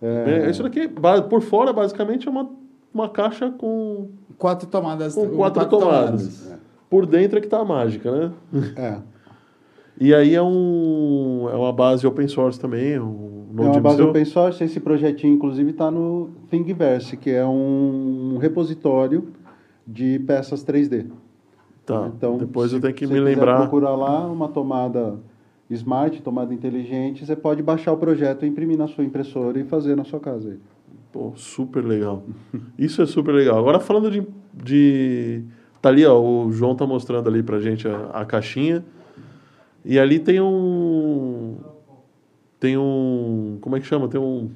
é, 0.02 0.44
É, 0.46 0.50
Isso 0.50 0.62
daqui, 0.62 0.88
por 1.28 1.40
fora, 1.42 1.72
basicamente, 1.72 2.26
é 2.26 2.30
uma, 2.30 2.48
uma 2.92 3.08
caixa 3.08 3.50
com. 3.50 4.08
Quatro 4.38 4.66
tomadas. 4.68 5.14
Com 5.14 5.28
quatro 5.30 5.66
tomadas. 5.66 6.50
Por 6.88 7.06
dentro 7.06 7.38
é 7.38 7.40
que 7.40 7.48
tá 7.48 7.60
a 7.60 7.64
mágica, 7.64 8.10
né? 8.10 8.32
é. 8.76 8.98
E 10.02 10.14
aí 10.14 10.34
é, 10.34 10.42
um, 10.42 11.46
é 11.52 11.54
uma 11.54 11.74
base 11.74 12.06
open 12.06 12.26
source 12.26 12.58
também. 12.58 12.98
Um 12.98 13.48
É 13.58 13.60
uma 13.60 13.80
base 13.80 14.00
open 14.00 14.24
source. 14.24 14.64
Esse 14.64 14.80
projetinho, 14.80 15.34
inclusive, 15.34 15.72
está 15.72 15.90
no 15.90 16.30
Thingiverse, 16.48 17.18
que 17.18 17.30
é 17.30 17.44
um 17.44 18.38
repositório 18.40 19.28
de 19.86 20.18
peças 20.20 20.64
3D. 20.64 21.06
Tá, 21.84 22.10
Então, 22.16 22.38
depois 22.38 22.72
eu 22.72 22.80
tenho 22.80 22.94
que 22.94 23.06
me 23.06 23.20
lembrar. 23.20 23.58
procurar 23.58 23.94
lá 23.94 24.26
uma 24.26 24.48
tomada 24.48 25.18
smart, 25.70 26.20
tomada 26.22 26.52
inteligente, 26.52 27.24
você 27.24 27.36
pode 27.36 27.62
baixar 27.62 27.92
o 27.92 27.96
projeto, 27.96 28.44
imprimir 28.44 28.76
na 28.76 28.88
sua 28.88 29.04
impressora 29.04 29.58
e 29.58 29.64
fazer 29.64 29.96
na 29.96 30.04
sua 30.04 30.18
casa. 30.20 30.56
Pô, 31.12 31.32
super 31.36 31.84
legal. 31.84 32.22
Isso 32.78 33.00
é 33.02 33.06
super 33.06 33.32
legal. 33.34 33.58
Agora 33.58 33.80
falando 33.80 34.10
de, 34.10 34.22
de. 34.54 35.42
Tá 35.82 35.88
ali, 35.88 36.04
ó. 36.06 36.20
O 36.20 36.52
João 36.52 36.74
tá 36.74 36.86
mostrando 36.86 37.28
ali 37.28 37.42
pra 37.42 37.58
gente 37.60 37.88
a, 37.88 38.06
a 38.12 38.24
caixinha. 38.24 38.84
E 39.84 39.98
ali 39.98 40.18
tem 40.18 40.40
um. 40.40 41.56
Tem 42.60 42.76
um. 42.76 43.58
Como 43.60 43.76
é 43.76 43.80
que 43.80 43.86
chama? 43.86 44.06
Tem 44.08 44.20
um. 44.20 44.50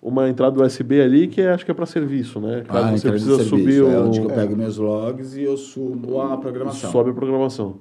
Uma 0.00 0.28
entrada 0.28 0.60
USB 0.60 1.00
ali 1.00 1.28
que 1.28 1.40
é, 1.40 1.52
acho 1.52 1.64
que 1.64 1.70
é 1.70 1.74
para 1.74 1.86
serviço, 1.86 2.40
né? 2.40 2.62
Caso 2.66 2.86
Ah, 2.86 2.90
você 2.96 3.08
precisa 3.10 3.36
serviço. 3.36 3.56
subir 3.56 3.78
É 3.78 3.98
o. 3.98 4.06
onde 4.06 4.20
eu 4.20 4.26
pego 4.26 4.56
meus 4.56 4.76
logs 4.76 5.36
e 5.36 5.42
eu 5.42 5.56
subo 5.56 6.20
a 6.20 6.36
programação. 6.36 6.90
Sobe 6.90 7.10
a 7.10 7.12
programação. 7.12 7.76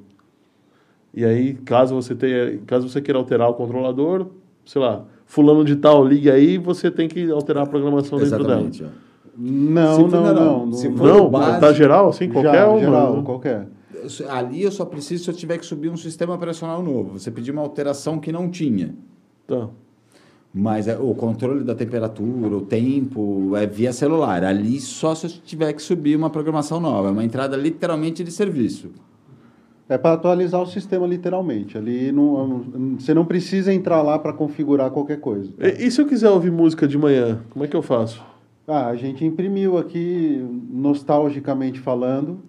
E 1.13 1.25
aí, 1.25 1.53
caso 1.53 1.93
você 1.95 2.15
tenha, 2.15 2.57
caso 2.65 2.87
você 2.87 3.01
queira 3.01 3.19
alterar 3.19 3.49
o 3.49 3.53
controlador, 3.53 4.27
sei 4.65 4.81
lá, 4.81 5.05
fulano 5.25 5.63
de 5.65 5.75
tal, 5.75 6.05
liga 6.05 6.33
aí, 6.33 6.57
você 6.57 6.89
tem 6.89 7.07
que 7.07 7.29
alterar 7.29 7.63
a 7.63 7.65
programação 7.67 8.17
dentro 8.17 8.43
dela. 8.43 8.61
Exatamente. 8.61 8.85
Não, 9.37 10.07
não, 10.07 10.09
não. 10.09 10.33
não, 10.33 10.65
não, 10.67 10.73
se 10.73 10.89
não. 10.89 10.97
for- 10.97 11.31
Não, 11.31 11.59
tá 11.59 11.73
geral, 11.73 12.09
assim, 12.09 12.29
qualquer 12.29 12.53
Já, 12.53 12.77
geral, 12.79 13.17
né? 13.17 13.23
qualquer. 13.23 13.67
Ali 14.29 14.63
eu 14.63 14.71
só 14.71 14.83
preciso 14.85 15.23
se 15.25 15.29
eu 15.29 15.33
tiver 15.33 15.57
que 15.57 15.65
subir 15.65 15.89
um 15.89 15.97
sistema 15.97 16.33
operacional 16.33 16.81
novo. 16.81 17.19
Você 17.19 17.29
pediu 17.29 17.53
uma 17.53 17.61
alteração 17.61 18.19
que 18.19 18.31
não 18.31 18.49
tinha. 18.49 18.95
Tá. 19.47 19.67
Mas 20.53 20.87
é, 20.87 20.97
o 20.97 21.13
controle 21.13 21.63
da 21.63 21.73
temperatura, 21.75 22.57
o 22.57 22.61
tempo, 22.61 23.55
é 23.55 23.65
via 23.65 23.93
celular. 23.93 24.43
Ali 24.43 24.79
só 24.81 25.13
se 25.15 25.27
eu 25.27 25.29
tiver 25.45 25.71
que 25.73 25.81
subir 25.81 26.15
uma 26.15 26.29
programação 26.29 26.79
nova. 26.79 27.07
É 27.07 27.11
uma 27.11 27.23
entrada 27.23 27.55
literalmente 27.55 28.23
de 28.23 28.31
serviço. 28.31 28.89
É 29.91 29.97
para 29.97 30.13
atualizar 30.13 30.61
o 30.61 30.65
sistema 30.65 31.05
literalmente. 31.05 31.77
Ali 31.77 32.13
não, 32.13 32.95
você 32.97 33.13
não 33.13 33.25
precisa 33.25 33.73
entrar 33.73 34.01
lá 34.01 34.17
para 34.17 34.31
configurar 34.31 34.89
qualquer 34.89 35.19
coisa. 35.19 35.51
E, 35.59 35.85
e 35.85 35.91
se 35.91 35.99
eu 35.99 36.07
quiser 36.07 36.29
ouvir 36.29 36.49
música 36.49 36.87
de 36.87 36.97
manhã, 36.97 37.41
como 37.49 37.65
é 37.65 37.67
que 37.67 37.75
eu 37.75 37.81
faço? 37.81 38.23
Ah, 38.65 38.87
a 38.87 38.95
gente 38.95 39.25
imprimiu 39.25 39.77
aqui, 39.77 40.41
nostalgicamente 40.71 41.77
falando, 41.81 42.39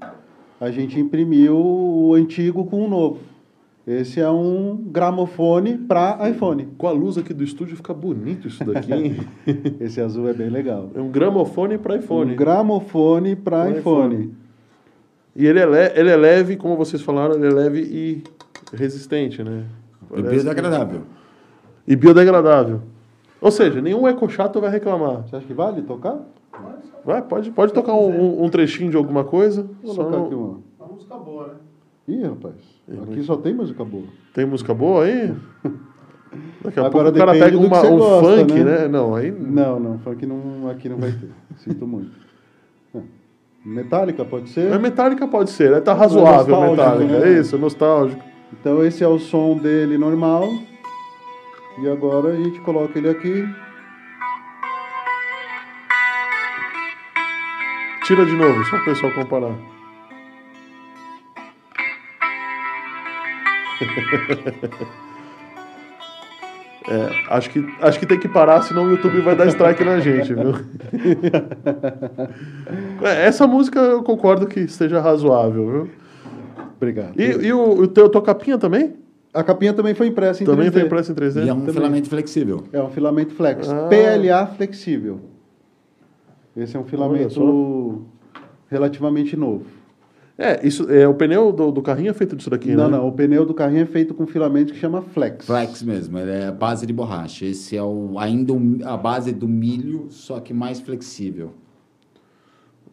a 0.61 0.70
gente 0.70 1.01
imprimiu 1.01 1.57
o 1.57 2.14
antigo 2.14 2.64
com 2.64 2.84
o 2.84 2.88
novo. 2.88 3.18
Esse 3.84 4.20
é 4.20 4.30
um 4.30 4.76
gramofone 4.76 5.76
para 5.76 6.30
iPhone. 6.30 6.68
Com 6.78 6.86
a 6.86 6.93
luz 6.93 7.18
aqui 7.18 7.34
do 7.34 7.43
estúdio 7.43 7.74
fica 7.76 7.93
bonito 7.93 8.47
isso 8.47 8.64
daqui, 8.64 8.93
hein? 8.93 9.16
Esse 9.80 10.01
azul 10.01 10.28
é 10.28 10.32
bem 10.32 10.49
legal. 10.49 10.90
É 10.95 11.01
um 11.01 11.11
gramofone 11.11 11.76
para 11.76 11.97
iPhone. 11.97 12.34
Um 12.34 12.36
gramofone 12.36 13.34
para 13.34 13.68
iPhone. 13.68 14.14
iPhone. 14.14 14.41
E 15.35 15.47
ele 15.47 15.59
é, 15.61 15.66
le- 15.66 15.93
ele 15.99 16.11
é 16.11 16.16
leve, 16.16 16.57
como 16.57 16.76
vocês 16.76 17.01
falaram, 17.03 17.35
ele 17.37 17.47
é 17.47 17.51
leve 17.51 17.80
e 17.80 18.24
resistente, 18.76 19.43
né? 19.43 19.64
E 20.11 20.22
Parece 20.22 20.30
biodegradável. 20.45 21.01
que- 21.01 21.93
E 21.93 21.97
biodegradável. 21.97 22.80
Ou 23.41 23.51
seja, 23.51 23.80
nenhum 23.80 24.07
ecochato 24.07 24.61
vai 24.61 24.70
reclamar. 24.70 25.22
Você 25.26 25.37
acha 25.37 25.47
que 25.47 25.55
vale 25.55 25.83
tocar? 25.83 26.18
Vai, 27.05 27.22
pode, 27.22 27.51
pode 27.51 27.72
tocar 27.72 27.95
um, 27.95 28.09
um- 28.11 28.45
um 28.45 28.49
trechinho 28.49 28.91
de 28.91 28.97
alguma 28.97 29.24
coisa. 29.24 29.66
Vou 29.83 29.95
Só 29.95 30.03
colocar 30.05 30.18
não- 30.18 30.26
aqui 30.26 30.35
uma. 30.35 30.61
Uma 30.78 30.89
música 30.95 31.16
boa, 31.16 31.47
né? 31.49 31.55
Ih, 32.09 32.22
rapaz. 32.24 32.55
Aqui 33.11 33.22
só 33.22 33.37
tem 33.37 33.55
música 33.55 33.85
boa. 33.85 34.05
Tem 34.35 34.45
música 34.45 34.74
boa 34.74 35.05
aí? 35.05 35.35
Daqui 36.62 36.78
a 36.80 36.87
Agora 36.87 37.11
pouco 37.12 37.16
o 37.18 37.26
cara 37.26 37.33
pega 37.33 37.59
uma- 37.59 37.83
um 37.87 37.99
gosta, 37.99 38.26
funk, 38.39 38.53
né? 38.55 38.64
né? 38.83 38.89
Não, 38.89 39.14
aí. 39.14 39.30
Não, 39.30 39.80
não, 39.80 39.99
funk 39.99 40.24
não, 40.24 40.68
aqui 40.70 40.89
não 40.89 40.97
vai 40.99 41.11
ter. 41.12 41.28
Sinto 41.59 41.87
muito. 41.87 42.11
É. 43.65 43.69
Metallica 43.69 44.25
pode 44.25 44.49
ser? 44.51 44.71
Mas 44.71 44.81
Metallica 44.81 45.27
pode 45.27 45.51
ser, 45.51 45.71
né? 45.71 45.81
Tá 45.81 45.95
razoável 45.95 46.57
nostálgico, 46.57 46.71
Metallica. 47.07 47.19
né? 47.27 47.37
É 47.37 47.41
isso, 47.41 47.59
nostálgico. 47.59 48.23
Então 48.53 48.85
esse 48.85 49.03
é 49.03 49.09
o 49.09 49.19
som 49.19 49.57
dele 49.57 49.97
normal. 49.97 50.49
E 51.79 51.89
agora 51.89 52.29
a 52.29 52.37
gente 52.37 52.61
coloca 52.61 52.99
ele 52.99 53.09
aqui. 53.09 53.45
Tira 58.05 58.27
de 58.27 58.37
novo, 58.37 58.65
só 58.65 58.77
o 58.77 58.85
pessoal 58.85 59.13
comparar. 59.13 59.55
É, 66.89 67.35
acho, 67.35 67.51
que, 67.51 67.64
acho 67.80 67.99
que 67.99 68.07
tem 68.07 68.18
que 68.18 68.28
parar, 68.28 68.62
senão 68.62 68.87
o 68.87 68.91
YouTube 68.91 69.20
vai 69.20 69.37
dar 69.37 69.47
strike 69.47 69.85
na 69.85 70.01
gente, 70.01 70.35
viu? 70.35 70.53
É, 73.03 73.26
essa 73.26 73.47
música 73.49 73.80
eu 73.80 74.03
concordo 74.03 74.47
que 74.47 74.61
esteja 74.61 75.01
razoável, 75.01 75.70
viu? 75.70 75.91
Obrigado. 76.76 77.20
E, 77.20 77.47
e 77.47 77.53
o, 77.53 77.80
o 77.80 77.89
teu, 77.89 78.09
tua 78.09 78.22
capinha 78.22 78.57
também? 78.57 78.95
A 79.35 79.43
capinha 79.43 79.72
também 79.72 79.95
foi 79.95 80.07
impressa 80.07 80.43
em 80.43 80.47
também 80.47 80.68
3D. 80.68 80.72
foi 80.72 80.83
impressa 80.83 81.12
em 81.12 81.14
3D? 81.14 81.47
E 81.47 81.49
é 81.49 81.53
um 81.53 81.61
Também. 81.61 81.74
filamento 81.74 82.09
flexível. 82.09 82.64
É 82.72 82.83
um 82.83 82.91
filamento 82.91 83.35
flex. 83.35 83.68
Ah. 83.68 83.89
PLA 83.89 84.47
flexível. 84.47 85.20
Esse 86.57 86.76
é 86.76 86.78
um 86.78 86.83
Olha 86.83 86.91
filamento 86.91 88.07
relativamente 88.68 89.37
novo. 89.37 89.64
É, 90.45 90.66
isso, 90.66 90.90
é, 90.90 91.07
o 91.07 91.14
pneu 91.14 91.53
do, 91.53 91.70
do 91.70 91.80
carrinho 91.82 92.11
é 92.11 92.12
feito 92.14 92.34
disso 92.34 92.51
daqui, 92.51 92.74
não, 92.74 92.90
né? 92.90 92.97
não. 92.97 93.07
O 93.07 93.12
pneu 93.12 93.47
do 93.47 93.55
carrinho 93.55 93.82
é 93.82 93.86
feito 93.86 94.12
com 94.12 94.26
filamento 94.26 94.72
que 94.72 94.78
chama 94.78 95.01
flex. 95.01 95.47
Flex 95.47 95.82
mesmo, 95.82 96.18
ele 96.18 96.30
é 96.32 96.47
a 96.49 96.53
base 96.53 96.84
de 96.86 96.93
borracha. 96.93 97.45
Esse 97.45 97.76
é 97.76 97.82
o, 97.82 98.18
ainda 98.18 98.53
um- 98.53 98.78
a 98.84 98.97
base 98.97 99.32
do 99.32 99.47
milho, 99.47 100.07
só 100.11 100.40
que 100.40 100.53
mais 100.53 100.80
flexível. 100.80 101.53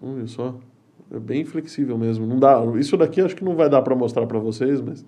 Olha 0.02 0.28
só. 0.28 0.56
É 1.12 1.20
bem 1.20 1.44
flexível 1.44 1.98
mesmo. 1.98 2.26
Não 2.28 2.38
dá, 2.38 2.64
isso 2.78 2.96
daqui 2.96 3.20
acho 3.22 3.36
que 3.36 3.44
não 3.44 3.56
vai 3.56 3.68
dar 3.68 3.82
para 3.82 3.96
mostrar 3.96 4.28
para 4.28 4.38
vocês, 4.38 4.80
mas 4.80 5.04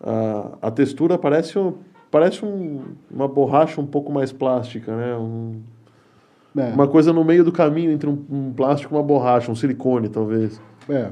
a, 0.00 0.56
a 0.62 0.70
textura 0.70 1.18
parece, 1.18 1.58
um, 1.58 1.74
parece 2.10 2.44
um, 2.44 2.80
uma 3.10 3.28
borracha 3.28 3.80
um 3.80 3.86
pouco 3.86 4.10
mais 4.10 4.32
plástica, 4.32 4.96
né? 4.96 5.14
Um- 5.16 5.60
É, 6.56 6.72
Uma 6.72 6.86
coisa 6.88 7.12
no 7.12 7.22
meio 7.24 7.44
do 7.44 7.50
caminho 7.52 7.90
entre 7.90 8.08
um, 8.08 8.16
um 8.30 8.52
plástico 8.52 8.94
e 8.94 8.96
uma 8.96 9.02
borracha, 9.02 9.50
um 9.50 9.54
silicone, 9.56 10.08
talvez. 10.08 10.60
é. 10.88 11.10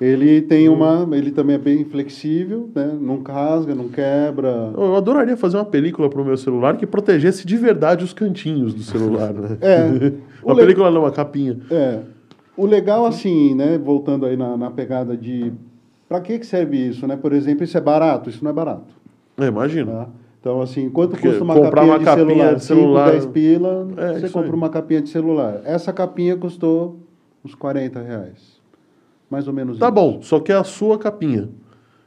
Ele 0.00 0.40
tem 0.42 0.68
uma. 0.68 1.08
Ele 1.12 1.32
também 1.32 1.56
é 1.56 1.58
bem 1.58 1.84
flexível, 1.84 2.70
né? 2.74 2.96
Não 3.00 3.20
rasga, 3.22 3.74
não 3.74 3.88
quebra. 3.88 4.72
Eu 4.76 4.94
adoraria 4.94 5.36
fazer 5.36 5.56
uma 5.56 5.64
película 5.64 6.08
para 6.08 6.22
o 6.22 6.24
meu 6.24 6.36
celular 6.36 6.76
que 6.76 6.86
protegesse 6.86 7.44
de 7.46 7.56
verdade 7.56 8.04
os 8.04 8.12
cantinhos 8.12 8.72
do 8.74 8.82
celular, 8.82 9.32
né? 9.34 9.58
É. 9.60 10.12
Uma 10.42 10.54
le- 10.54 10.60
película 10.62 10.88
não, 10.90 11.00
uma 11.00 11.10
capinha. 11.10 11.58
É. 11.68 11.98
O 12.56 12.64
legal, 12.64 13.04
assim, 13.06 13.56
né? 13.56 13.76
Voltando 13.76 14.24
aí 14.24 14.36
na, 14.36 14.56
na 14.56 14.70
pegada 14.70 15.16
de. 15.16 15.52
Para 16.08 16.20
que, 16.20 16.38
que 16.38 16.46
serve 16.46 16.76
isso, 16.88 17.06
né? 17.06 17.16
Por 17.16 17.32
exemplo, 17.32 17.64
isso 17.64 17.76
é 17.76 17.80
barato? 17.80 18.30
Isso 18.30 18.42
não 18.44 18.50
é 18.52 18.54
barato. 18.54 18.86
É, 19.36 19.46
imagino. 19.46 19.90
Tá? 19.90 20.08
Então, 20.40 20.60
assim, 20.62 20.88
quanto 20.88 21.10
Porque 21.10 21.26
custa 21.28 21.42
uma 21.42 21.54
comprar 21.54 21.72
capinha, 21.72 21.92
uma 21.92 21.98
de, 21.98 22.04
capinha 22.04 22.26
celular? 22.28 22.54
de 22.54 22.64
celular- 22.64 23.06
5, 23.06 23.20
10 23.20 23.26
pila, 23.26 23.88
É, 23.96 24.12
você 24.20 24.28
compra 24.28 24.50
aí. 24.50 24.56
uma 24.56 24.68
capinha 24.68 25.02
de 25.02 25.08
celular. 25.08 25.60
Essa 25.64 25.92
capinha 25.92 26.36
custou 26.36 27.00
uns 27.44 27.54
40 27.54 28.00
reais. 28.00 28.57
Mais 29.30 29.46
ou 29.46 29.52
menos 29.54 29.78
Tá 29.78 29.86
isso. 29.86 29.94
bom, 29.94 30.18
só 30.22 30.40
que 30.40 30.50
é 30.52 30.56
a 30.56 30.64
sua 30.64 30.98
capinha. 30.98 31.48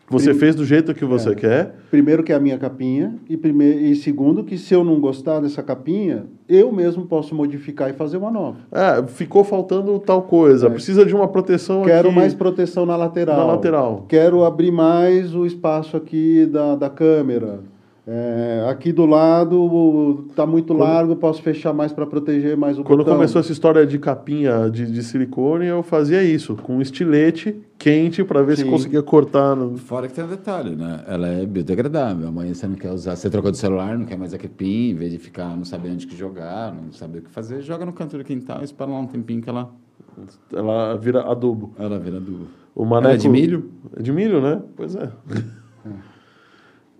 Você 0.10 0.34
fez 0.34 0.56
do 0.56 0.66
jeito 0.66 0.94
que 0.94 1.06
você 1.06 1.30
É. 1.30 1.36
quer. 1.36 1.76
Primeiro 1.90 2.22
que 2.22 2.34
é 2.34 2.36
a 2.36 2.40
minha 2.40 2.58
capinha 2.58 3.16
e, 3.30 3.38
primeiro, 3.38 3.80
e 3.80 3.96
segundo 3.96 4.44
que 4.44 4.58
se 4.58 4.74
eu 4.74 4.84
não 4.84 5.00
gostar 5.00 5.40
dessa 5.40 5.64
capinha, 5.64 6.26
eu 6.50 6.70
mesmo 6.70 7.06
posso 7.06 7.34
modificar 7.34 7.90
e 7.90 7.94
fazer 7.94 8.18
uma 8.18 8.30
nova. 8.30 8.58
Ah, 8.70 9.04
ficou 9.08 9.46
faltando 9.46 9.98
tal 10.00 10.24
coisa. 10.24 10.68
É. 10.68 10.70
Precisa 10.70 11.06
de 11.06 11.16
uma 11.16 11.30
proteção 11.30 11.84
Quero 11.84 12.10
aqui. 12.10 12.18
mais 12.18 12.34
proteção 12.34 12.86
na 12.86 12.98
lateral. 12.98 13.38
Na 13.38 13.46
lateral. 13.46 14.06
Quero 14.10 14.44
abrir 14.44 14.70
mais 14.72 15.34
o 15.34 15.46
espaço 15.46 15.96
aqui 15.96 16.46
da, 16.46 16.76
da 16.76 16.90
câmera. 16.90 17.62
É, 18.08 18.66
aqui 18.68 18.92
do 18.92 19.06
lado 19.06 20.26
está 20.30 20.44
muito 20.44 20.74
largo, 20.74 21.16
posso 21.16 21.40
fechar 21.42 21.72
mais 21.72 21.94
para 21.94 22.06
proteger 22.08 22.58
mais 22.58 22.80
o 22.80 22.84
Quando 22.84 23.00
botão. 23.00 23.14
começou 23.14 23.40
essa 23.40 23.52
história 23.52 23.86
de 23.86 24.00
capinha 24.00 24.72
de, 24.72 24.92
de 24.92 25.04
silicone, 25.04 25.68
eu 25.68 25.84
fazia 25.84 26.24
isso, 26.24 26.56
com 26.56 26.78
um 26.78 26.82
estilete 26.82 27.56
quente 27.78 28.24
para 28.24 28.42
ver 28.42 28.58
se 28.58 28.64
Sim. 28.64 28.72
conseguia 28.72 29.04
cortar. 29.04 29.56
No... 29.56 29.78
Fora 29.78 30.08
que 30.08 30.14
tem 30.16 30.24
um 30.24 30.28
detalhe, 30.28 30.76
né? 30.76 31.04
Ela 31.08 31.28
é 31.28 31.46
biodegradável. 31.46 32.28
Amanhã 32.28 32.54
você 32.56 32.68
não 32.68 32.76
quer 32.76 32.92
usar, 32.92 33.16
você 33.16 33.30
trocou 33.30 33.52
de 33.52 33.58
celular, 33.58 33.96
não 33.96 34.06
quer 34.06 34.18
mais 34.18 34.34
aquele 34.34 34.54
pin, 34.54 34.90
em 34.90 34.96
vez 34.96 35.12
de 35.12 35.20
ficar 35.20 35.56
não 35.56 35.64
saber 35.64 35.90
onde 35.92 36.08
que 36.08 36.18
jogar, 36.18 36.74
não 36.74 36.92
saber 36.92 37.20
o 37.20 37.22
que 37.22 37.30
fazer, 37.30 37.62
joga 37.62 37.86
no 37.86 37.94
canto 37.94 38.18
do 38.18 38.24
quintal 38.24 38.62
e 38.62 38.64
espera 38.64 38.90
lá 38.90 39.00
um 39.00 39.08
tempinho 39.08 39.42
que 39.44 39.50
ela, 39.50 39.72
Ela 40.52 40.96
vira 40.96 41.22
adubo. 41.22 41.72
ela 41.78 42.00
vira 42.00 42.20
do. 42.20 42.48
O 42.74 42.84
maneco... 42.84 43.10
Ela 43.10 43.14
é 43.14 43.18
de 43.18 43.30
milho? 43.30 43.70
É 43.96 44.02
de 44.02 44.12
milho, 44.12 44.42
né? 44.42 44.60
Pois 44.76 44.96
é. 44.96 45.12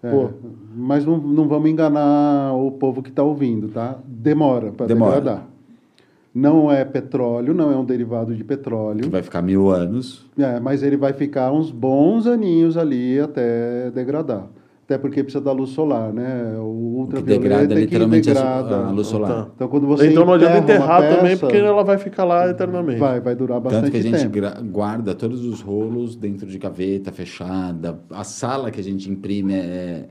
É, 0.04 0.10
Pô. 0.10 0.30
mas 0.76 1.06
não, 1.06 1.18
não 1.18 1.48
vamos 1.48 1.70
enganar 1.70 2.54
o 2.54 2.72
povo 2.72 3.04
que 3.04 3.10
está 3.10 3.24
ouvindo, 3.24 3.68
tá? 3.70 4.00
Demora 4.06 4.72
para 4.72 4.88
Demora. 4.88 5.16
degradar. 5.16 5.48
Não 6.34 6.72
é 6.72 6.86
petróleo, 6.86 7.54
não 7.54 7.72
é 7.72 7.76
um 7.76 7.84
derivado 7.84 8.34
de 8.34 8.44
petróleo. 8.44 9.02
Que 9.02 9.10
vai 9.10 9.22
ficar 9.22 9.42
mil 9.42 9.70
anos. 9.70 10.26
É, 10.38 10.60
mas 10.62 10.82
ele 10.82 10.96
vai 10.96 11.12
ficar 11.12 11.52
uns 11.52 11.70
bons 11.70 12.26
aninhos 12.26 12.78
ali 12.78 13.20
até 13.20 13.92
degradar. 13.92 14.48
Até 14.92 14.98
porque 15.02 15.24
precisa 15.24 15.42
da 15.44 15.54
luz 15.54 15.70
solar, 15.70 16.12
né? 16.12 16.54
O 16.58 17.04
O 17.04 17.08
que 17.08 17.16
ultravioleta 17.16 17.40
degrada 17.40 17.74
é 17.74 17.76
que 17.78 17.82
literalmente 17.86 18.28
degrada. 18.28 18.76
a 18.88 18.92
luz 18.92 19.08
solar. 19.08 19.30
Tá. 19.46 19.48
Então, 19.56 19.68
quando 19.70 19.88
você 19.88 20.10
então 20.12 20.26
não 20.26 20.34
adianta 20.34 20.58
enterrar 20.58 21.02
também, 21.02 21.32
peça, 21.32 21.40
porque 21.46 21.58
ela 21.58 21.84
vai 21.84 21.98
ficar 21.98 22.26
lá 22.26 22.50
eternamente. 22.50 23.00
vai, 23.00 23.22
vai 23.22 23.34
durar 23.36 23.62
bastante 23.62 23.84
Tanto 23.84 23.92
que 23.94 23.98
a 23.98 24.02
gente 24.20 24.30
tempo. 24.30 24.66
guarda 24.70 25.16
todos 25.16 25.46
os 25.46 25.62
rolos 25.62 26.16
dentro 26.18 26.46
de 26.46 26.58
gaveta 26.58 27.10
fechada. 27.12 28.00
A 28.12 28.24
sala 28.26 28.70
que 28.70 28.82
a 28.82 28.84
gente 28.84 29.10
imprime 29.10 29.54
é, 29.54 30.10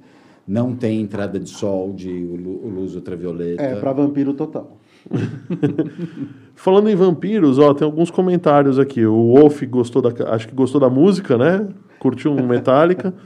não 0.49 0.75
tem 0.75 1.01
entrada 1.03 1.39
de 1.39 1.51
sol, 1.51 1.93
de 1.93 2.11
lu- 2.11 2.67
luz 2.69 2.95
ultravioleta. 2.95 3.63
É, 3.63 3.75
para 3.77 3.93
vampiro 3.93 4.33
total. 4.33 4.79
Falando 6.55 6.89
em 6.91 6.95
vampiros, 6.95 7.59
ó, 7.59 7.73
tem 7.73 7.85
alguns 7.87 8.11
comentários 8.11 8.79
aqui. 8.79 9.05
O 9.07 9.35
Wolf 9.35 9.63
gostou 9.65 10.03
da, 10.03 10.11
acho 10.35 10.49
que 10.49 10.55
gostou 10.55 10.81
da 10.81 10.91
música, 10.91 11.37
né? 11.39 11.69
Curtiu 11.99 12.33
um 12.33 12.47
Metallica. 12.47 13.13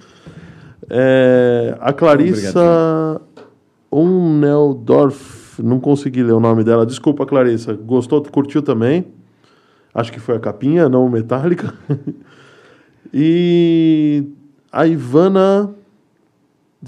É, 0.91 1.76
a 1.80 1.93
Clarissa 1.93 3.20
Uneldorf, 3.91 5.62
não 5.62 5.80
consegui 5.80 6.22
ler 6.22 6.32
o 6.32 6.41
nome 6.41 6.64
dela. 6.64 6.85
Desculpa, 6.85 7.24
Clarissa. 7.24 7.74
Gostou, 7.74 8.22
curtiu 8.22 8.62
também. 8.62 9.07
Acho 9.95 10.12
que 10.12 10.18
foi 10.18 10.37
a 10.37 10.41
capinha, 10.41 10.89
não 10.89 11.07
o 11.07 11.11
Metallica. 11.11 11.72
e 13.12 14.24
a 14.72 14.87
Ivana 14.87 15.74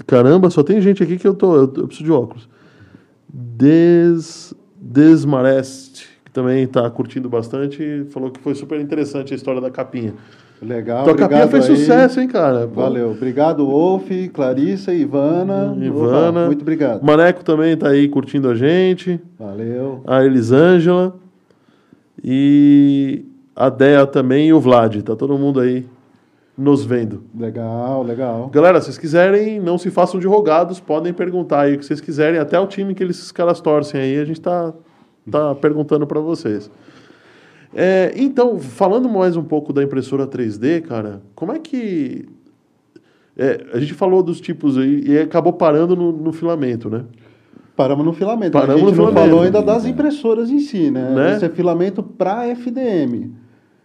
Caramba, 0.05 0.49
só 0.49 0.61
tem 0.63 0.79
gente 0.81 1.01
aqui 1.01 1.17
que 1.17 1.27
eu 1.27 1.33
tô. 1.33 1.55
Eu, 1.55 1.73
eu 1.77 1.87
preciso 1.87 2.03
de 2.03 2.11
óculos. 2.11 2.47
Des, 3.27 4.53
Desmarest, 4.75 6.07
que 6.25 6.31
também 6.31 6.63
está 6.63 6.89
curtindo 6.89 7.29
bastante, 7.29 8.05
falou 8.11 8.29
que 8.29 8.39
foi 8.39 8.53
super 8.53 8.79
interessante 8.79 9.33
a 9.33 9.35
história 9.35 9.61
da 9.61 9.71
capinha. 9.71 10.13
Legal, 10.61 11.03
a 11.03 11.15
capinha 11.15 11.25
obrigado 11.25 11.49
fez 11.51 11.69
aí. 11.69 11.75
sucesso, 11.75 12.19
hein, 12.19 12.27
cara? 12.27 12.65
Valeu. 12.65 13.11
Obrigado, 13.11 13.65
Wolf, 13.65 14.09
Clarissa, 14.33 14.93
Ivana. 14.93 15.77
Ivana. 15.79 16.29
Opa, 16.29 16.45
muito 16.47 16.61
obrigado. 16.61 17.03
Maneco 17.03 17.43
também 17.43 17.73
está 17.73 17.89
aí 17.89 18.07
curtindo 18.07 18.49
a 18.49 18.55
gente. 18.55 19.19
Valeu. 19.37 20.01
A 20.07 20.23
Elisângela. 20.23 21.15
E 22.23 23.23
a 23.55 23.69
Dea 23.69 24.07
também 24.07 24.47
e 24.47 24.53
o 24.53 24.59
Vlad. 24.59 25.01
Tá 25.03 25.15
todo 25.15 25.37
mundo 25.37 25.59
aí 25.59 25.85
nos 26.57 26.83
vendo. 26.83 27.23
Legal, 27.37 28.01
legal. 28.01 28.49
Galera, 28.49 28.79
se 28.79 28.85
vocês 28.85 28.97
quiserem, 28.97 29.59
não 29.59 29.77
se 29.77 29.91
façam 29.91 30.19
de 30.19 30.25
rogados, 30.25 30.79
podem 30.79 31.13
perguntar 31.13 31.61
aí 31.61 31.75
o 31.75 31.77
que 31.77 31.85
vocês 31.85 32.01
quiserem, 32.01 32.39
até 32.39 32.59
o 32.59 32.65
time 32.65 32.95
que 32.95 33.03
eles, 33.03 33.17
esses 33.17 33.31
caras 33.31 33.61
torcem 33.61 34.01
aí, 34.01 34.19
a 34.19 34.25
gente 34.25 34.41
tá, 34.41 34.73
tá 35.29 35.53
perguntando 35.53 36.07
para 36.07 36.19
vocês. 36.19 36.71
É, 37.73 38.13
então, 38.15 38.57
falando 38.59 39.09
mais 39.09 39.35
um 39.35 39.43
pouco 39.43 39.73
da 39.73 39.83
impressora 39.83 40.25
3D, 40.25 40.81
cara, 40.81 41.21
como 41.35 41.51
é 41.51 41.59
que. 41.59 42.25
é, 43.37 43.65
a 43.73 43.79
gente 43.79 43.93
falou 43.93 44.23
dos 44.23 44.39
tipos 44.41 44.77
aí 44.77 45.03
e 45.05 45.19
acabou 45.19 45.53
parando 45.53 45.95
no, 45.95 46.11
no 46.11 46.31
filamento, 46.31 46.89
né? 46.89 47.03
Paramos 47.75 48.03
no 48.05 48.13
filamento. 48.13 48.53
Paramos 48.53 48.75
a 48.83 48.85
gente 48.87 48.95
no 48.97 49.03
não 49.03 49.09
filamento. 49.09 49.29
falou 49.29 49.43
ainda 49.45 49.61
das 49.61 49.85
impressoras 49.85 50.49
em 50.49 50.59
si, 50.59 50.89
né? 50.89 51.13
Né? 51.13 51.35
Esse 51.35 51.45
é 51.45 51.49
filamento 51.49 52.01
para 52.01 52.47
FDM. 52.47 53.31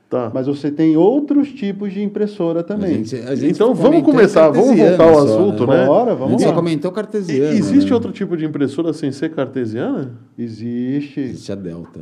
Tá. 0.08 0.30
Mas 0.32 0.46
você 0.46 0.70
tem 0.70 0.94
outros 0.96 1.48
tipos 1.52 1.92
de 1.92 2.02
impressora 2.02 2.60
A 2.60 2.62
também. 2.62 3.02
gente- 3.04 3.16
a 3.16 3.34
gente 3.34 3.52
Então, 3.54 3.68
vamos 3.74 3.82
comentou 4.02 4.12
começar, 4.12 4.48
vamos 4.50 4.76
voltar 4.78 5.04
ao 5.08 5.14
só, 5.14 5.24
assunto, 5.24 5.66
né? 5.66 5.86
Bora, 5.86 6.12
A 6.12 6.14
vamos 6.14 6.32
gente 6.32 6.42
só 6.42 6.48
lá. 6.50 6.54
comentou 6.54 6.90
E- 6.90 6.94
cartesiano. 6.94 7.52
existe 7.54 7.88
né? 7.88 7.94
outro 7.94 8.12
tipo 8.12 8.36
de 8.36 8.44
impressora 8.44 8.92
sem 8.92 9.10
ser 9.10 9.30
cartesiana? 9.30 10.12
Existe. 10.38 11.20
Existe 11.20 11.50
a 11.52 11.54
Delta. 11.54 12.00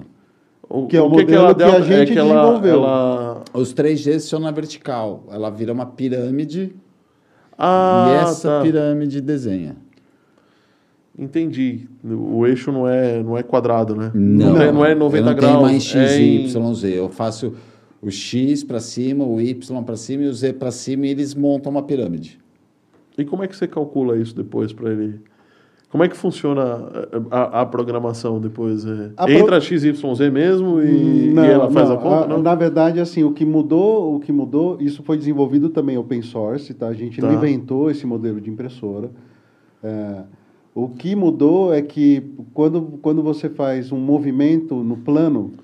O, 0.73 0.87
Que 0.87 0.97
é 0.97 1.03
o 1.03 1.11
que 1.11 1.17
modelo 1.23 1.35
ela 1.47 1.55
que 1.55 1.63
a 1.65 1.81
gente 1.81 2.11
é 2.11 2.13
que 2.15 2.19
ela, 2.19 2.35
desenvolveu. 2.43 2.75
ela- 2.85 3.45
Os 3.53 3.73
3Gs 3.75 4.21
são 4.29 4.39
na 4.39 4.53
vertical. 4.53 5.25
Ela 5.31 5.51
vira 5.51 5.73
uma 5.73 5.85
pirâmide 5.85 6.73
Ah, 7.59 8.07
e 8.09 8.23
essa 8.23 8.49
tá. 8.49 8.63
pirâmide 8.63 9.21
desenha. 9.21 9.77
Entendi. 11.19 11.89
O 12.05 12.47
eixo 12.47 12.71
não 12.73 12.87
é, 12.89 13.23
não 13.23 13.37
é 13.37 13.43
quadrado, 13.43 13.95
né? 13.95 14.11
Não, 14.15 14.61
é, 14.63 14.73
não 14.73 14.85
é 14.85 14.95
90 14.95 15.19
eu 15.19 15.25
não 15.27 15.35
graus. 15.35 15.53
tenho 15.53 15.63
mais 15.63 15.83
X 15.83 15.97
é 16.13 16.21
e 16.21 16.43
em- 16.43 16.45
Y, 16.47 16.75
Z. 16.75 16.89
Eu 16.99 17.09
faço 17.09 17.53
o 18.01 18.11
X 18.11 18.63
para 18.65 18.81
cima, 18.81 19.25
o 19.25 19.41
Y 19.41 19.83
para 19.85 19.97
cima 19.97 20.23
e 20.23 20.29
o 20.29 20.33
Z 20.33 20.53
para 20.55 20.71
cima 20.71 21.07
e 21.07 21.11
eles 21.11 21.35
montam 21.35 21.71
uma 21.73 21.83
pirâmide. 21.83 22.39
E 23.19 23.25
como 23.25 23.43
é 23.43 23.49
que 23.49 23.57
você 23.57 23.67
calcula 23.67 24.17
isso 24.17 24.35
depois 24.35 24.73
para 24.73 24.91
ele 24.93 25.21
Como 25.91 26.05
é 26.05 26.09
que 26.09 26.17
funciona 26.17 26.63
a, 27.33 27.63
a 27.63 27.67
programação 27.67 28.41
depois? 28.41 28.87
É, 28.87 29.11
A 29.17 29.25
pro- 29.25 29.33
Entra 29.33 29.61
XYZ 29.61 29.93
mesmo 30.33 30.81
e, 30.81 31.33
Não, 31.35 31.45
e 31.45 31.49
ela 31.49 31.69
faz 31.71 31.89
não, 31.89 31.97
a 31.97 31.99
conta? 32.01 32.29
não? 32.29 32.41
Na 32.41 32.55
verdade, 32.55 33.01
assim, 33.01 33.25
o 33.25 33.33
que 33.33 33.45
mudou, 33.45 34.15
o 34.15 34.21
que 34.21 34.31
mudou, 34.31 34.77
isso 34.81 35.03
foi 35.03 35.19
desenvolvido 35.19 35.69
também 35.69 35.99
open 35.99 36.23
source, 36.23 36.73
tá? 36.75 36.87
A 36.87 36.93
gente 36.95 37.21
não 37.21 37.29
Tá. 37.31 37.35
inventou 37.35 37.91
esse 37.91 38.07
modelo 38.07 38.41
de 38.41 38.49
impressora. 38.49 39.11
É, 39.83 40.23
o 40.75 40.89
que 40.89 41.17
mudou 41.17 41.75
é 41.75 41.83
que 41.83 42.23
quando, 42.55 42.83
quando 43.03 43.21
você 43.21 43.49
faz 43.49 43.91
um 43.91 43.99
movimento 43.99 44.77
no 44.77 44.97
plano, 44.97 45.55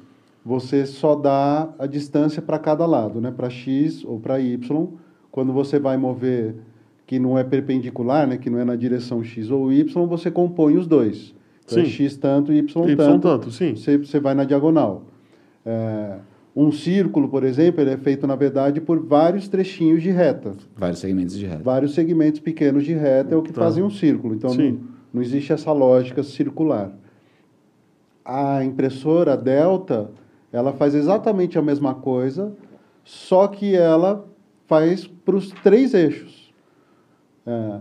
você 0.45 0.87
só 0.87 1.15
dá 1.15 1.69
a 1.79 1.87
distância 1.87 2.43
para 2.43 2.59
cada 2.59 2.85
lado, 2.85 3.21
né? 3.21 3.31
Para 3.31 3.49
x 3.49 4.05
ou 4.05 4.19
para 4.19 4.41
y. 4.41 4.59
Quando 5.31 5.53
você 5.53 5.79
vai 5.79 5.97
mover 5.97 6.57
que 7.07 7.19
não 7.19 7.39
é 7.39 7.45
perpendicular, 7.45 8.27
né? 8.27 8.37
Que 8.37 8.51
não 8.51 8.59
é 8.59 8.65
na 8.65 8.75
direção 8.77 9.23
x 9.23 9.51
ou 9.51 9.73
y, 9.73 9.85
você 10.07 10.31
compõe 10.31 10.77
os 10.77 10.87
dois. 10.87 11.35
Então, 11.65 11.79
é 11.79 11.85
Sim. 11.85 11.91
x 11.91 12.17
tanto 12.17 12.53
e 12.53 12.59
y, 12.59 12.89
Y 12.91 12.97
tanto 12.97 13.21
tanto, 13.23 13.51
sim. 13.51 13.75
você, 13.75 13.97
você 13.99 14.21
vai 14.21 14.35
na 14.35 14.45
diagonal. 14.45 15.03
É, 15.65 16.17
um 16.55 16.71
círculo, 16.73 17.29
por 17.29 17.45
exemplo, 17.45 17.81
ele 17.81 17.91
é 17.91 17.97
feito, 17.97 18.27
na 18.27 18.35
verdade, 18.37 18.81
por 18.81 18.99
vários 18.99 19.49
trechinhos 19.49 20.03
de 20.03 20.11
reta. 20.11 20.53
Vários 20.77 21.01
segmentos 21.01 21.37
de 21.37 21.45
reta. 21.47 21.63
Vários 21.63 21.95
segmentos 21.95 22.41
pequenos 22.41 22.85
de 22.85 22.93
reta 22.95 23.35
é 23.35 23.37
o 23.37 23.43
que 23.43 23.53
Tá. 23.53 23.63
fazem 23.63 23.83
um 23.85 23.91
círculo. 23.91 24.35
Então, 24.35 24.55
não, 24.55 24.79
não 25.13 25.23
existe 25.23 25.53
essa 25.53 25.73
lógica 25.73 26.23
circular. 26.23 26.93
A 28.25 28.65
impressora 28.65 29.37
Delta, 29.37 30.11
ela 30.53 30.73
faz 30.73 30.95
exatamente 30.95 31.59
a 31.59 31.63
mesma 31.63 31.95
coisa, 31.95 32.53
só 33.05 33.47
que 33.47 33.75
ela 33.75 34.27
faz 34.67 35.07
para 35.07 35.37
os 35.37 35.51
três 35.63 35.95
eixos. 35.95 36.36
É, 37.47 37.79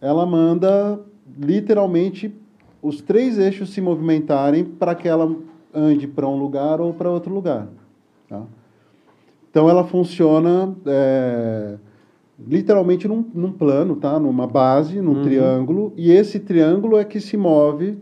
ela 0.00 0.26
manda, 0.26 1.00
literalmente, 1.38 2.34
os 2.82 3.00
três 3.00 3.38
eixos 3.38 3.70
se 3.72 3.80
movimentarem 3.80 4.64
para 4.64 4.94
que 4.94 5.08
ela 5.08 5.34
ande 5.72 6.06
para 6.06 6.28
um 6.28 6.36
lugar 6.38 6.80
ou 6.80 6.92
para 6.92 7.10
outro 7.10 7.32
lugar. 7.32 7.68
tá? 8.28 8.42
Então, 9.50 9.68
ela 9.70 9.84
funciona 9.84 10.74
é, 10.86 11.76
literalmente 12.46 13.06
num, 13.06 13.24
num 13.32 13.52
plano, 13.52 13.96
tá? 13.96 14.18
numa 14.18 14.46
base, 14.46 15.00
num 15.00 15.14
Uhum. 15.14 15.22
triângulo, 15.22 15.92
e 15.96 16.10
esse 16.10 16.40
triângulo 16.40 16.98
é 16.98 17.04
que 17.04 17.20
se 17.20 17.36
move 17.36 17.96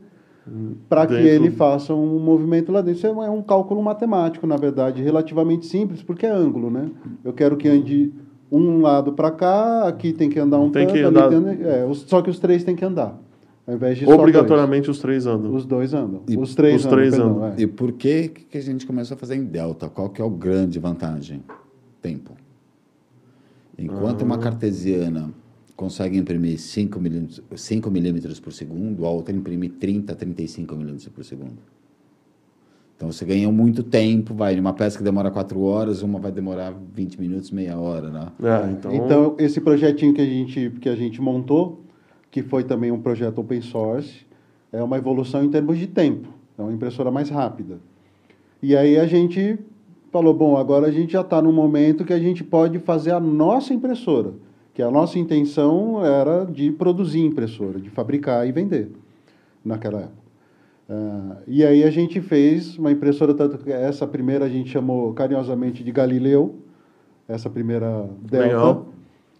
para 0.89 1.07
que 1.07 1.15
ele 1.15 1.51
faça 1.53 1.95
um 1.95 2.19
movimento 2.19 2.73
lá 2.73 2.81
dentro. 2.81 2.99
Isso 2.99 3.07
é 3.07 3.13
um- 3.13 3.23
é 3.23 3.31
um 3.31 3.43
cálculo 3.43 3.81
matemático, 3.83 4.47
na 4.47 4.57
verdade, 4.57 5.01
relativamente 5.03 5.67
simples, 5.67 6.03
porque 6.03 6.27
é 6.27 6.31
ângulo, 6.31 6.69
né? 6.71 6.91
Eu 7.25 7.33
quero 7.33 7.57
que 7.57 7.69
ande 7.69 8.13
um 8.53 8.81
lado 8.81 9.13
para 9.15 9.31
cá, 9.31 9.89
aqui 9.89 10.13
tem 10.13 10.29
que 10.29 10.39
andar 10.39 10.61
um 10.61 10.71
Tem 10.71 10.87
tanto, 10.87 10.93
que 10.95 11.03
ali 11.05 11.09
andar- 11.17 11.29
tem- 11.31 11.63
é, 11.67 11.85
os- 11.87 12.03
só 12.03 12.21
que 12.21 12.29
os 12.31 12.39
três 12.39 12.63
têm 12.63 12.77
que 12.77 12.85
andar, 12.85 13.19
ao 13.67 13.75
invés 13.75 13.97
de 13.99 14.05
só 14.05 14.15
Obrigatoriamente 14.15 14.91
os 14.91 14.99
três 14.99 15.27
andam. 15.27 15.55
Os 15.55 15.65
dois 15.65 15.95
andam. 15.95 16.23
E 16.29 16.37
os 16.37 16.55
três 16.55 16.81
os 16.81 16.87
andam, 16.87 16.99
três 16.99 17.11
perdão, 17.15 17.37
andam. 17.37 17.49
é. 17.57 17.63
E 17.63 17.67
por 17.67 17.93
que, 17.93 18.29
que 18.29 18.59
a 18.59 18.61
gente 18.61 18.87
começou 18.87 19.15
a 19.15 19.19
fazer 19.19 19.37
em 19.37 19.45
delta? 19.45 19.89
Qual 19.89 20.11
que 20.11 20.21
é 20.21 20.25
o 20.25 20.31
grande 20.31 20.79
vantagem? 20.79 21.43
Tempo. 22.03 22.33
Enquanto 23.79 24.23
Ah. 24.23 24.25
uma 24.25 24.39
cartesiana 24.39 25.31
consegue 25.77 26.19
imprimir 26.19 26.59
5 26.61 27.01
milímetros, 27.01 27.43
5 27.57 27.91
milímetros 27.91 28.39
por 28.39 28.53
segundo, 28.53 29.05
a 29.07 29.11
outra 29.11 29.35
imprime 29.35 29.69
30, 29.69 30.15
35 30.15 30.75
milímetros 30.77 31.09
por 31.09 31.25
segundo. 31.25 31.57
Então 33.03 33.11
você 33.11 33.25
ganha 33.25 33.51
muito 33.51 33.83
tempo, 33.83 34.33
vai. 34.33 34.55
Numa 34.55 34.73
peça 34.73 34.97
que 34.97 35.03
demora 35.03 35.29
4 35.29 35.61
horas, 35.61 36.03
uma 36.03 36.21
vai 36.21 36.31
demorar 36.31 36.73
20 36.95 37.21
minutos, 37.21 37.51
meia 37.51 37.77
hora, 37.77 38.11
né? 38.11 38.29
É, 38.41 38.71
então, 38.71 38.95
Então, 38.95 39.35
esse 39.41 39.61
projetinho 39.61 40.15
que 40.15 40.21
a 40.21 40.25
gente, 40.25 40.71
que 40.81 40.89
a 40.89 40.95
gente 40.95 41.21
montou, 41.21 41.81
que 42.31 42.45
foi 42.45 42.63
também 42.63 42.93
um 42.93 43.01
projeto 43.01 43.41
open 43.41 43.61
source, 43.61 44.25
é 44.73 44.81
uma 44.81 44.97
evolução 44.99 45.43
em 45.43 45.51
termos 45.51 45.79
de 45.79 45.89
tempo. 45.89 46.29
É 46.57 46.63
uma 46.63 46.73
impressora 46.73 47.11
mais 47.11 47.29
rápida. 47.29 47.81
E 48.63 48.77
aí 48.77 48.97
a 48.97 49.05
gente 49.05 49.59
falou, 50.13 50.33
bom, 50.33 50.57
agora 50.57 50.87
a 50.87 50.93
gente 50.93 51.15
já 51.15 51.23
está 51.23 51.43
num 51.43 51.53
momento 51.53 52.05
que 52.05 52.13
a 52.13 52.21
gente 52.21 52.45
pode 52.45 52.79
fazer 52.79 53.11
a 53.11 53.19
nossa 53.19 53.75
impressora, 53.75 54.33
que 54.73 54.81
a 54.81 54.93
nossa 54.93 55.19
intenção 55.19 56.07
era 56.07 56.45
de 56.45 56.71
produzir 56.71 57.25
impressora, 57.25 57.81
de 57.81 57.91
fabricar 57.91 58.47
e 58.47 58.53
vender 58.53 58.93
naquela 59.65 60.03
época. 60.03 60.22
Ah, 60.93 61.37
e 61.47 61.65
aí 61.65 61.85
a 61.85 61.91
gente 61.91 62.21
fez 62.21 62.77
uma 62.77 62.93
impressora, 62.93 63.33
tanto 63.33 63.57
que 63.57 63.73
essa 63.73 64.07
primeira 64.07 64.45
a 64.45 64.49
gente 64.49 64.69
chamou 64.69 65.15
carinhosamente 65.15 65.83
de 65.83 65.91
Galileu, 65.91 66.57
essa 67.27 67.49
primeira 67.49 68.07
Delta. 68.21 68.47
Legal. 68.47 68.89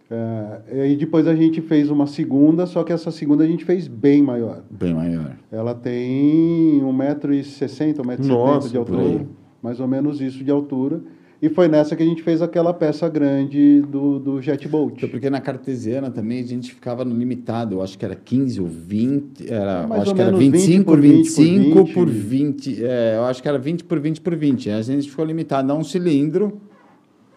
É, 0.09 0.61
e 0.73 0.81
aí 0.81 0.95
depois 0.95 1.27
a 1.27 1.35
gente 1.35 1.61
fez 1.61 1.91
uma 1.91 2.07
segunda, 2.07 2.65
só 2.65 2.83
que 2.83 2.91
essa 2.91 3.11
segunda 3.11 3.43
a 3.43 3.47
gente 3.47 3.63
fez 3.65 3.87
bem 3.87 4.21
maior. 4.23 4.63
Bem 4.69 4.93
maior. 4.95 5.35
Ela 5.51 5.75
tem 5.75 6.81
1,60m, 6.81 7.97
1,70m 7.97 8.25
Nossa, 8.25 8.69
de 8.69 8.77
altura. 8.77 9.27
Mais 9.61 9.79
ou 9.79 9.87
menos 9.87 10.21
isso 10.21 10.43
de 10.43 10.51
altura. 10.51 11.01
E 11.43 11.49
foi 11.49 11.67
nessa 11.67 11.93
que 11.93 12.01
a 12.01 12.05
gente 12.05 12.23
fez 12.23 12.41
aquela 12.41 12.73
peça 12.73 13.09
grande 13.09 13.81
do, 13.81 14.17
do 14.17 14.41
Jetbolt. 14.41 14.93
Então, 14.95 15.09
porque 15.09 15.29
na 15.29 15.41
cartesiana 15.41 16.09
também 16.09 16.39
a 16.39 16.45
gente 16.47 16.73
ficava 16.73 17.03
no 17.03 17.13
limitado, 17.13 17.75
eu 17.75 17.81
acho 17.81 17.99
que 17.99 18.05
era 18.05 18.15
15 18.15 18.61
ou 18.61 18.67
20, 18.67 19.51
era, 19.51 19.85
Mais 19.85 20.03
acho 20.03 20.11
ou 20.11 20.15
que 20.15 20.21
era 20.21 20.31
menos 20.31 20.39
20 20.39 20.53
25 20.53 20.85
por 20.85 20.91
por 20.93 21.01
20 21.01 21.15
por 21.17 21.35
25 21.35 21.83
20. 21.83 21.93
por 21.93 22.09
20, 22.09 22.85
é, 22.85 23.17
eu 23.17 23.25
acho 23.25 23.41
que 23.41 23.49
era 23.49 23.57
20 23.57 23.83
por 23.83 23.99
20 23.99 24.21
por 24.21 24.35
20. 24.37 24.69
A 24.69 24.81
gente 24.83 25.09
ficou 25.09 25.25
limitado 25.25 25.69
a 25.69 25.75
um 25.75 25.83
cilindro 25.83 26.61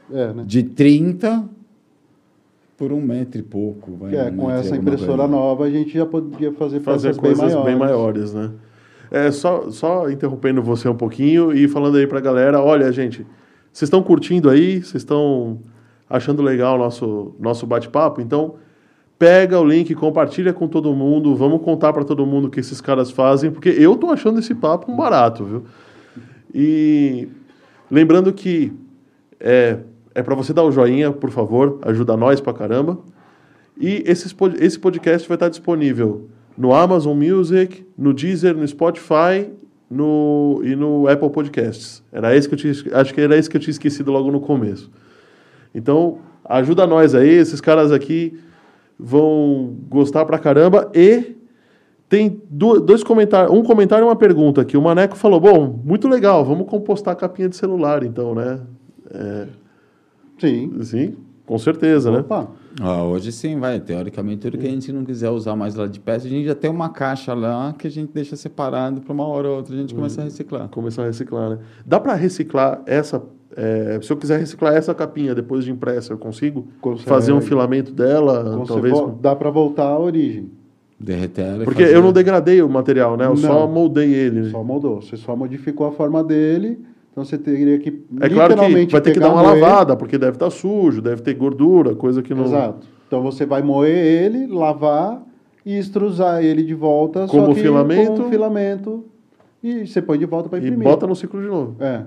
É, 0.09 0.33
né? 0.33 0.45
de 0.47 0.63
30 0.63 1.49
por 2.79 2.93
um 2.93 3.01
metro 3.01 3.41
e 3.41 3.43
pouco. 3.43 3.97
Vai, 3.97 4.15
é, 4.15 4.31
um 4.31 4.37
com 4.37 4.49
essa 4.53 4.77
impressora 4.77 5.17
coisa. 5.17 5.27
nova 5.27 5.65
a 5.65 5.71
gente 5.71 5.91
já 5.91 6.07
podia 6.07 6.53
fazer, 6.53 6.79
fazer 6.79 7.09
peças 7.09 7.21
coisas 7.21 7.55
bem 7.57 7.65
bem 7.65 7.77
maiores. 7.77 8.33
maiores, 8.33 8.35
né? 8.35 8.53
É, 9.11 9.33
só, 9.33 9.69
só 9.69 10.09
interrompendo 10.09 10.63
você 10.63 10.89
um 10.89 10.95
pouquinho 10.95 11.53
e 11.53 11.67
falando 11.67 11.97
aí 11.97 12.07
pra 12.07 12.21
galera, 12.21 12.63
olha, 12.63 12.93
gente, 12.93 13.27
vocês 13.77 13.89
estão 13.89 14.03
curtindo 14.03 14.49
aí? 14.49 14.79
Vocês 14.79 15.03
estão 15.03 15.61
achando 16.09 16.41
legal 16.41 16.77
o 16.77 16.79
nosso, 16.79 17.37
nosso 17.39 17.67
bate-papo? 17.67 18.23
Então, 18.23 18.55
pega 19.19 19.61
o 19.61 19.65
link, 19.67 19.95
compartilha 19.95 20.51
com 20.55 20.67
todo 20.67 20.95
mundo, 20.95 21.37
vamos 21.37 21.61
contar 21.61 21.93
pra 21.93 22.03
todo 22.03 22.25
mundo 22.25 22.47
o 22.47 22.51
que 22.51 22.59
esses 22.59 22.81
caras 22.81 23.11
fazem, 23.11 23.51
porque 23.51 23.69
eu 23.69 23.95
tô 23.97 24.07
achando 24.07 24.39
esse 24.39 24.55
papo 24.55 24.91
um 24.91 24.97
barato, 24.97 25.45
viu? 25.45 25.65
E 26.55 27.29
lembrando 27.91 28.33
que 28.33 28.73
é, 29.39 29.81
é 30.15 30.23
para 30.23 30.35
você 30.35 30.55
dar 30.55 30.63
o 30.63 30.73
joinha, 30.73 31.13
por 31.13 31.29
favor, 31.29 31.79
ajuda 31.83 32.17
nós 32.17 32.41
pra 32.41 32.55
caramba. 32.55 32.99
E 33.79 34.03
esses 34.07 34.35
esse 34.59 34.79
podcast 34.79 35.29
vai 35.29 35.37
estar 35.37 35.51
disponível 35.51 36.31
no 36.57 36.73
Amazon 36.73 37.15
Music, 37.15 37.87
no 37.99 38.15
Deezer, 38.15 38.57
no 38.57 38.67
Spotify 38.67 39.53
no, 39.91 40.61
e 40.65 40.75
no 40.75 41.09
Apple 41.09 41.31
Podcasts. 41.31 42.03
Era 42.13 42.35
esse 42.35 42.49
que 42.49 42.55
eu 42.55 42.59
tinha, 42.59 42.73
acho 42.93 43.15
que 43.15 43.21
era 43.21 43.37
esse 43.37 43.49
que 43.49 43.57
eu 43.57 43.61
tinha 43.61 43.71
esquecido 43.73 44.11
logo 44.13 44.31
no 44.31 44.41
começo. 44.41 44.91
Então, 45.75 46.19
ajuda 46.45 46.87
nós 46.87 47.15
aí, 47.15 47.29
esses 47.29 47.61
caras 47.61 47.93
aqui 47.93 48.39
vão 48.99 49.77
gostar 49.89 50.25
pra 50.25 50.39
caramba 50.39 50.91
e 50.95 51.37
tem 52.09 52.41
dois 52.49 53.03
comentários, 53.03 53.53
um 53.53 53.63
comentário 53.63 54.05
e 54.05 54.09
uma 54.09 54.17
pergunta 54.17 54.61
aqui. 54.61 54.77
O 54.77 54.83
Maneco 54.83 55.17
falou: 55.17 55.41
"Bom, 55.41 55.81
muito 55.85 56.09
legal, 56.09 56.45
vamos 56.45 56.69
compostar 56.69 57.13
a 57.13 57.17
capinha 57.17 57.49
de 57.49 57.57
celular 57.57 58.03
então, 58.03 58.35
né?" 58.35 58.61
É, 59.11 59.47
Sim. 60.39 60.83
sim, 60.83 61.17
com 61.47 61.57
certeza, 61.59 62.11
né? 62.11 62.19
Opa. 62.19 62.49
Ah, 62.81 63.03
hoje 63.05 63.31
sim, 63.33 63.59
vai. 63.59 63.81
Teoricamente, 63.81 64.41
tudo 64.43 64.59
que 64.59 64.67
a 64.67 64.71
gente 64.71 64.93
não 64.93 65.05
quiser 65.05 65.31
usar 65.31 65.57
mais 65.57 65.75
lá 65.77 65.87
de 65.87 65.99
peça, 66.01 66.27
a 66.27 66.31
gente 66.31 66.45
já 66.47 66.55
tem 66.55 66.69
uma 66.71 66.89
caixa 66.91 67.33
lá 67.33 67.73
que 67.79 67.87
a 67.87 67.91
gente 67.91 68.11
deixa 68.13 68.37
separado 68.37 69.01
para 69.01 69.13
uma 69.13 69.25
hora 69.27 69.49
ou 69.49 69.57
outra 69.57 69.75
a 69.75 69.79
gente 69.79 69.95
começa 69.95 70.21
a 70.21 70.25
reciclar. 70.25 70.69
Começar 70.69 71.05
a 71.05 71.07
reciclar, 71.07 71.51
né? 71.51 71.59
Dá 71.87 71.99
para 72.01 72.13
reciclar 72.15 72.83
essa. 72.85 73.23
é, 73.57 73.99
se 74.03 74.13
eu 74.13 74.17
quiser 74.19 74.39
reciclar 74.39 74.75
essa 74.75 74.93
capinha 74.95 75.35
depois 75.35 75.65
de 75.65 75.71
impressa, 75.71 76.13
eu 76.13 76.19
consigo 76.19 76.67
Consegue. 76.81 77.09
fazer 77.09 77.33
um 77.33 77.41
filamento 77.41 77.93
dela, 77.93 78.57
você 78.59 78.73
talvez. 78.73 78.95
Dá 79.23 79.35
para 79.35 79.49
voltar 79.49 79.85
à 79.87 79.99
origem. 79.99 80.51
Derreter 80.99 81.45
ela 81.45 81.63
e 81.63 81.65
Porque 81.65 81.83
fazer- 81.85 81.95
eu 81.97 82.03
não 82.03 82.11
degradei 82.13 82.61
o 82.63 82.69
material, 82.69 83.17
né? 83.19 83.27
Eu 83.27 83.37
só 83.37 83.67
Não. 83.67 83.73
moldei 83.73 84.13
ele. 84.15 84.51
Só 84.51 84.65
moldou. 84.65 85.01
Você 85.03 85.17
só 85.17 85.37
modificou 85.37 85.87
a 85.87 85.93
forma 85.93 86.25
dele. 86.25 86.79
Então 87.17 87.25
você 87.25 87.39
teria 87.39 87.79
que 87.79 87.89
É 88.21 88.29
claro 88.29 88.53
que 88.53 88.61
literalmente 88.61 88.93
vai 88.93 89.01
ter 89.01 89.13
que 89.15 89.19
dar 89.19 89.33
uma 89.33 89.43
moer- 89.43 89.59
lavada, 89.59 89.97
porque 89.97 90.19
deve 90.19 90.33
estar 90.33 90.51
sujo, 90.51 91.01
deve 91.01 91.23
ter 91.23 91.33
gordura, 91.33 91.95
coisa 91.95 92.23
que 92.23 92.35
não. 92.35 92.45
Exato. 92.45 92.87
Então 93.07 93.23
você 93.23 93.47
vai 93.47 93.63
moer 93.63 93.97
ele, 94.27 94.47
lavar 94.47 95.23
e 95.65 95.79
extrusar 95.79 96.45
ele 96.45 96.63
de 96.63 96.75
volta. 96.75 97.27
Como 97.27 97.47
só 97.47 97.55
que 97.55 97.61
filamento. 97.63 98.13
Com 98.21 98.27
um 98.27 98.31
filamento. 98.31 99.05
E 99.63 99.87
você 99.87 100.03
põe 100.03 100.19
de 100.19 100.27
volta 100.27 100.51
para 100.51 100.59
E 100.59 100.63
imprimir. 100.67 100.85
bota 100.87 101.07
no 101.07 101.17
ciclo 101.17 101.41
de 101.41 101.47
novo. 101.49 101.77
É. 101.81 102.03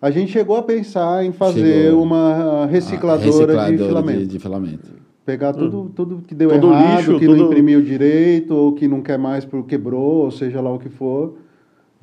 A 0.00 0.10
gente 0.10 0.32
chegou 0.32 0.56
a 0.56 0.62
pensar 0.62 1.22
em 1.26 1.32
fazer 1.32 1.84
Chegou. 1.88 2.02
uma 2.02 2.62
Ah, 2.62 2.66
recicladora, 2.66 3.70
de 3.70 3.76
filamento. 3.76 4.18
de, 4.20 4.26
de 4.26 4.38
filamento. 4.38 4.90
Pegar 5.26 5.52
tudo, 5.52 5.90
tudo 5.94 6.22
que 6.26 6.34
deu 6.34 6.48
Todo 6.48 6.72
errado, 6.72 6.96
lixo, 6.96 7.18
que 7.18 7.26
tudo- 7.26 7.36
não 7.36 7.46
imprimiu 7.48 7.82
direito, 7.82 8.54
ou 8.54 8.72
que 8.72 8.88
não 8.88 9.02
quer 9.02 9.18
mais 9.18 9.44
porque 9.44 9.76
quebrou, 9.76 10.24
ou 10.24 10.30
seja 10.30 10.62
lá 10.62 10.72
o 10.72 10.78
que 10.78 10.88
for. 10.88 11.34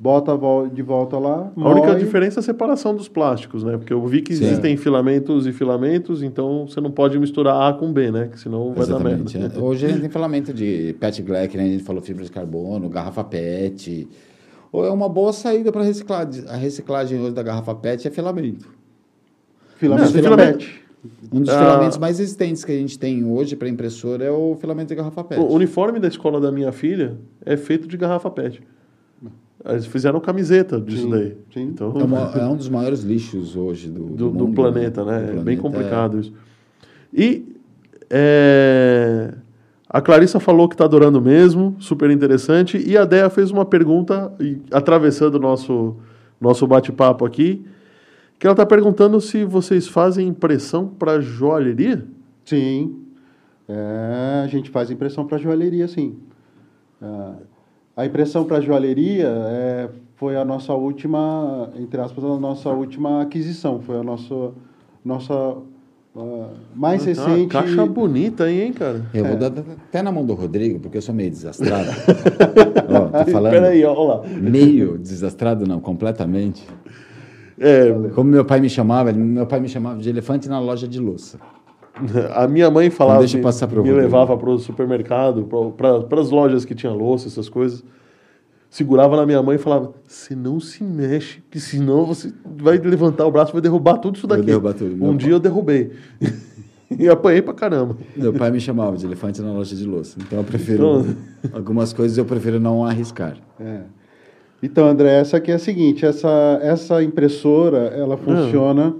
Bota 0.02 0.32
de 0.74 0.82
volta 0.82 1.16
lá. 1.16 1.52
A 1.56 1.68
única 1.70 1.94
diferença 1.94 2.40
é 2.40 2.40
a 2.40 2.42
separação 2.42 2.92
dos 2.92 3.06
plásticos, 3.08 3.62
né? 3.62 3.76
Porque 3.76 3.92
eu 3.92 4.04
vi 4.04 4.20
que 4.20 4.34
Sim. 4.34 4.46
existem 4.46 4.76
filamentos 4.76 5.46
e 5.46 5.52
filamentos, 5.52 6.24
então 6.24 6.66
você 6.66 6.80
não 6.80 6.90
pode 6.90 7.16
misturar 7.20 7.70
A 7.70 7.72
com 7.72 7.92
B, 7.92 8.10
né? 8.10 8.26
Que 8.26 8.40
senão 8.40 8.72
vai 8.72 8.82
Exatamente. 8.82 9.34
dar 9.34 9.38
é. 9.38 9.42
merda. 9.42 9.62
Hoje 9.62 9.86
a 9.86 9.88
gente 9.90 10.00
tem 10.00 10.10
filamento 10.10 10.52
de 10.52 10.96
PET 10.98 11.22
Black, 11.22 11.56
né? 11.56 11.62
A 11.62 11.68
gente 11.68 11.84
falou 11.84 12.02
fibra 12.02 12.24
de 12.24 12.32
carbono, 12.32 12.88
garrafa 12.88 13.22
PET. 13.22 14.08
Ou 14.72 14.84
é 14.84 14.90
uma 14.90 15.08
boa 15.08 15.32
saída 15.32 15.70
para 15.70 15.84
reciclagem. 15.84 16.46
A 16.48 16.56
reciclagem 16.56 17.20
hoje 17.20 17.32
da 17.34 17.42
garrafa 17.44 17.72
PET 17.72 18.08
é 18.08 18.10
filamento. 18.10 18.68
Filamento 19.76 20.06
Não, 20.08 20.16
de 20.16 20.22
filamento- 20.22 20.58
PET. 20.58 20.82
Um 21.32 21.40
dos 21.42 21.48
Ah. 21.50 21.58
filamentos 21.58 21.98
mais 21.98 22.18
existentes 22.18 22.64
que 22.64 22.72
a 22.72 22.76
gente 22.76 22.98
tem 22.98 23.24
hoje 23.24 23.54
para 23.54 23.68
impressora 23.68 24.24
é 24.24 24.30
o 24.32 24.56
filamento 24.60 24.88
de 24.88 24.96
garrafa 24.96 25.22
PET. 25.22 25.40
O 25.40 25.46
uniforme 25.52 26.00
da 26.00 26.08
escola 26.08 26.40
da 26.40 26.50
minha 26.50 26.72
filha 26.72 27.16
é 27.46 27.56
feito 27.56 27.86
de 27.86 27.96
garrafa 27.96 28.28
PET. 28.30 28.60
Eles 29.64 29.86
fizeram 29.86 30.18
camiseta 30.20 30.80
disso 30.80 31.02
Sim, 31.04 31.10
daí. 31.10 31.36
sim. 31.52 31.62
Então, 31.64 31.92
É, 31.96 32.02
uma- 32.04 32.30
é 32.34 32.48
um 32.48 32.56
dos 32.56 32.68
maiores 32.68 33.02
lixos 33.02 33.54
hoje 33.56 33.88
do, 33.88 34.04
do, 34.06 34.30
do 34.30 34.46
mundo, 34.46 34.54
planeta, 34.54 35.04
né? 35.04 35.12
Do 35.18 35.22
É 35.22 35.26
planeta, 35.26 35.44
bem 35.44 35.56
complicado 35.56 36.18
isso. 36.18 36.32
E 37.14 37.54
é, 38.10 39.34
a 39.88 40.00
Clarissa 40.00 40.40
falou 40.40 40.68
que 40.68 40.74
está 40.74 40.84
adorando 40.84 41.20
mesmo, 41.20 41.76
super 41.78 42.10
interessante. 42.10 42.76
E 42.78 42.96
a 42.96 43.04
Dea 43.04 43.30
fez 43.30 43.50
uma 43.50 43.64
pergunta, 43.64 44.32
e- 44.40 44.58
atravessando 44.70 45.36
o 45.36 45.38
nosso, 45.40 45.96
nosso 46.40 46.66
bate-papo 46.66 47.24
aqui, 47.24 47.64
que 48.38 48.46
ela 48.46 48.54
está 48.54 48.66
perguntando 48.66 49.20
se 49.20 49.44
vocês 49.44 49.86
fazem 49.86 50.26
impressão 50.26 50.88
para 50.88 51.20
joalheria? 51.20 52.04
Sim. 52.44 52.96
É, 53.68 54.42
a 54.44 54.46
gente 54.48 54.68
faz 54.70 54.90
impressão 54.90 55.24
para 55.26 55.38
joalheria, 55.38 55.86
sim. 55.86 56.16
Ah, 57.00 57.36
a 57.96 58.06
impressão 58.06 58.44
para 58.44 58.60
joalheria 58.60 59.28
é, 59.28 59.88
foi 60.16 60.36
a 60.36 60.44
nossa 60.44 60.72
última, 60.72 61.70
entre 61.78 62.00
aspas, 62.00 62.24
a 62.24 62.38
nossa 62.38 62.70
última 62.70 63.22
aquisição. 63.22 63.80
Foi 63.80 63.98
a 63.98 64.02
nossa, 64.02 64.52
nossa 65.04 65.56
ah, 66.16 66.48
mais 66.74 67.02
Ah, 67.02 67.06
recente. 67.06 67.48
caixa 67.48 67.84
bonita 67.86 68.44
aí, 68.44 68.62
hein, 68.62 68.72
cara? 68.72 69.02
Eu 69.12 69.24
É. 69.26 69.28
vou 69.28 69.36
dar 69.36 69.46
até 69.48 70.02
na 70.02 70.12
mão 70.12 70.24
do 70.24 70.34
Rodrigo, 70.34 70.78
porque 70.78 70.98
eu 70.98 71.02
sou 71.02 71.14
meio 71.14 71.30
desastrado. 71.30 71.88
Ó, 72.88 73.24
tô 73.24 73.30
falando. 73.30 73.52
Peraí, 73.52 73.84
ó, 73.84 73.92
lá. 74.04 74.22
Meio 74.28 74.98
desastrado, 74.98 75.66
não, 75.66 75.80
completamente. 75.80 76.66
É, 77.58 77.92
Como 78.14 78.30
meu 78.30 78.44
pai 78.44 78.60
me 78.60 78.68
chamava, 78.68 79.12
meu 79.12 79.46
pai 79.46 79.60
me 79.60 79.68
chamava 79.68 80.00
de 80.00 80.08
elefante 80.08 80.48
na 80.48 80.58
loja 80.58 80.88
de 80.88 80.98
louça. 80.98 81.38
A 82.34 82.48
minha 82.48 82.70
mãe 82.70 82.88
falava 82.90 83.18
deixa 83.20 83.36
eu 83.36 83.40
que 83.40 83.44
passar 83.44 83.68
me 83.68 83.92
levava 83.92 84.36
para 84.36 84.50
o 84.50 84.58
supermercado, 84.58 85.46
para 85.76 86.20
as 86.20 86.30
lojas 86.30 86.64
que 86.64 86.74
tinha 86.74 86.92
louça, 86.92 87.28
essas 87.28 87.48
coisas. 87.48 87.84
Segurava 88.70 89.16
na 89.16 89.26
minha 89.26 89.42
mãe 89.42 89.56
e 89.56 89.58
falava: 89.58 89.92
Você 90.08 90.34
não 90.34 90.58
se 90.58 90.82
mexe, 90.82 91.42
que 91.50 91.60
senão 91.60 92.06
você 92.06 92.32
vai 92.56 92.78
levantar 92.78 93.26
o 93.26 93.30
braço 93.30 93.50
e 93.50 93.52
vai 93.52 93.60
derrubar 93.60 93.98
tudo 93.98 94.16
isso 94.16 94.26
daqui. 94.26 94.42
derrubar 94.46 94.72
tudo. 94.72 94.96
Meu 94.96 95.08
Um 95.08 95.16
pai- 95.16 95.18
dia 95.18 95.32
eu 95.34 95.38
derrubei. 95.38 95.90
e 96.98 97.06
apanhei 97.08 97.42
pra 97.42 97.52
caramba. 97.52 97.96
Meu 98.16 98.32
pai 98.32 98.50
me 98.50 98.58
chamava 98.60 98.96
de 98.96 99.04
elefante 99.04 99.42
na 99.42 99.52
loja 99.52 99.76
de 99.76 99.84
louça. 99.84 100.16
Então 100.20 100.38
eu 100.38 100.44
prefiro. 100.44 101.00
Então- 101.00 101.16
Algumas 101.52 101.92
coisas 101.92 102.16
eu 102.16 102.24
prefiro 102.24 102.58
não 102.58 102.82
arriscar. 102.82 103.36
É. 103.60 103.80
Então, 104.62 104.86
André, 104.86 105.20
essa 105.20 105.36
aqui 105.36 105.50
é 105.50 105.54
a 105.54 105.58
seguinte: 105.58 106.06
essa, 106.06 106.58
essa 106.62 107.02
impressora 107.02 107.92
Ah. 107.94 107.98
ela 107.98 108.16
funciona 108.16 108.94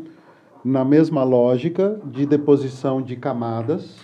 na 0.65 0.85
mesma 0.85 1.25
lógica 1.25 1.99
de 2.05 2.25
deposição 2.27 3.03
de 3.03 3.17
camadas, 3.17 3.97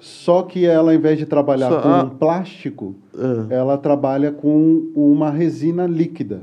só 0.00 0.42
que 0.42 0.64
ela, 0.66 0.90
ao 0.90 0.96
invés 0.96 1.18
de 1.18 1.26
trabalhar 1.26 1.68
Só- 1.68 1.80
com 1.80 1.88
ah. 1.88 2.02
um 2.04 2.08
plástico, 2.10 2.94
Ah, 3.16 3.46
ela 3.50 3.76
trabalha 3.78 4.32
com 4.32 4.90
uma 4.94 5.30
resina 5.30 5.86
líquida. 5.86 6.42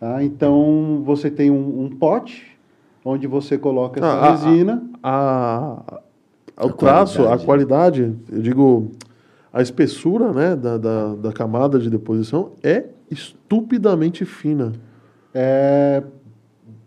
tá? 0.00 0.22
Então, 0.22 1.02
você 1.04 1.30
tem 1.30 1.50
um, 1.50 1.84
um 1.84 1.88
pote 1.90 2.46
onde 3.04 3.26
você 3.26 3.56
coloca 3.56 4.00
essa 4.00 4.08
Ah, 4.08 4.26
ah, 4.26 4.30
resina. 4.32 4.82
a, 5.02 6.00
a- 6.56 6.66
o 6.66 6.68
A 6.68 6.72
traço, 6.72 7.22
a 7.22 7.38
qualidade. 7.38 7.44
qualidade, 7.46 8.14
eu 8.32 8.42
digo, 8.42 8.90
a 9.52 9.62
espessura 9.62 10.32
né, 10.32 10.56
da, 10.56 10.76
da, 10.76 11.14
da 11.14 11.32
camada 11.32 11.78
de 11.78 11.88
deposição 11.88 12.52
é 12.62 12.86
estupidamente 13.10 14.24
fina. 14.24 14.72
É 15.32 16.02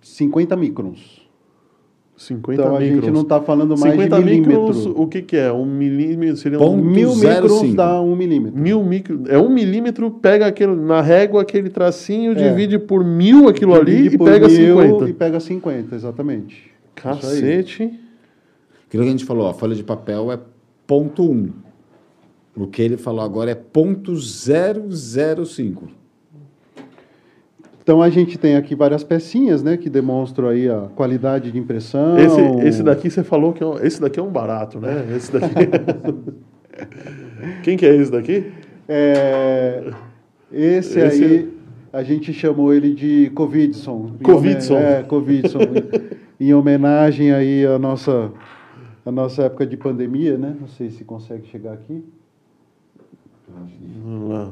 50 0.01 0.56
microns. 0.56 1.19
50 2.20 2.62
Então 2.62 2.76
a 2.76 2.80
microns. 2.80 3.02
gente 3.06 3.14
não 3.14 3.22
está 3.22 3.40
falando 3.41 3.70
mais 3.78 3.94
50 3.94 4.18
de 4.20 4.24
milímetro. 4.26 4.52
microns, 4.68 4.86
o 4.86 5.08
que, 5.08 5.22
que 5.22 5.38
é? 5.38 5.52
Um 5.54 5.66
milímetro 5.66 6.36
seria 6.38 6.58
Ponto 6.58 6.74
um 6.82 6.86
Mil 6.86 7.16
microns 7.16 7.74
dá 7.74 8.02
um 8.02 8.14
milímetro. 8.16 8.60
mil 8.60 8.84
micro, 8.84 9.24
é 9.28 9.38
um 9.38 9.50
milímetro, 9.50 10.12
pega 10.12 10.46
aquele 10.48 10.76
na 10.76 11.02
régua 11.02 11.41
aquele 11.44 11.70
tracinho, 11.70 12.34
É. 12.34 12.36
divide 12.50 12.78
por 12.78 13.04
mil 13.06 13.48
aquilo 13.48 13.74
ali 13.74 13.96
Divide 14.04 14.16
e 14.16 14.18
por 14.18 14.30
pega 14.30 14.48
mil 14.50 14.58
50. 14.78 15.10
E 15.10 15.14
pega 15.14 15.40
50, 15.40 15.96
exatamente. 15.96 16.70
Cacete. 16.94 17.84
Aquilo 18.88 19.04
que 19.04 19.08
a 19.10 19.12
gente 19.12 19.24
falou, 19.26 19.48
a 19.48 19.54
folha 19.54 19.74
de 19.76 19.84
papel 19.84 20.32
é 20.32 20.40
ponto 20.86 21.24
1. 21.24 21.50
O 22.58 22.68
que 22.68 22.82
ele 22.82 22.98
falou 22.98 23.22
agora 23.24 23.50
é 23.52 23.56
ponto 23.56 24.14
005. 24.18 25.88
Então 27.90 28.03
a 28.03 28.10
gente 28.11 28.38
tem 28.38 28.56
aqui 28.56 28.76
várias 28.76 29.03
pecinhas, 29.03 29.64
né, 29.64 29.76
que 29.76 29.90
demonstram 29.90 30.49
aí 30.49 30.70
a 30.70 30.82
qualidade 30.95 31.52
de 31.52 31.57
impressão. 31.57 32.20
Esse, 32.20 32.68
esse 32.68 32.84
daqui 32.84 33.10
você 33.10 33.24
falou 33.24 33.52
que 33.52 33.64
é 33.64 33.66
um, 33.66 33.80
esse 33.80 33.99
daqui 33.99 34.20
é 34.20 34.22
um 34.22 34.30
barato, 34.30 34.80
né? 34.80 35.07
Esse 35.18 35.32
daqui. 35.32 35.56
Quem 37.66 37.76
que 37.76 37.88
é 37.88 37.95
esse 37.95 38.11
daqui? 38.11 38.52
É, 38.88 39.91
esse, 40.52 40.99
Esse 40.99 41.24
aí 41.24 41.53
a 41.91 42.03
gente 42.03 42.32
chamou 42.32 42.72
ele 42.72 42.94
de 42.94 43.32
Covidson. 43.32 44.18
Covidson. 44.22 44.78
É, 44.78 45.02
Covidson. 45.02 45.57
em 46.40 46.53
homenagem 46.53 47.32
aí 47.32 47.66
à 47.66 47.80
nossa 47.80 48.32
à 49.03 49.11
nossa 49.11 49.45
época 49.45 49.66
de 49.66 49.76
pandemia, 49.76 50.38
né? 50.38 50.56
Não 50.61 50.68
sei 50.68 50.91
se 50.91 51.03
consegue 51.03 51.48
chegar 51.48 51.74
aqui. 51.74 52.06
Vamos 54.03 54.30
lá. 54.30 54.52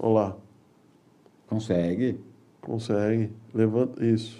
Olha 0.00 0.12
lá. 0.12 0.43
Consegue. 1.48 2.16
Consegue. 2.60 3.30
Levanta. 3.54 4.04
Isso. 4.04 4.38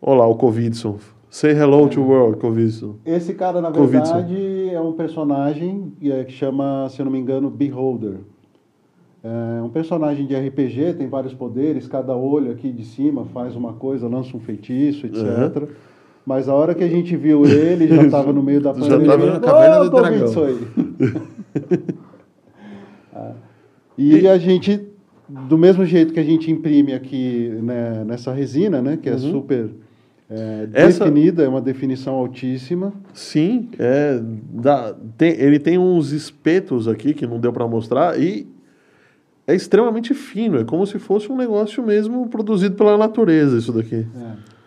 Olha 0.00 0.20
lá 0.20 0.26
o 0.26 0.34
Covidson. 0.36 0.98
Say 1.30 1.52
hello 1.52 1.88
to 1.88 2.00
world, 2.02 2.38
Covidson. 2.38 2.96
Esse 3.04 3.34
cara, 3.34 3.60
na 3.60 3.70
Covidson. 3.70 4.14
verdade, 4.14 4.70
é 4.72 4.80
um 4.80 4.92
personagem 4.92 5.92
que 6.00 6.10
é- 6.10 6.24
que 6.24 6.32
chama, 6.32 6.88
se 6.88 7.00
eu 7.00 7.04
não 7.04 7.12
me 7.12 7.18
engano, 7.18 7.50
Beholder. 7.50 8.16
É 9.22 9.60
um 9.62 9.68
personagem 9.68 10.26
de 10.26 10.34
RPG, 10.34 10.94
tem 10.94 11.08
vários 11.08 11.34
poderes, 11.34 11.86
cada 11.88 12.16
olho 12.16 12.52
aqui 12.52 12.70
de 12.72 12.84
cima 12.84 13.24
faz 13.26 13.56
uma 13.56 13.72
coisa, 13.74 14.08
lança 14.08 14.34
um 14.36 14.40
feitiço, 14.40 15.06
etc. 15.06 15.18
Uhum. 15.62 15.68
Mas 16.24 16.48
a 16.48 16.54
hora 16.54 16.74
que 16.74 16.84
a 16.84 16.88
gente 16.88 17.16
viu 17.16 17.44
ele, 17.44 17.88
já 17.88 18.02
estava 18.04 18.32
no 18.32 18.42
meio 18.42 18.60
da 18.60 18.72
Já 18.72 18.80
pandemia. 18.80 19.06
tava 19.08 19.26
na 19.26 19.40
caverna 19.40 19.84
do 19.84 19.90
dragão." 19.90 20.44
Aí. 20.44 20.58
Ah, 23.14 23.32
e 23.96 24.28
a 24.28 24.38
gente, 24.38 24.87
do 25.28 25.58
mesmo 25.58 25.84
jeito 25.84 26.12
que 26.12 26.20
a 26.20 26.24
gente 26.24 26.50
imprime 26.50 26.94
aqui 26.94 27.48
né, 27.62 28.04
nessa 28.06 28.32
resina, 28.32 28.80
né, 28.80 28.96
que 29.00 29.08
é 29.08 29.12
Uhum. 29.12 29.18
super 29.18 29.70
é, 30.30 30.68
Essa- 30.74 31.04
definida, 31.06 31.42
é 31.42 31.48
uma 31.48 31.60
definição 31.60 32.14
altíssima. 32.14 32.92
Sim, 33.14 33.70
é, 33.78 34.20
dá- 34.52 34.94
tem- 35.16 35.32
ele 35.40 35.58
tem 35.58 35.78
uns 35.78 36.12
espetos 36.12 36.86
aqui 36.86 37.14
que 37.14 37.26
não 37.26 37.40
deu 37.40 37.50
para 37.52 37.66
mostrar 37.66 38.20
e 38.20 38.46
é 39.46 39.54
extremamente 39.54 40.12
fino. 40.12 40.58
É 40.58 40.64
como 40.64 40.86
se 40.86 40.98
fosse 40.98 41.32
um 41.32 41.36
negócio 41.36 41.82
mesmo 41.82 42.28
produzido 42.28 42.74
pela 42.76 42.98
natureza, 42.98 43.56
isso 43.56 43.72
daqui. 43.72 44.06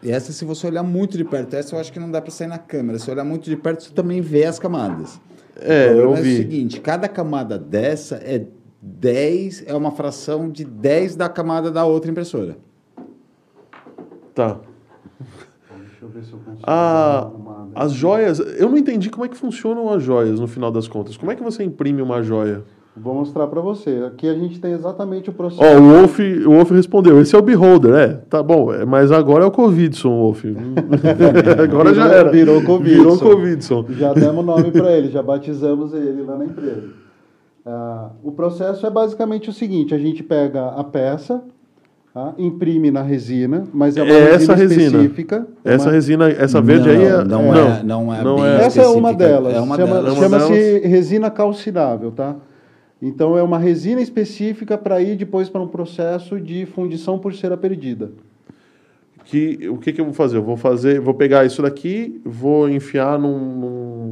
E 0.01 0.09
essa, 0.09 0.31
se 0.31 0.43
você 0.43 0.65
olhar 0.65 0.81
muito 0.81 1.15
de 1.15 1.23
perto, 1.23 1.55
essa 1.55 1.75
eu 1.75 1.79
acho 1.79 1.93
que 1.93 1.99
não 1.99 2.09
dá 2.09 2.19
para 2.19 2.31
sair 2.31 2.47
na 2.47 2.57
câmera. 2.57 2.97
Se 2.97 3.11
olhar 3.11 3.23
muito 3.23 3.47
de 3.47 3.55
perto, 3.55 3.83
você 3.83 3.93
também 3.93 4.19
vê 4.19 4.45
as 4.45 4.57
camadas. 4.57 5.21
É, 5.59 5.89
eu 5.93 6.15
é 6.15 6.19
o 6.19 6.23
vi. 6.23 6.38
seguinte, 6.38 6.79
cada 6.79 7.07
camada 7.07 7.59
dessa 7.59 8.15
é 8.15 8.43
10, 8.82 9.66
é 9.68 9.76
uma 9.76 9.91
fração 9.91 10.49
de 10.49 10.66
10 10.66 11.16
da 11.16 11.30
camada 11.30 11.70
da 11.72 11.86
outra 11.86 12.10
impressora. 12.10 12.58
Tá. 14.34 14.58
Deixa 15.78 16.06
eu 16.06 16.10
ver 16.10 16.24
se 16.24 16.32
eu 16.34 16.40
consigo 16.40 16.64
Ah, 16.66 17.20
arrumar, 17.32 17.66
né? 17.66 17.72
as 17.76 17.91
joias, 17.94 18.40
eu 18.40 18.70
não 18.70 18.78
entendi 18.78 19.10
como 19.10 19.26
é 19.26 19.28
que 19.30 19.38
funcionam 19.38 19.90
as 19.91 20.02
joias 20.02 20.40
no 20.40 20.48
final 20.48 20.72
das 20.72 20.88
contas. 20.88 21.16
Como 21.18 21.32
é 21.32 21.36
que 21.36 21.44
você 21.44 21.64
imprime 21.64 22.02
uma 22.02 22.24
joia? 22.24 22.64
Vou 22.98 23.14
mostrar 23.14 23.48
para 23.48 23.62
você. 23.62 24.03
Aqui 24.06 24.28
a 24.28 24.34
gente 24.34 24.60
tem 24.60 24.74
exatamente 24.74 25.30
o 25.30 25.34
processo. 25.34 25.62
Ó, 25.64 25.78
o 25.80 25.82
Wolf, 25.99 26.20
o 26.20 26.49
Wolf 26.52 26.72
respondeu, 26.72 27.22
esse 27.22 27.34
é 27.36 27.40
o 27.40 27.41
Beholder, 27.41 27.94
é, 27.94 28.08
tá 28.30 28.44
bom, 28.44 28.74
é, 28.74 28.84
mas 28.86 29.12
agora 29.14 29.44
é 29.45 29.48
o 29.48 29.52
Covidson, 29.52 30.10
Wolf. 30.10 30.44
agora 31.64 31.94
já 31.94 32.03
Virou- 32.03 32.18
era. 32.20 32.32
virou 32.32 32.64
Covidson. 32.64 33.02
Virou 33.02 33.18
Covidson. 33.20 33.86
Já 33.91 34.14
demos 34.14 34.44
nome 34.45 34.72
para 34.72 34.91
ele, 34.91 35.10
já 35.10 35.22
batizamos 35.24 35.94
ele 35.94 36.24
lá 36.24 36.36
na 36.38 36.45
empresa. 36.45 36.90
Ah, 37.65 38.09
o 38.23 38.31
processo 38.31 38.85
é 38.85 38.89
basicamente 38.89 39.49
o 39.49 39.53
seguinte: 39.53 39.93
a 39.93 39.97
gente 39.97 40.23
pega 40.23 40.69
a 40.69 40.83
peça, 40.83 41.43
tá? 42.13 42.33
imprime 42.38 42.89
na 42.89 43.01
resina, 43.03 43.63
mas 43.73 43.95
é 43.97 44.03
uma 44.03 44.11
É 44.11 44.31
resina 44.31 44.35
essa 44.35 44.55
resina. 44.55 44.83
específica. 44.85 45.47
Essa 45.63 45.85
uma- 45.85 45.91
resina, 45.91 46.29
essa 46.29 46.61
verde 46.61 46.89
aí 46.89 47.03
é... 47.03 47.23
não, 47.23 47.43
não, 47.51 47.53
é, 47.55 47.83
não 47.83 48.13
é 48.13 48.23
não 48.23 48.35
bem 48.38 48.45
é. 48.45 48.55
Essa 48.63 48.81
é 48.81 48.88
uma 48.88 49.13
delas. 49.13 49.53
É 49.55 49.59
uma 49.59 49.75
Chama- 49.75 49.93
delas. 49.95 50.13
Chama- 50.15 50.39
Chama-se 50.39 50.53
delas. 50.53 50.85
resina 50.89 51.29
calcinável, 51.29 52.11
tá? 52.11 52.35
Então 53.01 53.38
é 53.38 53.41
uma 53.43 53.57
resina 53.57 54.01
específica 54.01 54.77
para 54.77 55.01
ir 55.01 55.15
depois 55.15 55.49
para 55.49 55.61
um 55.61 55.67
processo 55.67 56.39
de 56.39 56.65
fundição 56.65 57.17
por 57.19 57.33
cera 57.33 57.57
perdida. 57.57 58.11
Que, 59.32 59.70
o 59.70 59.78
que, 59.78 59.94
que 59.94 60.02
eu 60.02 60.06
vou 60.06 60.14
fazer? 60.14 60.36
Eu 60.38 60.44
vou 60.44 60.58
fazer, 60.58 60.99
vou 60.99 61.14
pegar 61.14 61.45
isso 61.45 61.62
daqui, 61.62 62.20
vou 62.26 62.70
enfiar 62.70 63.18
num, 63.18 63.38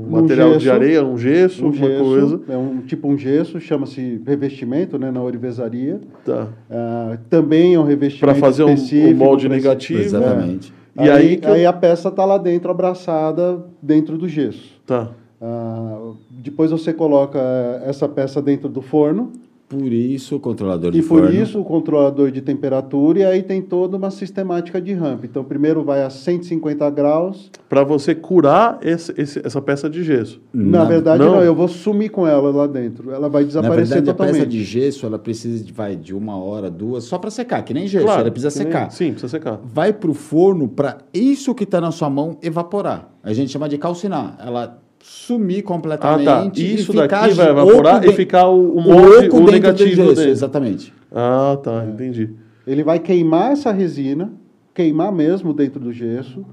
num 0.05 0.07
material 0.09 0.53
de 0.53 0.63
gesso. 0.63 0.75
areia, 0.75 1.03
um 1.03 1.17
gesso, 1.17 1.61
Um 1.63 1.67
alguma 1.67 1.87
gesso, 1.89 2.03
coisa. 2.03 2.41
é 2.47 2.57
um 2.57 2.77
tipo 2.81 3.07
um 3.09 3.17
gesso, 3.17 3.59
chama-se 3.59 4.21
revestimento, 4.25 4.97
né, 4.97 5.11
na 5.11 5.21
orivesaria. 5.21 5.99
Tá. 6.23 6.47
Ah, 6.71 7.17
também 7.29 7.73
é 7.75 7.79
um 7.79 7.83
revestimento 7.83 8.33
Para 8.33 8.35
fazer 8.47 8.63
um, 8.63 8.73
específico 8.73 9.11
um 9.13 9.17
molde 9.17 9.49
negativo. 9.49 9.99
Exatamente. 9.99 10.73
E 10.97 11.01
aí, 11.01 11.09
aí 11.09 11.37
que 11.37 11.47
eu- 11.47 11.51
aí 11.53 11.65
a 11.65 11.73
peça 11.73 12.07
está 12.07 12.23
lá 12.23 12.37
dentro, 12.37 12.71
abraçada 12.71 13.65
dentro 13.81 14.17
do 14.17 14.27
gesso. 14.29 14.79
Tá. 14.85 15.09
Ah, 15.41 16.11
depois 16.29 16.71
você 16.71 16.93
coloca 16.93 17.39
essa 17.85 18.07
peça 18.07 18.41
dentro 18.41 18.69
do 18.69 18.81
forno 18.81 19.33
Por 19.69 19.93
isso 19.93 20.35
o 20.35 20.39
controlador 20.39 20.91
de 20.91 20.97
e 20.97 21.01
por 21.03 21.21
forno. 21.21 21.31
isso 21.31 21.59
o 21.59 21.63
controlador 21.63 22.31
de 22.31 22.41
temperatura 22.41 23.19
e 23.19 23.23
aí 23.23 23.43
tem 23.43 23.61
toda 23.61 23.97
uma 23.97 24.09
sistemática 24.09 24.81
de 24.81 24.93
rampa. 24.93 25.27
Então 25.27 25.43
primeiro 25.43 25.83
vai 25.83 26.01
a 26.03 26.09
150 26.09 26.89
graus. 26.89 27.51
Para 27.69 27.83
você 27.83 28.15
curar 28.15 28.79
esse- 28.81 29.13
esse- 29.15 29.39
essa 29.45 29.61
peça 29.61 29.87
de 29.87 30.03
gesso. 30.03 30.41
Na, 30.51 30.79
Na- 30.79 30.85
verdade 30.85 31.23
não. 31.23 31.33
não. 31.35 31.43
eu 31.43 31.53
vou 31.53 31.67
sumir 31.67 32.09
com 32.09 32.25
ela 32.25 32.49
lá 32.49 32.65
dentro. 32.65 33.11
Ela 33.11 33.29
vai 33.29 33.43
Na 33.43 33.47
desaparecer 33.47 33.77
verdade, 33.97 34.09
a 34.09 34.13
totalmente. 34.13 34.35
peça 34.37 34.47
de 34.47 34.63
gesso, 34.63 35.05
ela 35.05 35.19
precisa 35.19 35.63
de, 35.63 35.71
vai, 35.71 35.95
de 35.95 36.15
uma 36.15 36.35
hora, 36.37 36.71
duas, 36.71 37.03
só 37.03 37.19
para 37.19 37.29
secar, 37.29 37.61
que 37.61 37.71
nem 37.73 37.85
gesso, 37.87 38.05
Claro, 38.05 38.21
ela 38.21 38.31
precisa 38.31 38.51
que 38.51 38.63
nem- 38.63 38.73
secar. 38.73 38.91
Sim, 38.91 39.11
precisa 39.11 39.27
secar. 39.29 39.59
Vai 39.63 39.93
para 39.93 40.09
o 40.09 40.15
forno 40.15 40.67
para 40.67 40.97
isso 41.13 41.53
que 41.53 41.63
está 41.63 41.79
na 41.79 41.91
sua 41.91 42.09
mão 42.09 42.37
evaporar. 42.41 43.11
A 43.23 43.31
gente 43.33 43.51
chama 43.51 43.69
de 43.69 43.77
calcinar. 43.77 44.35
Ela 44.43 44.79
sumir 45.01 45.59
Ah, 45.59 45.63
completamente 45.67 46.25
tá. 46.25 46.67
e 46.67 46.75
Isso 46.75 46.93
daqui 46.93 47.33
vai 47.33 47.49
evaporar 47.49 48.05
e 48.05 48.11
ficar 48.13 48.47
o, 48.47 48.75
o 48.77 48.81
molde, 48.81 49.29
o 49.29 49.39
negativo 49.45 50.05
dentro. 50.07 50.23
Exatamente. 50.23 50.93
Ah, 51.11 51.57
tá. 51.61 51.85
Entendi. 51.85 52.29
Ele 52.67 52.83
vai 52.83 52.99
queimar 52.99 53.51
essa 53.51 53.71
resina, 53.71 54.31
queimar 54.73 55.11
mesmo 55.11 55.53
dentro 55.53 55.79
do 55.79 55.91
gesso. 55.91 56.45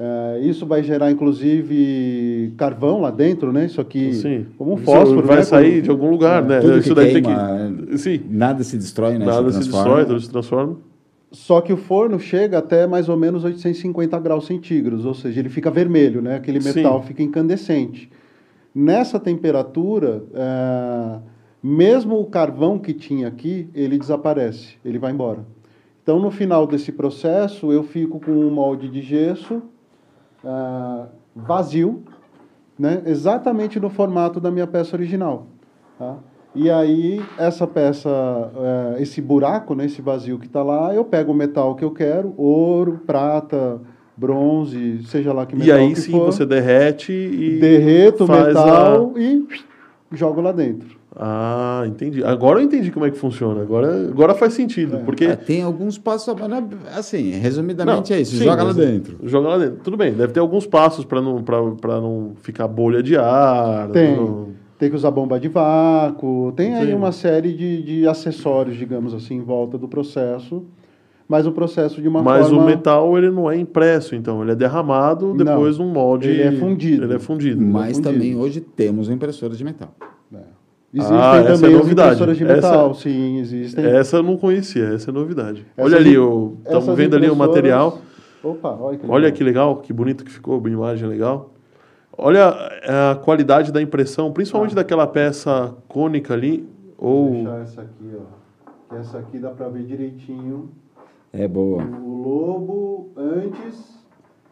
É, 0.00 0.38
isso 0.42 0.64
vai 0.64 0.80
gerar, 0.82 1.10
inclusive, 1.10 2.52
carvão 2.56 3.00
lá 3.00 3.10
dentro, 3.10 3.52
né? 3.52 3.64
Isso 3.66 3.80
aqui, 3.80 4.12
Sim. 4.12 4.46
como 4.56 4.74
um 4.74 4.76
fósforo. 4.76 5.26
vai 5.26 5.38
né? 5.38 5.42
sair 5.42 5.70
Como- 5.70 5.82
de 5.82 5.90
algum 5.90 6.10
lugar, 6.10 6.44
né? 6.44 6.60
Tudo 6.60 6.78
Isso 6.78 6.90
que 6.90 6.94
daí 6.94 7.12
queima, 7.20 7.28
tem 7.76 7.86
que. 7.86 7.98
Sim. 7.98 8.20
Nada 8.30 8.62
se 8.62 8.76
destrói, 8.76 9.18
né? 9.18 9.24
Nada 9.26 9.50
se 9.50 9.58
transforma. 9.58 9.84
destrói, 9.84 10.04
tudo 10.06 10.20
se 10.20 10.30
transforma. 10.30 10.76
Só 11.30 11.60
que 11.60 11.72
o 11.72 11.76
forno 11.76 12.18
chega 12.18 12.58
até 12.58 12.86
mais 12.86 13.08
ou 13.08 13.16
menos 13.16 13.44
850 13.44 14.18
graus 14.18 14.46
centígrados, 14.46 15.04
ou 15.04 15.14
seja, 15.14 15.40
ele 15.40 15.50
fica 15.50 15.70
vermelho, 15.70 16.22
né? 16.22 16.36
Aquele 16.36 16.60
Sim. 16.60 16.76
metal 16.76 17.02
fica 17.02 17.22
incandescente. 17.22 18.10
Nessa 18.74 19.20
temperatura, 19.20 20.24
é, 20.32 21.18
mesmo 21.62 22.18
o 22.18 22.26
carvão 22.26 22.78
que 22.78 22.94
tinha 22.94 23.28
aqui, 23.28 23.68
ele 23.74 23.98
desaparece, 23.98 24.76
ele 24.84 24.98
vai 24.98 25.12
embora. 25.12 25.44
Então, 26.02 26.18
no 26.18 26.30
final 26.30 26.66
desse 26.66 26.90
processo, 26.90 27.70
eu 27.70 27.82
fico 27.82 28.18
com 28.18 28.30
um 28.30 28.50
molde 28.50 28.88
de 28.88 29.02
gesso 29.02 29.60
ah, 30.42 31.08
vazio, 31.36 32.02
né? 32.78 33.02
exatamente 33.04 33.78
no 33.78 33.90
formato 33.90 34.40
da 34.40 34.50
minha 34.50 34.66
peça 34.66 34.96
original. 34.96 35.48
tá? 35.98 36.16
E 36.60 36.68
aí, 36.68 37.22
essa 37.38 37.68
peça, 37.68 38.10
eh, 38.10 38.96
esse 39.02 39.20
buraco, 39.20 39.76
né, 39.76 39.84
esse 39.84 40.02
vazio 40.02 40.38
que 40.40 40.46
está 40.46 40.60
lá, 40.60 40.92
eu 40.92 41.04
pego 41.04 41.30
o 41.30 41.34
metal 41.34 41.76
que 41.76 41.84
eu 41.84 41.90
quero, 41.92 42.34
ouro, 42.36 43.00
prata, 43.06 43.80
bronze, 44.16 45.04
seja 45.06 45.32
lá 45.32 45.46
que 45.46 45.54
E 45.54 45.58
metal 45.60 45.76
aí 45.76 45.92
que 45.94 46.00
sim 46.00 46.10
for, 46.10 46.26
você 46.26 46.44
derrete 46.44 47.12
e. 47.12 47.60
derreto 47.60 48.24
o 48.24 48.28
metal 48.28 49.14
e 49.16 49.46
jogo 50.12 50.40
lá 50.40 50.50
dentro. 50.50 50.98
Ah, 51.14 51.84
entendi. 51.86 52.22
Agora 52.24 52.60
eu 52.60 52.64
entendi 52.64 52.90
como 52.90 53.06
é 53.06 53.10
que 53.10 53.18
funciona. 53.18 53.62
Agora, 53.62 54.08
agora 54.08 54.34
faz 54.34 54.52
sentido. 54.52 54.96
É. 54.96 54.98
Porque. 55.00 55.24
É, 55.24 55.36
tem 55.36 55.62
alguns 55.62 55.96
passos, 55.98 56.32
não 56.36 56.56
é- 56.56 56.64
assim, 56.96 57.30
resumidamente 57.32 58.12
é 58.12 58.20
isso, 58.20 58.36
sim, 58.36 58.44
joga 58.44 58.62
lá 58.62 58.72
mas- 58.74 58.76
dentro. 58.76 59.16
Joga 59.24 59.48
lá 59.48 59.58
dentro. 59.58 59.76
Tudo 59.82 59.96
bem, 59.96 60.12
deve 60.12 60.32
ter 60.32 60.40
alguns 60.40 60.66
passos 60.66 61.04
para 61.04 61.20
não, 61.20 61.42
pra, 61.42 61.62
pra 61.80 62.00
não 62.00 62.32
ficar 62.42 62.66
bolha 62.68 63.02
de 63.02 63.16
ar. 63.16 63.88
Tem. 63.90 64.16
não- 64.16 64.57
Tem 64.78 64.88
que 64.88 64.94
usar 64.96 65.10
bomba 65.10 65.40
de 65.40 65.48
vácuo, 65.48 66.52
tem 66.54 66.74
aí 66.76 66.86
Sim. 66.86 66.94
uma 66.94 67.10
série 67.10 67.52
de, 67.52 67.82
de 67.82 68.06
acessórios, 68.08 68.76
digamos 68.76 69.12
assim, 69.12 69.34
em 69.34 69.42
volta 69.42 69.76
do 69.76 69.88
processo, 69.88 70.64
mas 71.28 71.46
o 71.46 71.52
processo 71.52 72.00
de 72.00 72.06
uma 72.06 72.22
Mas 72.22 72.46
forma... 72.48 72.62
o 72.62 72.66
metal 72.66 73.18
ele 73.18 73.28
não 73.30 73.50
é 73.50 73.56
impresso, 73.58 74.14
então 74.14 74.40
ele 74.40 74.52
é 74.52 74.54
derramado 74.54 75.34
Não. 75.34 75.36
depois 75.44 75.78
num 75.78 75.88
molde. 75.92 76.28
Ele 76.28 76.42
é 76.42 76.52
fundido. 76.52 77.04
Ele 77.04 77.14
é 77.14 77.18
fundido. 77.18 77.60
Mas 77.60 77.96
fundido. 77.96 78.12
também 78.14 78.36
hoje 78.36 78.60
temos 78.60 79.10
impressoras 79.10 79.58
de 79.58 79.64
metal. 79.64 79.92
É. 80.32 80.38
Existem 80.94 81.16
Ah, 81.18 81.36
essa 81.36 81.48
é 81.50 81.52
também 81.54 81.70
as 81.74 81.78
novidade. 81.82 82.08
impressoras 82.14 82.36
de 82.38 82.44
Essa- 82.44 82.54
metal, 82.54 82.94
sim, 82.94 83.38
existem. 83.40 83.84
Essa 83.84 84.16
eu 84.18 84.22
não 84.22 84.36
conhecia, 84.38 84.84
essa 84.94 85.10
é 85.10 85.12
novidade. 85.12 85.66
Essas 85.76 85.92
olha 85.92 85.98
ali, 86.00 86.14
estamos 86.64 86.86
vendo 86.96 87.16
ali 87.16 87.26
o 87.28 87.34
impressoras- 87.34 87.36
material. 87.36 87.98
Opa, 88.42 88.78
olha 88.80 88.96
que 88.96 89.02
legal. 89.02 89.16
Olha 89.16 89.32
que 89.32 89.44
legal, 89.44 89.76
que 89.78 89.92
bonito 89.92 90.24
que 90.24 90.30
ficou, 90.30 90.58
uma 90.58 90.70
imagem 90.70 91.08
legal. 91.08 91.50
Olha 92.20 92.48
a 93.12 93.14
qualidade 93.14 93.70
da 93.70 93.80
impressão, 93.80 94.32
principalmente 94.32 94.72
Ah. 94.72 94.76
daquela 94.76 95.06
peça 95.06 95.76
cônica 95.86 96.34
ali, 96.34 96.68
Vou 96.98 97.26
ou 97.26 97.30
deixar 97.30 97.60
essa 97.60 97.82
aqui, 97.82 98.12
ó. 98.16 98.70
Que 98.90 98.96
essa 98.96 99.18
aqui 99.18 99.38
dá 99.38 99.50
pra 99.50 99.68
ver 99.68 99.84
direitinho. 99.84 100.70
É 101.32 101.46
boa. 101.46 101.84
O 101.84 102.22
lobo 102.22 103.10
antes, 103.16 104.02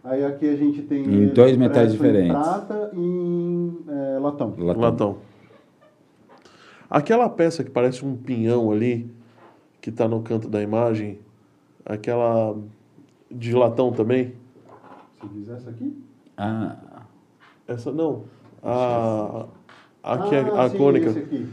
aí 0.04 0.24
aqui 0.24 0.48
a 0.48 0.56
gente 0.56 0.82
tem... 0.82 1.02
Em 1.02 1.26
dois 1.28 1.56
metais 1.56 1.92
impresso 1.92 2.04
em 2.04 2.22
diferentes. 2.22 2.48
prata 2.48 2.90
e 2.94 2.98
em 3.00 3.78
é, 3.88 4.18
latão. 4.20 4.54
Latão. 4.58 4.80
latão. 4.82 5.18
Aquela 6.88 7.28
peça 7.28 7.64
que 7.64 7.70
parece 7.70 8.04
um 8.06 8.16
pinhão 8.16 8.70
ali, 8.70 9.10
que 9.80 9.90
está 9.90 10.06
no 10.06 10.22
canto 10.22 10.48
da 10.48 10.62
imagem, 10.62 11.18
aquela 11.84 12.56
de 13.28 13.52
latão 13.54 13.90
também. 13.90 14.34
Se 15.20 15.26
quiser 15.28 15.56
essa 15.56 15.70
aqui? 15.70 16.00
Ah, 16.36 16.76
Essa 17.66 17.92
não. 17.92 18.24
A, 18.62 19.46
aqui 20.02 20.34
é 20.34 20.40
ah, 20.40 20.62
a 20.64 20.70
sim, 20.70 20.78
cônica. 20.78 21.06
esse 21.08 21.18
aqui. 21.18 21.46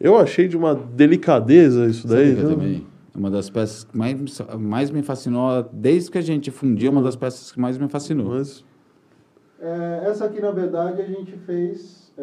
Eu 0.00 0.18
achei 0.18 0.48
de 0.48 0.56
uma 0.56 0.74
delicadeza 0.74 1.86
isso 1.86 2.08
sabe 2.08 2.24
daí. 2.24 2.34
que 2.36 2.42
eu 2.42 2.50
também. 2.50 2.86
Uma 3.14 3.30
das 3.30 3.50
peças 3.50 3.84
que 3.84 3.96
mais, 3.96 4.16
mais 4.58 4.90
me 4.90 5.02
fascinou, 5.02 5.68
desde 5.70 6.10
que 6.10 6.18
a 6.18 6.22
gente 6.22 6.50
fundia, 6.50 6.90
uma 6.90 7.02
das 7.02 7.14
peças 7.14 7.52
que 7.52 7.60
mais 7.60 7.76
me 7.76 7.86
fascinou. 7.88 8.30
Mas 8.30 8.64
É, 9.60 10.04
essa 10.06 10.24
aqui, 10.24 10.40
na 10.40 10.50
verdade, 10.50 11.02
a 11.02 11.06
gente 11.06 11.32
fez. 11.46 12.12
é, 12.16 12.22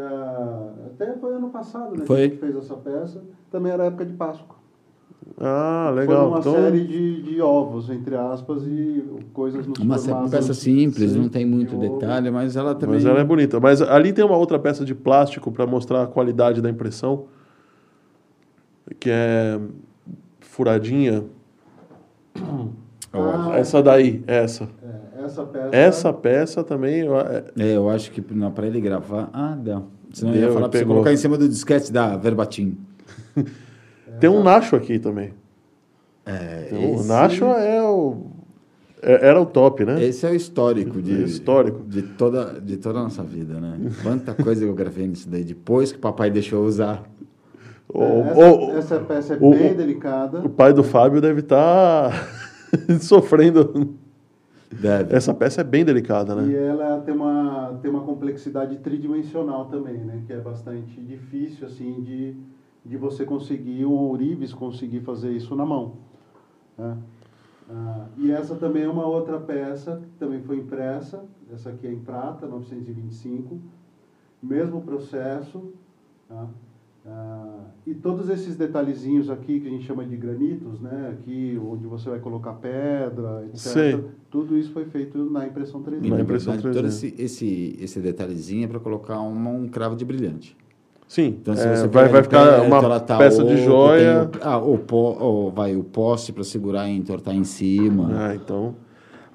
até 0.88 1.14
foi 1.18 1.34
ano 1.36 1.50
passado, 1.52 1.96
né? 1.96 2.06
Foi. 2.06 2.18
Que 2.18 2.24
a 2.24 2.28
gente 2.30 2.40
fez 2.40 2.56
essa 2.56 2.76
peça. 2.76 3.24
Também 3.52 3.72
era 3.72 3.86
época 3.86 4.06
de 4.06 4.14
Páscoa. 4.14 4.59
Ah, 5.38 5.92
Foi 5.94 6.02
legal. 6.02 6.28
uma 6.30 6.40
Então, 6.40 6.54
série 6.54 6.84
de, 6.86 7.22
de 7.24 7.42
ovos, 7.42 7.90
entre 7.90 8.16
aspas, 8.16 8.64
e 8.66 9.04
coisas 9.34 9.66
nos 9.68 9.78
Uma 9.80 9.96
peça 10.30 10.54
simples, 10.54 11.12
Sim. 11.12 11.20
não 11.20 11.30
tem 11.30 11.46
muito 11.46 11.78
de 11.78 11.86
ovo. 11.86 12.00
detalhe, 12.00 12.32
mas 12.32 12.56
ela 12.56 12.74
também. 12.76 12.96
mas 12.96 13.06
ela 13.06 13.20
é 13.20 13.24
bonita. 13.24 13.60
Mas 13.60 13.82
ali 13.82 14.12
tem 14.12 14.26
uma 14.26 14.36
outra 14.38 14.58
peça 14.60 14.84
de 14.84 14.94
plástico 14.96 15.52
para 15.52 15.66
mostrar 15.68 16.04
a 16.04 16.08
qualidade 16.08 16.62
da 16.62 16.70
impressão, 16.70 17.26
que 19.00 19.10
é 19.12 19.60
furadinha. 20.42 21.24
Ah, 23.14 23.52
Essa 23.58 23.82
daí, 23.82 24.24
essa. 24.28 24.70
é, 24.84 25.24
essa 25.26 25.44
peça. 25.46 25.70
Essa 25.76 26.14
peça 26.14 26.64
também. 26.64 27.00
eu- 27.02 27.20
é- 27.20 27.46
É, 27.58 27.76
eu 27.78 27.90
acho 27.90 28.12
que 28.12 28.22
para 28.22 28.68
ele 28.68 28.80
gravar. 28.82 29.30
Ah, 29.34 29.58
dá. 29.60 29.82
Senão 30.14 30.32
eu 30.34 30.40
Deu, 30.40 30.48
ia 30.50 30.54
falar 30.54 30.70
para 30.70 30.80
você 30.80 30.86
colocar 30.86 31.14
em 31.14 31.18
cima 31.18 31.38
do 31.38 31.48
disquete 31.48 31.92
da 31.92 32.18
Verbatim. 32.18 32.78
Tem 34.20 34.30
um 34.30 34.44
Nacho 34.44 34.76
aqui 34.76 35.00
também. 35.00 35.34
É, 36.26 36.66
Então, 36.68 36.84
esse- 36.94 37.04
O 37.04 37.08
Nacho 37.08 37.46
é 37.46 37.82
o. 37.84 38.18
é- 39.02 39.28
Era 39.28 39.42
o 39.42 39.46
top, 39.46 39.86
né? 39.86 40.04
Esse 40.04 40.26
é 40.26 40.32
o 40.32 40.36
histórico 40.36 41.02
de, 41.02 41.24
Histórico. 41.24 41.84
de, 41.88 42.02
toda, 42.04 42.60
de 42.60 42.78
toda 42.78 43.00
a 43.00 43.04
nossa 43.04 43.24
vida, 43.24 43.60
né? 43.60 43.78
Quanta 44.04 44.34
coisa 44.34 44.64
eu 44.66 44.74
gravei 44.74 45.08
nisso 45.08 45.30
daí, 45.30 45.44
depois 45.44 45.92
que 45.92 45.98
o 45.98 46.02
papai 46.02 46.30
deixou 46.30 46.66
usar. 46.66 47.04
O, 47.92 48.04
É, 48.04 48.20
essa, 48.22 48.52
o- 48.52 48.78
essa 48.78 49.00
peça 49.00 49.34
é 49.34 49.38
o- 49.42 49.50
bem 49.52 49.74
delicada. 49.74 50.40
o 50.42 50.50
pai 50.50 50.72
do 50.74 50.84
Fábio 50.84 51.20
deve 51.20 51.40
estar 51.40 52.12
sofrendo. 53.02 53.96
Deve. 54.72 55.16
Essa 55.16 55.34
peça 55.34 55.62
é 55.62 55.64
bem 55.64 55.84
delicada, 55.84 56.34
E 56.34 56.36
né? 56.46 56.68
ela 56.68 57.00
tem 57.00 57.16
uma, 57.16 57.80
tem 57.82 57.90
uma 57.90 58.02
complexidade 58.02 58.78
tridimensional 58.78 59.66
também, 59.66 59.96
né? 59.98 60.22
Que 60.28 60.34
é 60.34 60.38
bastante 60.38 61.02
difícil, 61.02 61.66
assim, 61.66 62.00
de, 62.04 62.36
de 62.86 62.98
você 62.98 63.26
conseguir, 63.26 63.86
um 63.86 63.92
ourives 63.94 64.54
conseguir 64.54 65.02
fazer 65.02 65.32
isso 65.32 65.56
na 65.56 65.66
mão. 65.66 65.94
né? 66.78 66.98
Ah, 67.72 68.08
e 68.18 68.32
essa 68.32 68.56
também 68.56 68.84
é 68.84 68.90
uma 68.90 69.06
outra 69.06 69.40
peça, 69.40 70.02
que 70.02 70.18
também 70.18 70.42
foi 70.42 70.58
impressa. 70.58 71.24
Essa 71.54 71.70
aqui 71.70 71.86
é 71.86 71.92
em 71.92 72.00
prata, 72.00 72.48
925. 72.48 73.60
Mesmo 74.42 74.82
processo. 74.82 75.72
tá? 76.28 76.48
Ah, 77.06 77.66
e 77.86 77.94
todos 77.94 78.30
esses 78.30 78.56
detalhezinhos 78.56 79.30
aqui 79.30 79.60
que 79.60 79.68
a 79.68 79.70
gente 79.72 79.86
chama 79.86 80.04
de 80.06 80.16
granitos, 80.18 80.80
né? 80.82 81.10
Aqui 81.14 81.60
onde 81.64 81.86
você 81.88 82.10
vai 82.10 82.20
colocar 82.20 82.54
pedra, 82.54 83.44
etc. 83.46 83.58
Sei. 83.58 84.06
Tudo 84.32 84.58
isso 84.58 84.72
foi 84.72 84.86
feito 84.86 85.18
na 85.30 85.48
impressão 85.48 85.82
3D. 85.84 86.06
E, 86.08 86.10
Na 86.10 86.22
impressão 86.22 86.54
verdade, 86.54 86.76
todo 86.76 86.86
3D. 86.86 86.88
esse, 86.88 87.16
esse, 87.22 87.78
esse 87.80 88.00
detalhezinho 88.00 88.66
é 88.66 88.68
para 88.68 88.80
colocar 88.80 89.20
uma- 89.22 89.50
um 89.52 89.68
cravo 89.68 89.96
de 89.96 90.04
brilhante. 90.06 90.56
Sim, 91.10 91.38
Então, 91.42 91.56
se 91.56 91.68
é, 91.68 91.76
você 91.76 91.88
vai, 91.88 92.08
vai 92.08 92.22
de 92.22 92.28
ficar 92.28 92.46
perto, 92.62 92.68
uma 92.68 93.00
tá 93.00 93.18
peça 93.18 93.44
de 93.44 93.54
oco, 93.56 93.64
joia. 93.64 94.26
tem 94.32 94.42
o- 94.42 94.44
ah, 94.48 94.58
o, 94.60 94.78
po, 94.78 94.96
o- 95.20 95.50
vai, 95.50 95.76
o 95.76 95.84
poste 95.84 96.32
para 96.32 96.44
segurar 96.44 96.88
e 96.88 96.96
entortar 96.96 97.36
em 97.36 97.44
cima. 97.44 98.12
Ah, 98.16 98.36
então. 98.36 98.76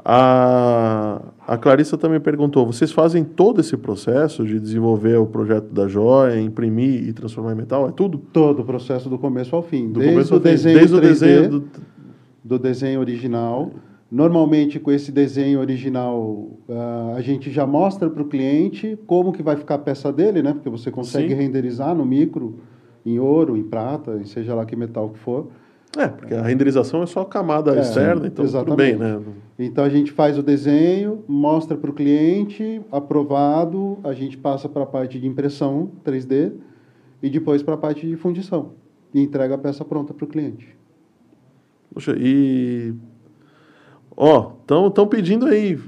A, 0.07 1.21
a 1.49 1.57
Clarissa 1.57 1.99
também 1.99 2.21
perguntou: 2.21 2.65
vocês 2.65 2.93
fazem 2.93 3.25
todo 3.25 3.61
esse 3.61 3.77
processo 3.77 4.45
de 4.47 4.61
desenvolver 4.61 5.17
o 5.17 5.27
projeto 5.27 5.67
da 5.73 5.89
joia, 5.89 6.39
imprimir 6.41 7.09
e 7.09 7.13
transformar 7.13 7.53
em 7.53 7.57
metal? 7.57 7.89
É 7.89 7.91
tudo? 7.93 8.19
Todo 8.19 8.61
o 8.61 8.65
processo 8.65 9.09
do 9.09 9.19
começo 9.19 9.57
ao 9.57 9.63
fim. 9.63 9.89
Do 9.89 9.99
desde 9.99 10.13
começo 10.15 10.33
o 10.33 10.37
ao 10.37 10.41
fim, 10.43 10.49
desenho 10.51 10.79
desde 10.79 10.95
o 10.95 10.99
3D, 10.99 11.03
desenho 11.03 11.49
do, 11.49 11.65
do 12.45 12.59
desenho 12.59 13.01
original. 13.01 13.71
Normalmente, 14.15 14.79
com 14.79 14.93
esse 14.93 15.11
desenho 15.11 15.59
original, 15.59 16.49
ah, 16.71 17.15
a 17.17 17.21
gente 17.21 17.51
já 17.51 17.67
mostra 17.67 18.09
para 18.09 18.23
o 18.23 18.27
cliente 18.27 18.97
como 19.09 19.33
que 19.33 19.43
vai 19.43 19.57
ficar 19.57 19.75
a 19.75 19.79
peça 19.79 20.13
dele, 20.13 20.41
né? 20.41 20.53
Porque 20.53 20.71
você 20.71 20.89
consegue 20.89 21.31
Sim. 21.31 21.35
renderizar 21.35 21.97
no 21.97 22.07
micro, 22.07 22.61
em 23.05 23.19
ouro, 23.19 23.57
em 23.57 23.65
prata, 23.65 24.17
em 24.21 24.25
seja 24.25 24.55
lá 24.55 24.65
que 24.65 24.77
metal 24.77 25.11
que 25.11 25.19
for. 25.19 25.49
É, 25.99 26.07
porque 26.07 26.33
a 26.33 26.43
renderização 26.43 27.03
é 27.03 27.07
só 27.07 27.23
a 27.23 27.27
camada 27.27 27.75
É, 27.75 27.81
externa, 27.81 28.29
então 28.29 28.47
tudo 28.47 28.77
bem, 28.77 28.95
né? 28.95 29.21
Então 29.59 29.83
a 29.83 29.89
gente 29.89 30.13
faz 30.13 30.39
o 30.39 30.45
desenho, 30.45 31.25
mostra 31.27 31.77
para 31.77 31.91
o 31.91 31.93
cliente, 31.93 32.81
aprovado, 32.93 33.99
a 34.05 34.13
gente 34.13 34.39
passa 34.39 34.69
para 34.69 34.85
a 34.85 34.87
parte 34.87 35.19
de 35.19 35.27
impressão 35.27 35.91
3D 36.05 36.53
e 37.21 37.29
depois 37.29 37.65
para 37.65 37.75
a 37.75 37.79
parte 37.79 38.07
de 38.07 38.15
fundição. 38.15 38.75
E 39.13 39.21
entrega 39.21 39.57
a 39.57 39.59
peça 39.59 39.85
pronta 39.85 40.15
para 40.15 40.25
o 40.25 40.29
cliente. 40.29 40.69
Poxa, 41.93 42.15
e. 42.17 42.95
Ó, 44.17 44.53
estão 44.61 45.07
pedindo 45.07 45.47
aí. 45.47 45.79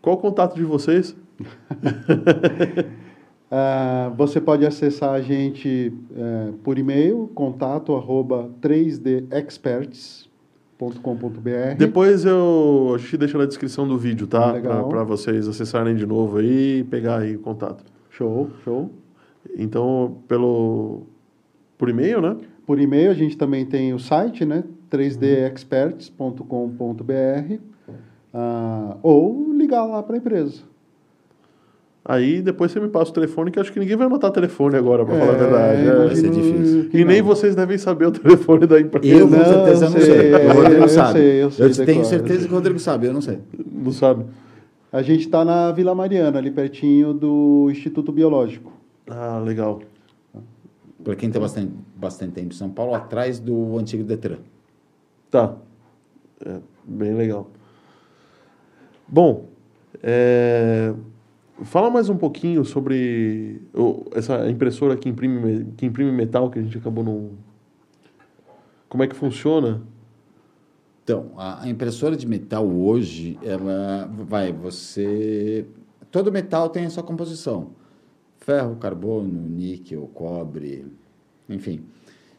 Qual 0.00 0.16
o 0.16 0.18
contato 0.18 0.54
de 0.54 0.64
vocês? 0.64 1.16
Ah, 3.50 4.12
você 4.14 4.42
pode 4.42 4.66
acessar 4.66 5.14
a 5.14 5.22
gente 5.22 5.90
eh, 6.14 6.52
por 6.62 6.78
e-mail, 6.78 7.30
contato 7.34 7.94
arroba 7.94 8.50
3dexperts.com.br. 8.60 10.28
Depois 11.78 12.26
eu. 12.26 12.92
A 12.94 12.98
gente 12.98 13.16
deixa 13.16 13.38
na 13.38 13.46
descrição 13.46 13.88
do 13.88 13.96
vídeo, 13.96 14.26
tá? 14.26 14.52
Para 14.60 15.02
vocês 15.02 15.48
acessarem 15.48 15.96
de 15.96 16.04
novo 16.04 16.36
aí 16.38 16.80
e 16.80 16.84
pegar 16.84 17.20
aí 17.20 17.36
o 17.36 17.40
contato. 17.40 17.82
Show, 18.10 18.50
show. 18.64 18.90
Então, 19.56 20.18
pelo. 20.28 21.06
Por 21.78 21.88
e-mail, 21.88 22.20
né? 22.20 22.36
Por 22.66 22.78
e-mail 22.78 23.10
a 23.10 23.14
gente 23.14 23.38
também 23.38 23.64
tem 23.64 23.94
o 23.94 23.98
site, 23.98 24.44
né? 24.44 24.62
3dexperts.com.br 24.90 27.54
ah, 28.34 28.96
ou 29.02 29.52
ligar 29.54 29.84
lá 29.84 30.02
para 30.02 30.16
a 30.16 30.18
empresa. 30.18 30.62
Aí 32.04 32.40
depois 32.40 32.72
você 32.72 32.80
me 32.80 32.88
passa 32.88 33.10
o 33.10 33.14
telefone, 33.14 33.50
que 33.50 33.60
acho 33.60 33.70
que 33.70 33.78
ninguém 33.78 33.96
vai 33.96 34.06
anotar 34.06 34.30
telefone 34.30 34.76
agora, 34.76 35.04
para 35.04 35.18
falar 35.18 35.32
a 35.32 35.34
É, 35.34 35.38
verdade. 35.38 35.86
É. 35.88 35.94
vai 36.06 36.16
ser 36.16 36.30
difícil. 36.30 36.88
E 36.92 37.04
nem 37.04 37.20
não. 37.20 37.28
vocês 37.28 37.54
devem 37.54 37.76
saber 37.76 38.06
o 38.06 38.12
telefone 38.12 38.66
da 38.66 38.80
empresa. 38.80 39.14
Eu 39.14 39.28
com 39.28 39.36
Não, 39.36 39.44
certeza 39.44 39.84
não 39.90 39.92
sei, 39.92 40.00
sei. 40.02 40.32
é, 40.32 40.46
O 40.46 40.52
Rodrigo 40.54 40.82
eu 40.82 40.88
sabe. 40.88 41.12
sei, 41.18 41.42
eu 41.42 41.50
sei, 41.50 41.86
tenho 41.86 42.04
certeza 42.06 42.46
que 42.46 42.52
o 42.52 42.56
Rodrigo 42.56 42.78
sabe, 42.78 43.06
eu 43.08 43.12
não 43.12 43.20
sei. 43.20 43.38
Não 43.70 43.92
sabe? 43.92 44.24
A 44.90 45.02
gente 45.02 45.20
está 45.26 45.44
na 45.44 45.70
Vila 45.70 45.94
Mariana, 45.94 46.38
ali 46.38 46.50
pertinho 46.50 47.12
do 47.12 47.68
Instituto 47.70 48.10
Biológico. 48.10 48.72
Ah, 49.06 49.38
legal. 49.44 49.80
Para 51.04 51.14
quem 51.14 51.30
tem 51.30 51.40
bastante, 51.40 51.72
bastante 51.94 52.32
tempo 52.32 52.54
em 52.54 52.56
São 52.56 52.70
Paulo, 52.70 52.94
atrás 52.94 53.38
do 53.38 53.76
antigo 53.76 54.02
Detran. 54.02 54.38
Tá. 55.30 55.56
É, 56.44 56.60
bem 56.84 57.14
legal. 57.14 57.50
Bom, 59.06 59.48
é, 60.02 60.94
fala 61.64 61.90
mais 61.90 62.08
um 62.08 62.16
pouquinho 62.16 62.64
sobre 62.64 63.62
essa 64.12 64.48
impressora 64.50 64.96
que 64.96 65.08
imprime, 65.08 65.40
me- 65.40 65.72
que 65.76 65.86
imprime 65.86 66.12
metal 66.12 66.50
que 66.50 66.58
a 66.58 66.62
gente 66.62 66.78
acabou 66.78 67.02
não. 67.04 67.30
Como 68.88 69.02
é 69.02 69.06
que 69.06 69.14
funciona? 69.16 69.82
Então, 71.04 71.32
a 71.36 71.66
impressora 71.68 72.16
de 72.16 72.26
metal 72.26 72.66
hoje, 72.66 73.38
ela 73.42 74.06
vai, 74.12 74.52
você... 74.52 75.66
Todo 76.10 76.30
metal 76.32 76.68
tem 76.68 76.84
a 76.84 76.90
sua 76.90 77.02
composição. 77.02 77.70
Ferro, 78.38 78.76
carbono, 78.76 79.40
níquel, 79.48 80.08
cobre, 80.14 80.86
enfim. 81.48 81.82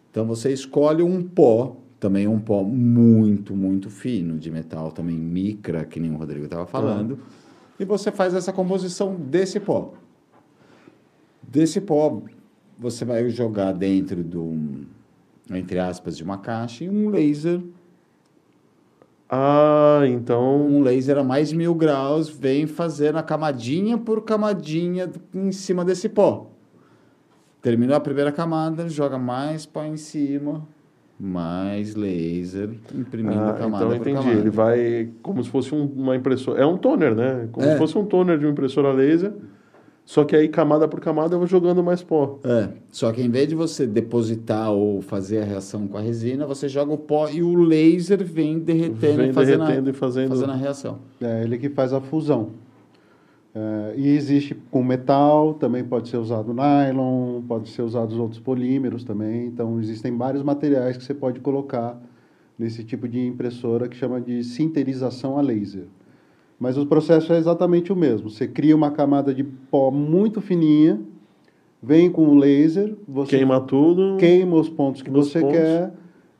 Então, 0.09 0.25
você 0.25 0.51
escolhe 0.51 1.01
um 1.03 1.21
pó, 1.23 1.77
também 1.99 2.27
um 2.27 2.39
pó 2.39 2.63
muito, 2.63 3.55
muito 3.55 3.89
fino 3.89 4.37
de 4.37 4.49
metal, 4.49 4.91
também 4.91 5.15
micra, 5.17 5.83
que 5.85 5.99
nem 5.99 6.11
o 6.11 6.17
Rodrigo 6.17 6.45
estava 6.45 6.65
falando, 6.65 7.19
e 7.79 7.85
você 7.85 8.11
faz 8.11 8.33
essa 8.33 8.53
composição 8.53 9.15
desse 9.15 9.59
pó. 9.59 9.93
Desse 11.41 11.81
pó, 11.81 12.21
você 12.77 13.03
vai 13.03 13.29
jogar 13.29 13.73
dentro 13.73 14.23
do, 14.23 14.85
entre 15.51 15.79
aspas, 15.79 16.15
de 16.15 16.23
uma 16.23 16.37
caixa 16.37 16.83
e 16.83 16.89
um 16.89 17.09
laser 17.09 17.61
Ah, 19.29 20.01
então. 20.07 20.65
um 20.67 20.81
laser 20.81 21.17
a 21.17 21.23
mais 21.23 21.49
de 21.49 21.55
mil 21.57 21.73
graus 21.75 22.29
vem 22.29 22.65
fazendo 22.67 23.17
a 23.17 23.23
camadinha 23.23 23.97
por 23.97 24.23
camadinha 24.23 25.09
em 25.33 25.51
cima 25.51 25.83
desse 25.83 26.07
pó. 26.07 26.49
Terminou 27.61 27.95
a 27.95 27.99
primeira 27.99 28.31
camada, 28.31 28.87
joga 28.87 29.17
mais 29.17 29.65
pó 29.65 29.83
em 29.83 29.97
cima, 29.97 30.65
mais 31.19 31.95
laser, 31.95 32.69
imprimindo 32.95 33.41
Ah, 33.41 33.53
camada 33.53 33.85
então 33.85 33.89
por 33.89 33.95
entendi. 34.07 34.17
camada. 34.25 34.39
Ele 34.39 34.49
vai 34.49 35.09
como 35.21 35.43
se 35.43 35.49
fosse 35.49 35.75
um- 35.75 35.85
uma 35.95 36.15
impressora. 36.15 36.61
É 36.61 36.65
um 36.65 36.77
toner, 36.77 37.13
né? 37.13 37.49
Como 37.51 37.67
É. 37.67 37.73
se 37.73 37.77
fosse 37.77 37.97
um 37.97 38.05
toner 38.05 38.37
de 38.37 38.45
uma 38.45 38.51
impressora 38.51 38.91
laser. 38.93 39.33
Só 40.05 40.23
que 40.23 40.35
aí, 40.35 40.47
camada 40.47 40.87
por 40.87 40.99
camada, 40.99 41.35
eu 41.35 41.39
vou 41.39 41.47
jogando 41.47 41.83
mais 41.83 42.01
pó. 42.01 42.39
É, 42.43 42.69
só 42.91 43.11
que 43.11 43.21
em 43.21 43.29
vez 43.29 43.47
de 43.47 43.53
você 43.53 43.85
depositar 43.85 44.71
ou 44.71 45.01
fazer 45.01 45.39
a 45.39 45.43
reação 45.45 45.87
com 45.87 45.97
a 45.97 46.01
resina, 46.01 46.47
você 46.47 46.67
joga 46.67 46.91
o 46.91 46.97
pó 46.97 47.29
e 47.29 47.43
o 47.43 47.53
laser 47.53 48.23
vem 48.23 48.57
derretendo 48.57 49.17
Vem 49.17 49.29
e 49.29 49.33
fazendo, 49.33 49.59
derretendo 49.59 49.89
a, 49.89 49.91
e 49.91 49.93
fazendo. 49.93 50.29
fazendo 50.29 50.51
a 50.51 50.55
reação. 50.55 50.97
É 51.21 51.43
ele 51.43 51.59
que 51.59 51.69
faz 51.69 51.93
a 51.93 52.01
fusão. 52.01 52.49
É, 53.59 53.93
e 53.97 54.07
existe 54.15 54.55
com 54.71 54.81
metal, 54.81 55.53
também 55.53 55.83
pode 55.83 56.07
ser 56.07 56.15
usado 56.15 56.53
nylon, 56.53 57.41
pode 57.45 57.67
ser 57.67 57.81
usado 57.81 58.11
os 58.11 58.17
outros 58.17 58.39
polímeros 58.39 59.03
também. 59.03 59.47
Então, 59.47 59.77
existem 59.81 60.15
vários 60.15 60.41
materiais 60.41 60.95
que 60.95 61.03
você 61.03 61.13
pode 61.13 61.41
colocar 61.41 62.01
nesse 62.57 62.85
tipo 62.85 63.05
de 63.05 63.19
impressora 63.19 63.89
que 63.89 63.97
chama 63.97 64.21
de 64.21 64.45
sinterização 64.45 65.37
a 65.37 65.41
laser. 65.41 65.87
Mas 66.57 66.77
o 66.77 66.85
processo 66.85 67.33
é 67.33 67.37
exatamente 67.37 67.91
o 67.91 67.95
mesmo. 67.97 68.29
Você 68.29 68.47
cria 68.47 68.75
uma 68.75 68.91
camada 68.91 69.33
de 69.33 69.43
pó 69.43 69.91
muito 69.91 70.39
fininha, 70.39 70.97
vem 71.83 72.09
com 72.09 72.29
o 72.29 72.35
laser, 72.35 72.95
você 73.05 73.37
Queima 73.37 73.59
tudo. 73.59 74.15
queima 74.17 74.55
os 74.55 74.69
pontos 74.69 75.01
que 75.01 75.09
você 75.09 75.41
pontos. 75.41 75.57
quer, 75.57 75.93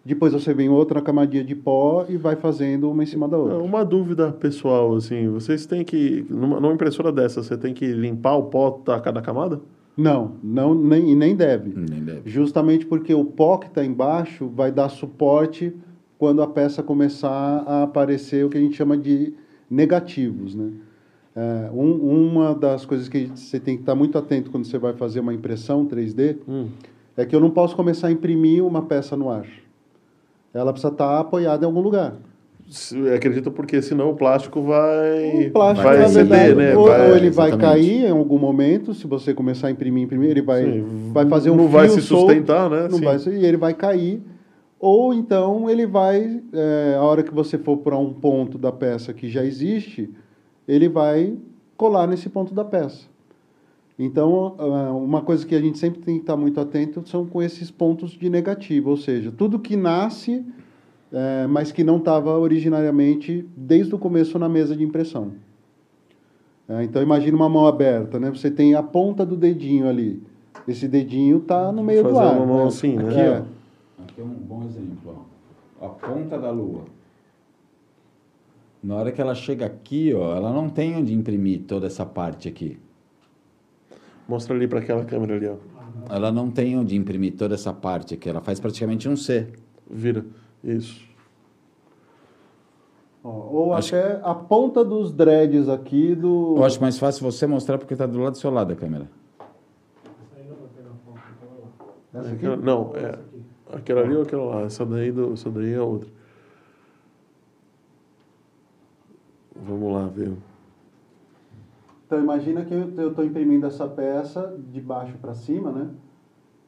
depois 0.06 0.34
você 0.34 0.54
vem 0.54 0.70
outra 0.70 1.02
camadinha 1.02 1.44
de 1.44 1.56
pó 1.56 2.06
e 2.10 2.18
vai 2.18 2.36
fazendo 2.36 2.90
uma 2.90 3.04
em 3.04 3.06
cima 3.06 3.28
da 3.28 3.38
É, 3.38 3.40
outra. 3.40 3.58
Uma 3.60 3.84
dúvida 3.86 4.32
pessoal, 4.32 4.96
assim, 4.96 5.28
vocês 5.30 5.66
têm 5.66 5.84
que, 5.84 6.26
numa, 6.30 6.60
numa 6.60 6.74
impressora 6.74 7.12
dessa, 7.12 7.44
você 7.44 7.58
tem 7.58 7.74
que 7.74 7.86
limpar 7.88 8.36
o 8.36 8.44
pó 8.44 8.82
da 8.86 9.00
cada 9.00 9.22
camada? 9.22 9.60
Não, 9.98 10.32
não 10.42 10.74
nem, 10.74 11.12
e 11.12 11.16
nem 11.16 11.36
deve. 11.36 11.74
Nem 11.78 12.02
deve. 12.02 12.22
Justamente 12.30 12.86
porque 12.86 13.14
o 13.14 13.26
pó 13.26 13.58
que 13.58 13.68
está 13.68 13.84
embaixo 13.84 14.48
vai 14.48 14.72
dar 14.72 14.88
suporte 14.90 15.74
quando 16.18 16.42
a 16.42 16.48
peça 16.48 16.82
começar 16.82 17.64
a 17.68 17.84
aparecer 17.84 18.46
o 18.46 18.50
que 18.50 18.58
a 18.58 18.62
gente 18.62 18.76
chama 18.78 18.98
de 18.98 19.34
negativos, 19.70 20.56
né? 20.56 20.70
É, 21.36 21.70
um- 21.74 22.30
uma 22.30 22.56
das 22.56 22.86
coisas 22.86 23.08
que 23.08 23.28
você 23.36 23.60
tem 23.60 23.76
que 23.76 23.84
estar 23.84 23.96
muito 23.96 24.18
atento 24.18 24.50
quando 24.52 24.66
você 24.66 24.78
vai 24.78 24.94
fazer 24.94 25.20
uma 25.20 25.34
impressão 25.34 25.86
3D 25.86 26.38
Hum. 26.48 26.68
é 27.16 27.26
que 27.26 27.36
eu 27.36 27.40
não 27.40 27.50
posso 27.52 27.76
começar 27.76 28.08
a 28.08 28.12
imprimir 28.12 28.66
uma 28.66 28.82
peça 28.82 29.16
no 29.16 29.30
ar. 29.30 29.46
Ela 30.54 30.72
precisa 30.72 30.92
estar 30.92 31.20
apoiada 31.20 31.64
em 31.64 31.68
algum 31.68 31.82
lugar. 31.82 32.16
Se- 32.68 32.98
Acredito 33.12 33.50
porque 33.52 33.82
senão 33.82 34.12
o 34.12 34.16
plástico 34.16 34.62
vai, 34.62 35.48
O 35.48 35.52
plástico, 35.52 35.88
vai 35.88 36.08
ceder, 36.08 36.28
verdade, 36.28 36.56
né? 36.56 36.78
ou, 36.78 36.86
Vai- 36.88 37.10
ou 37.10 37.18
ele 37.18 37.30
vai 37.32 37.48
exatamente. 37.50 37.60
cair 37.88 38.06
em 38.06 38.12
algum 38.12 38.38
momento, 38.38 38.94
se 38.94 39.08
você 39.08 39.34
começar 39.34 39.68
a 39.68 39.72
imprimir, 39.72 40.04
imprimir, 40.04 40.30
ele 40.30 40.42
vai, 40.42 40.64
Sim, 40.66 41.12
vai 41.12 41.26
fazer 41.28 41.50
um 41.50 41.56
não 41.56 41.68
vai 41.68 41.90
se 41.90 42.00
solto, 42.02 42.28
sustentar, 42.28 42.70
né? 42.70 42.88
Não 42.90 43.00
Sim. 43.00 43.06
vai, 43.06 43.18
e 43.18 43.46
ele 43.46 43.58
vai 43.58 43.74
cair. 43.74 44.22
Ou 44.80 45.14
então 45.14 45.70
ele 45.70 45.86
vai, 45.88 46.42
é, 46.54 46.96
a 46.96 47.02
hora 47.04 47.24
que 47.24 47.34
você 47.34 47.58
for 47.58 47.78
para 47.78 47.98
um 47.98 48.14
ponto 48.14 48.58
da 48.58 48.72
peça 48.72 49.14
que 49.14 49.28
já 49.30 49.44
existe, 49.44 50.10
ele 50.68 50.88
vai 50.88 51.36
colar 51.76 52.06
nesse 52.08 52.30
ponto 52.30 52.54
da 52.54 52.64
peça. 52.64 53.09
Então, 54.02 54.56
ah, 54.58 54.94
uma 54.94 55.22
coisa 55.22 55.46
que 55.46 55.54
a 55.54 55.60
gente 55.60 55.78
sempre 55.78 56.00
tem 56.00 56.16
que 56.16 56.22
estar 56.22 56.38
muito 56.38 56.58
atento 56.58 57.06
são 57.06 57.26
com 57.26 57.44
esses 57.44 57.70
pontos 57.70 58.12
de 58.12 58.30
negativo, 58.30 58.90
ou 58.92 58.96
seja, 58.98 59.30
tudo 59.30 59.60
que 59.60 59.76
nasce, 59.76 60.46
é, 61.12 61.46
mas 61.48 61.74
que 61.74 61.84
não 61.84 61.98
estava 61.98 62.38
originariamente 62.38 63.46
desde 63.58 63.94
o 63.94 64.00
começo 64.00 64.40
na 64.40 64.48
mesa 64.48 64.74
de 64.74 64.86
impressão. 64.86 65.34
É, 66.70 66.82
então, 66.84 67.02
imagine 67.02 67.36
uma 67.36 67.50
mão 67.50 67.68
aberta, 67.68 68.18
né? 68.18 68.30
Você 68.30 68.50
tem 68.50 68.74
a 68.74 68.82
ponta 68.82 69.26
do 69.26 69.36
dedinho 69.36 69.90
ali. 69.90 70.24
Esse 70.66 70.88
dedinho 70.88 71.40
está 71.40 71.70
no 71.72 71.84
meio 71.84 72.04
do 72.04 72.12
Fazer 72.12 72.26
ar. 72.26 72.38
uma 72.38 72.46
mão 72.46 72.58
né? 72.60 72.68
assim, 72.68 72.96
né? 72.96 73.04
Aqui, 73.10 73.20
É. 73.20 73.30
ó. 73.40 74.04
Aqui 74.04 74.22
é 74.22 74.24
um 74.24 74.28
bom 74.30 74.64
exemplo, 74.64 75.26
ó. 75.82 75.86
A 75.86 75.90
ponta 75.90 76.38
da 76.38 76.52
lua. 76.52 76.84
Na 78.82 78.96
hora 78.96 79.12
que 79.12 79.20
ela 79.20 79.36
chega 79.36 79.66
aqui, 79.66 80.14
ó, 80.14 80.36
ela 80.38 80.54
não 80.54 80.70
tem 80.70 80.96
onde 80.96 81.14
imprimir 81.14 81.64
toda 81.68 81.88
essa 81.88 82.06
parte 82.06 82.48
aqui. 82.48 82.78
Mostra 84.30 84.56
ali 84.56 84.68
para 84.68 84.80
aquela 84.80 85.04
câmera 85.04 85.36
ali, 85.36 85.48
ó. 85.48 85.56
ela 86.16 86.32
não 86.32 86.50
tem 86.52 86.78
onde 86.78 86.96
imprimir 86.96 87.36
toda 87.36 87.56
essa 87.56 87.74
parte 87.74 88.14
aqui. 88.14 88.30
Ela 88.30 88.40
faz 88.42 88.60
praticamente 88.60 89.10
um 89.10 89.16
C. 89.18 89.48
Vira. 89.90 90.24
Isso. 90.64 91.04
Ó, 93.24 93.30
ou 93.30 93.74
Acho- 93.74 93.96
até 93.96 94.22
a 94.24 94.34
ponta 94.36 94.86
dos 94.86 95.12
dreads 95.12 95.68
aqui 95.68 96.14
do. 96.16 96.54
Eu 96.58 96.64
acho 96.64 96.80
mais 96.80 96.98
fácil 97.00 97.30
você 97.30 97.46
mostrar 97.48 97.78
porque 97.80 97.94
está 97.96 98.06
do 98.06 98.20
lado 98.20 98.34
do 98.34 98.38
seu 98.38 98.52
lado 98.52 98.72
a 98.72 98.76
câmera. 98.76 99.10
Essa 102.14 102.28
aqui? 102.28 102.36
Aquela- 102.46 102.56
não, 102.58 102.92
é. 102.96 103.18
Aquela 103.74 104.02
ali 104.02 104.16
ou 104.16 104.22
aquela 104.24 104.44
lá? 104.44 104.62
Essa 104.62 104.86
daí, 104.86 105.12
do, 105.12 105.34
essa 105.34 105.50
daí 105.50 105.74
é 105.74 105.78
a 105.78 105.84
outra. 105.84 106.08
Vamos 109.56 109.92
lá 109.94 110.08
ver. 110.08 110.34
Então 112.10 112.20
imagina 112.20 112.66
que 112.66 112.74
eu 112.74 113.10
estou 113.10 113.24
imprimindo 113.24 113.68
essa 113.68 113.88
peça 113.88 114.58
de 114.68 114.82
baixo 114.82 115.14
para 115.22 115.36
cima, 115.36 115.72
né? 115.72 115.90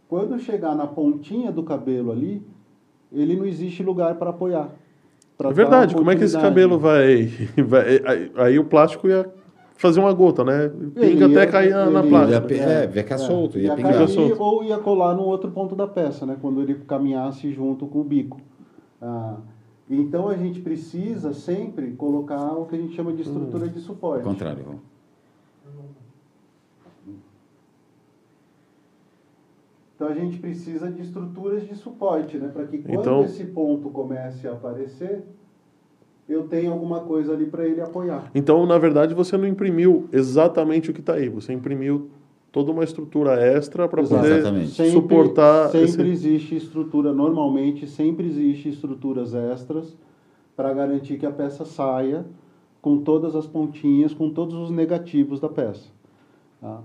Quando 0.07 0.37
chegar 0.37 0.75
na 0.75 0.85
pontinha 0.85 1.51
do 1.51 1.63
cabelo 1.63 2.11
ali, 2.11 2.45
ele 3.11 3.35
não 3.35 3.47
existe 3.47 3.81
lugar 3.81 4.13
para 4.19 4.29
apoiar. 4.29 4.69
pra 5.35 5.49
É 5.49 5.53
verdade, 5.53 5.95
como 5.95 6.11
é 6.11 6.15
que 6.15 6.23
esse 6.25 6.39
cabelo 6.39 6.77
vai. 6.77 7.25
vai- 7.67 8.01
aí, 8.05 8.31
aí 8.35 8.59
o 8.59 8.65
plástico 8.65 9.07
ia 9.07 9.27
fazer 9.77 9.99
uma 9.99 10.13
gota, 10.13 10.43
né? 10.43 10.69
Pinga 10.93 11.25
até 11.25 11.47
cair 11.47 11.71
na, 11.71 11.89
na 11.89 11.99
ele- 12.01 12.09
plástica. 12.09 12.53
Ia- 12.53 12.61
É, 12.63 12.87
vai 12.87 13.03
ficar 13.03 13.17
solto, 13.17 13.57
ia 13.57 13.69
ia 13.69 13.75
pingar. 13.75 13.93
cair 13.95 14.07
solto. 14.09 14.39
ou 14.43 14.63
ia 14.63 14.77
colar 14.77 15.15
no 15.15 15.23
outro 15.23 15.49
ponto 15.49 15.75
da 15.75 15.87
peça, 15.87 16.23
né? 16.23 16.37
Quando 16.39 16.61
ele 16.61 16.75
caminhasse 16.87 17.51
junto 17.51 17.87
com 17.87 18.01
o 18.01 18.03
bico. 18.03 18.39
Ah, 19.01 19.37
então 19.89 20.29
a 20.29 20.37
gente 20.37 20.61
precisa 20.61 21.33
sempre 21.33 21.93
colocar 21.93 22.53
o 22.53 22.67
que 22.67 22.75
a 22.75 22.77
gente 22.77 22.93
chama 22.93 23.11
de 23.11 23.23
estrutura 23.23 23.67
de 23.67 23.77
Ao 23.79 23.81
suporte. 23.81 24.23
contrário. 24.23 24.79
Então 29.95 30.07
a 30.09 30.13
gente 30.15 30.39
precisa 30.39 30.91
de 30.91 31.01
estruturas 31.03 31.67
de 31.67 31.75
suporte, 31.75 32.37
né? 32.37 32.49
Para 32.51 32.65
que 32.65 32.79
quando 32.79 32.99
Então- 33.01 33.23
esse 33.23 33.45
ponto 33.45 33.89
comece 33.91 34.47
a 34.47 34.53
aparecer, 34.53 35.21
eu 36.27 36.47
tenha 36.47 36.71
alguma 36.71 37.01
coisa 37.01 37.33
ali 37.33 37.45
para 37.45 37.67
ele 37.67 37.81
apoiar. 37.81 38.31
Então, 38.33 38.65
na 38.65 38.77
verdade, 38.79 39.13
você 39.13 39.37
não 39.37 39.47
imprimiu 39.47 40.07
exatamente 40.11 40.89
o 40.89 40.93
que 40.93 41.01
está 41.01 41.13
aí. 41.13 41.29
Você 41.29 41.53
imprimiu 41.53 42.09
toda 42.51 42.71
uma 42.71 42.83
estrutura 42.83 43.33
extra 43.39 43.87
para 43.87 44.01
poder 44.01 44.37
Exatamente. 44.39 44.91
suportar. 44.91 45.69
Sempre 45.69 45.85
esse- 45.85 46.01
existe 46.29 46.55
estrutura, 46.55 47.13
normalmente 47.13 47.85
sempre 47.87 48.25
existe 48.25 48.69
estruturas 48.69 49.35
extras 49.35 49.95
para 50.55 50.73
garantir 50.73 51.17
que 51.17 51.25
a 51.27 51.31
peça 51.31 51.63
saia 51.63 52.25
com 52.81 52.97
todas 52.97 53.35
as 53.35 53.45
pontinhas, 53.45 54.13
com 54.13 54.29
todos 54.29 54.55
os 54.55 54.69
negativos 54.71 55.39
da 55.39 55.47
peça. 55.49 55.87
tá? 56.59 56.79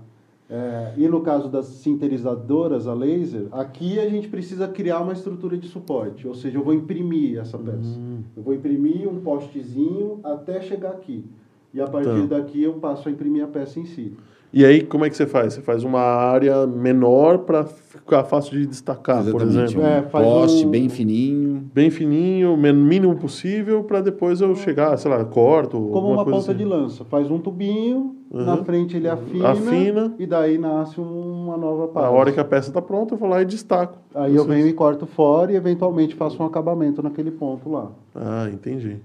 É, 0.49 0.93
e 0.95 1.07
no 1.09 1.19
caso 1.21 1.49
das 1.49 1.65
sinterizadoras 1.65 2.87
a 2.87 2.93
laser, 2.93 3.47
aqui 3.51 3.99
a 3.99 4.07
gente 4.09 4.29
precisa 4.29 4.65
criar 4.67 5.01
uma 5.01 5.11
estrutura 5.11 5.57
de 5.57 5.67
suporte, 5.67 6.25
ou 6.25 6.33
seja, 6.33 6.57
eu 6.57 6.63
vou 6.63 6.73
imprimir 6.73 7.37
essa 7.37 7.57
peça. 7.57 7.99
Eu 8.35 8.43
vou 8.43 8.53
imprimir 8.53 9.09
um 9.09 9.19
postezinho 9.19 10.19
até 10.23 10.61
chegar 10.61 10.91
aqui. 10.91 11.25
E 11.73 11.81
a 11.81 11.87
partir 11.87 12.27
Tá. 12.29 12.37
daqui 12.37 12.63
eu 12.63 12.75
passo 12.75 13.09
a 13.09 13.11
imprimir 13.11 13.43
a 13.43 13.47
peça 13.47 13.77
em 13.79 13.85
si. 13.85 14.13
E 14.53 14.63
aí, 14.63 14.81
como 14.81 15.03
é 15.03 15.09
que 15.09 15.17
você 15.17 15.25
faz? 15.25 15.53
Você 15.55 15.61
faz 15.61 15.83
uma 15.83 15.99
área 15.99 16.65
menor 16.65 17.39
para 17.39 17.65
ficar 17.65 18.23
fácil 18.23 18.57
de 18.57 18.65
destacar, 18.65 19.17
por 19.25 19.41
Exatamente. 19.41 19.73
exemplo. 19.73 19.81
Um 19.83 19.85
É, 19.85 20.01
poste 20.01 20.65
um- 20.65 20.69
bem 20.69 20.87
fininho. 20.87 21.46
Bem 21.77 21.91
fininho, 21.91 22.57
men- 22.57 22.73
mínimo 22.73 23.15
possível, 23.17 23.83
para 23.83 24.01
depois 24.01 24.41
eu 24.41 24.55
chegar, 24.55 24.97
sei 24.97 25.11
lá, 25.11 25.23
corto. 25.23 25.77
Como 25.93 26.11
uma 26.11 26.25
ponta 26.25 26.37
assim. 26.37 26.55
de 26.55 26.65
lança. 26.65 27.05
Faz 27.05 27.29
um 27.29 27.37
tubinho, 27.37 28.15
Uhum. 28.31 28.43
na 28.45 28.57
frente 28.63 28.97
ele 28.97 29.07
afina, 29.07 29.51
Afina. 29.51 30.11
e 30.17 30.25
daí 30.25 30.57
nasce 30.57 30.99
uma 30.99 31.55
nova 31.55 31.87
parte. 31.89 32.07
A 32.07 32.09
hora 32.09 32.31
que 32.31 32.39
a 32.39 32.43
peça 32.43 32.69
está 32.71 32.81
pronta, 32.81 33.13
eu 33.13 33.17
vou 33.19 33.29
lá 33.29 33.43
e 33.43 33.45
destaco. 33.45 33.95
Aí 34.15 34.35
eu 34.35 34.43
venho 34.43 34.65
e 34.67 34.73
corto 34.73 35.05
fora 35.05 35.51
e 35.51 35.55
eventualmente 35.55 36.15
faço 36.15 36.41
um 36.41 36.47
acabamento 36.47 37.03
naquele 37.03 37.29
ponto 37.29 37.69
lá. 37.69 37.91
Ah, 38.15 38.49
entendi. 38.51 38.97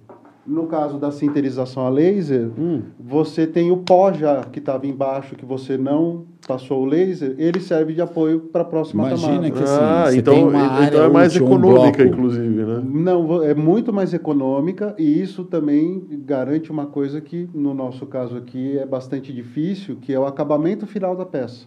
No 0.47 0.67
caso 0.67 0.97
da 0.97 1.11
sinterização 1.13 1.87
a 1.87 1.91
laser, 1.91 2.49
Hum. 2.59 2.81
você 2.99 3.47
tem 3.47 3.71
o 3.71 3.77
pó 3.77 4.11
já 4.15 4.45
que 4.45 4.61
estava 4.61 4.87
embaixo, 4.87 5.37
que 5.37 5.45
você 5.45 5.77
não 5.77 6.25
passou 6.47 6.83
o 6.83 6.85
laser, 6.85 7.35
ele 7.39 7.61
serve 7.61 7.95
de 7.95 8.01
apoio 8.01 8.41
para 8.41 8.63
a 8.63 8.65
próxima 8.65 9.07
Imagina 9.09 9.33
camada. 9.33 9.51
que 9.51 9.63
assim, 9.63 9.79
ah, 9.81 10.05
você 10.07 10.19
então, 10.19 10.35
tem 10.35 10.45
uma 10.45 10.59
então 10.59 10.71
área 10.73 10.97
é 10.99 11.09
mais 11.09 11.33
útil, 11.35 11.47
um 11.47 11.49
econômica, 11.49 12.03
bloco. 12.03 12.03
inclusive, 12.03 12.65
né? 12.65 12.83
Não, 12.85 13.43
é 13.43 13.55
muito 13.55 13.93
mais 13.93 14.13
econômica 14.13 14.95
e 14.99 15.23
isso 15.23 15.45
também 15.45 16.03
garante 16.27 16.71
uma 16.71 16.87
coisa 16.87 17.21
que, 17.21 17.49
no 17.55 17.73
nosso 17.75 18.07
caso 18.07 18.37
aqui, 18.37 18.77
é 18.77 18.85
bastante 18.85 19.33
difícil, 19.33 19.97
que 20.01 20.13
é 20.13 20.19
o 20.19 20.27
acabamento 20.27 20.87
final 20.87 21.17
da 21.17 21.25
peça. 21.25 21.67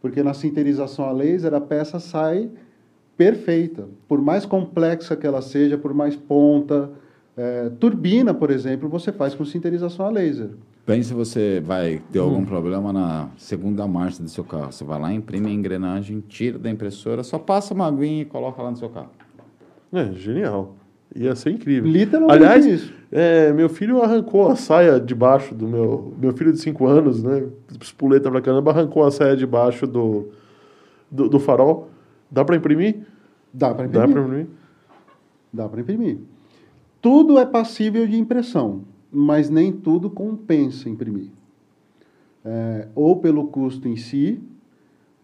Porque 0.00 0.22
na 0.22 0.34
sinterização 0.34 1.06
a 1.06 1.12
laser, 1.12 1.54
a 1.54 1.60
peça 1.60 1.98
sai 1.98 2.50
perfeita. 3.16 3.88
Por 4.06 4.20
mais 4.20 4.44
complexa 4.44 5.16
que 5.16 5.26
ela 5.26 5.40
seja, 5.40 5.78
por 5.78 5.94
mais 5.94 6.14
ponta. 6.14 6.90
é, 7.36 7.70
turbina, 7.80 8.32
por 8.32 8.50
exemplo, 8.50 8.88
você 8.88 9.10
faz 9.12 9.34
com 9.34 9.44
sinterização 9.44 10.06
a 10.06 10.10
laser. 10.10 10.50
Pense 10.86 11.08
se 11.08 11.14
você 11.14 11.60
vai 11.64 12.00
ter 12.12 12.20
algum 12.20 12.38
Hum. 12.38 12.44
problema 12.46 12.92
na 12.92 13.28
segunda 13.36 13.86
marcha 13.88 14.22
do 14.22 14.28
seu 14.28 14.44
carro. 14.44 14.70
Você 14.72 14.84
vai 14.84 15.00
lá, 15.00 15.12
imprime 15.12 15.48
a 15.48 15.52
engrenagem, 15.52 16.20
tira 16.28 16.58
da 16.60 16.70
impressora, 16.70 17.24
só 17.24 17.38
passa 17.40 17.74
uma 17.74 17.86
aguinha 17.88 18.22
e 18.22 18.24
coloca 18.24 18.62
lá 18.62 18.70
no 18.70 18.76
seu 18.76 18.88
carro. 18.88 19.10
É, 19.92 20.12
genial. 20.12 20.76
Ia 21.14 21.34
ser 21.34 21.50
incrível. 21.50 21.90
Literalmente 21.90 22.36
Aliás, 22.44 22.64
isso. 22.66 22.92
é, 23.10 23.52
meu 23.52 23.68
filho 23.68 24.00
arrancou 24.00 24.48
a 24.48 24.54
saia 24.54 25.00
de 25.00 25.14
baixo 25.14 25.54
do 25.56 25.66
meu... 25.66 26.14
Meu 26.20 26.32
filho 26.32 26.52
de 26.52 26.58
5 26.60 26.86
anos, 26.86 27.20
né? 27.22 27.44
Espuleta 27.80 28.30
pra 28.30 28.40
caramba, 28.40 28.70
arrancou 28.70 29.04
a 29.04 29.10
saia 29.10 29.36
de 29.36 29.46
baixo 29.46 29.86
do, 29.88 30.28
do, 31.10 31.28
do 31.28 31.40
farol. 31.40 31.88
Dá 32.30 32.44
para 32.44 32.54
imprimir? 32.56 32.98
Dá 33.52 33.74
para 33.74 33.88
Dá 33.88 34.04
imprimir. 34.04 34.12
para 34.12 34.22
imprimir? 34.22 34.46
Dá 35.52 35.68
para 35.68 35.80
imprimir. 35.80 36.18
Tudo 37.00 37.38
é 37.38 37.46
passível 37.46 38.06
de 38.06 38.16
impressão, 38.18 38.82
mas 39.12 39.48
nem 39.50 39.72
tudo 39.72 40.10
compensa 40.10 40.88
imprimir. 40.88 41.28
É, 42.44 42.88
ou 42.94 43.16
pelo 43.16 43.48
custo 43.48 43.88
em 43.88 43.96
si, 43.96 44.40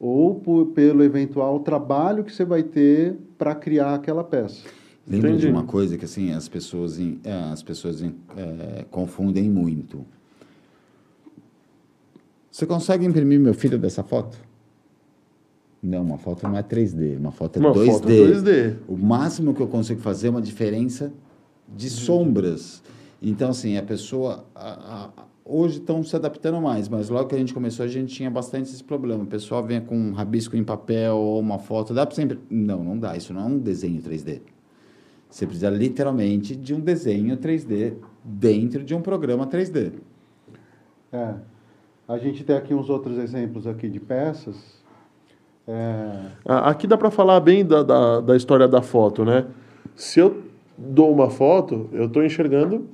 ou 0.00 0.34
por- 0.36 0.66
pelo 0.66 1.02
eventual 1.04 1.60
trabalho 1.60 2.24
que 2.24 2.32
você 2.32 2.44
vai 2.44 2.62
ter 2.62 3.16
para 3.38 3.54
criar 3.54 3.94
aquela 3.94 4.24
peça. 4.24 4.66
Lembra 5.06 5.30
Entendi. 5.30 5.46
de 5.46 5.52
uma 5.52 5.64
coisa 5.64 5.96
que 5.98 6.04
assim 6.04 6.32
as 6.32 6.48
pessoas, 6.48 6.98
em- 6.98 7.18
é, 7.24 7.32
as 7.32 7.62
pessoas 7.62 8.02
em- 8.02 8.14
é, 8.36 8.84
confundem 8.90 9.48
muito. 9.48 10.04
Você 12.50 12.66
consegue 12.66 13.04
imprimir 13.06 13.40
meu 13.40 13.54
filho 13.54 13.78
dessa 13.78 14.02
foto? 14.02 14.38
Não, 15.82 16.02
uma 16.02 16.18
foto 16.18 16.44
não 16.46 16.56
é 16.56 16.62
3D, 16.62 17.16
uma 17.16 17.32
foto 17.32 17.56
é 17.56 17.60
Uma 17.60 17.72
2D. 17.72 17.92
foto 17.92 18.06
2D. 18.08 18.76
O 18.86 18.96
máximo 18.96 19.52
que 19.54 19.60
eu 19.60 19.66
consigo 19.66 20.00
fazer 20.00 20.28
é 20.28 20.30
uma 20.30 20.42
diferença 20.42 21.12
de 21.74 21.88
sombras. 21.90 22.82
Então, 23.22 23.50
assim, 23.50 23.76
a 23.76 23.82
pessoa. 23.82 24.44
a- 24.54 25.10
a- 25.16 25.24
hoje 25.44 25.78
estão 25.78 26.02
se 26.02 26.14
adaptando 26.16 26.60
mais, 26.60 26.88
mas 26.88 27.08
logo 27.08 27.28
que 27.28 27.34
a 27.34 27.38
gente 27.38 27.54
começou, 27.54 27.84
a 27.84 27.88
gente 27.88 28.12
tinha 28.14 28.30
bastante 28.30 28.70
esse 28.70 28.82
problema. 28.82 29.22
O 29.22 29.26
pessoal 29.26 29.62
vinha 29.64 29.80
com 29.80 29.96
um 29.96 30.12
rabisco 30.12 30.56
em 30.56 30.64
papel 30.64 31.16
ou 31.16 31.38
uma 31.40 31.58
foto, 31.58 31.94
dá 31.94 32.04
para 32.06 32.14
sempre. 32.14 32.38
Não, 32.50 32.82
não 32.82 32.98
dá. 32.98 33.16
Isso 33.16 33.32
não 33.32 33.42
é 33.42 33.44
um 33.44 33.58
desenho 33.58 34.00
3D. 34.02 34.40
Você 35.30 35.46
precisa 35.46 35.70
literalmente 35.70 36.54
de 36.56 36.74
um 36.74 36.80
desenho 36.80 37.36
3D 37.36 37.94
dentro 38.24 38.82
de 38.84 38.94
um 38.94 39.00
programa 39.00 39.46
3D. 39.46 39.92
É. 41.12 41.34
A 42.08 42.18
gente 42.18 42.44
tem 42.44 42.56
aqui 42.56 42.74
uns 42.74 42.90
outros 42.90 43.16
exemplos 43.18 43.66
aqui 43.66 43.88
de 43.88 44.00
peças. 44.00 44.82
É, 45.66 46.26
Aqui 46.44 46.86
dá 46.88 46.98
para 46.98 47.10
falar 47.10 47.38
bem 47.40 47.64
da, 47.64 47.82
da, 47.84 48.20
da 48.20 48.36
história 48.36 48.66
da 48.66 48.82
foto, 48.82 49.24
né? 49.24 49.46
Se 49.94 50.18
eu 50.18 50.42
dou 50.76 51.12
uma 51.12 51.30
foto, 51.30 51.88
eu 51.92 52.06
estou 52.06 52.24
enxergando 52.24 52.88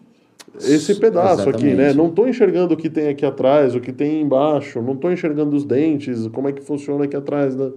esse 0.56 0.94
pedaço 0.94 1.48
aqui, 1.48 1.64
né? 1.66 1.70
Exatamente. 1.72 1.96
Não 1.96 2.08
estou 2.08 2.28
enxergando 2.28 2.74
o 2.74 2.76
que 2.76 2.88
tem 2.90 3.08
aqui 3.08 3.24
atrás, 3.24 3.74
o 3.74 3.80
que 3.80 3.92
tem 3.92 4.20
embaixo, 4.22 4.80
não 4.82 4.94
estou 4.94 5.12
enxergando 5.12 5.54
os 5.56 5.64
dentes, 5.64 6.26
como 6.28 6.48
é 6.48 6.52
que 6.52 6.62
funciona 6.62 7.04
aqui 7.04 7.16
atrás 7.16 7.54
da, 7.54 7.70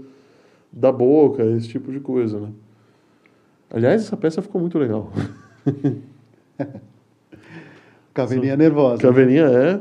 da 0.72 0.92
boca, 0.92 1.44
esse 1.44 1.68
tipo 1.68 1.92
de 1.92 2.00
coisa, 2.00 2.40
né? 2.40 2.50
Aliás, 3.70 4.02
essa 4.02 4.18
peça 4.18 4.42
ficou 4.42 4.60
muito 4.60 4.78
legal. 4.78 5.12
caveirinha 8.14 8.56
nervosa. 8.58 9.02
Caveirinha 9.02 9.46
é. 9.46 9.80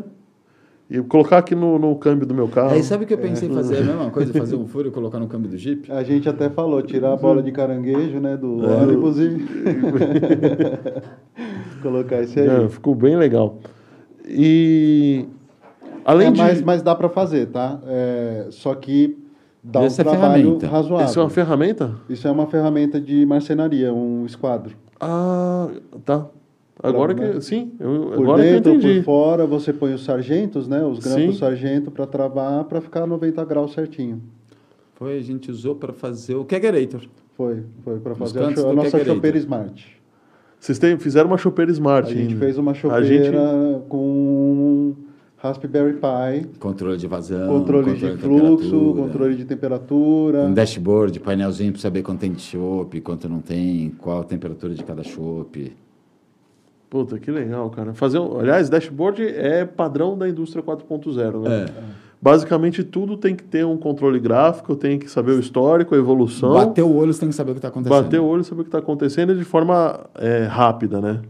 E 0.89 1.01
colocar 1.03 1.39
aqui 1.39 1.55
no, 1.55 1.79
no 1.79 1.95
câmbio 1.97 2.27
do 2.27 2.35
meu 2.35 2.49
carro. 2.49 2.73
Aí 2.73 2.83
sabe 2.83 3.05
o 3.05 3.07
que 3.07 3.15
eu 3.15 3.19
pensei 3.19 3.49
em 3.49 3.53
fazer? 3.55 3.77
A 3.79 3.83
mesma 3.83 4.11
coisa, 4.11 4.33
fazer 4.33 4.57
um 4.57 4.67
furo 4.67 4.89
e 4.89 4.91
colocar 4.91 5.21
no 5.21 5.29
câmbio 5.29 5.49
do 5.49 5.57
Jeep? 5.57 5.91
A 5.93 6.03
gente 6.03 6.29
até 6.29 6.51
falou, 6.51 6.83
tirar 6.83 7.13
a 7.13 7.17
bola 7.17 7.41
de 7.41 7.53
caranguejo 7.53 8.19
né, 8.19 8.37
do 8.37 8.65
É. 8.65 8.83
ônibus 8.83 9.17
e 9.21 9.37
colocar 11.81 12.21
esse 12.23 12.39
aí. 12.39 12.49
É, 12.49 12.69
ficou 12.69 12.95
bem 12.95 13.17
legal. 13.17 13.59
E 14.27 15.25
além 16.05 16.29
É, 16.29 16.31
de 16.31 16.39
mas, 16.39 16.63
mas 16.63 16.83
dá 16.83 16.95
para 16.95 17.09
fazer, 17.09 17.47
tá? 17.47 17.81
É, 17.87 18.47
só 18.51 18.75
que 18.75 19.19
dá 19.63 19.83
Essa 19.83 20.03
é 20.03 20.05
um 20.07 20.09
trabalho 20.11 20.43
ferramenta. 20.43 20.67
razoável. 20.69 21.07
isso 21.07 21.19
é 21.19 21.23
uma 21.23 21.31
ferramenta? 21.31 21.95
Isso 22.09 22.29
é 22.29 22.31
uma 22.31 22.47
ferramenta 22.47 23.01
de 23.01 23.25
marcenaria, 23.27 23.93
um 23.93 24.25
esquadro. 24.27 24.77
Ah, 25.01 25.69
tá. 26.05 26.27
Agora 26.83 27.15
Pra- 27.15 27.29
que 27.33 27.41
sim, 27.43 27.73
eu, 27.79 28.13
Por 28.15 28.23
agora 28.23 28.43
dentro, 28.43 28.63
que 28.63 28.69
eu 28.71 28.75
entendi. 28.77 28.99
por 29.01 29.05
fora, 29.05 29.47
você 29.47 29.71
põe 29.73 29.93
os 29.93 30.03
sargentos, 30.03 30.67
né? 30.67 30.83
Os 30.83 30.99
grampos 30.99 31.35
Sim. 31.35 31.39
sargento 31.39 31.91
para 31.91 32.07
travar, 32.07 32.65
para 32.65 32.81
ficar 32.81 33.07
90 33.07 33.45
graus 33.45 33.75
certinho. 33.75 34.23
Foi, 34.95 35.19
a 35.19 35.21
gente 35.23 35.51
usou 35.51 35.75
para 35.75 35.93
fazer 35.93 36.37
o 36.37 36.45
Kegerator. 36.45 37.03
Foi, 37.37 37.63
foi 37.85 37.99
para 38.01 38.15
fazer 38.15 38.39
a, 38.39 38.45
a 38.47 38.51
nossa 38.51 38.63
Kegerator. 38.93 39.15
chopeira 39.15 39.37
Smart. 39.39 40.00
Vocês 40.61 40.79
têm, 40.79 40.99
fizeram 40.99 41.29
uma 41.29 41.39
chopeira 41.39 41.73
Smart 41.73 42.07
A 42.11 42.15
gente 42.15 42.29
ainda. 42.35 42.39
fez 42.45 42.59
uma 42.59 42.73
A 42.73 42.75
chopeira 42.75 43.05
gente- 43.07 43.33
com 43.89 44.95
Raspberry 45.39 45.95
Pi, 45.95 46.59
Controle 46.59 46.99
de 46.99 47.07
vazão, 47.07 47.49
controle 47.49 47.95
de 47.97 48.17
fluxo, 48.19 48.95
controle 48.95 49.35
de 49.37 49.47
temperatura. 49.47 50.41
Um 50.41 50.53
dashboard, 50.53 51.19
painelzinho 51.19 51.73
para 51.73 51.81
saber 51.81 52.03
quanto 52.03 52.21
tem 52.21 52.31
de 52.33 52.43
chopp, 52.43 53.01
quanto 53.01 53.27
não 53.27 53.41
tem, 53.41 53.91
qual 53.99 54.21
a 54.21 54.25
temperatura 54.25 54.75
de 54.75 54.85
cada 54.85 55.03
chopp. 55.03 55.73
Puta, 56.91 57.19
que 57.19 57.31
legal, 57.31 57.71
cara. 57.71 57.95
Fazer, 57.95 58.19
um- 58.19 58.39
aliás, 58.39 58.69
dashboard 58.69 59.23
é 59.27 59.65
padrão 59.65 60.19
da 60.19 60.29
indústria 60.29 60.63
4.0, 60.63 61.41
né? 61.41 61.65
É. 61.69 61.73
Basicamente 62.23 62.85
tudo 62.85 63.17
tem 63.17 63.35
que 63.35 63.43
ter 63.43 63.65
um 63.65 63.77
controle 63.79 64.21
gráfico, 64.21 64.77
tem 64.77 64.99
que 64.99 65.11
saber 65.11 65.33
o 65.33 65.41
histórico, 65.41 65.95
a 65.95 65.99
evolução. 65.99 66.53
Bater 66.53 66.83
o 66.83 66.95
olho, 66.95 67.13
você 67.15 67.21
tem 67.21 67.29
que 67.31 67.35
saber 67.35 67.53
o 67.53 67.55
que 67.55 67.59
está 67.59 67.69
acontecendo. 67.69 68.03
bater 68.03 68.21
o 68.21 68.25
olho, 68.27 68.45
saber 68.45 68.61
o 68.61 68.65
que 68.65 68.69
está 68.69 68.79
acontecendo 68.79 69.35
de 69.35 69.45
forma 69.45 70.01
é, 70.17 70.45
rápida, 70.45 71.01
né? 71.01 71.21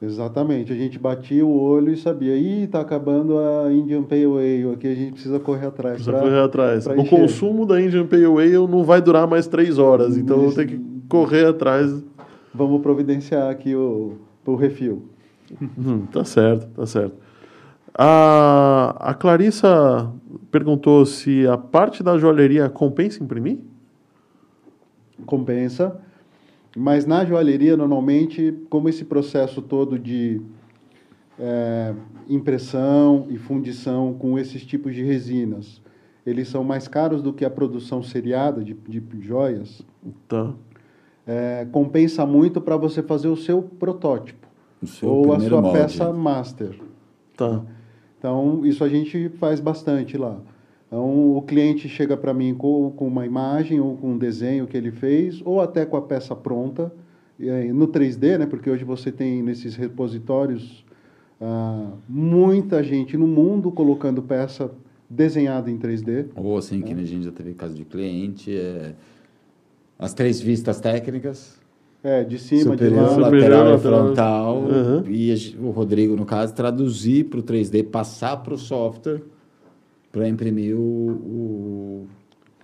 Exatamente, 0.00 0.70
a 0.70 0.76
gente 0.76 0.98
batia 0.98 1.44
o 1.44 1.58
olho 1.58 1.90
e 1.90 1.96
sabia, 1.96 2.36
ih, 2.36 2.66
tá 2.66 2.82
acabando 2.82 3.38
a 3.38 3.72
Indian 3.72 4.02
Pale 4.02 4.26
Ale, 4.26 4.72
aqui 4.74 4.86
a 4.88 4.94
gente 4.94 5.12
precisa 5.12 5.40
correr 5.40 5.68
atrás. 5.68 5.94
Precisa 5.94 6.12
pra- 6.12 6.20
correr 6.20 6.40
atrás. 6.40 6.84
pra 6.84 6.92
O 6.96 7.00
encher. 7.00 7.18
consumo 7.18 7.64
da 7.64 7.80
Indian 7.80 8.06
Pale 8.06 8.26
Ale 8.26 8.52
não 8.68 8.84
vai 8.84 9.00
durar 9.00 9.26
mais 9.26 9.46
três 9.46 9.78
horas, 9.78 10.18
então 10.18 10.36
eu 10.42 10.48
Isso. 10.48 10.56
tenho 10.56 10.68
que 10.68 10.80
correr 11.08 11.46
atrás. 11.46 12.04
Vamos 12.54 12.82
providenciar 12.82 13.48
aqui 13.50 13.74
o, 13.74 14.16
o 14.44 14.54
refil. 14.54 15.02
Hum, 15.62 16.02
tá 16.12 16.24
certo, 16.24 16.66
tá 16.74 16.84
certo. 16.84 17.14
A, 17.98 18.94
a 19.00 19.14
Clarissa 19.14 20.10
perguntou 20.56 21.04
se 21.04 21.46
a 21.46 21.58
parte 21.58 22.02
da 22.02 22.16
joalheria 22.16 22.70
compensa 22.70 23.22
imprimir? 23.22 23.58
compensa. 25.26 25.98
Mas 26.76 27.06
na 27.06 27.24
joalheria, 27.24 27.76
normalmente, 27.76 28.54
como 28.68 28.88
esse 28.88 29.04
processo 29.04 29.60
todo 29.62 29.98
de 29.98 30.40
é, 31.38 31.94
impressão 32.28 33.26
e 33.30 33.36
fundição 33.38 34.12
com 34.14 34.38
esses 34.38 34.64
tipos 34.64 34.94
de 34.94 35.02
resinas, 35.02 35.80
eles 36.26 36.48
são 36.48 36.62
mais 36.64 36.86
caros 36.86 37.22
do 37.22 37.32
que 37.32 37.44
a 37.44 37.50
produção 37.50 38.02
seriada 38.02 38.62
de, 38.62 38.74
de 38.74 39.02
joias, 39.20 39.82
Tá. 40.28 40.52
é, 41.26 41.66
compensa 41.72 42.24
muito 42.26 42.60
para 42.60 42.76
você 42.76 43.02
fazer 43.02 43.28
o 43.28 43.36
seu 43.36 43.62
protótipo 43.62 44.46
O 44.82 44.86
seu 44.86 45.08
ou 45.08 45.32
a 45.32 45.40
sua 45.40 45.60
molde. 45.62 45.78
peça 45.78 46.12
master. 46.12 46.78
Tá. 47.36 47.62
Então, 48.26 48.66
isso 48.66 48.82
a 48.82 48.88
gente 48.88 49.28
faz 49.38 49.60
bastante 49.60 50.18
lá. 50.18 50.40
Então, 50.88 51.36
o 51.36 51.42
cliente 51.42 51.88
chega 51.88 52.16
para 52.16 52.34
mim 52.34 52.56
com, 52.56 52.90
com 52.90 53.06
uma 53.06 53.24
imagem 53.24 53.78
ou 53.78 53.96
com 53.96 54.14
um 54.14 54.18
desenho 54.18 54.66
que 54.66 54.76
ele 54.76 54.90
fez, 54.90 55.40
ou 55.44 55.60
até 55.60 55.86
com 55.86 55.96
a 55.96 56.02
peça 56.02 56.34
pronta, 56.34 56.92
e 57.38 57.48
no 57.72 57.86
3D, 57.86 58.36
né? 58.36 58.46
porque 58.46 58.68
hoje 58.68 58.82
você 58.82 59.12
tem 59.12 59.44
nesses 59.44 59.76
repositórios 59.76 60.84
ah, 61.40 61.92
muita 62.08 62.82
gente 62.82 63.16
no 63.16 63.28
mundo 63.28 63.70
colocando 63.70 64.20
peça 64.20 64.72
desenhada 65.08 65.70
em 65.70 65.78
3D. 65.78 66.26
Ou 66.34 66.58
assim, 66.58 66.82
que 66.82 66.92
a 66.92 66.96
gente 66.96 67.26
já 67.26 67.30
teve 67.30 67.54
caso 67.54 67.76
de 67.76 67.84
cliente, 67.84 68.56
é... 68.56 68.92
as 69.96 70.12
três 70.12 70.40
vistas 70.40 70.80
técnicas, 70.80 71.60
É, 72.08 72.22
de 72.22 72.38
cima, 72.38 72.72
superior, 72.74 73.08
de 73.14 73.20
lá. 73.20 73.28
Lateral 73.30 73.74
e 73.74 73.78
frontal, 73.78 74.56
Uhum. 74.58 75.02
e 75.08 75.34
o 75.60 75.70
Rodrigo, 75.70 76.14
no 76.14 76.24
caso, 76.24 76.54
traduzir 76.54 77.24
para 77.24 77.40
o 77.40 77.42
3D, 77.42 77.82
passar 77.82 78.36
para 78.36 78.54
o 78.54 78.58
software, 78.58 79.22
para 80.12 80.28
imprimir 80.28 80.76
o, 80.76 80.78
o- 80.80 82.06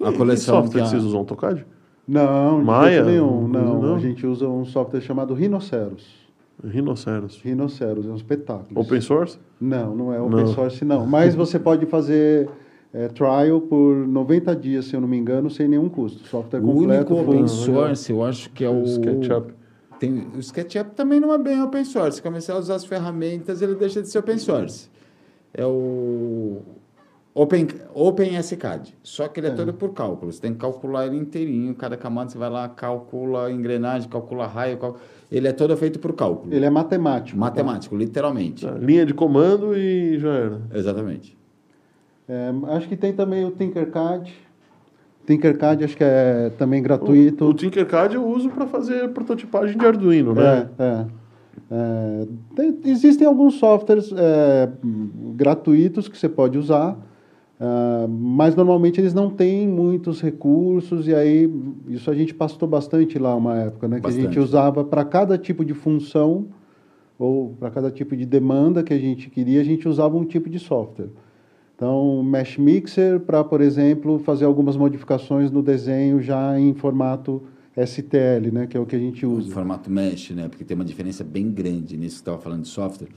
a 0.07 0.13
Que 0.13 0.19
coleção. 0.19 0.55
software 0.63 0.71
que 0.71 0.79
que 0.79 0.83
a- 0.83 0.87
vocês 0.87 1.03
usam 1.05 1.19
AutoCAD? 1.19 1.67
Não, 2.07 2.63
Maia? 2.63 3.05
nenhum. 3.05 3.49
Não, 3.49 3.81
Não? 3.83 3.95
a 3.97 3.99
gente 3.99 4.25
usa 4.27 4.47
um 4.49 4.65
software 4.65 5.01
chamado 5.01 5.35
Rhinoceros. 5.35 6.23
Rinoceros. 6.65 7.41
Rhinoceros, 7.43 8.07
é 8.07 8.11
um 8.11 8.15
espetáculo. 8.17 8.81
Open 8.81 9.01
source? 9.01 9.39
Não, 9.61 9.97
não 9.97 10.13
é 10.13 10.21
open 10.21 10.39
Não. 10.45 10.47
source, 10.47 10.85
não. 10.85 11.05
Mas 11.07 11.35
você 11.35 11.59
pode 11.59 11.87
fazer 11.87 12.49
é, 12.95 13.09
trial 13.09 13.61
por 13.61 13.95
90 14.07 14.55
dias, 14.57 14.85
se 14.87 14.95
eu 14.95 15.01
não 15.01 15.09
me 15.09 15.17
engano, 15.17 15.49
sem 15.51 15.67
nenhum 15.69 15.89
custo. 15.89 16.27
Software 16.29 16.61
o 16.61 16.63
completo. 16.63 17.15
único 17.15 17.25
full. 17.25 17.35
open 17.35 17.49
source, 17.49 18.11
eu 18.13 18.23
acho 18.25 18.51
que 18.51 18.65
é 18.65 18.69
o... 18.71 18.83
SketchUp. 18.85 19.53
Tem, 19.99 20.27
o 20.35 20.39
SketchUp 20.43 20.91
também 20.95 21.21
não 21.21 21.33
é 21.33 21.39
bem 21.39 21.63
open 21.63 21.85
source. 21.85 22.17
Se 22.17 22.23
começar 22.23 22.55
a 22.55 22.59
usar 22.59 22.75
as 22.75 22.85
ferramentas, 22.85 23.63
ele 23.63 23.75
deixa 23.77 24.03
de 24.03 24.09
ser 24.09 24.19
open 24.19 24.37
source. 24.39 24.91
É 25.55 25.65
o 25.65 26.61
Open, 27.35 27.67
OpenSCAD. 27.95 28.95
Só 29.03 29.27
que 29.29 29.41
ele 29.41 29.47
é, 29.47 29.51
É. 29.51 29.55
todo 29.55 29.73
por 29.73 29.95
cálculo. 29.95 30.31
Você 30.31 30.41
tem 30.41 30.53
que 30.53 30.59
calcular 30.59 31.07
ele 31.07 31.17
inteirinho. 31.17 31.75
Cada 31.75 31.97
camada 31.97 32.29
você 32.31 32.37
vai 32.37 32.51
lá, 32.51 32.69
calcula 32.69 33.51
engrenagem, 33.51 34.07
calcula 34.09 34.47
raio. 34.47 34.77
cal- 34.77 34.99
Ele 35.31 35.49
é 35.49 35.53
todo 35.53 35.75
feito 35.77 35.99
por 35.99 36.13
cálculo. 36.13 36.53
Ele 36.53 36.67
é 36.67 36.71
matemático. 36.71 37.39
tá? 37.39 37.41
Matemático, 37.41 37.97
literalmente. 37.97 38.67
Tá, 38.67 38.73
Linha 38.73 39.07
de 39.07 39.15
comando 39.15 39.75
e 39.75 40.19
já 40.19 40.29
era. 40.31 40.61
Exatamente. 40.75 41.39
É, 42.33 42.51
acho 42.77 42.89
que 42.89 42.97
tem 42.97 43.13
também 43.13 43.45
o 43.45 43.51
Tinkercad. 43.51 44.33
Tinkercad 45.27 45.85
acho 45.85 45.95
que 45.95 46.03
é 46.03 46.51
também 46.57 46.83
gratuito. 46.83 47.45
O, 47.45 47.49
o 47.51 47.55
Tinkercad 47.55 48.15
eu 48.15 48.27
uso 48.27 48.49
para 48.49 48.67
fazer 48.67 49.11
prototipagem 49.11 49.77
de 49.77 49.85
Arduino, 49.85 50.35
né? 50.35 50.71
É, 50.79 50.83
é. 50.83 51.07
É, 51.71 52.27
tem- 52.57 52.79
existem 52.87 53.27
alguns 53.27 53.55
softwares 53.55 54.11
é, 54.17 54.71
gratuitos 55.37 56.09
que 56.09 56.17
você 56.17 56.29
pode 56.29 56.57
usar, 56.57 56.99
ah, 57.61 58.07
mas 58.09 58.57
normalmente 58.57 58.99
eles 58.99 59.13
não 59.13 59.29
têm 59.29 59.69
muitos 59.69 60.23
recursos, 60.23 61.07
e 61.07 61.15
aí 61.15 61.51
isso 61.89 62.11
a 62.11 62.15
gente 62.15 62.33
pastou 62.35 62.67
bastante 62.67 63.19
lá 63.19 63.35
uma 63.37 63.59
época, 63.59 63.89
né? 63.89 64.01
Que 64.01 64.07
a 64.07 64.11
gente 64.11 64.25
Bastante. 64.25 64.41
usava 64.41 64.85
para 64.85 65.05
cada 65.05 65.37
tipo 65.37 65.65
de 65.65 65.75
função 65.75 66.47
ou 67.19 67.55
para 67.61 67.71
cada 67.71 67.91
tipo 67.91 68.17
de 68.17 68.25
demanda 68.25 68.83
que 68.83 68.95
a 68.95 68.99
gente 68.99 69.29
queria, 69.29 69.61
a 69.61 69.65
gente 69.65 69.87
usava 69.87 70.17
um 70.17 70.25
tipo 70.25 70.49
de 70.49 70.59
software. 70.59 71.09
Então, 71.83 72.23
Mesh 72.23 72.59
Mixer 72.59 73.19
para, 73.19 73.43
por 73.43 73.61
exemplo, 73.61 74.21
fazer 74.21 74.45
algumas 74.45 74.77
modificações 74.77 75.51
no 75.51 75.61
desenho 75.61 76.23
já 76.23 76.57
em 76.57 76.73
formato 76.75 77.43
STL, 77.77 78.53
né? 78.53 78.69
Que 78.69 78.77
é 78.77 78.81
o 78.81 78.87
que 78.87 78.95
a 78.95 78.99
gente 79.01 79.27
O 79.27 79.33
usa. 79.33 79.53
formato 79.53 79.91
mesh, 79.91 80.31
né? 80.31 80.47
Porque 80.49 80.65
tem 80.65 80.77
uma 80.77 80.85
diferença 80.85 81.25
bem 81.25 81.51
grande 81.51 81.97
nisso 81.97 82.15
que 82.15 82.21
estava 82.21 82.39
falando 82.39 82.63
de 82.63 82.69
software. 82.69 83.09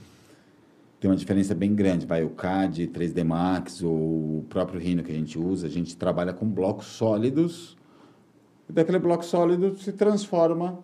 Tem 0.98 1.08
uma 1.08 1.16
diferença 1.16 1.54
bem 1.54 1.76
grande. 1.76 2.06
Vai 2.06 2.24
o 2.24 2.30
CAD, 2.30 2.88
3D 2.88 3.22
Max, 3.22 3.84
ou 3.84 3.92
o 4.38 4.44
próprio 4.48 4.80
Rhino 4.80 5.04
que 5.04 5.12
a 5.12 5.14
gente 5.14 5.38
usa, 5.38 5.68
a 5.68 5.70
gente 5.70 5.96
trabalha 5.96 6.32
com 6.32 6.44
blocos 6.44 6.86
sólidos. 6.86 7.76
E 8.68 8.72
daquele 8.72 8.98
bloco 8.98 9.24
sólido 9.24 9.78
se 9.78 9.92
transforma. 9.92 10.80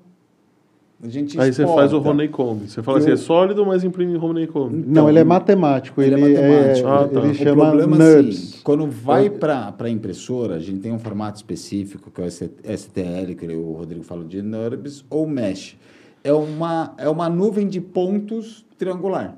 A 1.05 1.09
gente 1.09 1.39
Aí 1.41 1.53
você 1.53 1.67
faz 1.67 1.93
o 1.93 1.97
exporta. 1.97 2.11
Honeycomb. 2.11 2.69
Você 2.69 2.81
fala 2.81 2.99
Eu- 2.99 3.03
assim, 3.03 3.11
é 3.13 3.17
sólido, 3.17 3.67
mas 3.67 3.83
imprime 3.83 4.17
Honeycomb. 4.17 4.73
Não, 4.73 4.89
Então, 4.93 5.09
ele 5.09 5.19
é 5.19 5.25
matemático. 5.25 6.01
Ele 6.01 6.15
Ele, 6.15 6.35
é 6.37 6.49
matemático. 6.49 6.89
Ah, 6.89 7.09
tá. 7.09 7.21
ele 7.21 7.31
O 7.31 7.35
chama 7.35 7.51
o 7.65 7.71
problema 7.71 7.97
NURBS. 7.99 8.37
assim, 8.53 8.61
quando 8.63 8.87
vai 8.87 9.29
para 9.29 9.75
a 9.81 9.91
impressora, 9.91 10.55
a 10.55 10.59
gente 10.61 10.79
tem 10.79 10.93
um 10.93 11.01
formato 11.01 11.37
específico, 11.39 12.09
que 12.09 12.21
é 12.21 12.25
o 12.25 12.29
STL, 12.29 13.35
que 13.37 13.47
o 13.49 13.73
Rodrigo 13.73 14.05
fala 14.05 14.25
de 14.25 14.41
NURBS, 14.43 15.05
ou 15.11 15.27
Mesh. 15.27 15.77
É 16.23 16.33
uma, 16.33 16.95
é 16.97 17.09
uma 17.09 17.29
nuvem 17.29 17.67
de 17.67 17.81
pontos 17.81 18.65
triangular. 18.79 19.37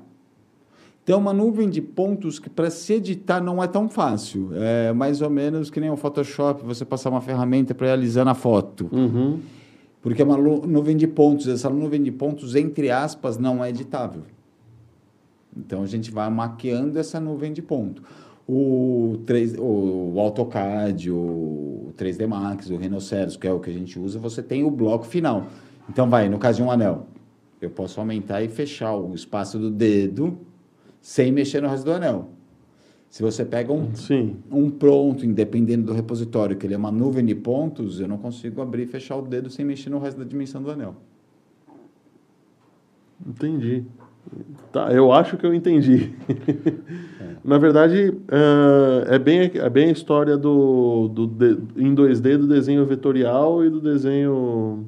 Então, 1.03 1.15
é 1.15 1.19
uma 1.19 1.33
nuvem 1.33 1.67
de 1.67 1.81
pontos 1.81 2.37
que 2.37 2.49
para 2.49 2.69
se 2.69 2.93
editar 2.93 3.41
não 3.41 3.63
é 3.63 3.65
tão 3.67 3.89
fácil. 3.89 4.49
É 4.53 4.93
mais 4.93 5.19
ou 5.19 5.31
menos 5.31 5.71
que 5.71 5.79
nem 5.79 5.89
o 5.89 5.97
Photoshop, 5.97 6.63
você 6.63 6.85
passar 6.85 7.09
uma 7.09 7.21
ferramenta 7.21 7.73
para 7.73 7.87
realizar 7.87 8.23
na 8.23 8.35
foto. 8.35 8.87
Uhum. 8.91 9.39
Porque 10.05 10.21
é 10.21 10.25
uma 10.25 10.37
nuvem 10.37 10.95
de 10.95 11.07
pontos. 11.07 11.47
Essa 11.47 11.67
nuvem 11.67 12.03
de 12.03 12.11
pontos, 12.11 12.53
entre 12.53 12.91
aspas, 12.91 13.39
não 13.39 13.65
é 13.65 13.69
editável. 13.71 14.21
Então 15.57 15.81
a 15.81 15.87
gente 15.87 16.11
vai 16.11 16.29
maquiando 16.29 16.99
essa 16.99 17.19
nuvem 17.19 17.51
de 17.51 17.63
ponto. 17.63 18.03
O, 18.47 19.17
3, 19.25 19.55
o 19.57 20.13
AutoCAD, 20.19 21.09
o 21.09 21.91
3D 21.97 22.27
Max, 22.27 22.69
o 22.69 22.75
Rhinoceros, 22.75 23.35
que 23.35 23.47
é 23.47 23.51
o 23.51 23.59
que 23.59 23.71
a 23.71 23.73
gente 23.73 23.97
usa, 23.97 24.19
você 24.19 24.43
tem 24.43 24.63
o 24.63 24.69
bloco 24.69 25.07
final. 25.07 25.47
Então 25.89 26.07
vai, 26.07 26.29
no 26.29 26.37
caso 26.37 26.57
de 26.57 26.63
um 26.63 26.69
anel, 26.69 27.07
eu 27.59 27.71
posso 27.71 27.99
aumentar 27.99 28.43
e 28.43 28.47
fechar 28.47 28.95
o 28.95 29.15
espaço 29.15 29.57
do 29.57 29.71
dedo 29.71 30.37
sem 31.01 31.31
mexer 31.31 31.63
no 31.63 31.67
resto 31.67 31.85
do 31.85 31.93
anel. 31.93 32.29
Se 33.09 33.21
você 33.23 33.45
pega 33.45 33.71
um 33.71 33.93
Sim. 33.95 34.35
um 34.51 34.69
pronto, 34.69 35.25
independendo 35.25 35.85
do 35.85 35.93
repositório, 35.93 36.55
que 36.57 36.65
ele 36.67 36.73
é 36.73 36.77
uma 36.77 36.91
nuvem 36.91 37.25
de 37.25 37.33
pontos, 37.33 37.99
eu 38.01 38.07
não 38.07 38.17
consigo 38.17 38.61
abrir 38.61 38.83
e 38.83 38.87
fechar 38.87 39.15
o 39.15 39.21
dedo 39.21 39.49
sem 39.49 39.63
mexer 39.63 39.89
no 39.89 39.99
resto 39.99 40.17
da 40.17 40.25
dimensão 40.25 40.61
do 40.61 40.69
anel. 40.69 40.95
Entendi. 43.25 43.83
Tá, 44.71 44.91
eu 44.91 45.11
acho 45.11 45.37
que 45.37 45.45
eu 45.45 45.53
entendi. 45.53 46.13
Na 47.43 47.57
verdade, 47.57 48.11
é, 49.07 49.15
é 49.15 49.19
bem, 49.19 49.51
é 49.53 49.69
bem 49.69 49.89
a 49.89 49.91
história 49.91 50.35
do, 50.35 51.07
do 51.07 51.27
de- 51.27 51.57
em 51.77 51.93
2D 51.93 52.37
do 52.37 52.47
desenho 52.47 52.83
vetorial 52.85 53.63
e 53.63 53.69
do 53.69 53.79
desenho. 53.79 54.85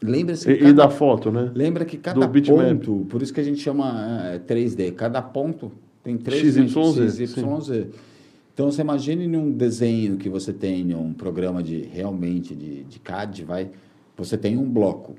Lembra-se 0.00 0.48
E, 0.50 0.54
que 0.56 0.60
e 0.62 0.66
cada- 0.68 0.84
da 0.84 0.88
foto, 0.88 1.30
né? 1.32 1.50
Lembra 1.54 1.84
que 1.84 1.96
cada 1.98 2.26
ponto, 2.28 3.04
por 3.10 3.20
isso 3.20 3.34
que 3.34 3.40
a 3.40 3.44
gente 3.44 3.58
chama 3.60 4.30
é, 4.32 4.38
3D, 4.38 4.92
cada 4.92 5.20
ponto 5.20 5.72
tem 6.08 6.16
três 6.16 6.54
XYZ. 6.54 7.36
Então, 8.54 8.70
você 8.72 8.80
imagine 8.80 9.28
num 9.28 9.52
desenho 9.52 10.16
que 10.16 10.28
você 10.28 10.52
tem 10.52 10.92
um 10.94 11.12
programa 11.12 11.62
de 11.62 11.82
realmente 11.82 12.54
de, 12.54 12.82
de 12.84 12.98
CAD, 12.98 13.44
vai, 13.44 13.70
você 14.16 14.36
tem 14.36 14.56
um 14.56 14.68
bloco. 14.68 15.14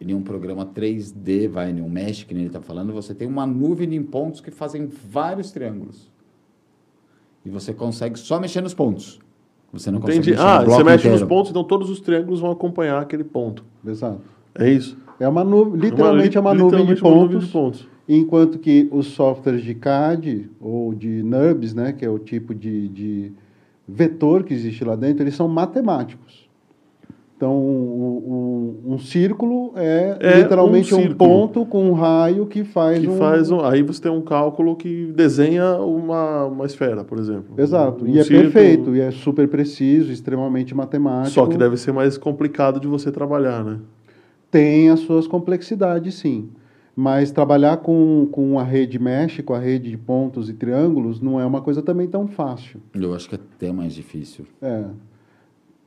E 0.00 0.10
em 0.10 0.14
um 0.14 0.22
programa 0.22 0.64
3D, 0.64 1.48
vai, 1.48 1.70
em 1.70 1.80
um 1.82 1.88
mesh, 1.88 2.24
que 2.24 2.32
nem 2.32 2.44
ele 2.44 2.48
está 2.48 2.60
falando, 2.60 2.92
você 2.92 3.14
tem 3.14 3.28
uma 3.28 3.46
nuvem 3.46 3.88
de 3.88 4.00
pontos 4.00 4.40
que 4.40 4.50
fazem 4.50 4.86
vários 4.86 5.50
triângulos. 5.50 6.10
E 7.44 7.50
você 7.50 7.74
consegue 7.74 8.18
só 8.18 8.40
mexer 8.40 8.60
nos 8.62 8.72
pontos. 8.74 9.18
Você 9.72 9.90
não 9.90 9.98
Entendi. 9.98 10.18
consegue 10.18 10.30
mexer 10.30 10.42
Ah, 10.42 10.58
no 10.60 10.64
bloco 10.66 10.80
você 10.80 10.84
mexe 10.84 11.06
inteiro. 11.08 11.20
nos 11.20 11.28
pontos, 11.28 11.50
então 11.50 11.64
todos 11.64 11.90
os 11.90 12.00
triângulos 12.00 12.40
vão 12.40 12.50
acompanhar 12.50 13.00
aquele 13.02 13.24
ponto. 13.24 13.64
Exato. 13.86 14.20
É 14.54 14.70
isso. 14.70 14.96
É 15.20 15.28
uma 15.28 15.44
nuvem, 15.44 15.80
literalmente 15.80 16.36
é 16.36 16.40
uma, 16.40 16.54
nuvem, 16.54 16.84
de 16.86 16.92
literalmente 16.94 17.02
uma 17.02 17.10
nuvem 17.14 17.38
pontos, 17.38 17.46
de 17.46 17.52
pontos. 17.52 17.88
Enquanto 18.08 18.58
que 18.58 18.88
os 18.90 19.06
softwares 19.08 19.62
de 19.62 19.74
CAD 19.74 20.50
ou 20.60 20.94
de 20.94 21.22
NURBS, 21.22 21.74
né, 21.74 21.92
que 21.92 22.04
é 22.04 22.10
o 22.10 22.18
tipo 22.18 22.54
de, 22.54 22.88
de 22.88 23.32
vetor 23.88 24.42
que 24.44 24.52
existe 24.54 24.84
lá 24.84 24.96
dentro, 24.96 25.22
eles 25.22 25.34
são 25.34 25.48
matemáticos. 25.48 26.42
Então, 27.36 27.56
um, 27.58 28.76
um- 28.86 28.92
um 28.94 28.98
círculo 29.00 29.72
é, 29.74 30.16
É 30.20 30.38
literalmente 30.42 30.94
um 30.94 31.00
um, 31.10 31.14
ponto 31.14 31.66
com 31.66 31.90
um 31.90 31.92
raio 31.92 32.46
que 32.46 32.62
faz 32.62 33.00
Que 33.00 33.08
um... 33.08 33.16
faz 33.16 33.50
um, 33.50 33.60
aí 33.64 33.82
você 33.82 34.00
tem 34.02 34.12
um 34.12 34.20
cálculo 34.20 34.76
que 34.76 35.06
desenha 35.06 35.74
uma, 35.78 36.44
uma 36.44 36.64
esfera, 36.66 37.02
por 37.02 37.18
exemplo. 37.18 37.54
Exato. 37.58 38.06
E 38.06 38.20
é 38.20 38.22
círculo, 38.22 38.52
perfeito, 38.52 38.94
e 38.94 39.00
é 39.00 39.10
super 39.10 39.48
preciso, 39.48 40.12
extremamente 40.12 40.72
matemático. 40.72 41.30
Só 41.34 41.46
que 41.46 41.58
deve 41.58 41.76
ser 41.76 41.90
mais 41.90 42.16
complicado 42.16 42.78
de 42.78 42.86
você 42.86 43.10
trabalhar, 43.10 43.64
né? 43.64 43.78
Tem 44.48 44.88
as 44.90 45.00
suas 45.00 45.26
complexidades, 45.26 46.14
sim. 46.14 46.48
Mas 46.94 47.30
trabalhar 47.30 47.78
com, 47.78 48.28
com 48.30 48.58
a 48.58 48.62
rede 48.62 48.98
mesh, 48.98 49.40
com 49.40 49.54
a 49.54 49.58
rede 49.58 49.90
de 49.90 49.96
pontos 49.96 50.50
e 50.50 50.52
triângulos, 50.52 51.20
não 51.20 51.40
é 51.40 51.46
uma 51.46 51.62
coisa 51.62 51.80
também 51.80 52.06
tão 52.06 52.26
fácil. 52.26 52.80
Eu 52.94 53.14
acho 53.14 53.28
que 53.28 53.34
é 53.34 53.38
até 53.38 53.72
mais 53.72 53.94
difícil. 53.94 54.44
É. 54.60 54.84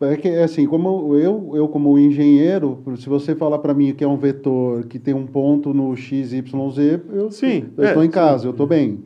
É 0.01 0.17
que, 0.17 0.27
assim, 0.27 0.67
como 0.67 1.15
eu, 1.15 1.51
eu 1.53 1.69
como 1.69 1.97
engenheiro, 1.97 2.83
se 2.97 3.07
você 3.07 3.33
falar 3.33 3.59
para 3.59 3.73
mim 3.73 3.93
que 3.93 4.03
é 4.03 4.07
um 4.07 4.17
vetor 4.17 4.83
que 4.85 4.99
tem 4.99 5.13
um 5.13 5.25
ponto 5.25 5.73
no 5.73 5.95
x, 5.95 6.33
y, 6.33 6.71
z, 6.71 7.01
eu 7.13 7.31
Sim, 7.31 7.67
eu 7.77 7.83
é, 7.85 7.87
estou 7.87 8.03
em 8.03 8.07
sim. 8.07 8.11
casa, 8.11 8.47
eu 8.47 8.51
estou 8.51 8.67
bem. 8.67 8.99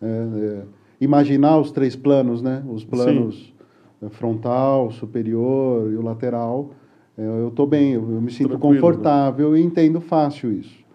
É, 0.00 0.06
é, 0.06 0.62
imaginar 1.00 1.58
os 1.58 1.72
três 1.72 1.96
planos, 1.96 2.40
né? 2.40 2.62
Os 2.68 2.84
planos 2.84 3.52
é, 4.00 4.08
frontal, 4.08 4.92
superior 4.92 5.90
e 5.92 5.96
o 5.96 6.02
lateral, 6.02 6.70
é, 7.16 7.26
eu 7.26 7.48
estou 7.48 7.66
bem, 7.66 7.94
eu, 7.94 8.02
eu 8.02 8.20
me 8.20 8.30
sinto 8.30 8.50
Tranquilo, 8.50 8.74
né? 8.74 8.80
confortável 8.80 9.56
e 9.56 9.60
entendo 9.60 10.00
fácil 10.00 10.52
isso. 10.52 10.86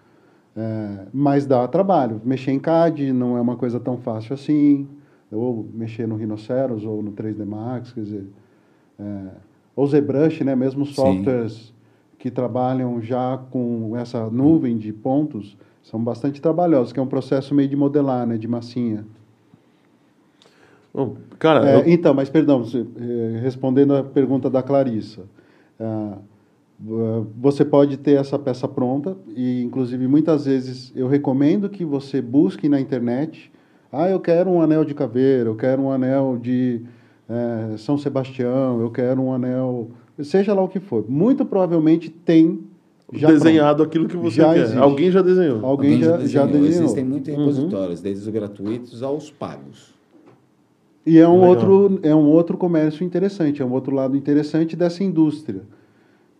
É, 0.55 1.07
mas 1.11 1.45
dá 1.45 1.67
trabalho. 1.67 2.21
Mexer 2.23 2.51
em 2.51 2.59
CAD 2.59 3.11
não 3.11 3.35
é 3.37 3.41
uma 3.41 3.55
coisa 3.55 3.79
tão 3.79 3.97
fácil 3.97 4.33
assim. 4.33 4.87
Ou 5.31 5.65
mexer 5.73 6.07
no 6.07 6.15
Rhinoceros 6.15 6.85
ou 6.85 7.01
no 7.01 7.11
3D 7.11 7.43
Max, 7.43 7.91
quer 7.91 8.01
dizer. 8.01 8.27
É, 8.99 9.27
ou 9.75 9.87
ZBrush, 9.87 10.43
né? 10.43 10.55
mesmo 10.55 10.85
Sim. 10.85 10.93
softwares 10.93 11.73
que 12.19 12.29
trabalham 12.29 13.01
já 13.01 13.37
com 13.49 13.97
essa 13.97 14.29
nuvem 14.29 14.77
de 14.77 14.93
pontos, 14.93 15.57
são 15.81 16.01
bastante 16.01 16.39
trabalhosos, 16.39 16.93
que 16.93 16.99
é 16.99 17.03
um 17.03 17.07
processo 17.07 17.53
meio 17.55 17.67
de 17.67 17.75
modelar, 17.75 18.25
né? 18.27 18.37
de 18.37 18.47
massinha. 18.47 19.03
Bom, 20.93 21.15
cara, 21.39 21.67
É, 21.67 21.75
eu- 21.77 21.83
Então, 21.87 22.13
mas 22.13 22.29
perdão, 22.29 22.63
eh, 22.63 23.39
respondendo 23.41 23.95
a 23.95 24.03
pergunta 24.03 24.49
da 24.49 24.61
Clarissa, 24.61 25.23
vo- 25.79 26.17
você 27.39 27.63
pode 27.63 27.97
ter 27.97 28.13
essa 28.19 28.37
peça 28.37 28.67
pronta 28.67 29.15
e, 29.35 29.61
inclusive, 29.63 30.05
muitas 30.07 30.45
vezes 30.45 30.91
eu 30.95 31.07
recomendo 31.07 31.69
que 31.69 31.85
você 31.85 32.21
busque 32.21 32.67
na 32.67 32.79
internet. 32.79 33.51
Ah, 33.91 34.09
eu 34.09 34.19
quero 34.19 34.49
um 34.49 34.61
anel 34.61 34.83
de 34.83 34.93
caveira, 34.93 35.49
eu 35.49 35.55
quero 35.55 35.81
um 35.83 35.91
anel 35.91 36.37
de 36.41 36.81
eh, 37.29 37.77
São 37.77 37.97
Sebastião, 37.97 38.81
eu 38.81 38.89
quero 38.89 39.21
um 39.21 39.31
anel, 39.31 39.91
seja 40.21 40.53
lá 40.53 40.61
o 40.61 40.67
que 40.67 40.79
for. 40.79 41.05
Muito 41.07 41.45
provavelmente 41.45 42.09
tem 42.09 42.59
já 43.13 43.27
desenhado 43.29 43.81
aquilo 43.83 44.07
que 44.07 44.17
você 44.17 44.37
Já 44.37 44.53
quer. 44.53 44.59
existe. 44.63 44.77
Alguém 44.79 45.11
já 45.11 45.21
desenhou. 45.21 45.65
Alguém 45.65 45.99
já- 46.01 46.17
já 46.25 46.45
desenhou. 46.45 46.67
Existem 46.67 47.03
muitos 47.05 47.31
Uhum. 47.33 47.39
repositórios, 47.39 48.01
desde 48.01 48.23
os 48.23 48.29
gratuitos 48.29 49.01
aos 49.03 49.29
pagos. 49.31 49.93
E 51.05 51.17
é 51.19 51.27
um, 51.27 51.33
Legal. 51.41 51.49
outro, 51.49 51.99
é 52.01 52.15
um 52.15 52.25
outro 52.27 52.57
comércio 52.57 53.05
interessante, 53.05 53.61
é 53.61 53.65
um 53.65 53.71
outro 53.71 53.93
lado 53.95 54.17
interessante 54.17 54.75
dessa 54.75 55.03
indústria, 55.03 55.61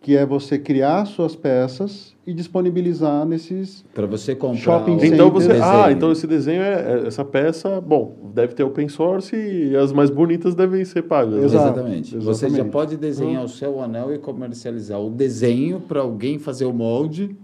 que 0.04 0.14
é 0.14 0.26
você 0.26 0.58
criar 0.58 1.06
suas 1.06 1.34
peças 1.34 2.14
e 2.26 2.34
disponibilizar 2.34 3.24
nesses. 3.24 3.82
Para 3.94 4.06
você 4.06 4.34
comprar 4.34 4.58
Shopping 4.60 4.96
o 4.96 5.00
center. 5.00 5.14
Então 5.14 5.30
você, 5.30 5.48
desenho. 5.48 5.64
ah, 5.64 5.90
então 5.90 6.12
esse 6.12 6.26
desenho 6.26 6.60
é 6.60 6.74
é- 6.74 7.06
essa 7.06 7.24
peça, 7.24 7.80
bom, 7.80 8.14
deve 8.34 8.52
ter 8.52 8.62
open 8.64 8.86
source 8.86 9.34
e 9.34 9.74
as 9.74 9.94
mais 9.94 10.10
bonitas 10.10 10.54
devem 10.54 10.84
ser 10.84 11.04
pagas. 11.04 11.36
né? 11.36 11.44
Exato. 11.46 11.78
Exatamente. 11.78 12.18
Você 12.18 12.40
já 12.42 12.48
exatamente. 12.48 12.70
pode 12.70 12.96
desenhar 12.98 13.42
o 13.42 13.48
seu 13.48 13.80
anel 13.80 14.14
e 14.14 14.18
comercializar 14.18 15.00
o 15.00 15.08
desenho 15.08 15.80
para 15.80 16.00
alguém 16.02 16.38
fazer 16.38 16.66
o 16.66 16.72
molde. 16.74 17.34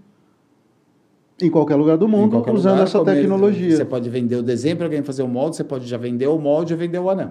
Em 1.40 1.48
qualquer 1.48 1.76
lugar 1.76 1.96
do 1.96 2.06
mundo, 2.06 2.32
qualquer 2.32 2.52
usando 2.52 2.72
lugar, 2.72 2.84
essa 2.84 3.02
tecnologia. 3.02 3.74
Você 3.74 3.86
pode 3.86 4.10
vender 4.10 4.36
o 4.36 4.42
desenho 4.42 4.76
para 4.76 4.84
alguém 4.84 5.02
fazer 5.02 5.22
o 5.22 5.28
molde, 5.28 5.56
você 5.56 5.64
pode 5.64 5.86
já 5.86 5.96
vender 5.96 6.26
o 6.26 6.38
molde 6.38 6.74
ou 6.74 6.78
vender 6.78 6.98
o 6.98 7.08
anel. 7.08 7.30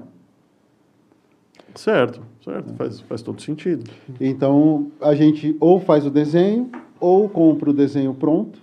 Certo, 1.75 2.19
certo, 2.49 2.73
faz, 2.73 2.99
faz 3.01 3.21
todo 3.21 3.41
sentido. 3.41 3.89
Então, 4.19 4.87
a 4.99 5.13
gente 5.13 5.55
ou 5.59 5.79
faz 5.79 6.05
o 6.05 6.09
desenho, 6.09 6.69
ou 6.99 7.29
compra 7.29 7.69
o 7.69 7.73
desenho 7.73 8.13
pronto. 8.13 8.59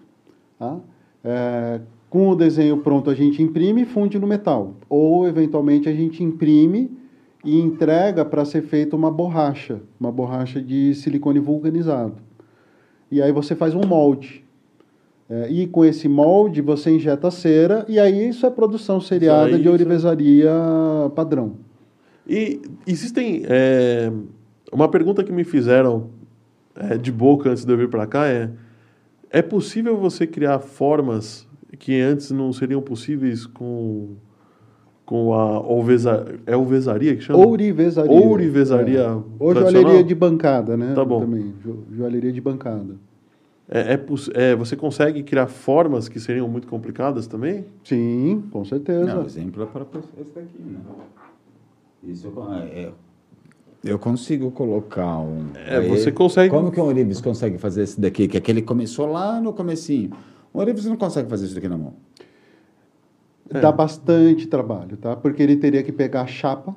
Tá? 0.59 0.77
É, 1.25 1.81
com 2.11 2.29
o 2.31 2.37
desenho 2.37 2.79
pronto, 2.79 3.11
a 3.11 3.15
gente 3.15 3.43
imprime 3.43 3.83
e 3.83 3.87
funde 3.87 4.19
no 4.19 4.27
metal. 4.27 4.75
Ou, 4.89 5.27
eventualmente, 5.27 5.89
a 5.89 5.93
gente 5.93 6.23
imprime 6.23 6.91
e 7.45 7.61
entrega 7.61 8.25
para 8.25 8.45
ser 8.45 8.63
feita 8.63 8.97
uma 8.97 9.11
borracha, 9.11 9.81
uma 10.01 10.11
borracha 10.11 10.61
de 10.61 10.95
silicone 10.95 11.39
vulcanizado. 11.39 12.15
E 13.11 13.23
aí 13.23 13.31
você 13.31 13.55
faz 13.55 13.75
um 13.75 13.87
molde. 13.87 14.45
É, 15.29 15.49
e 15.51 15.67
com 15.67 15.85
esse 15.85 16.09
molde 16.09 16.61
você 16.61 16.91
injeta 16.91 17.31
cera, 17.33 17.85
e 17.89 17.99
aí 17.99 18.29
isso 18.29 18.47
é 18.47 18.51
produção 18.51 19.01
seriada 19.01 19.47
aí 19.47 19.53
de 19.55 19.59
isso 19.59 19.69
é- 19.69 19.73
ourivesaria 19.73 20.51
padrão. 21.17 21.55
E 22.29 22.61
existem. 22.87 23.43
é, 23.47 24.11
uma 24.73 24.89
pergunta 24.89 25.23
que 25.23 25.33
me 25.33 25.45
fizeram 25.45 26.11
é, 26.75 26.97
de 26.99 27.13
boca 27.13 27.51
antes 27.51 27.65
de 27.65 27.73
eu 27.73 27.77
vir 27.79 27.89
para 27.89 28.07
cá 28.07 28.27
é: 28.27 28.51
é 29.31 29.43
possível 29.43 29.97
você 29.97 30.27
criar 30.27 30.59
formas 30.59 31.47
que 31.79 32.01
antes 32.01 32.31
não 32.31 32.53
seriam 32.53 32.81
possíveis 32.83 33.47
com, 33.47 34.15
com 35.05 35.33
a 35.35 35.61
ovesa, 35.61 36.35
é 36.47 36.57
ovesaria 36.57 37.15
que 37.15 37.23
chama? 37.23 37.45
Ourivesaria. 37.47 38.11
Ourivesaria 38.13 39.01
É. 39.01 39.23
Ou 39.39 39.55
joalheria 39.55 40.03
de 40.03 40.15
bancada, 40.15 40.77
né? 40.77 40.93
Tá 40.95 41.05
bom. 41.05 41.21
Também. 41.21 41.55
jo- 41.63 41.85
Joalheria 41.93 42.33
de 42.33 42.41
bancada. 42.41 42.97
É, 43.69 43.95
é 43.95 44.01
é, 44.35 44.55
você 44.55 44.77
consegue 44.77 45.23
criar 45.25 45.49
formas 45.49 46.09
que 46.09 46.21
seriam 46.21 46.49
muito 46.49 46.69
complicadas 46.69 47.27
também? 47.27 47.65
Sim, 47.83 48.45
com 48.53 48.65
certeza. 48.65 49.13
Não, 49.15 49.25
exemplo 49.25 49.63
é 49.65 49.67
para 49.67 49.85
esse 50.21 50.33
daqui, 50.33 50.59
né? 50.65 50.79
Isso 52.07 52.33
é, 52.53 52.83
é- 52.83 52.93
eu 53.85 53.99
consigo 53.99 54.51
colocar 54.51 55.19
um. 55.19 55.47
É, 55.55 55.81
você 55.81 56.11
consegue- 56.11 56.51
Como 56.51 56.71
que 56.73 56.81
o 56.81 56.85
Orives 56.85 57.21
consegue 57.21 57.59
fazer 57.59 57.83
esse 57.83 58.01
daqui? 58.01 58.27
Que 58.27 58.37
aquele 58.37 58.63
começou 58.63 59.07
lá 59.07 59.41
no 59.41 59.53
comecinho. 59.53 60.11
O 60.53 60.59
Orives 60.59 60.85
não 60.87 60.97
consegue 60.97 61.29
fazer 61.29 61.47
isso 61.47 61.55
daqui 61.55 61.69
na 61.69 61.77
mão. 61.77 61.95
É. 63.51 63.61
Dá 63.61 63.71
bastante 63.71 64.47
trabalho, 64.49 64.97
tá? 64.97 65.15
Porque 65.15 65.43
ele 65.43 65.57
teria 65.57 65.83
que 65.83 65.93
pegar 65.93 66.23
a 66.23 66.27
chapa, 66.27 66.75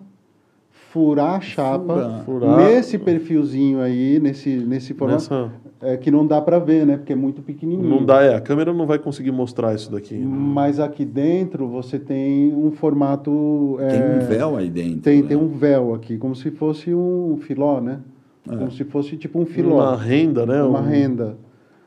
furar 0.92 1.36
a 1.36 1.42
chapa, 1.42 1.94
Furar. 1.94 2.24
Furar. 2.26 2.58
nesse 2.58 2.98
perfilzinho 2.98 3.80
aí, 3.80 4.20
nesse, 4.20 4.50
nesse 4.58 4.94
formato, 4.94 5.22
Nessa, 5.34 5.52
é, 5.82 5.98
que 5.98 6.10
não 6.10 6.26
dá 6.26 6.42
para 6.42 6.58
ver, 6.60 6.86
né? 6.86 6.98
Porque 6.98 7.14
é 7.14 7.16
muito 7.16 7.42
pequenininho. 7.42 7.88
não 7.88 8.06
dá, 8.06 8.22
é, 8.24 8.36
a 8.36 8.42
câmera 8.42 8.74
não 8.74 8.86
vai 8.88 8.98
conseguir 9.00 9.32
mostrar 9.32 9.74
isso 9.76 9.92
daqui. 9.92 10.16
Mas 10.18 10.80
aqui 10.80 11.06
dentro 11.06 11.68
você 11.68 12.00
tem 12.00 12.54
um 12.54 12.72
formato... 12.72 13.78
Tem 13.78 14.00
é, 14.00 14.16
um 14.18 14.28
véu 14.28 14.58
aí 14.58 14.70
dentro. 14.70 15.02
Tem, 15.02 15.22
né? 15.22 15.28
tem 15.28 15.38
um 15.38 15.48
véu 15.48 15.94
aqui, 15.94 16.18
como 16.18 16.36
se 16.36 16.50
fosse 16.52 16.94
um 16.94 17.38
filó, 17.42 17.80
né? 17.80 18.00
Como 18.48 18.72
se 18.72 18.84
fosse 18.84 19.16
tipo 19.16 19.40
um 19.40 19.46
filó. 19.46 19.76
Uma 19.76 19.96
renda, 19.96 20.46
né? 20.46 20.64
uma 20.64 20.80
Um- 20.82 20.88
renda. 20.88 21.38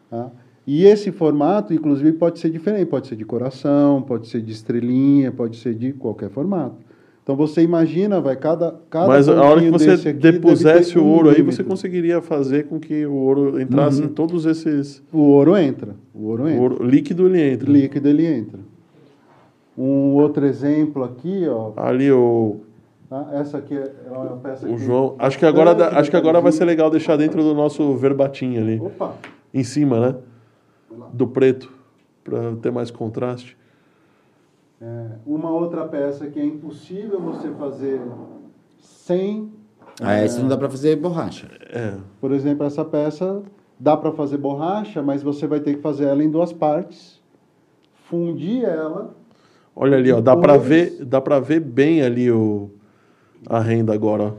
tá? 0.09 0.31
E 0.65 0.85
esse 0.85 1.11
formato, 1.11 1.74
inclusive, 1.74 2.12
pode 2.12 2.39
ser 2.39 2.49
diferente. 2.51 2.87
Pode 2.87 3.09
ser 3.09 3.16
de 3.16 3.24
coração, 3.24 4.01
pode 4.01 4.29
ser 4.29 4.41
de 4.41 4.53
estrelinha, 4.53 5.33
pode 5.33 5.57
ser 5.57 5.74
de 5.74 5.93
qualquer 5.93 6.31
formato. 6.31 6.77
Então 7.23 7.36
você 7.36 7.62
imagina, 7.62 8.20
vai 8.20 8.35
cada 8.35 8.74
cada 8.90 9.07
Mas 9.07 9.28
a 9.28 9.40
hora 9.40 9.61
que 9.61 9.70
você 9.70 9.93
aqui 9.93 10.12
depusesse 10.12 10.99
o 10.99 11.05
ouro 11.07 11.31
aí, 11.31 11.40
você 11.40 11.62
conseguiria 11.62 12.20
fazer 12.20 12.65
com 12.66 12.81
que 12.81 13.07
o 13.07 13.15
ouro 13.15 13.61
entrasse 13.61 14.01
Uhum. 14.01 14.07
em 14.07 14.11
todos 14.11 14.44
esses. 14.44 15.01
O 15.12 15.19
ouro 15.19 15.57
entra. 15.57 15.94
O 16.12 16.27
ouro 16.27 16.43
O 16.44 16.49
entra. 16.49 16.61
ouro, 16.62 16.85
líquido 16.85 17.27
ele 17.28 17.40
entra. 17.40 17.70
Líquido 17.70 18.09
ele 18.09 18.27
entra. 18.27 18.59
Um 19.78 20.15
outro 20.15 20.44
exemplo 20.44 21.05
aqui, 21.05 21.47
ó. 21.49 21.73
Ali 21.77 22.11
o, 22.11 22.57
tá? 23.09 23.28
Essa 23.35 23.59
aqui 23.59 23.74
é 23.74 23.93
é 24.07 24.11
uma 24.11 24.36
peça 24.39 24.66
o 24.66 24.70
que- 24.77 24.78
João. 24.85 25.15
Acho 25.19 25.39
que 25.39 25.47
agora, 25.47 25.74
bastante 25.74 25.99
acho 26.01 26.11
que 26.11 26.16
agora 26.16 26.40
vai 26.40 26.53
ser 26.53 26.65
legal 26.65 26.90
deixar 26.90 27.16
dentro 27.16 27.43
do 27.43 27.55
nosso 27.55 27.94
verbatim 27.97 28.57
ali. 28.59 28.81
Opa! 28.81 29.15
Em 29.55 29.62
cima, 29.62 30.01
né? 30.01 30.15
Do 31.12 31.27
preto. 31.28 31.73
Pra 32.24 32.53
ter 32.61 32.70
mais 32.73 32.90
contraste. 32.90 33.57
É, 34.83 35.07
uma 35.25 35.49
outra 35.49 35.87
peça 35.87 36.27
que 36.27 36.41
é 36.41 36.45
impossível 36.45 37.21
você 37.21 37.53
fazer 37.53 38.01
sem. 38.81 39.53
Ah, 40.01 40.15
essa 40.15 40.41
não 40.41 40.49
dá 40.49 40.57
para 40.57 40.69
fazer 40.69 40.97
borracha. 40.97 41.49
É. 41.73 41.95
Por 42.21 42.33
exemplo, 42.33 42.67
essa 42.67 42.85
peça 42.85 43.43
dá 43.79 43.97
para 43.97 44.11
fazer 44.11 44.39
borracha, 44.39 45.01
mas 45.01 45.23
você 45.23 45.47
vai 45.47 45.61
ter 45.61 45.77
que 45.77 45.81
fazer 45.81 46.07
ela 46.07 46.25
em 46.25 46.29
duas 46.29 46.53
partes, 46.53 47.21
fundir 48.09 48.65
ela. 48.65 49.15
Olha 49.77 49.97
ali, 49.97 50.11
ó, 50.11 50.21
dá 50.21 50.37
para 50.37 50.57
ver, 50.57 51.05
dá 51.05 51.21
para 51.21 51.39
ver 51.39 51.61
bem 51.61 52.03
ali 52.03 52.29
o 52.33 52.69
a 53.49 53.61
renda 53.61 53.95
agora, 53.95 54.25
ó. 54.25 54.33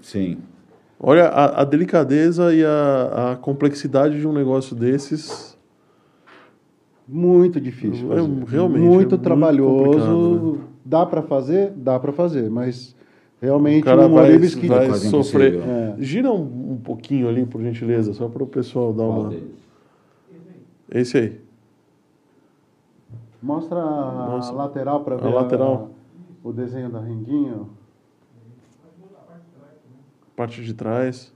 Sim. 0.00 0.38
Olha 0.98 1.26
a, 1.26 1.60
a 1.60 1.64
delicadeza 1.64 2.54
e 2.54 2.64
a, 2.64 3.32
a 3.32 3.36
complexidade 3.36 4.18
de 4.18 4.26
um 4.26 4.32
negócio 4.32 4.74
desses. 4.74 5.53
Muito 7.06 7.60
difícil. 7.60 8.12
É, 8.12 8.16
fazer. 8.16 8.44
realmente, 8.46 8.54
é 8.54 8.88
muito 8.88 8.94
muito 8.94 9.18
trabalhoso. 9.18 9.84
complicado, 9.84 10.52
né? 10.52 10.64
Dá 10.84 11.06
para 11.06 11.22
fazer? 11.22 11.70
Dá 11.72 11.98
para 12.00 12.12
fazer, 12.12 12.50
mas 12.50 12.94
realmente 13.40 13.82
O 13.82 13.84
cara 13.84 14.06
o 14.06 14.10
vai, 14.14 14.38
vai 14.38 14.88
sofrer. 14.98 15.56
É. 15.60 15.96
Gira 15.98 16.32
um, 16.32 16.72
um 16.72 16.76
pouquinho 16.82 17.28
ali, 17.28 17.44
por 17.44 17.60
gentileza, 17.62 18.12
só 18.14 18.28
para 18.28 18.42
o 18.42 18.46
pessoal 18.46 18.92
dar 18.92 19.04
uma. 19.04 19.34
Esse 20.90 21.18
aí. 21.18 21.40
Mostra 23.42 23.78
a 23.78 24.28
Mostra. 24.30 24.56
lateral 24.56 25.04
para 25.04 25.16
A 25.16 25.18
ver 25.18 25.28
lateral. 25.34 25.90
o 26.42 26.52
desenho 26.52 26.88
da 26.88 27.00
rendinha. 27.00 27.60
Parte 30.34 30.62
de 30.62 30.72
trás. 30.72 31.33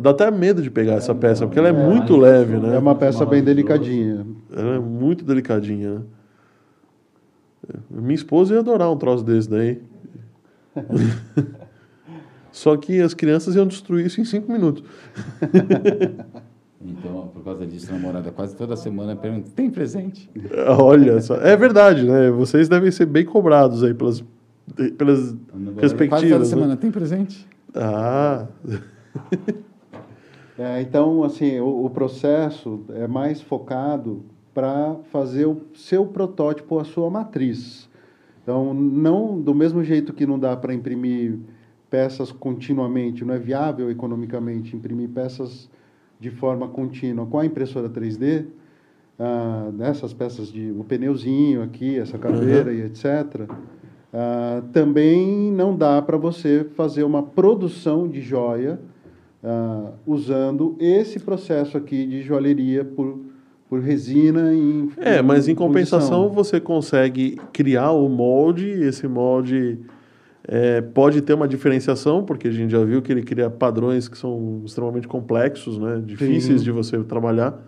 Dá 0.00 0.10
até 0.10 0.30
medo 0.30 0.60
de 0.60 0.70
pegar 0.70 0.94
essa 0.94 1.14
peça, 1.14 1.46
porque 1.46 1.58
ela 1.58 1.68
é, 1.68 1.72
é, 1.72 1.74
muito 1.74 2.16
leve, 2.16 2.56
é 2.56 2.58
né? 2.58 2.74
É 2.76 2.78
uma 2.78 2.94
peça 2.94 3.24
bem 3.24 3.42
delicadinha. 3.42 4.26
Ela 4.54 4.76
é 4.76 4.78
muito 4.78 5.24
delicadinha, 5.24 5.94
né? 5.94 6.00
Minha 7.90 8.14
esposa 8.14 8.54
ia 8.54 8.60
adorar 8.60 8.90
um 8.90 8.96
troço 8.96 9.24
desse 9.24 9.48
daí. 9.48 9.80
Só 12.52 12.76
que 12.76 13.00
as 13.00 13.14
crianças 13.14 13.54
iam 13.54 13.66
destruir 13.66 14.06
isso 14.06 14.20
em 14.20 14.24
cinco 14.24 14.50
minutos. 14.50 14.82
Então, 16.82 17.28
por 17.28 17.44
causa 17.44 17.66
disso, 17.66 17.90
a 17.90 17.94
namorada 17.94 18.30
quase 18.30 18.56
toda 18.56 18.74
semana 18.74 19.14
pergunta: 19.14 19.50
tem 19.54 19.70
presente? 19.70 20.30
Olha 20.80 21.20
só. 21.20 21.36
É 21.36 21.54
verdade, 21.54 22.06
né? 22.06 22.30
Vocês 22.30 22.70
devem 22.70 22.90
ser 22.90 23.04
bem 23.04 23.22
cobrados 23.22 23.84
aí 23.84 23.92
pelas, 23.92 24.24
pelas 24.96 25.36
namorada 25.52 26.08
Quase 26.08 26.28
toda 26.30 26.38
né? 26.38 26.44
semana 26.46 26.76
tem 26.78 26.90
presente? 26.90 27.46
Ah, 27.74 28.46
É, 30.60 30.82
então, 30.82 31.24
assim, 31.24 31.58
o, 31.58 31.86
o 31.86 31.88
processo 31.88 32.84
é 32.90 33.08
mais 33.08 33.40
focado 33.40 34.22
para 34.52 34.96
fazer 35.10 35.46
o 35.46 35.62
seu 35.72 36.04
protótipo, 36.04 36.78
a 36.78 36.84
sua 36.84 37.08
matriz. 37.08 37.88
Então, 38.42 38.74
não 38.74 39.40
do 39.40 39.54
mesmo 39.54 39.82
jeito 39.82 40.12
que 40.12 40.26
não 40.26 40.38
dá 40.38 40.54
para 40.54 40.74
imprimir 40.74 41.38
peças 41.88 42.30
continuamente, 42.30 43.24
não 43.24 43.32
é 43.32 43.38
viável 43.38 43.90
economicamente 43.90 44.76
imprimir 44.76 45.08
peças 45.08 45.70
de 46.20 46.28
forma 46.28 46.68
contínua 46.68 47.24
com 47.24 47.38
a 47.38 47.46
impressora 47.46 47.88
3D, 47.88 48.44
ah, 49.18 49.70
nessas 49.72 50.12
peças 50.12 50.52
de 50.52 50.72
o 50.72 50.84
pneuzinho 50.84 51.62
aqui, 51.62 51.98
essa 51.98 52.18
caveira 52.18 52.70
e 52.70 52.82
etc. 52.82 53.48
ah, 54.12 54.62
também 54.74 55.50
não 55.50 55.74
dá 55.74 56.02
para 56.02 56.18
você 56.18 56.66
fazer 56.76 57.02
uma 57.02 57.22
produção 57.22 58.06
de 58.06 58.20
joia 58.20 58.78
ah, 59.42 59.92
usando 60.06 60.76
esse 60.78 61.18
processo 61.18 61.76
aqui 61.76 62.06
de 62.06 62.22
joalheria 62.22 62.84
por, 62.84 63.20
por 63.68 63.80
resina 63.80 64.52
em 64.52 64.90
é, 64.98 65.22
mas 65.22 65.48
em 65.48 65.54
compensação 65.54 66.24
fundição. 66.24 66.34
você 66.34 66.60
consegue 66.60 67.38
criar 67.52 67.92
o 67.92 68.08
molde, 68.08 68.68
esse 68.68 69.08
molde 69.08 69.78
é, 70.46 70.80
pode 70.80 71.22
ter 71.22 71.34
uma 71.34 71.46
diferenciação, 71.46 72.24
porque 72.24 72.48
a 72.48 72.50
gente 72.50 72.70
já 72.70 72.84
viu 72.84 73.00
que 73.00 73.12
ele 73.12 73.22
cria 73.22 73.48
padrões 73.48 74.08
que 74.08 74.18
são 74.18 74.62
extremamente 74.64 75.06
complexos, 75.06 75.78
né? 75.78 76.02
difíceis 76.04 76.60
Sim. 76.60 76.64
de 76.64 76.70
você 76.70 76.98
trabalhar. 77.04 77.58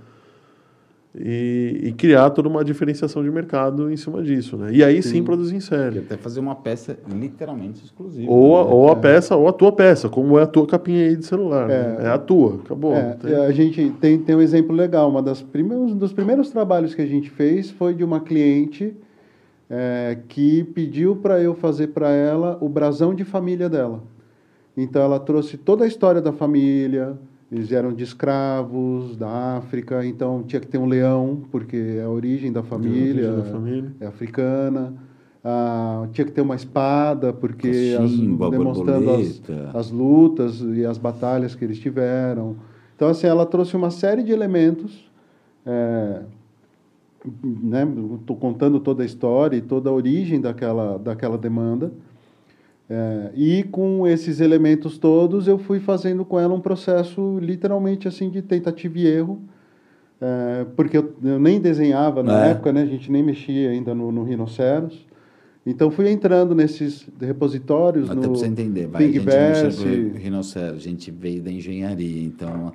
E, 1.15 1.81
e 1.89 1.93
criar 1.93 2.31
toda 2.31 2.49
uma 2.49 2.65
diferenciação 2.65 3.23
de 3.23 3.31
mercado 3.31 3.93
em 3.93 3.97
cima 3.99 4.23
disso. 4.23 4.57
Né? 4.57 4.71
E 4.73 4.83
aí 4.83 5.03
sim, 5.03 5.11
Sim. 5.17 5.23
produzir 5.23 5.55
em 5.55 5.59
E 5.59 5.61
série. 5.61 5.99
até 5.99 6.17
fazer 6.17 6.41
uma 6.41 6.55
peça 6.55 6.99
literalmente 7.15 7.85
exclusiva. 7.85 8.31
Ou, 8.33 8.59
a, 8.59 8.65
né? 8.65 8.71
ou 8.73 8.89
a 8.89 8.97
peça, 8.97 9.37
ou 9.37 9.47
a 9.47 9.53
tua 9.53 9.71
peça, 9.73 10.09
como 10.09 10.39
é 10.39 10.43
a 10.45 10.47
tua 10.47 10.67
capinha 10.67 11.07
aí 11.07 11.15
de 11.15 11.27
celular. 11.27 11.69
né? 11.69 11.99
É. 12.01 12.05
É, 12.05 12.09
a 12.09 12.17
tua, 12.17 12.61
acabou. 12.65 12.95
É, 12.95 13.13
tem- 13.21 13.35
a 13.35 13.51
gente 13.53 13.91
tem, 14.01 14.19
tem 14.19 14.35
um 14.35 14.41
exemplo 14.41 14.75
legal. 14.75 15.11
Uma 15.11 15.23
das 15.23 15.43
primeiros, 15.43 15.93
um 15.93 15.97
dos 15.99 16.15
primeiros 16.15 16.49
trabalhos 16.49 16.95
que 16.95 17.03
a 17.03 17.07
gente 17.07 17.29
fez 17.29 17.71
foi 17.71 17.93
de 17.93 18.03
uma 18.03 18.21
cliente 18.21 18.95
é, 19.69 20.17
que 20.29 20.65
pediu 20.65 21.17
para 21.17 21.39
eu 21.43 21.55
fazer 21.55 21.89
para 21.89 22.09
ela 22.11 22.57
o 22.61 22.71
brasão 22.71 23.15
de 23.15 23.23
família 23.23 23.69
dela. 23.69 24.03
Então 24.75 25.03
ela 25.03 25.21
trouxe 25.21 25.59
toda 25.59 25.85
a 25.85 25.87
história 25.87 26.23
da 26.23 26.33
família. 26.33 27.19
Eles 27.53 27.71
eram 27.71 27.93
de 27.93 28.03
escravos 28.03 29.15
da 29.15 29.59
África, 29.59 30.05
então 30.07 30.43
tinha 30.43 30.59
que 30.59 30.67
ter 30.67 30.79
um 30.79 30.87
leão 30.87 31.43
porque 31.51 31.97
é 31.99 32.03
a 32.03 32.09
origem 32.09 32.51
da 32.51 32.63
família. 32.63 33.31
da 33.31 33.45
família. 33.45 33.93
é 34.01 34.07
africana. 34.07 34.95
Ah, 35.45 36.07
tinha 36.13 36.25
que 36.25 36.31
ter 36.33 36.41
uma 36.41 36.55
espada, 36.55 37.31
porque 37.33 37.69
as- 37.99 38.11
Cachimbo, 38.11 38.45
a 38.47 38.51
demonstrando 38.51 39.11
as, 39.11 39.43
as 39.75 39.91
lutas 39.91 40.61
e 40.61 40.87
as 40.87 40.97
batalhas 40.97 41.55
que 41.55 41.63
eles 41.65 41.79
tiveram. 41.79 42.57
Então, 42.97 43.09
assim, 43.09 43.27
ela 43.27 43.45
trouxe 43.45 43.77
uma 43.77 43.91
série 43.91 44.23
de 44.23 44.33
elementos. 44.33 45.11
É, 45.67 46.23
né, 47.45 47.87
Estou 48.21 48.37
contando 48.37 48.81
toda 48.81 49.03
a 49.03 49.07
história 49.07 49.57
e 49.57 49.61
toda 49.61 49.91
a 49.91 49.93
origem 49.93 50.41
daquela, 50.41 50.97
daquela 50.99 51.37
demanda. 51.37 51.93
É, 52.91 53.31
e 53.35 53.63
com 53.65 54.07
esses 54.07 54.41
elementos 54.41 54.99
todos, 54.99 55.49
eu 55.49 55.59
fui 55.59 55.81
fazendo 55.81 56.25
com 56.25 56.39
ela 56.39 56.53
um 56.53 56.61
processo 56.61 57.39
literalmente 57.41 58.07
assim 58.07 58.29
de 58.29 58.43
tentativa 58.43 58.99
e 58.99 59.07
erro. 59.07 59.41
É, 60.21 60.67
porque 60.77 60.99
eu, 60.99 61.13
eu 61.25 61.39
nem 61.41 61.61
desenhava 61.61 62.23
na 62.23 62.47
É. 62.47 62.51
época, 62.51 62.73
né? 62.73 62.83
A 62.83 62.87
gente 62.87 63.11
nem 63.11 63.23
mexia 63.23 63.71
ainda 63.71 63.95
no, 63.95 64.13
no 64.13 64.23
Rhinoceros. 64.23 65.07
Então 65.65 65.91
fui 65.91 66.09
entrando 66.11 66.55
nesses 66.55 67.07
repositórios 67.21 68.07
Até 68.11 68.17
no 68.17 68.23
para 68.23 68.31
você 68.31 68.47
entender, 68.47 68.87
vai, 68.89 69.05
a 69.05 69.07
gente 69.07 69.25
pro 69.25 70.19
rinoceros, 70.21 70.77
a 70.77 70.81
gente 70.89 71.11
veio 71.11 71.41
da 71.41 71.53
engenharia, 71.53 72.25
então 72.25 72.73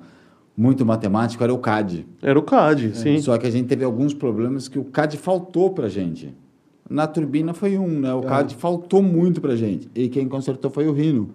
muito 0.56 0.84
matemático 0.86 1.44
era 1.44 1.52
o 1.52 1.58
CAD. 1.58 2.06
Era 2.22 2.38
o 2.38 2.42
CAD, 2.42 2.96
sim. 2.96 3.18
Só 3.20 3.36
que 3.36 3.46
a 3.46 3.50
gente 3.50 3.66
teve 3.68 3.84
alguns 3.84 4.14
problemas 4.14 4.68
que 4.68 4.78
o 4.78 4.84
CAD 4.84 5.16
faltou 5.18 5.70
para 5.70 5.88
gente. 5.88 6.34
Na 6.88 7.06
turbina 7.06 7.52
foi 7.52 7.76
um, 7.78 8.00
né? 8.00 8.14
O 8.14 8.20
É. 8.20 8.22
CAD 8.26 8.54
faltou 8.56 9.02
muito 9.02 9.40
para 9.40 9.54
gente. 9.56 9.88
E 9.94 10.08
quem 10.08 10.28
consertou 10.28 10.70
foi 10.70 10.86
o 10.88 10.92
Rino. 10.92 11.28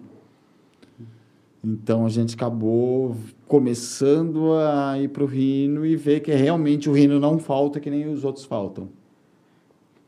Então 1.62 2.04
a 2.04 2.08
gente 2.08 2.34
acabou 2.34 3.16
começando 3.48 4.52
a 4.54 4.98
ir 4.98 5.08
para 5.08 5.22
o 5.22 5.26
Rino 5.26 5.86
e 5.86 5.96
ver 5.96 6.20
que 6.20 6.32
realmente 6.32 6.90
o 6.90 6.92
Rino 6.92 7.18
não 7.18 7.38
falta 7.38 7.80
que 7.80 7.88
nem 7.88 8.06
os 8.12 8.24
outros 8.24 8.44
faltam. 8.44 8.88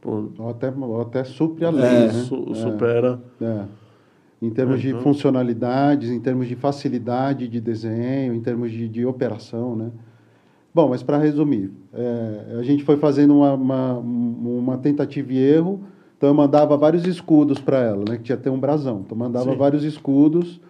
Pô, 0.00 0.28
Ou 0.38 0.50
até, 0.50 0.72
até 1.00 1.24
supre 1.24 1.64
a 1.64 1.70
lei, 1.70 1.84
É, 1.84 2.06
né? 2.08 2.12
su- 2.12 2.48
É, 2.50 2.54
supera. 2.54 3.20
é. 3.40 3.64
Em 4.42 4.50
termos 4.50 4.82
de 4.82 4.92
Uhum. 4.92 5.00
funcionalidades, 5.00 6.10
em 6.10 6.20
termos 6.20 6.46
de 6.46 6.54
facilidade 6.54 7.48
de 7.48 7.58
desenho, 7.58 8.34
em 8.34 8.40
termos 8.40 8.70
de, 8.70 8.86
de 8.86 9.06
operação, 9.06 9.74
né? 9.74 9.90
Bom, 10.76 10.90
mas 10.90 11.02
para 11.02 11.16
resumir, 11.16 11.70
é, 11.94 12.58
a 12.58 12.62
gente 12.62 12.84
foi 12.84 12.98
fazendo 12.98 13.34
uma, 13.34 13.54
uma, 13.54 13.92
uma 13.94 14.76
tentativa 14.76 15.32
e 15.32 15.38
erro, 15.38 15.80
então 16.18 16.28
eu 16.28 16.34
mandava 16.34 16.76
vários 16.76 17.06
escudos 17.06 17.58
para 17.58 17.78
ela, 17.78 18.04
né? 18.06 18.18
Que 18.18 18.24
tinha 18.24 18.36
até 18.36 18.50
um 18.50 18.60
brasão, 18.60 18.96
então 19.02 19.16
eu 19.16 19.24
mandava 19.24 19.52
Sim. 19.52 19.56
vários 19.56 19.82
escudos, 19.84 20.60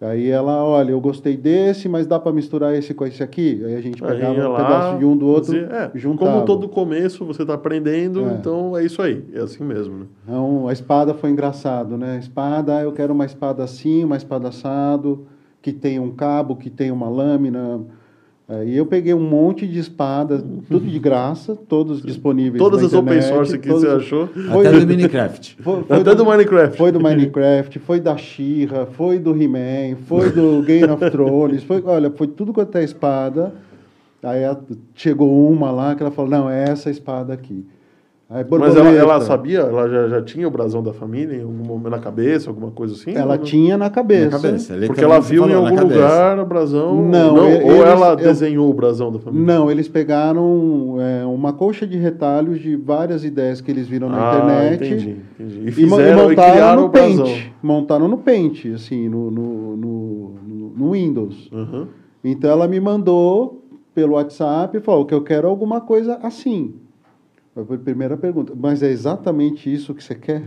aí 0.00 0.28
ela, 0.28 0.64
olha, 0.64 0.90
eu 0.90 1.00
gostei 1.00 1.36
desse, 1.36 1.88
mas 1.88 2.04
dá 2.04 2.18
para 2.18 2.32
misturar 2.32 2.74
esse 2.74 2.92
com 2.92 3.06
esse 3.06 3.22
aqui? 3.22 3.62
Aí 3.64 3.76
a 3.76 3.80
gente 3.80 4.02
pegava 4.02 4.34
ia 4.34 4.48
um 4.48 4.52
lá, 4.54 4.56
pedaço 4.56 4.98
de 4.98 5.04
um 5.04 5.16
do 5.16 5.26
outro 5.28 5.52
fazia- 5.52 5.68
é, 5.70 5.90
e 5.94 5.98
juntava. 6.00 6.32
Como 6.32 6.44
todo 6.44 6.68
começo 6.68 7.24
você 7.24 7.42
está 7.42 7.54
aprendendo, 7.54 8.22
É. 8.28 8.32
então 8.32 8.76
é 8.76 8.84
isso 8.84 9.00
aí. 9.00 9.24
É 9.32 9.38
assim 9.38 9.62
mesmo. 9.62 9.98
Né? 9.98 10.06
Então, 10.24 10.66
a 10.66 10.72
espada 10.72 11.14
foi 11.14 11.30
engraçado, 11.30 11.96
né? 11.96 12.16
A 12.16 12.18
espada, 12.18 12.82
eu 12.82 12.90
quero 12.90 13.12
uma 13.14 13.24
espada 13.24 13.62
assim, 13.62 14.02
uma 14.02 14.16
espada 14.16 14.48
assado, 14.48 15.28
que 15.62 15.72
tenha 15.72 16.02
um 16.02 16.10
cabo, 16.10 16.56
que 16.56 16.68
tenha 16.68 16.92
uma 16.92 17.08
lâmina. 17.08 17.82
Aí 18.46 18.76
eu 18.76 18.84
peguei 18.84 19.14
um 19.14 19.26
monte 19.26 19.66
de 19.66 19.78
espadas, 19.78 20.44
tudo 20.68 20.84
de 20.86 20.98
graça, 20.98 21.56
todos 21.66 22.02
disponíveis 22.02 22.62
Todas 22.62 22.80
na 22.82 22.86
as 22.88 22.92
open 22.92 23.16
internet, 23.16 23.34
source 23.34 23.58
que 23.58 23.68
você 23.68 23.86
achou. 23.86 24.26
Foi 24.26 24.66
Até 24.66 24.80
do- 24.80 24.86
do 24.86 24.86
Minecraft. 24.94 25.56
Foi, 25.64 25.82
foi 25.82 25.96
Até 25.96 26.14
do 26.14 26.24
Minecraft. 26.26 26.76
Foi 26.76 26.92
do 26.92 27.00
Minecraft, 27.00 27.78
foi 27.78 28.00
da 28.00 28.16
She-Ra, 28.18 28.84
foi 28.84 29.18
do 29.18 29.30
He-Man, 29.34 29.96
foi 30.06 30.30
do 30.30 30.62
Game 30.62 30.84
of 30.92 31.10
Thrones, 31.10 31.62
foi, 31.64 31.82
olha, 31.86 32.10
foi 32.10 32.26
tudo 32.26 32.52
quanto 32.52 32.76
é 32.76 32.84
espada. 32.84 33.54
Aí 34.22 34.40
chegou 34.94 35.50
uma 35.50 35.70
lá 35.70 35.94
que 35.94 36.02
ela 36.02 36.10
falou, 36.10 36.30
não, 36.30 36.50
é 36.50 36.64
essa 36.68 36.90
espada 36.90 37.32
aqui. 37.32 37.64
Aí, 38.30 38.42
Mas 38.50 38.74
ela, 38.74 38.88
ela 38.90 39.20
sabia? 39.20 39.60
Ela 39.60 39.86
já, 39.88 40.08
já 40.08 40.22
tinha 40.22 40.48
o 40.48 40.50
brasão 40.50 40.82
da 40.82 40.94
família 40.94 41.36
em 41.36 41.42
algum 41.42 41.62
momento 41.62 41.90
na 41.90 41.98
cabeça, 41.98 42.48
alguma 42.48 42.70
coisa 42.70 42.94
assim? 42.94 43.12
Ela 43.14 43.32
Ou 43.34 43.38
não? 43.38 43.44
tinha 43.44 43.76
na 43.76 43.90
cabeça. 43.90 44.30
Na 44.36 44.42
cabeça. 44.42 44.74
Porque 44.86 45.04
ela 45.04 45.20
viu 45.20 45.46
em 45.48 45.52
algum 45.52 45.78
lugar 45.78 46.38
o 46.40 46.46
brasão? 46.46 47.04
Não, 47.04 47.36
e- 47.36 47.62
ou 47.62 47.70
eles- 47.72 47.82
ela 47.86 48.08
eu- 48.12 48.16
desenhou 48.16 48.70
o 48.70 48.72
brasão 48.74 49.12
da 49.12 49.18
família? 49.18 49.46
Não, 49.46 49.70
eles 49.70 49.88
pegaram 49.88 50.96
é, 51.00 51.24
uma 51.26 51.52
colcha 51.52 51.86
de 51.86 51.98
retalhos 51.98 52.58
de 52.60 52.74
várias 52.76 53.24
ideias 53.24 53.60
que 53.60 53.70
eles 53.70 53.86
viram 53.86 54.08
na 54.08 54.16
ah, 54.16 54.34
internet. 54.36 54.84
entendi, 54.94 55.16
entendi. 55.38 55.58
E 55.60 55.64
E, 55.64 55.68
e 55.68 55.72
fizeram 55.72 56.22
e, 56.24 56.28
montaram 56.30 56.52
criaram 56.54 56.82
no. 56.82 56.90
Paint. 56.90 57.46
Montaram 57.62 58.08
no 58.08 58.18
Paint, 58.18 58.64
assim, 58.74 59.06
no, 59.08 59.30
no, 59.30 59.76
no, 59.76 60.34
no- 60.48 60.72
no 60.76 60.90
Windows. 60.92 61.50
Uhum. 61.52 61.86
Então 62.24 62.50
ela 62.50 62.66
me 62.66 62.80
mandou 62.80 63.62
pelo 63.94 64.14
WhatsApp 64.14 64.76
e 64.78 64.80
falou 64.80 65.04
que 65.04 65.14
eu 65.14 65.22
quero 65.22 65.46
alguma 65.46 65.82
coisa 65.82 66.18
assim. 66.22 66.74
Primeira 67.84 68.16
pergunta. 68.16 68.52
Mas 68.56 68.82
é 68.82 68.90
exatamente 68.90 69.72
isso 69.72 69.94
que 69.94 70.02
você 70.02 70.14
quer? 70.14 70.42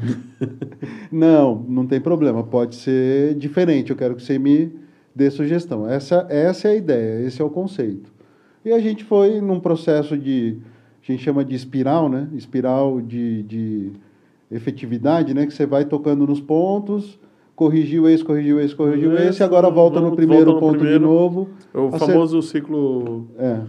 não, 1.12 1.64
não 1.68 1.86
tem 1.88 2.02
problema. 2.02 2.44
Pode 2.44 2.76
ser 2.76 3.34
diferente. 3.36 3.92
Eu 3.92 3.96
quero 3.96 4.16
que 4.16 4.22
você 4.24 4.38
me 4.38 4.72
dê 5.16 5.32
sugestão. 5.32 5.88
Essa, 5.90 6.26
essa 6.30 6.68
é 6.68 6.72
a 6.72 6.76
ideia, 6.76 7.26
esse 7.26 7.42
é 7.42 7.46
o 7.46 7.50
conceito. 7.50 8.12
E 8.66 8.72
a 8.74 8.80
gente 8.80 9.04
foi 9.06 9.40
num 9.40 9.60
processo 9.60 10.18
de, 10.18 10.58
a 11.02 11.12
gente 11.12 11.24
chama 11.24 11.46
de 11.46 11.56
espiral, 11.56 12.10
né? 12.10 12.28
Espiral 12.34 13.00
de, 13.00 13.44
de 13.44 13.92
efetividade, 14.52 15.34
né? 15.34 15.46
Que 15.46 15.54
você 15.54 15.66
vai 15.66 15.86
tocando 15.86 16.28
nos 16.28 16.42
pontos, 16.42 17.18
corrigiu 17.56 18.10
esse, 18.10 18.24
corrigiu 18.24 18.60
esse, 18.60 18.76
corrigiu 18.76 19.14
Esse, 19.14 19.30
esse, 19.30 19.44
agora 19.44 19.70
volta 19.70 19.96
no 20.00 20.08
volta 20.08 20.18
primeiro 20.18 20.54
no 20.54 20.60
ponto 20.60 20.74
primeiro. 20.78 21.00
de 21.00 21.06
novo. 21.06 21.50
O 21.74 21.88
Acer- 21.88 22.00
famoso 22.08 22.42
ciclo, 22.42 23.28
É. 23.38 23.62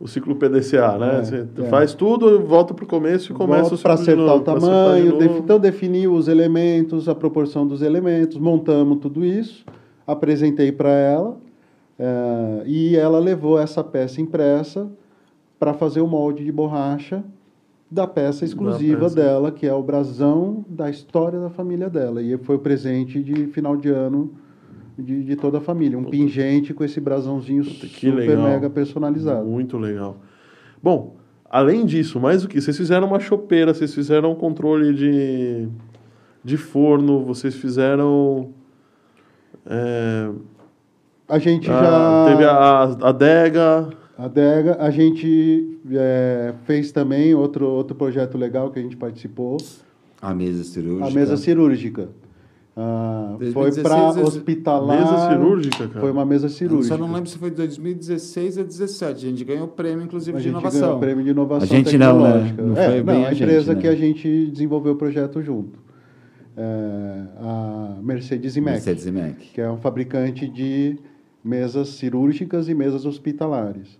o 0.00 0.06
ciclo 0.06 0.36
PDCA, 0.36 0.96
né? 0.96 1.18
É, 1.18 1.22
Você 1.24 1.46
é. 1.58 1.64
faz 1.64 1.92
tudo, 1.92 2.40
volta 2.40 2.72
para 2.72 2.84
o 2.84 2.88
começo 2.88 3.32
e 3.32 3.34
começa 3.34 3.74
o 3.74 3.78
para 3.78 3.96
ciclo 3.96 4.14
de 4.14 4.22
acertar 4.22 4.26
novo, 4.26 4.40
o 4.40 4.44
pra 4.44 4.52
acertar 4.54 4.84
tamanho, 4.84 5.18
de 5.18 5.38
então 5.38 5.58
defini 5.58 6.06
os 6.06 6.28
elementos, 6.28 7.08
a 7.08 7.14
proporção 7.14 7.66
dos 7.66 7.82
elementos, 7.82 8.38
montamos 8.38 8.98
tudo 9.00 9.24
isso, 9.24 9.64
apresentei 10.06 10.70
para 10.70 10.90
ela 10.90 11.36
eh, 11.98 12.62
e 12.66 12.96
ela 12.96 13.18
levou 13.18 13.58
essa 13.58 13.82
peça 13.82 14.20
impressa 14.20 14.88
para 15.58 15.74
fazer 15.74 16.00
o 16.00 16.06
molde 16.06 16.44
de 16.44 16.52
borracha 16.52 17.24
da 17.90 18.06
peça 18.06 18.44
exclusiva 18.44 19.04
peça. 19.04 19.16
dela, 19.16 19.50
que 19.50 19.66
é 19.66 19.72
o 19.74 19.82
brasão 19.82 20.64
da 20.68 20.88
história 20.90 21.40
da 21.40 21.50
família 21.50 21.88
dela. 21.88 22.22
E 22.22 22.36
foi 22.38 22.56
o 22.56 22.58
presente 22.58 23.20
de 23.22 23.46
final 23.46 23.76
de 23.76 23.88
ano 23.88 24.30
de, 24.98 25.22
de 25.24 25.36
toda 25.36 25.58
a 25.58 25.60
família. 25.60 25.98
Um 25.98 26.04
pingente 26.04 26.74
com 26.74 26.82
esse 26.84 27.00
brasãozinho 27.00 27.62
que 27.64 27.86
super 27.88 28.14
legal. 28.14 28.42
mega 28.48 28.68
personalizado. 28.70 29.46
Muito 29.46 29.78
legal. 29.78 30.16
Bom, 30.82 31.16
além 31.48 31.84
disso, 31.86 32.18
mais 32.20 32.42
do 32.42 32.48
que 32.48 32.60
vocês 32.60 32.76
fizeram 32.76 33.06
uma 33.06 33.20
chopeira, 33.20 33.72
vocês 33.72 33.94
fizeram 33.94 34.32
um 34.32 34.34
controle 34.34 34.92
de, 34.94 35.68
de 36.44 36.56
forno, 36.56 37.24
vocês 37.24 37.54
fizeram. 37.54 38.50
é, 39.66 40.30
A 41.28 41.38
gente 41.38 41.70
a- 41.70 41.82
já... 41.82 42.24
Teve 42.30 42.44
a, 42.44 42.50
a 42.52 43.08
adega. 43.08 43.88
A 44.16 44.24
Adega, 44.24 44.76
a 44.80 44.90
gente 44.90 45.78
é, 45.92 46.52
fez 46.64 46.90
também 46.90 47.36
outro, 47.36 47.68
outro 47.68 47.94
projeto 47.94 48.36
legal 48.36 48.68
que 48.72 48.80
a 48.80 48.82
gente 48.82 48.96
participou, 48.96 49.58
A 50.20 50.34
mesa 50.34 50.64
cirúrgica. 50.64 51.06
a 51.06 51.10
mesa 51.12 51.36
cirúrgica. 51.36 52.08
Ah, 52.80 53.34
foi 53.38 53.52
2016, 53.52 53.82
para 53.82 54.22
hospitalar. 54.22 55.00
Mesa 55.00 55.28
cirúrgica, 55.30 55.88
cara. 55.88 56.00
Foi 56.00 56.10
uma 56.12 56.24
mesa 56.24 56.46
Eu 56.46 56.50
cirúrgica. 56.50 56.96
só 56.96 57.00
não 57.02 57.12
lembro 57.12 57.28
se 57.28 57.36
foi 57.36 57.50
de 57.50 57.56
2016 57.56 58.56
ou 58.58 58.62
2017. 58.64 59.26
A 59.26 59.30
gente 59.30 59.44
ganhou 59.44 59.64
o 59.64 59.68
prêmio, 59.68 60.04
inclusive, 60.04 60.36
a 60.36 60.38
de 60.38 60.44
gente 60.44 60.52
inovação. 60.52 60.80
ganhou 60.80 60.96
o 60.96 61.00
prêmio 61.00 61.24
de 61.24 61.30
inovação 61.30 61.64
A 61.64 61.66
gente 61.66 61.98
não, 61.98 62.20
né? 62.20 62.30
tecnológica. 62.32 62.62
Não 62.62 62.76
é, 62.76 63.02
não, 63.02 63.12
a 63.12 63.16
a 63.26 63.30
gente, 63.30 63.42
empresa 63.42 63.74
né? 63.74 63.80
que 63.80 63.88
a 63.88 63.96
gente 63.96 64.46
desenvolveu 64.46 64.92
o 64.92 64.96
projeto 64.96 65.42
junto. 65.42 65.80
É, 66.56 67.22
a 67.40 67.96
Mercedes 68.00 68.56
e 68.56 68.60
Mac, 68.60 68.74
Mercedes 68.74 69.06
e 69.06 69.12
Mac. 69.12 69.36
que 69.54 69.60
é 69.60 69.70
um 69.70 69.76
fabricante 69.78 70.46
de 70.48 70.96
mesas 71.42 71.88
cirúrgicas 71.90 72.68
e 72.68 72.74
mesas 72.74 73.04
hospitalares. 73.06 73.98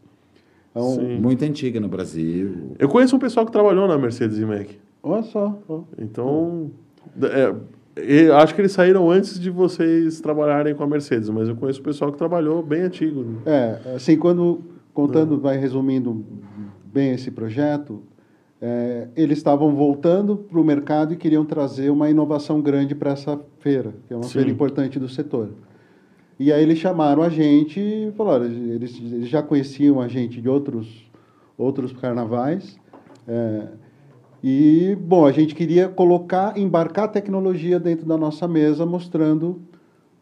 Então, 0.70 0.90
Sim. 0.94 1.18
Muito 1.18 1.44
antiga 1.44 1.80
no 1.80 1.88
Brasil. 1.88 2.74
Eu 2.78 2.88
conheço 2.88 3.16
um 3.16 3.18
pessoal 3.18 3.44
que 3.46 3.50
trabalhou 3.50 3.88
na 3.88 3.98
Mercedes 3.98 4.38
e 4.38 4.44
Mac. 4.44 4.68
olha 5.02 5.22
só. 5.24 5.58
Então, 5.98 6.70
é, 7.22 7.54
eu 8.06 8.36
acho 8.36 8.54
que 8.54 8.60
eles 8.60 8.72
saíram 8.72 9.10
antes 9.10 9.38
de 9.38 9.50
vocês 9.50 10.20
trabalharem 10.20 10.74
com 10.74 10.82
a 10.82 10.86
Mercedes, 10.86 11.28
mas 11.30 11.48
eu 11.48 11.56
conheço 11.56 11.80
o 11.80 11.82
pessoal 11.82 12.12
que 12.12 12.18
trabalhou 12.18 12.62
bem 12.62 12.82
antigo. 12.82 13.24
É, 13.44 13.94
assim, 13.94 14.16
quando 14.16 14.62
contando, 14.92 15.38
vai 15.38 15.56
resumindo 15.56 16.24
bem 16.84 17.12
esse 17.12 17.30
projeto, 17.30 18.02
é, 18.60 19.08
eles 19.16 19.38
estavam 19.38 19.74
voltando 19.74 20.36
para 20.36 20.58
o 20.58 20.64
mercado 20.64 21.12
e 21.14 21.16
queriam 21.16 21.44
trazer 21.44 21.90
uma 21.90 22.10
inovação 22.10 22.60
grande 22.60 22.94
para 22.94 23.12
essa 23.12 23.38
feira, 23.60 23.94
que 24.06 24.12
é 24.12 24.16
uma 24.16 24.24
Sim. 24.24 24.32
feira 24.32 24.50
importante 24.50 24.98
do 24.98 25.08
setor. 25.08 25.50
E 26.38 26.52
aí 26.52 26.62
eles 26.62 26.78
chamaram 26.78 27.22
a 27.22 27.28
gente 27.28 27.80
e 27.80 28.12
falaram, 28.16 28.46
eles, 28.46 29.00
eles 29.00 29.28
já 29.28 29.42
conheciam 29.42 30.00
a 30.00 30.08
gente 30.08 30.40
de 30.40 30.48
outros, 30.48 31.08
outros 31.56 31.92
carnavais. 31.92 32.78
é, 33.26 33.68
e, 34.42 34.96
bom, 35.00 35.26
a 35.26 35.32
gente 35.32 35.54
queria 35.54 35.88
colocar, 35.88 36.56
embarcar 36.56 37.06
a 37.06 37.08
tecnologia 37.08 37.80
dentro 37.80 38.06
da 38.06 38.16
nossa 38.16 38.46
mesa, 38.46 38.86
mostrando 38.86 39.60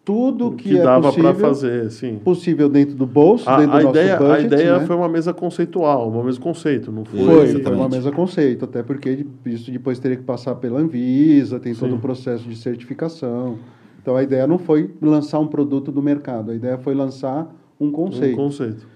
tudo 0.05 0.49
O 0.49 0.53
que, 0.55 0.69
que, 0.69 0.79
é 0.79 0.83
dava 0.85 1.09
possível 1.09 1.35
para 1.35 1.49
fazer, 1.49 1.91
sim. 1.91 2.21
possível 2.23 2.69
dentro 2.69 2.95
do 2.95 3.05
bolso, 3.05 3.51
A, 3.51 3.59
dentro 3.59 3.75
a 3.75 3.79
do 3.79 3.85
nosso 3.87 3.99
ideia, 3.99 4.17
budget, 4.17 4.37
a 4.37 4.41
ideia 4.41 4.79
né? 4.79 4.87
foi 4.87 4.95
uma 4.95 5.09
mesa 5.09 5.35
conceitual, 5.35 6.09
uma 6.09 6.23
mesa 6.23 6.41
conceito, 6.41 6.93
não 6.93 7.05
foi? 7.05 7.19
Foi, 7.19 7.35
foi 7.35 7.45
Exatamente. 7.47 7.81
uma 7.81 7.89
mesa 7.89 8.13
conceito, 8.13 8.65
até 8.65 8.85
porque 8.85 9.27
isso 9.45 9.71
depois 9.71 9.99
teria 9.99 10.17
que 10.17 10.23
passar 10.23 10.55
pela 10.55 10.79
Anvisa, 10.79 11.59
tem 11.59 11.75
todo 11.75 11.91
Sim. 11.91 11.97
um 11.97 12.01
processo 12.01 12.49
de 12.49 12.55
certificação. 12.55 13.59
Então 14.01 14.15
a 14.15 14.23
ideia 14.23 14.47
não 14.47 14.59
foi 14.59 14.95
lançar 15.03 15.41
um 15.41 15.49
produto 15.49 15.91
do 15.91 16.01
mercado, 16.01 16.53
a 16.53 16.55
ideia 16.55 16.79
foi 16.79 16.95
lançar 16.95 17.53
um 17.81 17.91
Um 18.35 18.37
conceito. 18.37 18.87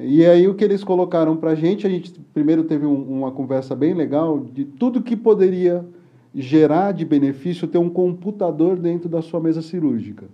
E 0.00 0.24
aí 0.26 0.46
o 0.46 0.54
que 0.54 0.64
eles 0.64 0.84
colocaram 0.84 1.36
para 1.36 1.50
a 1.50 1.54
gente, 1.54 1.86
a 1.86 1.90
gente 1.90 2.12
primeiro 2.34 2.64
teve 2.64 2.84
um- 2.86 3.02
uma 3.18 3.30
conversa 3.30 3.74
bem 3.74 3.94
legal 3.94 4.38
de 4.40 4.64
tudo 4.64 5.02
que 5.02 5.16
poderia 5.16 5.84
gerar 6.34 6.92
de 6.92 7.04
benefício 7.04 7.66
ter 7.66 7.78
um 7.78 7.88
computador 7.88 8.76
dentro 8.78 9.08
da 9.08 9.22
sua 9.22 9.40
mesa 9.40 9.62
cirúrgica. 9.62 10.26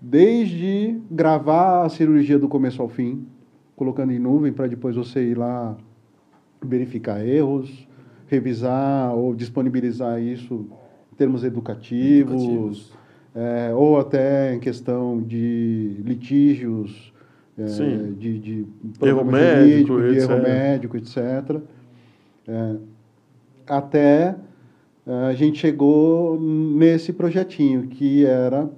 Desde 0.00 1.00
gravar 1.10 1.84
a 1.84 1.88
cirurgia 1.88 2.38
do 2.38 2.46
começo 2.48 2.82
ao 2.82 2.88
fim, 2.88 3.24
colocando 3.74 4.12
em 4.12 4.18
nuvem 4.18 4.52
para 4.52 4.66
depois 4.66 4.96
você 4.96 5.30
ir 5.30 5.38
lá 5.38 5.76
verificar 6.62 7.24
erros, 7.26 7.88
revisar 8.26 9.14
ou 9.16 9.34
disponibilizar 9.34 10.20
isso 10.20 10.66
em 11.12 11.16
termos 11.16 11.42
educativos, 11.42 12.42
Educativos. 12.42 12.92
é, 13.34 13.72
ou 13.74 13.98
até 13.98 14.54
em 14.54 14.60
questão 14.60 15.22
de 15.22 15.96
litígios, 16.04 17.13
é, 17.58 17.64
de, 18.18 18.38
de 18.38 18.66
Erro 19.00 19.24
médico, 19.24 20.00
de 20.00 20.16
erro 20.18 20.34
etc. 20.34 20.42
médico, 20.42 20.96
etc. 20.96 21.16
É, 22.48 22.76
até 23.66 24.36
é, 25.06 25.12
a 25.28 25.34
gente 25.34 25.58
chegou 25.58 26.38
nesse 26.40 27.12
projetinho 27.12 27.86
que 27.86 28.24
era 28.24 28.68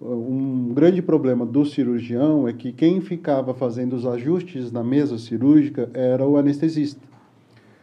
um 0.00 0.72
grande 0.74 1.00
problema 1.00 1.46
do 1.46 1.64
cirurgião 1.64 2.46
é 2.46 2.52
que 2.52 2.72
quem 2.72 3.00
ficava 3.00 3.54
fazendo 3.54 3.94
os 3.94 4.06
ajustes 4.06 4.70
na 4.70 4.84
mesa 4.84 5.16
cirúrgica 5.18 5.88
era 5.94 6.26
o 6.26 6.36
anestesista. 6.36 7.00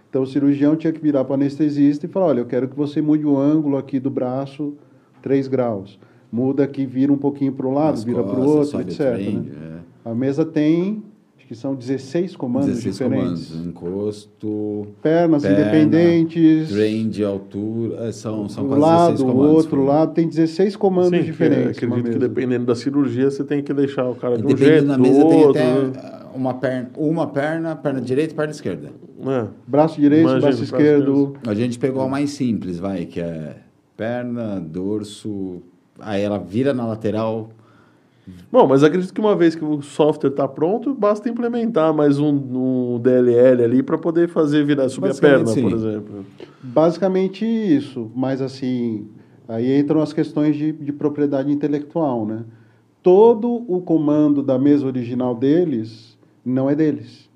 Então 0.09 0.21
o 0.21 0.27
cirurgião 0.27 0.75
tinha 0.75 0.93
que 0.93 1.01
virar 1.01 1.23
para 1.23 1.31
o 1.31 1.35
anestesista 1.35 2.05
e 2.05 2.09
falar: 2.09 2.27
olha, 2.27 2.39
eu 2.41 2.45
quero 2.45 2.67
que 2.67 2.75
você 2.75 3.01
mude 3.01 3.25
o 3.25 3.37
ângulo 3.37 3.77
aqui 3.77 3.99
do 3.99 4.11
braço 4.11 4.75
3 5.23 5.47
graus. 5.47 5.99
Muda 6.31 6.63
aqui, 6.63 6.85
vira 6.85 7.11
um 7.11 7.17
pouquinho 7.17 7.53
para 7.53 7.65
o 7.67 7.71
lado, 7.71 7.93
As 7.93 8.03
vira 8.03 8.23
para 8.23 8.39
o 8.39 8.47
outro, 8.47 8.81
etc. 8.81 8.97
trem, 8.97 9.37
né? 9.39 9.72
A 10.05 10.13
mesa 10.13 10.43
tem, 10.45 11.01
acho 11.37 11.47
que 11.47 11.55
são 11.55 11.75
16 11.75 12.35
comandos 12.35 12.67
16 12.69 12.95
diferentes. 12.95 13.47
comandos. 13.49 13.65
Encosto, 13.65 14.87
Pernas 15.01 15.43
Perna, 15.43 15.59
independentes, 15.61 16.69
de 17.09 17.23
altura. 17.23 18.07
é, 18.07 18.11
São, 18.11 18.49
são 18.49 18.65
um 18.65 18.67
quase 18.67 18.81
lado, 18.81 19.11
16 19.13 19.21
o 19.21 19.25
comandos. 19.33 19.55
outro 19.55 19.77
por- 19.77 19.85
lado, 19.87 20.13
tem 20.13 20.27
16 20.27 20.75
comandos 20.75 21.11
Sim, 21.11 21.19
que 21.19 21.23
diferentes. 21.31 21.81
numa 21.81 21.95
acredito 21.97 22.13
que 22.13 22.27
dependendo 22.27 22.65
da 22.65 22.75
cirurgia, 22.75 23.31
você 23.31 23.43
tem 23.43 23.63
que 23.63 23.73
deixar 23.73 24.09
o 24.09 24.15
cara 24.15 24.37
de 24.37 24.43
um 24.43 24.47
Dependendo 24.47 24.73
jeito, 24.73 24.87
da 24.87 24.95
do 24.97 25.01
mesa, 25.01 25.23
outro. 25.25 25.53
tem 25.53 25.63
né? 25.63 25.91
até 25.95 26.23
uma 26.35 26.53
perna, 26.55 26.89
uma 26.97 27.27
perna, 27.27 27.75
perna 27.75 28.01
direita 28.01 28.33
e 28.33 28.35
perna 28.35 28.51
esquerda. 28.51 28.91
É. 29.25 29.47
Braço 29.65 30.01
direito, 30.01 30.23
Imagino, 30.23 30.41
braço 30.41 30.57
braço 30.59 30.75
esquerdo. 30.75 31.33
A 31.47 31.53
gente 31.53 31.79
pegou 31.79 32.01
a 32.03 32.09
mais 32.09 32.31
simples, 32.31 32.77
vai, 32.79 33.05
que 33.05 33.21
é 33.21 33.55
perna, 33.95 34.59
dorso, 34.59 35.61
aí 35.99 36.21
ela 36.21 36.37
vira 36.39 36.73
na 36.73 36.85
lateral. 36.85 37.49
Bom, 38.51 38.67
mas 38.67 38.83
acredito 38.83 39.13
que 39.13 39.19
uma 39.19 39.35
vez 39.35 39.53
que 39.55 39.65
o 39.65 39.81
software 39.81 40.29
está 40.29 40.47
pronto, 40.47 40.93
basta 40.93 41.27
implementar 41.27 41.93
mais 41.93 42.19
um, 42.19 42.29
um 42.29 42.99
DLL 42.99 43.63
ali 43.63 43.83
para 43.83 43.97
poder 43.97 44.29
fazer 44.29 44.63
virar 44.65 44.87
subir 44.89 45.11
a 45.11 45.13
perna, 45.15 45.39
Basicamente, 45.43 45.71
por 45.71 45.79
sim. 45.79 45.87
exemplo. 45.87 46.25
Basicamente 46.61 47.45
isso, 47.45 48.09
mas 48.15 48.41
assim, 48.41 49.07
aí 49.47 49.77
entram 49.77 50.01
as 50.01 50.13
questões 50.13 50.55
de, 50.55 50.71
de 50.71 50.93
propriedade 50.93 51.51
intelectual, 51.51 52.25
né? 52.25 52.45
Todo 53.01 53.49
o 53.67 53.81
comando 53.81 54.41
da 54.41 54.57
mesa 54.57 54.85
original 54.85 55.35
deles 55.35 56.17
não 56.45 56.69
é 56.69 56.75
deles. 56.75 57.29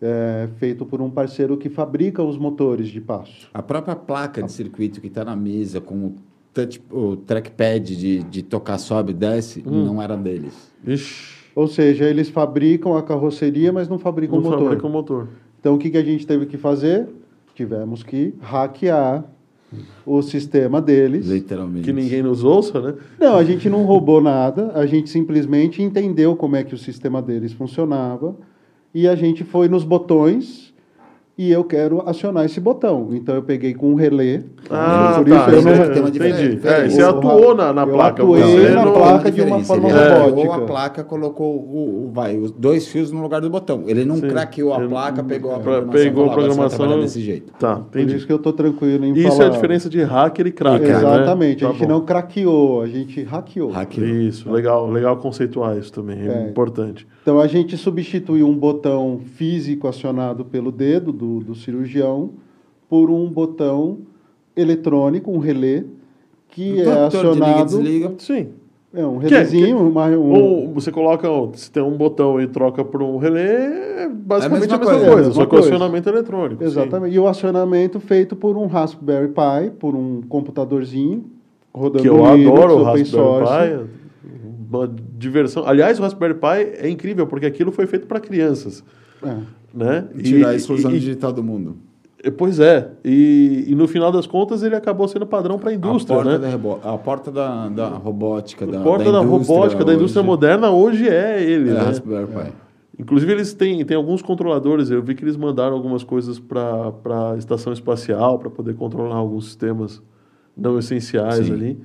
é, 0.00 0.48
feito 0.56 0.84
por 0.84 1.00
um 1.00 1.08
parceiro 1.10 1.56
que 1.56 1.68
fabrica 1.68 2.22
os 2.24 2.36
motores 2.36 2.88
de 2.88 3.00
passo. 3.00 3.48
A 3.54 3.62
própria 3.62 3.94
placa 3.94 4.42
de 4.42 4.50
circuito 4.50 5.00
que 5.00 5.06
está 5.06 5.24
na 5.24 5.36
mesa 5.36 5.80
com 5.80 5.94
o, 6.06 6.14
touch, 6.52 6.80
o 6.90 7.16
trackpad 7.16 7.96
de, 7.96 8.22
de 8.22 8.42
tocar 8.42 8.78
sobe 8.78 9.12
e 9.12 9.14
desce 9.14 9.62
Hum. 9.66 9.84
não 9.84 10.02
era 10.02 10.16
deles. 10.16 10.70
Ixi, 10.86 11.42
Ou 11.54 11.66
seja, 11.68 12.04
eles 12.04 12.28
fabricam 12.28 12.96
a 12.96 13.02
carroceria, 13.02 13.72
mas 13.72 13.88
não 13.88 13.98
fabricam 13.98 14.40
não 14.40 14.46
o 14.48 14.50
motor. 14.50 14.64
fabrica 14.64 14.86
o 14.86 14.90
motor. 14.90 15.28
Então, 15.60 15.74
o 15.74 15.78
que, 15.78 15.90
que 15.90 15.96
a 15.98 16.04
gente 16.04 16.26
teve 16.26 16.46
que 16.46 16.56
fazer? 16.56 17.08
Tivemos 17.54 18.02
que 18.02 18.34
hackear 18.40 19.24
o 20.04 20.20
sistema 20.22 20.80
deles. 20.82 21.26
Literalmente. 21.26 21.84
Que 21.84 21.92
ninguém 21.92 22.22
nos 22.22 22.42
ouça, 22.44 22.80
né? 22.80 22.94
Não, 23.18 23.36
a 23.36 23.44
gente 23.44 23.70
não 23.70 23.84
roubou 23.84 24.20
nada, 24.20 24.72
a 24.74 24.84
gente 24.86 25.08
simplesmente 25.08 25.82
entendeu 25.82 26.34
como 26.36 26.56
é 26.56 26.64
que 26.64 26.74
o 26.74 26.78
sistema 26.78 27.22
deles 27.22 27.52
funcionava 27.52 28.36
e 28.94 29.06
a 29.08 29.14
gente 29.14 29.44
foi 29.44 29.68
nos 29.68 29.84
botões 29.84 30.71
e 31.36 31.50
eu 31.50 31.64
quero 31.64 32.02
acionar 32.08 32.44
esse 32.44 32.60
botão. 32.60 33.08
Então 33.12 33.34
eu 33.34 33.42
peguei 33.42 33.72
com 33.74 33.88
um 33.90 33.94
relé. 33.94 34.42
Ah, 34.70 35.14
por 35.16 35.28
tá. 35.28 35.48
isso 35.48 35.50
eu 35.56 35.62
não- 35.62 35.70
é- 35.72 35.88
tem 35.88 36.02
uma 36.02 36.08
entendi. 36.10 36.48
diferença. 36.56 36.68
É, 36.68 36.88
você 36.88 37.02
Eu- 37.02 37.08
atuou 37.08 37.54
na, 37.54 37.72
na 37.72 37.82
eu 37.82 37.88
placa. 37.88 38.22
atuei 38.22 38.68
na 38.70 38.84
não- 38.84 38.92
placa 38.92 39.30
de 39.30 39.40
uma 39.40 39.60
forma 39.64 39.88
ele 39.88 39.98
robótica. 39.98 40.36
Ou 40.48 40.52
a 40.52 40.60
placa 40.60 41.04
colocou 41.04 41.56
o, 41.56 42.06
o- 42.08 42.10
vai, 42.12 42.36
os 42.36 42.50
dois 42.50 42.86
fios 42.86 43.10
no 43.10 43.22
lugar 43.22 43.40
do 43.40 43.48
botão. 43.50 43.84
Ele 43.86 44.04
não 44.04 44.16
Sim. 44.16 44.28
craqueou 44.28 44.74
a 44.74 44.80
placa, 44.80 45.22
pegou 45.24 45.54
a 45.54 45.58
programação. 45.58 45.92
pegou 45.92 46.24
a 46.24 46.26
e 46.26 46.28
falou, 46.28 46.32
"Agora 46.32 46.42
você 46.42 46.48
vai 46.48 46.56
programação- 46.68 46.78
trabalhar 46.78 47.02
desse 47.02 47.20
jeito. 47.20 47.52
Tá, 47.58 47.76
Por 47.76 47.98
entendi. 47.98 48.16
isso 48.16 48.26
que 48.26 48.32
eu 48.32 48.36
estou 48.36 48.52
tranquilo 48.52 49.04
em 49.04 49.12
Isso 49.14 49.28
falar. 49.28 49.44
é 49.44 49.46
a 49.46 49.50
diferença 49.50 49.88
de 49.88 50.02
hacker 50.02 50.46
e 50.46 50.52
cracker, 50.52 50.88
né? 50.88 50.96
Exatamente, 50.96 51.60
Tá 51.60 51.68
a 51.68 51.72
gente 51.72 51.82
bom. 51.86 51.88
não 51.88 52.00
craqueou, 52.02 52.82
a 52.82 52.86
gente 52.86 53.22
hackeou. 53.22 53.70
Hackeou. 53.70 54.06
Isso, 54.06 54.50
legal, 54.50 54.88
legal 54.90 55.16
conceituar 55.16 55.76
isso 55.78 55.92
também, 55.92 56.28
é, 56.28 56.44
É. 56.44 56.48
importante. 56.48 57.06
Então 57.22 57.38
a 57.40 57.46
gente 57.46 57.76
substituiu 57.76 58.48
um 58.48 58.56
botão 58.56 59.20
físico 59.36 59.86
acionado 59.86 60.44
pelo 60.44 60.72
dedo 60.72 61.12
do, 61.12 61.38
do 61.40 61.54
cirurgião 61.54 62.30
por 62.88 63.10
um 63.10 63.28
botão 63.30 63.98
eletrônico, 64.56 65.30
um 65.30 65.38
relé, 65.38 65.84
que 66.48 66.72
é 66.72 66.74
de 66.74 66.78
liga 66.82 67.06
acionado. 67.06 67.64
desliga. 67.64 68.12
Sim. 68.18 68.48
É 68.94 69.06
um 69.06 69.18
Que 69.20 69.26
é- 69.26 69.28
relézinho, 69.38 69.78
uma- 69.78 70.06
um, 70.08 70.32
Ou 70.32 70.72
você 70.74 70.90
coloca, 70.92 71.26
se 71.54 71.70
tem 71.70 71.82
um 71.82 71.96
botão 71.96 72.38
e 72.38 72.46
troca 72.46 72.84
por 72.84 73.02
um 73.02 73.16
relé, 73.16 74.02
é 74.04 74.08
basicamente 74.08 74.70
É 74.70 74.74
a 74.74 74.76
a 74.76 74.78
mesma 74.78 74.78
mesma 74.78 74.78
coisa, 74.78 74.98
coisa, 74.98 75.06
é 75.06 75.12
a 75.12 75.16
mesma 75.16 75.32
só 75.32 75.40
que 75.40 75.46
o 75.46 75.48
coisa. 75.50 75.68
acionamento 75.68 76.08
eletrônico. 76.10 76.60
sim. 76.62 76.68
Exatamente. 76.68 77.14
E 77.14 77.18
o 77.18 77.26
acionamento 77.26 77.98
feito 78.00 78.36
por 78.36 78.54
um 78.56 78.66
Raspberry 78.66 79.28
Pi, 79.28 79.70
por 79.78 79.94
um 79.94 80.20
computadorzinho 80.28 81.24
rodando 81.72 82.02
Que 82.02 82.08
eu 82.10 82.16
Linux, 82.16 82.48
adoro 82.60 82.72
o 82.74 82.80
open 82.82 82.84
Raspberry 82.84 83.06
source. 83.06 83.52
Pi. 83.52 84.01
Uma 84.78 84.90
diversão. 85.18 85.66
Aliás, 85.66 85.98
o 85.98 86.02
Raspberry 86.02 86.34
Pi 86.34 86.76
é 86.78 86.88
incrível, 86.88 87.26
porque 87.26 87.46
aquilo 87.46 87.70
foi 87.72 87.86
feito 87.86 88.06
para 88.06 88.18
crianças. 88.20 88.82
É. 89.22 89.36
Né? 89.74 90.06
Tirar 90.22 90.50
a 90.50 90.52
E- 90.54 90.56
exclusão 90.56 90.90
e- 90.90 90.98
digital 90.98 91.32
do 91.32 91.42
mundo. 91.42 91.76
e- 92.24 92.30
Pois 92.30 92.58
é. 92.60 92.90
E, 93.04 93.64
e 93.68 93.74
no 93.74 93.86
final 93.88 94.10
das 94.12 94.26
contas 94.26 94.62
ele 94.62 94.74
acabou 94.76 95.06
sendo 95.08 95.26
padrão 95.26 95.58
para 95.58 95.70
a 95.70 95.74
indústria, 95.74 96.16
porta, 96.16 96.38
né? 96.38 96.56
da, 96.56 96.92
a 96.92 96.98
porta 96.98 97.30
da, 97.30 97.68
da 97.68 97.88
robótica, 97.88 98.66
da, 98.66 98.80
a 98.80 98.82
porta 98.82 99.10
da, 99.12 99.22
indústria 99.22 99.56
robótica, 99.56 99.84
da 99.84 99.94
indústria 99.94 100.20
hoje 100.20 100.28
moderna, 100.28 100.70
hoje 100.70 101.08
é 101.08 101.42
ele. 101.42 101.70
É 101.70 101.74
né? 101.74 101.80
Raspberry 101.80 102.26
Pi. 102.26 102.52
Inclusive, 102.98 103.32
eles 103.32 103.52
têm, 103.54 103.84
têm 103.84 103.96
alguns 103.96 104.22
controladores. 104.22 104.90
Eu 104.90 105.02
vi 105.02 105.14
que 105.14 105.24
eles 105.24 105.36
mandaram 105.36 105.74
algumas 105.74 106.04
coisas 106.04 106.38
para 106.38 106.92
a 107.32 107.36
estação 107.36 107.72
espacial 107.72 108.38
para 108.38 108.50
poder 108.50 108.74
controlar 108.74 109.16
alguns 109.16 109.46
sistemas 109.46 110.00
não 110.56 110.78
essenciais 110.78 111.46
Sim. 111.46 111.52
ali. 111.52 111.80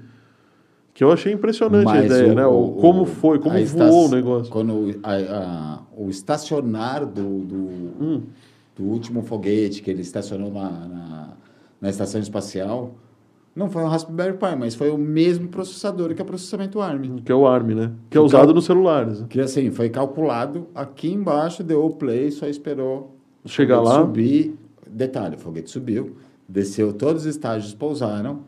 Que 0.97 1.03
eu 1.03 1.11
achei 1.11 1.31
impressionante 1.31 1.87
a 1.87 1.93
Mas 1.93 2.05
ideia, 2.05 2.31
o- 2.31 2.35
né? 2.35 2.45
O, 2.47 2.71
como 2.81 3.05
foi, 3.05 3.37
como 3.37 3.55
a 3.55 3.63
voou 3.63 4.07
o 4.07 4.09
negócio. 4.09 4.51
Quando 4.51 4.73
o- 4.73 4.95
a- 5.03 5.13
a- 5.13 5.79
o 5.95 6.09
estacionar 6.09 7.05
do, 7.05 7.21
do, 7.45 7.55
Hum. 8.01 8.21
do 8.75 8.83
último 8.83 9.21
foguete 9.21 9.83
que 9.83 9.91
ele 9.91 10.01
estacionou 10.01 10.51
na, 10.51 10.69
na, 10.71 11.29
na 11.79 11.89
estação 11.91 12.19
espacial, 12.19 12.95
não 13.55 13.69
foi 13.69 13.83
um 13.83 13.87
Raspberry 13.87 14.37
Pi, 14.37 14.55
mas 14.57 14.73
foi 14.73 14.89
o 14.89 14.97
mesmo 14.97 15.47
processador 15.49 16.15
que 16.15 16.19
é 16.21 16.23
o 16.23 16.25
processamento 16.27 16.81
ARM. 16.81 17.17
Que 17.23 17.31
é 17.31 17.35
o 17.35 17.45
ARM, 17.45 17.75
né? 17.75 17.91
Que 18.09 18.17
é 18.17 18.19
Fica- 18.19 18.21
usado 18.23 18.51
nos 18.51 18.65
celulares. 18.65 19.23
Que 19.29 19.39
assim, 19.39 19.69
foi 19.69 19.89
calculado 19.89 20.65
aqui 20.73 21.13
embaixo, 21.13 21.63
deu 21.63 21.85
o 21.85 21.91
play, 21.91 22.31
só 22.31 22.47
esperou 22.47 23.15
Chegar 23.45 23.81
lá. 23.81 23.99
subir. 24.01 24.55
Detalhe, 24.89 25.35
o 25.35 25.39
foguete 25.39 25.69
subiu, 25.69 26.15
desceu, 26.49 26.91
todos 26.91 27.21
os 27.21 27.27
estágios 27.27 27.75
pousaram, 27.75 28.39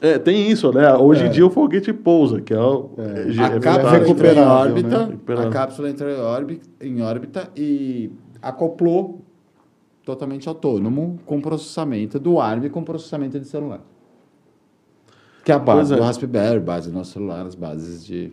É, 0.00 0.18
tem 0.18 0.50
isso, 0.50 0.72
né? 0.72 0.94
Hoje 0.94 1.24
É. 1.24 1.26
em 1.26 1.30
dia 1.30 1.46
o 1.46 1.50
foguete 1.50 1.92
pousa, 1.92 2.40
que 2.40 2.54
é 2.54 2.58
o. 2.58 2.90
É, 2.96 3.36
é 3.36 3.44
a 3.44 3.60
cápsula 3.60 3.76
entrou 3.76 3.94
em 3.94 3.98
Recuperável, 4.00 4.48
órbita, 4.48 5.06
né? 5.06 5.46
A 5.46 5.50
cápsula 5.50 5.90
entrou 5.90 6.10
em 6.10 6.20
órbita, 6.20 6.68
em 6.80 7.02
órbita 7.02 7.50
e 7.54 8.10
acoplou 8.40 9.20
totalmente 10.04 10.48
autônomo 10.48 11.20
com 11.26 11.40
processamento 11.40 12.18
do 12.18 12.40
ARM 12.40 12.68
com 12.70 12.82
processamento 12.82 13.38
de 13.38 13.46
celular. 13.46 13.80
Que 15.44 15.52
é 15.52 15.54
a 15.54 15.58
base 15.58 15.92
é. 15.92 15.96
do 15.96 16.02
Raspberry, 16.02 16.60
base 16.60 16.90
do 16.90 16.96
nosso 16.96 17.12
celular, 17.12 17.44
as 17.46 17.54
bases 17.54 18.04
de 18.04 18.32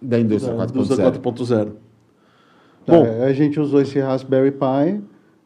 da 0.00 0.18
indústria 0.18 0.54
Da 0.56 0.64
indústria 0.64 1.10
4.0. 1.10 1.20
4.0. 1.20 1.72
Tá, 2.86 2.92
Bom. 2.92 3.22
a 3.22 3.32
gente 3.32 3.60
usou 3.60 3.80
esse 3.80 3.98
Raspberry 3.98 4.52
Pi 4.52 5.02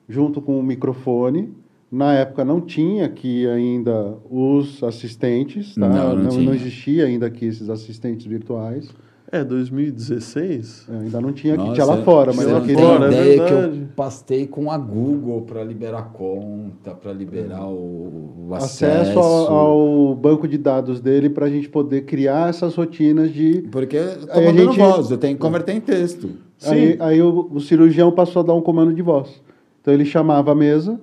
junto 0.09 0.41
com 0.41 0.59
o 0.59 0.63
microfone. 0.63 1.55
Na 1.95 2.13
época 2.15 2.45
não 2.45 2.61
tinha 2.61 3.07
aqui 3.07 3.47
ainda 3.47 4.17
os 4.29 4.83
assistentes, 4.83 5.77
tá? 5.77 5.89
Não, 5.89 6.17
não 6.17 6.29
tinha. 6.29 6.53
existia 6.53 7.05
ainda 7.05 7.27
aqui 7.27 7.47
esses 7.47 7.71
assistentes 7.71 8.27
virtuais. 8.27 8.89
É, 9.31 9.43
2016. 9.43 10.87
É, 10.89 10.97
ainda 11.05 11.21
não 11.21 11.33
tinha 11.33 11.55
aqui, 11.55 11.63
Nossa, 11.63 11.75
tinha 11.75 11.87
lá 11.87 12.03
fora, 12.03 12.33
mas 12.33 12.47
não 12.47 12.57
aqui 12.59 12.69
tem 12.69 12.77
fora, 12.77 13.07
é 13.07 13.09
ideia 13.09 13.45
que 13.47 13.53
eu 13.53 13.89
pastei 13.97 14.47
com 14.47 14.71
a 14.71 14.79
Google 14.79 15.43
para 15.43 15.63
liberar 15.63 16.13
conta, 16.13 16.95
para 16.95 17.13
liberar 17.13 17.67
o, 17.67 18.49
o 18.49 18.55
acesso 18.55 19.19
ao, 19.19 19.53
ao 19.53 20.15
banco 20.15 20.47
de 20.49 20.59
dados 20.59 21.01
dele 21.01 21.31
para 21.31 21.47
a 21.47 21.51
gente 21.51 21.69
poder 21.69 22.03
criar 22.07 22.49
essas 22.49 22.75
rotinas 22.75 23.33
de. 23.33 23.63
Porque 23.71 23.97
eu 23.97 24.45
mandando 24.45 24.73
gente- 24.73 24.79
voz, 24.79 25.11
eu 25.11 25.19
tenho 25.19 25.35
que 25.35 25.41
converter 25.41 25.75
em 25.75 25.81
texto. 25.81 26.31
Aí, 26.67 26.97
aí 27.01 27.23
o, 27.23 27.51
o 27.53 27.61
cirurgião 27.61 28.11
passou 28.13 28.41
a 28.41 28.45
dar 28.45 28.55
um 28.55 28.63
comando 28.63 28.93
de 28.93 29.03
voz. 29.03 29.43
Então 29.81 29.93
ele 29.93 30.05
chamava 30.05 30.53
a 30.53 30.55
mesa, 30.55 31.01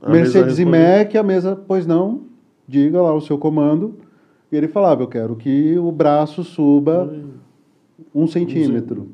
A 0.00 0.10
Mercedes 0.10 0.58
e. 0.58 0.64
Mac, 0.64 1.14
a 1.14 1.22
mesa, 1.22 1.56
pois 1.56 1.86
não, 1.86 2.22
diga 2.66 3.00
lá 3.00 3.14
o 3.14 3.20
seu 3.20 3.38
comando. 3.38 3.96
E 4.50 4.56
ele 4.56 4.68
falava, 4.68 5.02
eu 5.02 5.08
quero 5.08 5.36
que 5.36 5.78
o 5.78 5.92
braço 5.92 6.42
suba 6.42 7.12
um 8.14 8.26
centímetro. 8.26 9.08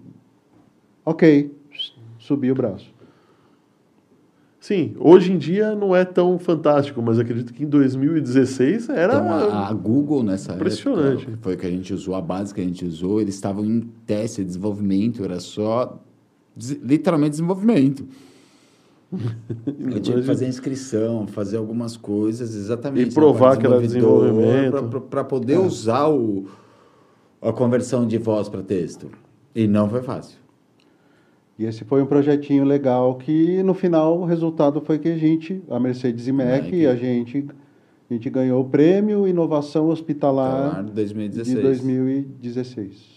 Ok, 1.05 1.53
subiu 2.19 2.53
o 2.53 2.57
braço. 2.57 2.95
Sim, 4.65 4.95
hoje 4.99 5.31
em 5.31 5.37
dia 5.37 5.75
não 5.75 5.95
é 5.95 6.07
tão 6.07 6.39
fantástico, 6.39 7.03
mas 7.03 7.19
acredito 7.19 7.53
que 7.53 7.65
em 7.65 7.69
2016 7.69 8.89
era. 8.89 9.17
Então, 9.17 9.31
a, 9.31 9.69
a 9.69 9.73
Google 9.75 10.23
nessa 10.23 10.55
Impressionante. 10.55 11.25
época, 11.25 11.39
foi 11.43 11.57
que 11.57 11.67
a 11.67 11.71
gente 11.71 11.93
usou, 11.93 12.15
a 12.15 12.21
base 12.23 12.55
que 12.55 12.63
a 12.63 12.65
gente 12.65 12.83
usou, 12.83 13.21
eles 13.21 13.35
estavam 13.35 13.63
em 13.63 13.81
teste, 14.07 14.43
desenvolvimento, 14.43 15.23
era 15.23 15.39
só 15.39 16.01
literalmente 16.83 17.33
desenvolvimento. 17.33 18.07
Eu 19.67 20.01
tinha 20.01 20.17
que 20.17 20.23
fazer 20.23 20.47
inscrição, 20.47 21.27
fazer 21.27 21.57
algumas 21.57 21.97
coisas, 21.97 22.55
exatamente. 22.55 23.11
E 23.11 23.15
provar 23.15 23.57
que 23.57 23.67
era 23.67 23.81
desenvolvimento. 23.81 25.01
Para 25.11 25.25
poder 25.25 25.59
usar 25.59 26.09
o, 26.09 26.47
a 27.41 27.53
conversão 27.53 28.07
de 28.07 28.19
voz 28.19 28.49
para 28.49 28.63
texto. 28.63 29.11
E 29.55 29.67
não 29.67 29.89
foi 29.89 30.03
fácil. 30.03 30.39
E 31.59 31.65
esse 31.65 31.85
foi 31.85 32.03
um 32.03 32.07
projetinho 32.07 32.65
legal 32.65 33.15
que 33.15 33.63
no 33.63 33.75
final 33.75 34.19
o 34.19 34.25
resultado 34.25 34.81
foi 34.81 34.99
que 34.99 35.09
a 35.09 35.17
gente, 35.17 35.63
a 35.71 35.79
Mercedes 35.79 36.27
e 36.27 36.33
Mac, 36.33 36.65
Mac. 36.65 36.67
a 36.67 36.97
gente, 36.97 37.47
a 38.11 38.15
gente 38.15 38.29
ganhou 38.29 38.61
o 38.61 38.65
prêmio 38.69 39.29
Inovação 39.29 39.83
Tá 39.83 39.87
lá 39.87 39.93
Hospitalar 39.93 40.81
em 40.83 40.93
2016. 40.93 41.57
de 41.57 41.63
2016. 41.63 43.14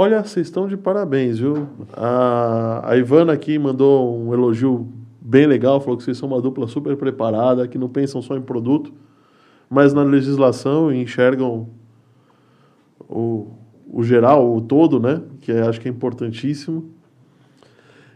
Olha, 0.00 0.22
vocês 0.22 0.46
estão 0.46 0.68
de 0.68 0.76
parabéns, 0.76 1.40
viu? 1.40 1.66
A, 1.92 2.88
a 2.88 2.96
Ivana 2.96 3.32
aqui 3.32 3.58
mandou 3.58 4.16
um 4.16 4.32
elogio 4.32 4.86
bem 5.20 5.44
legal, 5.44 5.80
falou 5.80 5.96
que 5.96 6.04
vocês 6.04 6.16
são 6.16 6.28
uma 6.28 6.40
dupla 6.40 6.68
super 6.68 6.96
preparada, 6.96 7.66
que 7.66 7.76
não 7.76 7.88
pensam 7.88 8.22
só 8.22 8.36
em 8.36 8.40
produto, 8.40 8.92
mas 9.68 9.92
na 9.92 10.04
legislação 10.04 10.92
e 10.92 11.02
enxergam 11.02 11.70
o, 13.08 13.48
o 13.92 14.04
geral, 14.04 14.54
o 14.54 14.60
todo, 14.60 15.00
né? 15.00 15.20
Que 15.40 15.50
é- 15.50 15.66
acho 15.66 15.80
que 15.80 15.88
é 15.88 15.90
importantíssimo. 15.90 16.92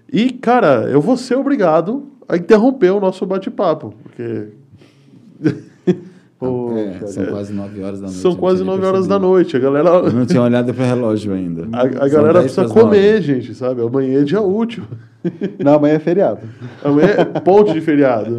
E, 0.09 0.31
cara, 0.31 0.89
eu 0.89 1.01
vou 1.01 1.17
ser 1.17 1.35
obrigado 1.35 2.13
a 2.29 2.37
interromper 2.37 2.91
o 2.91 3.01
nosso 3.01 3.27
bate-papo, 3.27 3.93
porque 4.05 4.51
Poxa, 6.49 7.05
É, 7.05 7.07
são 7.07 7.27
quase 7.27 7.53
9 7.53 7.83
horas 7.83 8.01
da 8.01 8.07
noite. 8.07 8.21
são 8.21 8.35
quase 8.37 8.63
tinha 8.63 8.71
nem 8.73 8.77
9 8.81 8.87
horas 8.89 9.07
da 9.07 9.19
noite. 9.19 9.57
A 9.57 9.61
galera, 9.61 9.89
Eu 10.05 10.13
não 10.13 10.27
tinha 10.27 10.43
olhado 10.43 10.75
para 10.75 10.83
o 10.85 10.87
relógio 10.87 11.33
ainda. 11.33 11.69
a, 11.73 11.81
a 11.83 12.09
galera 12.09 12.41
10 12.41 12.53
precisa 12.55 12.69
comer, 12.75 13.23
gente, 13.23 13.55
sabe? 13.55 13.83
Amanhã 13.83 14.21
é 14.21 14.25
dia 14.25 14.41
útil. 14.41 14.85
Não, 15.65 15.75
amanhã 15.75 15.95
é 15.95 15.99
feriado. 16.01 16.41
Amanhã 16.85 17.09
é 17.11 17.25
ponte 17.25 17.73
de 17.73 17.81
feriado. 17.81 18.37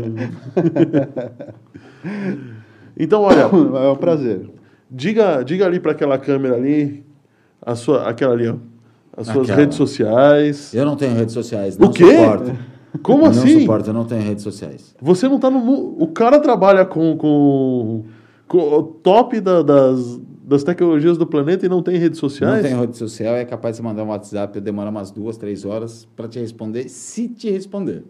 Então, 2.97 3.21
olha, 3.21 3.41
É 3.41 3.89
um 3.91 3.95
prazer. 3.95 4.49
diga, 4.89 5.41
diga 5.43 5.65
ali 5.65 5.79
para 5.79 5.91
aquela 5.93 6.17
câmera 6.17 6.55
ali, 6.55 7.03
a 7.61 7.75
sua, 7.75 8.07
aquela 8.07 8.33
ali, 8.33 8.47
ó. 8.49 8.55
as 9.15 9.27
suas 9.27 9.43
Aquela. 9.45 9.59
redes 9.59 9.77
sociais. 9.77 10.73
Eu 10.73 10.85
não 10.85 10.95
tenho 10.95 11.15
redes 11.15 11.33
sociais, 11.33 11.77
não 11.77 11.87
O 11.87 11.91
quê? 11.93 12.05
suporto. 12.05 12.51
Como 13.01 13.23
não 13.23 13.29
assim? 13.29 13.61
suporto, 13.61 13.89
eu 13.89 13.93
não 13.93 14.05
tenho 14.05 14.21
redes 14.21 14.43
sociais. 14.43 14.95
Você 15.01 15.27
não 15.27 15.39
tá 15.39 15.49
no 15.49 15.59
mundo. 15.59 15.95
O 16.01 16.07
cara 16.07 16.39
trabalha 16.39 16.85
com, 16.85 17.17
com, 17.17 18.03
com 18.47 18.57
o 18.57 18.83
top 18.83 19.41
da- 19.41 19.63
das, 19.63 20.21
das 20.45 20.63
tecnologias 20.63 21.17
do 21.17 21.25
planeta 21.25 21.65
e 21.65 21.69
não 21.69 21.81
tem 21.81 21.97
redes 21.97 22.19
sociais? 22.19 22.61
Não 22.63 22.69
tenho 22.69 22.79
rede 22.81 22.95
social, 22.97 23.35
é 23.35 23.43
capaz 23.45 23.77
de 23.77 23.81
mandar 23.81 24.03
um 24.03 24.09
WhatsApp, 24.09 24.55
eu 24.57 24.61
demorar 24.61 24.89
umas 24.91 25.09
duas, 25.09 25.37
três 25.37 25.65
horas 25.65 26.07
para 26.15 26.27
te 26.27 26.39
responder, 26.39 26.87
se 26.87 27.27
te 27.27 27.49
responder. 27.49 28.03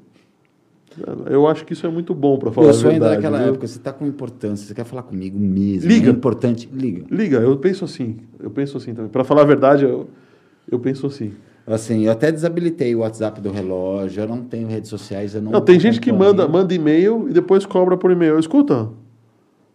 Eu 1.28 1.48
acho 1.48 1.66
que 1.66 1.74
isso 1.74 1.88
é 1.88 1.90
muito 1.90 2.14
bom 2.14 2.38
para 2.38 2.52
falar 2.52 2.68
eu 2.68 2.74
sou 2.74 2.92
ainda 2.92 3.10
daquela 3.10 3.40
viu? 3.40 3.48
época, 3.48 3.66
você 3.66 3.78
está 3.80 3.92
com 3.92 4.06
importância, 4.06 4.68
você 4.68 4.76
quer 4.76 4.84
falar 4.86 5.02
comigo 5.04 5.40
mesmo, 5.40 5.90
Liga. 5.90 6.08
é 6.10 6.12
importante, 6.12 6.70
liga. 6.72 7.06
Liga, 7.10 7.38
eu 7.38 7.58
penso 7.58 7.84
assim. 7.84 8.18
Eu 8.40 8.52
penso 8.52 8.78
assim 8.78 8.94
também. 8.94 9.10
Para 9.10 9.24
falar 9.24 9.42
a 9.42 9.46
verdade, 9.46 9.86
eu, 9.86 10.08
eu 10.70 10.78
penso 10.78 11.08
assim. 11.08 11.34
Assim, 11.66 12.06
eu 12.06 12.12
até 12.12 12.30
desabilitei 12.30 12.94
o 12.94 13.00
WhatsApp 13.00 13.40
do 13.40 13.50
relógio, 13.50 14.24
eu 14.24 14.28
não 14.28 14.44
tenho 14.44 14.68
redes 14.68 14.90
sociais, 14.90 15.34
eu 15.34 15.42
não 15.42 15.52
Não, 15.52 15.62
tem 15.62 15.80
gente 15.80 16.02
que 16.02 16.12
manda, 16.12 16.46
manda 16.46 16.74
e-mail 16.74 17.30
e 17.30 17.34
depois 17.34 17.66
cobra 17.66 17.96
por 17.96 18.12
e-mail. 18.12 18.38
Escuta, 18.38 18.90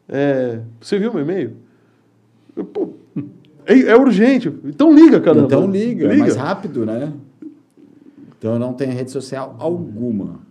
é, 0.07 0.61
você 0.79 0.99
viu 0.99 1.13
meu 1.13 1.23
e-mail? 1.23 1.57
Eu, 2.55 2.65
pô, 2.65 2.91
é, 3.65 3.81
é 3.81 3.97
urgente. 3.97 4.53
Então 4.65 4.95
liga, 4.95 5.19
caramba. 5.19 5.47
Então 5.47 5.71
liga, 5.71 6.13
é 6.13 6.17
mais 6.17 6.37
rápido, 6.37 6.85
né? 6.85 7.11
Então 8.39 8.53
eu 8.53 8.59
não 8.59 8.75
tenho 8.75 8.93
rede 8.93 9.11
social 9.11 9.57
alguma. 9.59 10.47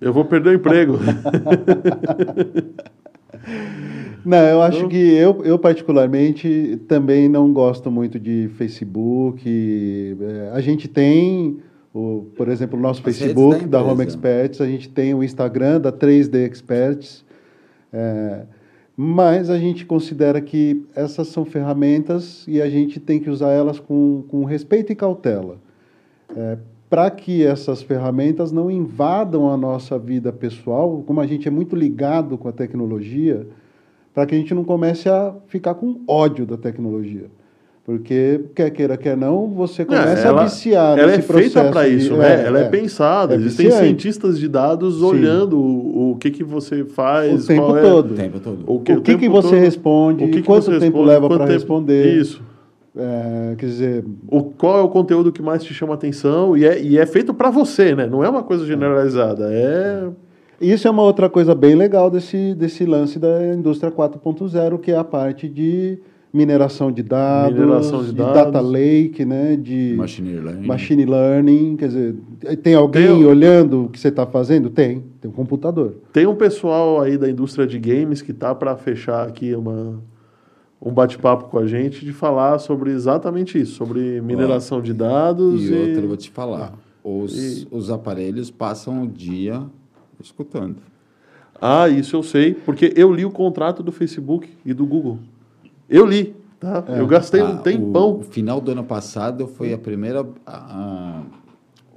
Eu 0.00 0.12
vou 0.12 0.24
perder 0.24 0.50
o 0.50 0.54
emprego. 0.54 0.98
Não, 4.24 4.38
eu 4.38 4.62
acho 4.62 4.88
que 4.88 4.96
eu, 4.96 5.42
eu 5.44 5.58
particularmente 5.58 6.80
também 6.86 7.28
não 7.28 7.52
gosto 7.52 7.90
muito 7.90 8.18
de 8.18 8.48
Facebook. 8.56 10.16
É, 10.20 10.50
a 10.52 10.60
gente 10.60 10.88
tem, 10.88 11.58
o, 11.94 12.26
por 12.36 12.48
exemplo, 12.48 12.78
o 12.78 12.82
nosso 12.82 13.00
As 13.00 13.18
redes 13.18 13.34
Facebook 13.34 13.66
da 13.66 13.82
da, 13.82 13.84
Home. 13.84 14.04
Experts, 14.04 14.60
a 14.60 14.66
gente 14.66 14.88
tem 14.88 15.14
o 15.14 15.22
Instagram 15.22 15.80
da 15.80 15.92
3D 15.92 16.50
Experts. 16.50 17.24
é, 17.92 18.42
mas 19.02 19.48
a 19.48 19.58
gente 19.58 19.86
considera 19.86 20.42
que 20.42 20.84
essas 20.94 21.28
são 21.28 21.46
ferramentas 21.46 22.44
e 22.46 22.60
a 22.60 22.68
gente 22.68 23.00
tem 23.00 23.18
que 23.18 23.30
usar 23.30 23.50
elas 23.50 23.80
com, 23.80 24.24
com 24.28 24.44
respeito 24.44 24.92
e 24.92 24.94
cautela. 24.94 25.56
para 26.90 27.10
que 27.10 27.42
essas 27.42 27.80
ferramentas 27.80 28.52
não 28.52 28.70
invadam 28.70 29.48
a 29.48 29.56
nossa 29.56 29.98
vida 29.98 30.30
pessoal, 30.30 31.02
como 31.06 31.18
a 31.18 31.26
gente 31.26 31.48
é 31.48 31.50
muito 31.50 31.74
ligado 31.74 32.36
com 32.36 32.46
a 32.46 32.52
tecnologia, 32.52 33.46
para 34.14 34.26
que 34.26 34.34
a 34.34 34.38
gente 34.38 34.54
não 34.54 34.64
comece 34.64 35.08
a 35.08 35.32
ficar 35.46 35.74
com 35.74 36.00
ódio 36.06 36.44
da 36.46 36.56
tecnologia. 36.56 37.26
Porque, 37.84 38.40
quer 38.54 38.70
queira, 38.70 38.96
quer 38.96 39.16
não, 39.16 39.48
você 39.48 39.84
começa 39.84 40.28
ela- 40.28 40.42
a 40.42 40.44
viciar 40.44 40.96
Ela 40.98 41.12
é 41.12 41.16
nesse 41.16 41.32
feita 41.32 41.50
processo 41.60 41.72
para 41.72 41.88
de- 41.88 41.96
isso, 41.96 42.14
né? 42.16 42.44
ela 42.46 42.60
é, 42.60 42.68
pensada. 42.68 43.34
É 43.34 43.36
Existem 43.38 43.66
viciante. 43.66 43.86
cientistas 43.86 44.38
de 44.38 44.48
dados 44.48 44.96
Sim. 44.98 45.04
olhando 45.06 45.58
o, 45.58 46.12
o 46.12 46.16
que, 46.16 46.30
que 46.30 46.44
você 46.44 46.84
faz. 46.84 47.44
O 47.44 47.46
tempo 47.48 47.62
qual 47.66 47.76
é- 47.78 47.80
todo. 47.82 48.10
O 48.12 48.14
tempo 48.16 48.38
todo. 48.40 48.64
O 48.66 48.74
O 48.76 48.80
que, 49.02 49.16
que 49.16 49.28
você 49.28 49.48
todo- 49.48 49.58
responde, 49.58 50.24
o 50.24 50.26
que 50.28 50.34
que 50.34 50.42
quanto 50.42 50.64
você 50.66 50.72
tempo 50.72 50.84
responde, 50.98 51.06
leva 51.08 51.28
para 51.28 51.46
responder. 51.46 52.16
Isso. 52.20 52.42
É, 52.96 53.54
quer 53.56 53.66
dizer, 53.66 54.04
O, 54.28 54.42
qual 54.42 54.78
é 54.78 54.82
o 54.82 54.88
conteúdo 54.88 55.32
que 55.32 55.40
mais 55.42 55.62
te 55.64 55.72
chama 55.72 55.94
atenção 55.94 56.56
e 56.56 56.64
é, 56.64 56.80
e 56.80 56.98
é 56.98 57.06
feito 57.06 57.32
para 57.32 57.48
você, 57.50 57.94
né? 57.94 58.06
Não 58.06 58.22
é 58.22 58.28
uma 58.28 58.42
coisa 58.42 58.64
generalizada. 58.66 59.48
É. 59.50 60.04
Isso 60.60 60.86
é 60.86 60.90
uma 60.90 61.02
outra 61.02 61.30
coisa 61.30 61.54
bem 61.54 61.74
legal 61.74 62.10
desse, 62.10 62.54
desse 62.54 62.84
lance 62.84 63.18
da 63.18 63.54
indústria 63.54 63.90
4.0, 63.90 64.78
que 64.78 64.90
é 64.90 64.96
a 64.96 65.04
parte 65.04 65.48
de 65.48 65.98
mineração 66.32 66.92
de 66.92 67.02
dados, 67.02 67.58
Mineração 67.58 68.04
de 68.04 68.12
dados. 68.12 68.34
data 68.34 68.60
lake, 68.60 69.24
né, 69.24 69.56
de 69.56 69.94
Machine 69.96 70.34
learning. 70.38 70.66
machine 70.66 71.04
learning, 71.04 71.76
quer 71.76 71.88
dizer, 71.88 72.16
tem 72.62 72.74
alguém 72.74 73.06
Tem 73.06 73.24
olhando 73.24 73.84
o 73.86 73.88
que 73.88 73.98
você 73.98 74.08
está 74.08 74.26
fazendo? 74.26 74.70
Tem, 74.70 75.02
tem 75.20 75.30
um 75.30 75.34
computador. 75.34 75.96
Tem 76.12 76.26
um 76.26 76.36
pessoal 76.36 77.00
aí 77.00 77.16
da 77.18 77.28
indústria 77.28 77.66
de 77.66 77.78
games 77.78 78.22
que 78.22 78.32
tá 78.32 78.54
para 78.54 78.76
fechar 78.76 79.26
aqui 79.26 79.54
uma, 79.54 80.00
um 80.80 80.92
bate-papo 80.92 81.44
com 81.46 81.58
a 81.58 81.66
gente 81.66 82.04
de 82.04 82.12
falar 82.12 82.58
sobre 82.60 82.92
exatamente 82.92 83.60
isso, 83.60 83.74
sobre 83.74 84.20
mineração 84.20 84.80
de 84.80 84.92
dados 84.92 85.62
E 85.68 85.72
e, 85.72 85.78
outra, 85.78 86.02
eu 86.02 86.08
vou 86.08 86.16
te 86.16 86.30
falar. 86.30 86.74
Os, 87.02 87.66
os 87.72 87.90
aparelhos 87.90 88.50
passam 88.50 89.02
o 89.02 89.08
dia 89.08 89.62
escutando. 90.22 90.76
Ah, 91.60 91.88
isso 91.88 92.16
eu 92.16 92.22
sei, 92.22 92.54
porque 92.54 92.92
eu 92.96 93.12
li 93.12 93.24
o 93.24 93.30
contrato 93.30 93.82
do 93.82 93.92
Facebook 93.92 94.48
e 94.64 94.72
do 94.72 94.86
Google. 94.86 95.18
Eu 95.88 96.06
li, 96.06 96.34
tá? 96.58 96.84
Eu 96.88 97.06
gastei 97.06 97.42
um 97.42 97.56
Ah, 97.56 97.58
tempão. 97.58 98.12
O, 98.12 98.20
o 98.20 98.22
final 98.22 98.60
do 98.60 98.70
ano 98.70 98.84
passado 98.84 99.46
foi 99.46 99.72
a 99.72 99.78
primeira, 99.78 100.26
a, 100.46 100.56
a- 100.56 101.22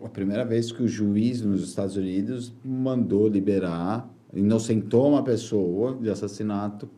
a 0.05 0.09
primeira 0.09 0.43
vez 0.43 0.69
que 0.71 0.83
o 0.83 0.87
juiz 0.87 1.41
nos 1.41 1.63
Estados 1.63 1.95
Unidos 1.95 2.53
mandou 2.65 3.27
liberar, 3.29 4.09
inocentou 4.33 5.07
uma 5.09 5.23
pessoa 5.23 5.95
de 6.01 6.09
assassinato 6.09 6.89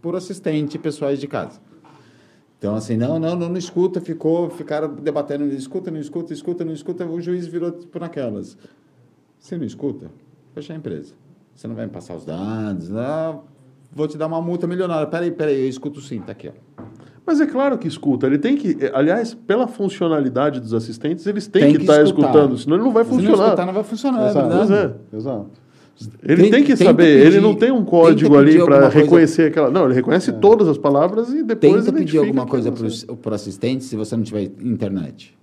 por 0.00 0.16
assistente 0.16 0.78
pessoais 0.78 1.20
de 1.20 1.26
casa. 1.28 1.60
Então, 2.58 2.74
assim, 2.74 2.96
não, 2.96 3.18
não, 3.18 3.36
não, 3.36 3.50
não 3.50 3.56
escuta, 3.58 4.00
ficou, 4.00 4.48
ficaram 4.48 4.94
debatendo, 4.94 5.44
escuta, 5.48 5.90
não 5.90 6.00
escuta, 6.00 6.32
escuta, 6.32 6.64
não 6.64 6.72
escuta, 6.72 7.04
o 7.04 7.20
juiz 7.20 7.46
virou 7.46 7.70
tipo 7.70 7.98
naquelas. 7.98 8.56
Você 9.38 9.58
não 9.58 9.66
escuta? 9.66 10.10
Fecha 10.56 10.72
a 10.72 10.76
empresa. 10.76 11.12
Você 11.54 11.68
não 11.68 11.74
vai 11.74 11.84
me 11.84 11.92
passar 11.92 12.16
os 12.16 12.24
dados, 12.24 12.88
não, 12.88 13.42
vou 13.94 14.08
te 14.08 14.16
dar 14.16 14.26
uma 14.26 14.40
multa 14.40 14.66
milionária. 14.66 15.06
Peraí, 15.06 15.30
peraí, 15.30 15.60
eu 15.64 15.68
escuto 15.68 16.00
sim, 16.00 16.18
tá 16.20 16.32
aqui, 16.32 16.48
ó. 16.48 16.82
Mas 17.26 17.42
é 17.42 17.46
claro 17.46 17.76
que 17.76 17.86
escuta. 17.86 18.26
Ele 18.26 18.38
tem 18.38 18.56
que. 18.56 18.74
Aliás, 18.94 19.34
pela 19.34 19.66
funcionalidade 19.68 20.58
dos 20.58 20.72
assistentes, 20.72 21.26
eles 21.26 21.46
têm 21.46 21.60
Tem 21.64 21.72
que 21.72 21.78
que 21.78 21.84
estar 21.84 22.02
escutar. 22.02 22.28
escutando, 22.30 22.56
senão 22.56 22.76
ele 22.76 22.84
não 22.84 22.92
vai 22.92 23.04
Se 23.04 23.10
não 23.10 23.18
funcionar. 23.18 23.44
escutar, 23.44 23.66
não 23.66 23.72
vai 23.74 23.84
funcionar, 23.84 24.22
é 24.26 24.30
Exato. 24.30 24.48
verdade. 24.48 24.68
Pois 24.68 24.80
é. 24.80 25.16
Exato. 25.18 25.50
Ele 26.22 26.42
Tem- 26.42 26.50
tem 26.52 26.62
que 26.62 26.72
tenta 26.74 26.84
saber, 26.84 27.04
pedir- 27.18 27.26
ele 27.26 27.40
não 27.40 27.54
tem 27.54 27.70
um 27.70 27.84
código 27.84 28.36
ali 28.38 28.54
para 28.54 28.62
alguma 28.76 28.80
coisa- 28.80 28.98
reconhecer 28.98 29.42
aquela. 29.48 29.70
Não, 29.70 29.84
ele 29.84 29.94
reconhece 29.94 30.32
todas 30.32 30.68
as 30.68 30.78
palavras 30.78 31.28
e 31.34 31.42
depois 31.42 31.84
Tenta 31.84 31.92
pedir 31.98 32.16
alguma 32.18 32.46
coisa 32.46 32.70
é 32.70 33.14
para 33.14 33.30
o 33.30 33.34
assistente 33.34 33.84
se 33.84 33.94
você 33.94 34.16
não 34.16 34.22
tiver 34.22 34.44
internet. 34.62 35.36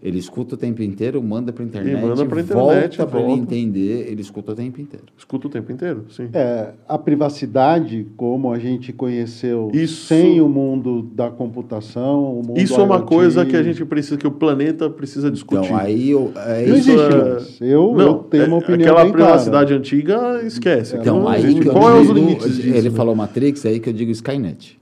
Ele 0.00 0.16
escuta 0.16 0.54
o 0.54 0.56
tempo 0.56 0.80
inteiro, 0.80 1.20
manda 1.20 1.52
para 1.52 1.64
internet, 1.64 2.00
manda 2.00 2.24
pra 2.24 2.40
internet, 2.40 2.98
volta 2.98 3.06
para 3.06 3.20
ele 3.20 3.32
entender, 3.32 4.06
ele 4.08 4.20
escuta 4.20 4.52
o 4.52 4.54
tempo 4.54 4.80
inteiro. 4.80 5.06
Escuta 5.18 5.48
o 5.48 5.50
tempo 5.50 5.72
inteiro, 5.72 6.04
sim. 6.10 6.28
É, 6.32 6.68
a 6.88 6.96
privacidade, 6.96 8.06
como 8.16 8.52
a 8.52 8.60
gente 8.60 8.92
conheceu 8.92 9.70
Isso- 9.74 10.06
sem 10.06 10.40
o 10.40 10.48
mundo 10.48 11.02
da 11.02 11.30
computação, 11.30 12.32
o 12.38 12.46
mundo 12.46 12.60
Isso 12.60 12.80
é 12.80 12.84
uma 12.84 12.94
IoT, 12.98 13.08
coisa 13.08 13.44
que 13.44 13.56
a 13.56 13.62
gente 13.62 13.84
precisa, 13.84 14.16
que 14.16 14.26
o 14.26 14.30
planeta 14.30 14.88
precisa 14.88 15.32
discutir. 15.32 15.64
Então, 15.66 15.76
aí... 15.76 16.10
eu- 16.10 16.30
aí 16.36 16.68
Não 16.68 16.76
Isso 16.76 16.90
existe 16.92 17.12
é- 17.14 17.24
mais. 17.32 17.60
Eu, 17.60 17.94
Não, 17.96 18.06
eu 18.06 18.14
tenho 18.18 18.46
uma 18.46 18.56
é- 18.56 18.60
opinião 18.60 18.90
Aquela 18.92 19.02
bem 19.04 19.12
clara. 19.12 19.24
privacidade 19.32 19.74
antiga, 19.74 20.40
esquece. 20.44 20.96
Então, 20.96 21.20
Não 21.22 21.28
aí 21.28 21.42
existe. 21.44 21.64
Qual 21.70 21.90
é 21.90 21.94
os 22.00 22.06
digo- 22.06 22.14
limites 22.20 22.56
disso? 22.56 22.68
Ele 22.76 22.88
né? 22.90 22.94
falou 22.96 23.16
Matrix, 23.16 23.64
é 23.64 23.70
aí 23.70 23.80
que 23.80 23.88
eu 23.88 23.92
digo 23.92 24.12
Skynet. 24.12 24.78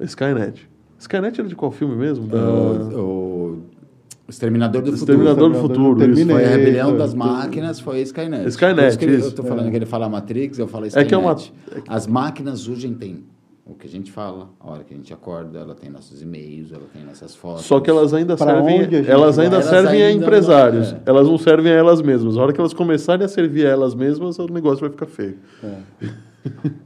Skynet. 0.00 0.68
Skynet 0.98 1.38
era 1.40 1.48
de 1.48 1.54
qual 1.54 1.70
filme 1.70 1.94
mesmo? 1.94 2.26
Da... 2.26 2.38
O, 2.38 3.37
o 3.37 3.37
Exterminador 4.28 4.82
do 4.82 4.94
Exterminador 4.94 5.48
do 5.50 5.58
Futuro. 5.58 5.94
Futuro, 6.00 6.12
isso. 6.12 6.26
Foi 6.26 6.44
a 6.44 6.48
rebelião 6.48 6.96
das 6.96 7.14
máquinas, 7.14 7.80
foi 7.80 8.02
Skynet. 8.02 8.46
Skynet, 8.48 8.98
que 8.98 9.04
ele- 9.06 9.16
isso. 9.16 9.28
Eu 9.28 9.32
tô 9.32 9.42
falando 9.42 9.70
que 9.70 9.76
ele 9.76 9.86
fala 9.86 10.08
Matrix, 10.08 10.58
eu 10.58 10.68
falo 10.68 10.84
É 10.84 10.88
Skynet. 10.88 11.08
que 11.08 11.14
é 11.14 11.18
uma- 11.18 11.36
As 11.88 12.06
máquinas 12.06 12.68
hoje 12.68 12.90
têm 12.90 13.24
o 13.64 13.74
que 13.74 13.86
a 13.86 13.90
gente 13.90 14.12
fala, 14.12 14.50
a 14.60 14.70
hora 14.70 14.84
que 14.84 14.92
a 14.92 14.96
gente 14.96 15.12
acorda, 15.14 15.58
ela 15.58 15.74
tem 15.74 15.88
nossos 15.90 16.20
e-mails, 16.22 16.70
ela 16.72 16.82
tem 16.92 17.04
nossas 17.04 17.34
fotos. 17.34 17.64
Só 17.64 17.80
que 17.80 17.88
elas 17.88 18.12
ainda 18.12 18.36
Pra 18.36 18.46
servem, 18.46 18.82
onde 18.82 18.96
a 18.96 18.98
gente 18.98 19.10
elas 19.10 19.38
ainda 19.38 19.56
Elas 19.56 19.66
servem 19.66 20.02
a 20.02 20.06
ainda 20.08 20.20
não- 20.20 20.26
empresários. 20.26 20.92
é. 20.92 21.00
Elas 21.06 21.26
não 21.26 21.38
servem 21.38 21.72
a 21.72 21.76
elas 21.76 22.02
mesmas. 22.02 22.36
A 22.36 22.42
hora 22.42 22.52
que 22.52 22.60
elas 22.60 22.72
começarem 22.74 23.24
a 23.24 23.28
servir 23.28 23.66
a 23.66 23.70
elas 23.70 23.94
mesmas, 23.94 24.38
o 24.38 24.46
negócio 24.52 24.80
vai 24.80 24.90
ficar 24.90 25.06
feio. 25.06 25.36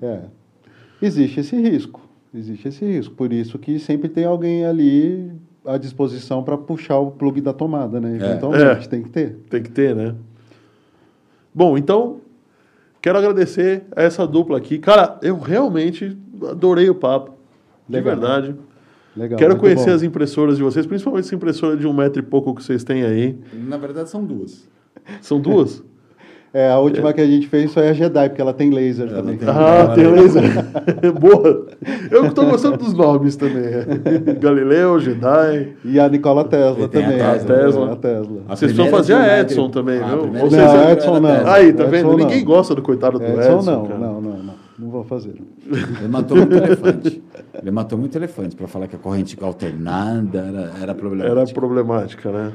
É. 0.01 0.21
Existe 1.01 1.41
esse 1.41 1.57
risco. 1.57 2.01
Existe 2.35 2.69
esse 2.69 2.85
risco. 2.85 3.15
Por 3.15 3.33
isso 3.33 3.59
que 3.59 3.79
sempre 3.79 4.09
tem 4.09 4.25
alguém 4.25 4.65
ali 4.65 5.31
à 5.65 5.79
disposição 5.79 6.43
para 6.43 6.57
puxar 6.59 6.99
o 6.99 7.11
plug 7.11 7.41
da 7.41 7.53
tomada, 7.53 8.01
né? 8.01 8.13
É. 8.13 8.17
Eventualmente 8.17 8.87
É. 8.87 8.89
tem 8.89 9.03
que 9.03 9.09
ter. 9.11 9.37
Tem 9.49 9.63
que 9.63 9.71
ter, 9.71 9.95
né? 9.95 10.15
Bom, 11.55 11.77
então, 11.77 12.21
quero 13.01 13.19
agradecer 13.19 13.85
a 13.95 14.03
essa 14.03 14.27
dupla 14.27 14.59
aqui. 14.59 14.79
Cara, 14.79 15.19
eu 15.23 15.39
realmente 15.39 16.17
adorei 16.51 16.89
o 16.89 16.95
papo. 16.95 17.33
De 17.89 17.97
Legal. 17.97 18.17
verdade. 18.17 18.57
Legal. 19.15 19.39
quero 19.39 19.57
conhecer 19.59 19.91
bom. 19.91 19.97
as 19.97 20.03
impressoras 20.03 20.57
de 20.57 20.63
vocês, 20.63 20.87
principalmente 20.87 21.27
essa 21.27 21.35
impressora 21.35 21.77
de 21.77 21.87
um 21.87 21.93
metro 21.93 22.21
e 22.21 22.23
pouco 22.23 22.55
que 22.55 22.63
vocês 22.65 22.83
têm 22.83 23.03
aí. 23.05 23.39
Na 23.53 23.77
verdade, 23.77 24.09
são 24.09 24.25
duas. 24.25 24.67
São 25.21 25.39
duas? 25.41 25.83
É, 26.55 26.71
a 26.71 26.79
última 26.79 27.15
que 27.15 27.21
a 27.23 27.27
gente 27.27 27.47
fez 27.49 27.73
foi 27.73 27.89
a 27.89 27.93
Jedi, 27.95 28.29
porque 28.29 28.43
ela 28.43 28.53
tem 28.53 28.69
laser 28.71 29.09
Ela 29.09 29.17
também. 29.23 29.39
tem- 29.39 29.49
Ah, 29.49 29.93
tem 29.95 30.05
laser. 30.13 30.43
Boa. 31.19 31.67
Eu 32.11 32.27
estou 32.27 32.45
gostando 32.45 32.77
dos 32.77 32.93
nomes 32.93 33.37
também. 33.37 33.65
Galileu, 34.39 35.01
Jedi. 35.01 35.73
E 35.85 35.99
a 35.99 36.09
Nikola 36.11 36.45
Tesla 36.45 36.85
E 36.85 36.89
tem 36.89 37.03
a 37.03 37.05
também. 37.07 37.19
Tesla. 37.19 37.57
né? 37.57 37.63
Tesla. 37.63 37.93
A 37.93 37.97
Tesla. 37.97 38.41
A 38.49 38.57
Vocês 38.57 38.73
precisam 38.73 38.87
fazer 38.99 39.15
um 39.15 39.19
a 39.19 39.41
Edson 39.41 39.71
também, 39.71 40.03
a 40.03 40.07
viu? 40.09 40.21
seja, 40.51 40.67
Não, 40.67 40.75
metro 40.75 40.93
Edson 40.93 41.21
não. 41.21 41.31
Aí, 41.31 41.73
tá 41.73 41.83
Edson 41.85 41.91
vendo? 41.91 42.09
não. 42.11 42.17
Ninguém 42.19 42.45
gosta 42.45 42.75
do 42.75 42.83
coitado 42.83 43.19
do 43.19 43.25
Edson 43.25 43.41
Edson. 43.57 43.71
não, 43.73 43.87
cara. 43.87 43.99
não, 43.99 44.21
não, 44.21 44.31
não. 44.43 44.63
Não 44.79 44.91
vou 44.91 45.05
fazer. 45.05 45.35
Ele 45.71 46.09
matou 46.09 46.37
muito 46.37 46.55
elefante. 46.55 47.23
Ele 47.63 47.71
matou 47.71 47.99
muito 47.99 48.17
elefante 48.19 48.57
para 48.57 48.67
falar 48.67 48.89
que 48.89 48.97
a 48.97 48.99
corrente 48.99 49.39
alternada 49.41 50.39
era, 50.39 50.71
era 50.83 50.95
problemática. 50.95 51.41
Era 51.41 51.53
problemática, 51.53 52.31
né? 52.33 52.53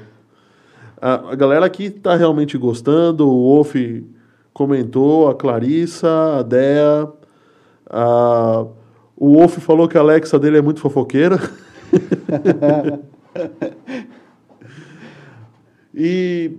A, 0.99 1.31
a 1.31 1.35
galera 1.35 1.65
aqui 1.65 1.85
está 1.85 2.15
realmente 2.15 2.57
gostando. 2.57 3.27
O 3.27 3.55
Wolf 3.55 3.75
comentou, 4.53 5.29
a 5.29 5.35
Clarissa, 5.35 6.39
a 6.39 6.41
Dea. 6.41 7.07
A, 7.89 8.65
o 9.15 9.33
Wolf 9.35 9.57
falou 9.59 9.87
que 9.87 9.97
a 9.97 10.01
Alexa 10.01 10.39
dele 10.39 10.57
é 10.57 10.61
muito 10.61 10.79
fofoqueira. 10.79 11.37
e 15.93 16.57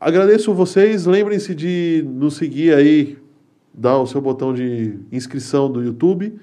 agradeço 0.00 0.54
vocês. 0.54 1.04
Lembrem-se 1.04 1.54
de 1.54 2.02
nos 2.08 2.36
seguir 2.36 2.74
aí, 2.74 3.18
dar 3.72 3.98
o 3.98 4.06
seu 4.06 4.20
botão 4.22 4.54
de 4.54 4.98
inscrição 5.12 5.70
do 5.70 5.82
YouTube. 5.82 6.38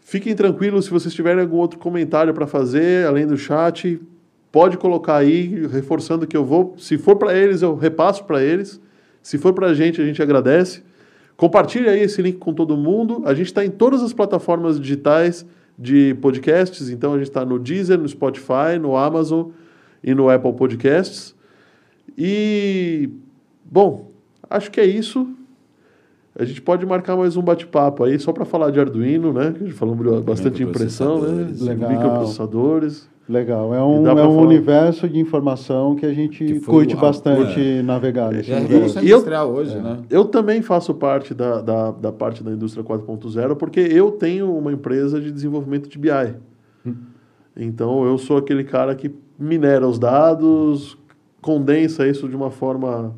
Fiquem 0.00 0.34
tranquilos 0.34 0.86
se 0.86 0.90
vocês 0.90 1.12
tiverem 1.12 1.42
algum 1.42 1.56
outro 1.56 1.78
comentário 1.78 2.32
para 2.32 2.46
fazer, 2.46 3.06
além 3.06 3.26
do 3.26 3.36
chat, 3.36 4.00
pode 4.54 4.78
colocar 4.78 5.16
aí, 5.16 5.66
reforçando 5.66 6.28
que 6.28 6.36
eu 6.36 6.44
vou. 6.44 6.76
Se 6.78 6.96
for 6.96 7.16
para 7.16 7.36
eles, 7.36 7.60
eu 7.60 7.74
repasso 7.74 8.22
para 8.22 8.40
eles. 8.40 8.80
Se 9.20 9.36
for 9.36 9.52
para 9.52 9.66
a 9.66 9.74
gente, 9.74 10.00
a 10.00 10.06
gente 10.06 10.22
agradece. 10.22 10.84
Compartilhe 11.36 11.88
aí 11.88 12.02
esse 12.02 12.22
link 12.22 12.38
com 12.38 12.54
todo 12.54 12.76
mundo. 12.76 13.22
A 13.24 13.34
gente 13.34 13.48
está 13.48 13.64
em 13.64 13.70
todas 13.70 14.00
as 14.00 14.12
plataformas 14.12 14.78
digitais 14.78 15.44
de 15.76 16.14
podcasts, 16.22 16.88
então 16.88 17.14
a 17.14 17.18
gente 17.18 17.26
está 17.26 17.44
no 17.44 17.58
Deezer, 17.58 17.98
no 17.98 18.08
Spotify, 18.08 18.78
no 18.80 18.96
Amazon 18.96 19.48
e 20.04 20.14
no 20.14 20.30
Apple 20.30 20.52
Podcasts. 20.52 21.34
E, 22.16 23.10
bom, 23.64 24.12
acho 24.48 24.70
que 24.70 24.78
é 24.78 24.86
isso. 24.86 25.28
A 26.38 26.44
gente 26.44 26.62
pode 26.62 26.86
marcar 26.86 27.16
mais 27.16 27.36
um 27.36 27.42
bate-papo 27.42 28.04
aí, 28.04 28.20
só 28.20 28.32
para 28.32 28.44
falar 28.44 28.70
de 28.70 28.78
Arduino, 28.78 29.32
né? 29.32 29.50
Que 29.50 29.64
a 29.64 29.66
gente 29.66 29.76
falou 29.76 29.96
bastante 30.22 30.58
de 30.58 30.62
impressão, 30.62 31.20
né? 31.20 31.52
Legal. 31.60 31.90
Microprocessadores. 31.90 33.12
Legal, 33.26 33.74
é 33.74 33.82
um, 33.82 34.06
é 34.06 34.26
um 34.28 34.38
universo 34.38 35.08
de 35.08 35.18
informação 35.18 35.94
que 35.96 36.04
a 36.04 36.12
gente 36.12 36.44
Que 36.44 36.60
curte 36.60 36.94
o- 36.94 36.98
bastante 37.00 37.58
é. 37.78 37.82
navegar 37.82 38.30
nesse 38.30 38.52
É 38.52 38.58
universo. 38.58 38.98
E 38.98 39.08
eu- 39.08 39.16
industrial 39.16 39.50
hoje, 39.50 39.76
né? 39.78 40.00
Eu 40.10 40.26
também 40.26 40.60
faço 40.60 40.92
parte 40.92 41.32
da, 41.32 41.62
da, 41.62 41.90
da 41.90 42.12
parte 42.12 42.44
da 42.44 42.50
indústria 42.50 42.84
4.0 42.84 43.56
porque 43.56 43.80
eu 43.80 44.10
tenho 44.10 44.54
uma 44.54 44.70
empresa 44.72 45.18
de 45.22 45.32
desenvolvimento 45.32 45.88
de 45.88 45.98
BI. 45.98 46.34
Então 47.56 48.04
eu 48.04 48.18
sou 48.18 48.36
aquele 48.36 48.62
cara 48.64 48.94
que 48.94 49.10
minera 49.38 49.86
os 49.88 49.98
dados, 49.98 50.98
condensa 51.40 52.06
isso 52.06 52.28
de 52.28 52.36
uma 52.36 52.50
forma 52.50 53.14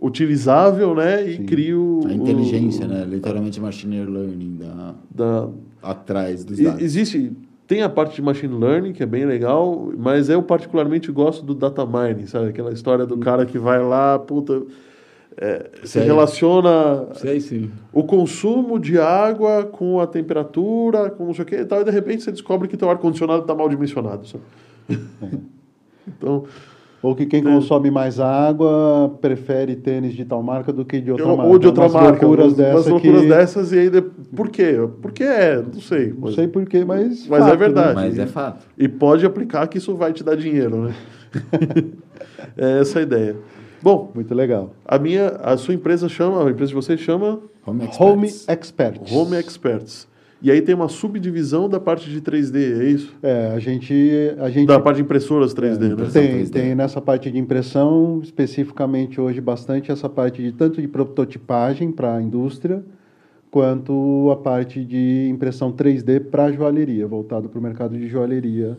utilizável, 0.00 0.94
né? 0.94 1.26
E 1.28 1.36
Sim. 1.38 1.44
crio 1.46 2.00
A 2.04 2.08
o- 2.08 2.12
inteligência, 2.12 2.86
né? 2.86 3.04
Literalmente 3.04 3.60
machine 3.60 4.04
learning 4.04 4.56
da, 4.58 4.94
Da, 5.10 5.48
atrás 5.82 6.44
dos 6.44 6.58
dados. 6.58 6.80
Existe, 6.82 7.32
tem 7.66 7.82
a 7.82 7.88
parte 7.88 8.16
de 8.16 8.22
machine 8.22 8.58
learning, 8.58 8.92
que 8.92 9.02
é 9.02 9.06
bem 9.06 9.24
legal, 9.24 9.90
mas 9.96 10.28
eu 10.28 10.42
particularmente 10.42 11.10
gosto 11.10 11.44
do 11.44 11.54
data 11.54 11.84
mining, 11.86 12.26
sabe? 12.26 12.48
Aquela 12.48 12.72
história 12.72 13.06
do 13.06 13.16
cara 13.18 13.46
que 13.46 13.58
vai 13.58 13.82
lá, 13.82 14.18
puta, 14.18 14.62
é, 15.36 15.70
se 15.82 15.98
relaciona 15.98 17.08
Sei 17.14 17.40
sim. 17.40 17.70
o 17.92 18.04
consumo 18.04 18.78
de 18.78 18.98
água 18.98 19.64
com 19.64 19.98
a 19.98 20.06
temperatura, 20.06 21.10
com 21.10 21.24
não 21.26 21.34
sei 21.34 21.42
o 21.42 21.46
que 21.46 21.56
e 21.56 21.64
tal, 21.64 21.80
e 21.80 21.84
de 21.84 21.90
repente 21.90 22.22
você 22.22 22.30
descobre 22.30 22.68
que 22.68 22.76
teu 22.76 22.88
ar-condicionado 22.90 23.42
está 23.42 23.54
mal 23.54 23.68
dimensionado. 23.68 24.26
sabe? 24.28 24.44
então, 26.06 26.44
Ou 27.04 27.14
que 27.14 27.26
quem 27.26 27.42
consome 27.42 27.90
mais 27.90 28.18
água 28.18 29.14
prefere 29.20 29.76
tênis 29.76 30.14
de 30.14 30.24
tal 30.24 30.42
marca 30.42 30.72
do 30.72 30.86
que 30.86 30.98
de 31.02 31.10
outra 31.10 31.26
ou, 31.26 31.36
marca. 31.36 31.52
ou 31.52 31.58
de 31.58 31.66
outra 31.66 31.82
Umas 31.82 31.92
marca, 31.92 32.26
loucuras 32.26 32.46
umas, 32.46 32.58
umas 32.58 32.76
dessa 32.76 32.90
loucuras 32.90 33.20
que... 33.20 33.28
dessas, 33.28 33.72
e 33.72 33.78
aí, 33.78 33.90
de- 33.90 34.00
por 34.00 34.48
quê? 34.48 34.88
Porque 35.02 35.22
é, 35.22 35.62
não 35.62 35.82
sei. 35.82 36.14
Não 36.18 36.32
sei 36.32 36.48
porquê, 36.48 36.82
mas... 36.82 37.28
Mas 37.28 37.40
é 37.42 37.44
fato, 37.44 37.50
né? 37.50 37.56
verdade. 37.56 37.94
Mas 37.94 38.18
é 38.18 38.26
fato. 38.26 38.66
E 38.78 38.88
pode 38.88 39.26
aplicar 39.26 39.66
que 39.66 39.76
isso 39.76 39.94
vai 39.94 40.14
te 40.14 40.24
dar 40.24 40.34
dinheiro, 40.34 40.84
né? 40.84 40.94
é 42.56 42.80
essa 42.80 43.00
a 43.00 43.02
ideia. 43.02 43.36
Bom, 43.82 44.10
Muito 44.14 44.34
legal. 44.34 44.70
a 44.86 44.98
minha, 44.98 45.28
a 45.42 45.58
sua 45.58 45.74
empresa 45.74 46.08
chama, 46.08 46.42
a 46.42 46.50
empresa 46.50 46.70
de 46.70 46.74
vocês 46.74 46.98
chama 46.98 47.38
Home 47.66 47.84
Experts. 47.84 48.00
Home 48.00 48.26
Experts. 48.48 49.12
Home 49.12 49.36
Experts. 49.36 50.08
E 50.44 50.50
aí 50.50 50.60
tem 50.60 50.74
uma 50.74 50.90
subdivisão 50.90 51.70
da 51.70 51.80
parte 51.80 52.10
de 52.10 52.20
3D, 52.20 52.78
é 52.78 52.84
isso? 52.84 53.16
É, 53.22 53.52
a 53.54 53.58
gente... 53.58 53.94
A 54.38 54.50
gente 54.50 54.66
Da 54.66 54.78
parte 54.78 54.98
de 54.98 55.02
impressoras 55.02 55.54
3D, 55.54 55.78
né? 55.78 55.86
impressão. 55.86 56.22
Tem, 56.22 56.44
3D. 56.44 56.50
tem 56.50 56.74
nessa 56.74 57.00
parte 57.00 57.30
de 57.30 57.38
impressão, 57.38 58.20
especificamente 58.22 59.18
hoje, 59.18 59.40
bastante 59.40 59.90
essa 59.90 60.06
parte 60.06 60.42
de 60.42 60.52
tanto 60.52 60.82
de 60.82 60.86
prototipagem 60.86 61.90
para 61.90 62.16
a 62.16 62.20
indústria, 62.20 62.84
quanto 63.50 64.28
a 64.30 64.36
parte 64.36 64.84
de 64.84 65.28
impressão 65.30 65.72
3D 65.72 66.20
para 66.20 66.52
joalheria, 66.52 67.06
voltado 67.06 67.48
para 67.48 67.58
o 67.58 67.62
mercado 67.62 67.96
de 67.96 68.06
joalheria 68.06 68.76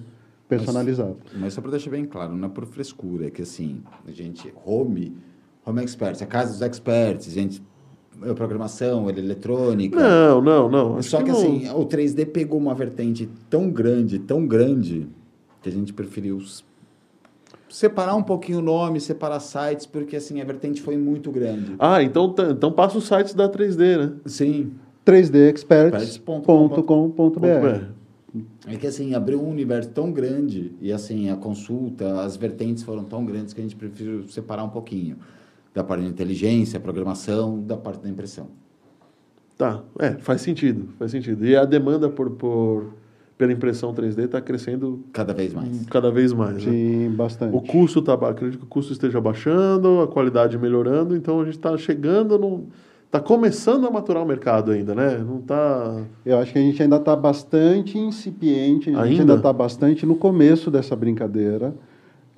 personalizado. 0.48 1.18
Mas 1.34 1.56
só 1.56 1.62
para 1.62 1.72
deixar 1.72 1.90
bem 1.90 2.06
claro, 2.06 2.36
não 2.36 2.48
é 2.48 2.52
por 2.52 2.68
frescura, 2.68 3.26
é 3.26 3.32
que 3.32 3.42
assim, 3.42 3.82
a 4.08 4.12
gente, 4.12 4.54
home, 4.64 5.18
home 5.66 5.84
experts, 5.84 6.22
a 6.22 6.28
casa 6.28 6.52
dos 6.52 6.62
experts, 6.62 7.34
gente, 7.34 7.60
é 7.60 7.74
programação, 8.36 9.10
ele 9.10 9.22
é 9.22 9.24
eletrônica. 9.24 10.00
Não, 10.00 10.42
não, 10.42 10.70
não. 10.70 11.02
Só 11.02 11.22
que, 11.22 11.32
não. 11.32 11.38
assim, 11.38 11.70
o 11.70 11.86
3D 11.86 12.26
pegou 12.26 12.60
uma 12.60 12.74
vertente 12.74 13.30
tão 13.50 13.70
grande, 13.70 14.20
tão 14.20 14.46
grande, 14.46 15.08
que 15.62 15.70
a 15.70 15.72
gente 15.72 15.94
preferiu 15.94 16.42
separar 17.70 18.16
um 18.16 18.24
pouquinho 18.24 18.60
o 18.60 18.62
nome, 18.62 19.02
separar 19.02 19.40
sites, 19.40 19.86
porque 19.86 20.16
assim, 20.16 20.40
a 20.40 20.46
vertente 20.46 20.82
foi 20.82 20.98
muito 20.98 21.32
grande. 21.32 21.76
Ah, 21.78 22.02
então, 22.02 22.34
então 22.52 22.72
passa 22.72 22.98
os 22.98 23.06
sites 23.06 23.34
da 23.34 23.50
3D, 23.50 23.98
né? 23.98 24.14
Sim. 24.26 24.72
3dexperts.com.br 25.06 27.86
É 28.66 28.76
que 28.76 28.88
assim, 28.88 29.14
abriu 29.14 29.42
um 29.42 29.50
universo 29.50 29.90
tão 29.90 30.12
grande 30.12 30.74
e 30.82 30.92
assim, 30.92 31.30
a 31.30 31.36
consulta, 31.36 32.22
as 32.22 32.36
vertentes 32.36 32.84
foram 32.84 33.04
tão 33.04 33.24
grandes 33.26 33.54
que 33.54 33.62
a 33.62 33.64
gente 33.64 33.76
preferiu 33.76 34.28
separar 34.28 34.64
um 34.64 34.70
pouquinho 34.70 35.18
da 35.76 35.84
parte 35.84 36.03
de 36.03 36.10
inteligência, 36.10 36.80
programação, 36.80 37.61
da 37.61 37.76
parte 37.76 38.02
da 38.02 38.10
impressão. 38.10 38.47
Tá, 39.57 39.81
é, 39.99 40.11
faz 40.14 40.41
sentido, 40.41 40.89
faz 40.97 41.11
sentido. 41.11 41.45
E 41.45 41.56
a 41.56 41.65
demanda 41.65 42.10
por, 42.10 42.30
por 42.31 42.85
pela 43.38 43.52
impressão 43.52 43.93
3D 43.93 44.26
está 44.26 44.39
crescendo 44.41 45.03
Cada 45.11 45.34
vez 45.34 45.53
mais. 45.53 45.85
cada 45.88 46.10
vez 46.10 46.31
mais, 46.34 46.65
né? 46.65 46.72
Sim, 46.72 47.11
bastante. 47.11 47.56
O 47.56 47.61
custo 47.61 48.02
tá, 48.02 48.15
ba- 48.15 48.30
acredito 48.30 48.60
que 48.60 48.65
o 48.65 48.69
custo 48.69 48.93
esteja 48.93 49.19
baixando, 49.19 49.99
a 50.02 50.07
qualidade 50.07 50.57
melhorando, 50.57 51.15
então 51.15 51.41
a 51.41 51.45
gente 51.45 51.56
está 51.57 51.76
chegando 51.77 52.38
no 52.39 52.65
tá 53.11 53.19
começando 53.22 53.85
a 53.88 53.91
maturar 53.91 54.23
o 54.23 54.26
mercado 54.26 54.72
ainda, 54.72 54.93
né? 54.95 55.18
Não 55.18 55.39
tá 55.41 56.02
Eu 56.26 56.38
acho 56.39 56.52
que 56.52 56.60
a 56.60 56.61
gente 56.61 56.81
ainda 56.84 56.97
está 56.97 57.15
bastante 57.15 57.97
incipiente, 57.97 58.89
a 58.89 58.93
gente 58.93 59.02
Ainda? 59.03 59.22
ainda 59.22 59.35
está 59.35 59.53
bastante 59.53 60.06
no 60.06 60.15
começo 60.15 60.69
dessa 60.72 60.95
brincadeira, 60.97 61.73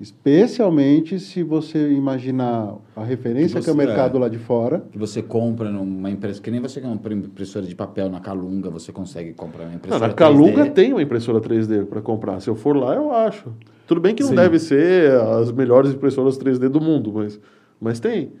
especialmente 0.00 1.18
se 1.18 1.42
você 1.42 1.90
imaginar 1.92 2.74
a 2.94 3.02
referência 3.04 3.58
Que 3.58 3.64
que, 3.64 3.70
é 3.70 3.72
o 3.72 3.76
você- 3.76 3.86
mercado 3.86 4.16
é. 4.16 4.20
lá 4.20 4.28
de 4.28 4.38
fora. 4.38 4.84
Que 4.92 4.98
você 4.98 5.20
compra 5.22 5.70
numa 5.70 6.10
empresa, 6.10 6.40
que 6.40 6.50
nem 6.50 6.60
você 6.60 6.80
compra 6.80 7.14
uma 7.14 7.24
impressora 7.26 7.66
de 7.66 7.74
papel 7.74 8.08
na 8.08 8.20
Calunga, 8.20 8.70
você 8.70 8.92
consegue 8.92 9.32
comprar 9.32 9.62
uma 9.64 9.70
Não, 9.70 9.76
impressora 9.76 10.08
na 10.08 10.14
Calunga 10.14 10.64
3D. 10.66 10.70
tem 10.72 10.92
uma 10.92 11.02
impressora 11.02 11.40
3D 11.40 11.84
para 11.86 12.00
comprar. 12.00 12.40
Se 12.40 12.48
eu 12.48 12.54
for 12.54 12.76
lá, 12.76 12.94
eu 12.94 13.12
acho. 13.12 13.52
Tudo 13.86 14.00
bem 14.00 14.14
que 14.14 14.22
não 14.22 14.30
Sim. 14.30 14.36
deve 14.36 14.58
ser 14.58 15.12
as 15.20 15.50
melhores 15.50 15.92
impressoras 15.92 16.36
3D 16.38 16.68
do 16.68 16.80
mundo, 16.80 17.12
mas, 17.12 17.40
mas 17.80 17.98
tem. 17.98 18.32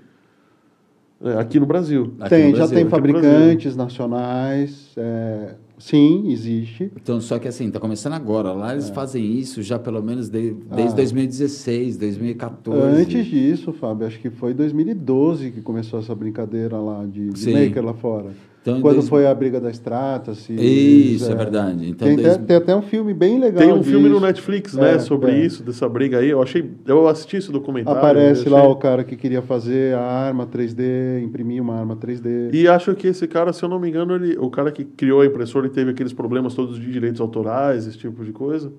É, 1.20 1.32
aqui 1.38 1.58
no 1.58 1.66
Brasil. 1.66 2.14
Aqui 2.20 2.30
tem, 2.30 2.44
no 2.44 2.50
já 2.52 2.58
Brasil. 2.58 2.74
tem 2.76 2.84
Aqui 2.84 2.84
no 2.84 2.90
fabricantes 2.90 3.74
nacionais, 3.74 4.92
é, 4.96 5.54
sim, 5.78 6.30
existe. 6.30 6.90
Então, 7.00 7.20
só 7.20 7.38
que 7.38 7.48
assim, 7.48 7.70
tá 7.70 7.78
começando 7.80 8.12
agora. 8.14 8.52
Lá 8.52 8.72
eles 8.72 8.88
fazem 8.90 9.24
isso 9.38 9.62
já 9.62 9.78
pelo 9.78 10.02
menos 10.02 10.28
de- 10.28 10.52
desde 10.74 10.92
Ah. 10.92 10.96
2016, 10.96 11.96
2014. 11.96 12.80
Antes 13.02 13.26
disso, 13.26 13.72
Fábio, 13.72 14.06
acho 14.06 14.18
que 14.20 14.30
foi 14.30 14.52
2012 14.54 15.50
que 15.50 15.60
começou 15.60 15.98
essa 16.00 16.14
brincadeira 16.14 16.76
lá 16.78 17.04
de, 17.06 17.30
de 17.30 17.52
maker 17.52 17.84
lá 17.84 17.94
fora. 17.94 18.30
Então, 18.60 18.80
Quando 18.82 18.96
dois- 18.96 19.08
foi 19.08 19.26
a 19.26 19.34
briga 19.34 19.60
da 19.60 19.70
Stratasys. 19.70 20.60
Isso, 20.60 21.30
é 21.30 21.34
verdade. 21.34 21.88
Então, 21.88 22.06
tem, 22.06 22.16
dois- 22.16 22.34
até, 22.34 22.44
tem 22.44 22.56
até 22.56 22.76
um 22.76 22.82
filme 22.82 23.14
bem 23.14 23.38
legal 23.40 23.62
Tem 23.62 23.72
um 23.72 23.82
filme 23.82 24.08
no 24.08 24.16
disso. 24.16 24.26
Netflix, 24.26 24.74
né, 24.74 24.94
É, 24.96 24.98
sobre 24.98 25.30
é. 25.30 25.38
isso, 25.46 25.62
dessa 25.62 25.88
briga 25.88 26.18
aí. 26.18 26.28
Eu 26.30 26.42
achei, 26.42 26.68
eu 26.86 27.08
assisti 27.08 27.36
esse 27.36 27.50
documentário. 27.52 27.98
Aparece 27.98 28.46
eu 28.46 28.52
lá 28.52 28.58
achei- 28.60 28.70
o 28.72 28.76
cara 28.76 29.04
que 29.04 29.16
queria 29.16 29.40
fazer 29.40 29.94
a 29.94 30.00
arma 30.02 30.44
3D, 30.46 31.20
imprimir 31.22 31.62
uma 31.62 31.76
arma 31.78 31.96
3D. 31.96 32.50
E 32.52 32.68
acho 32.68 32.94
que 32.94 33.06
esse 33.06 33.26
cara, 33.26 33.52
se 33.52 33.62
eu 33.64 33.68
não 33.68 33.78
me 33.78 33.88
engano, 33.88 34.14
ele, 34.16 34.36
o 34.38 34.50
cara 34.50 34.70
que 34.72 34.84
criou 34.84 35.20
a 35.22 35.26
impressora 35.26 35.66
e 35.66 35.70
teve 35.70 35.92
aqueles 35.92 36.12
problemas 36.12 36.52
todos 36.54 36.78
de 36.78 36.90
direitos 36.92 37.20
autorais, 37.20 37.86
esse 37.86 37.96
tipo 37.96 38.22
de 38.24 38.32
coisa, 38.32 38.70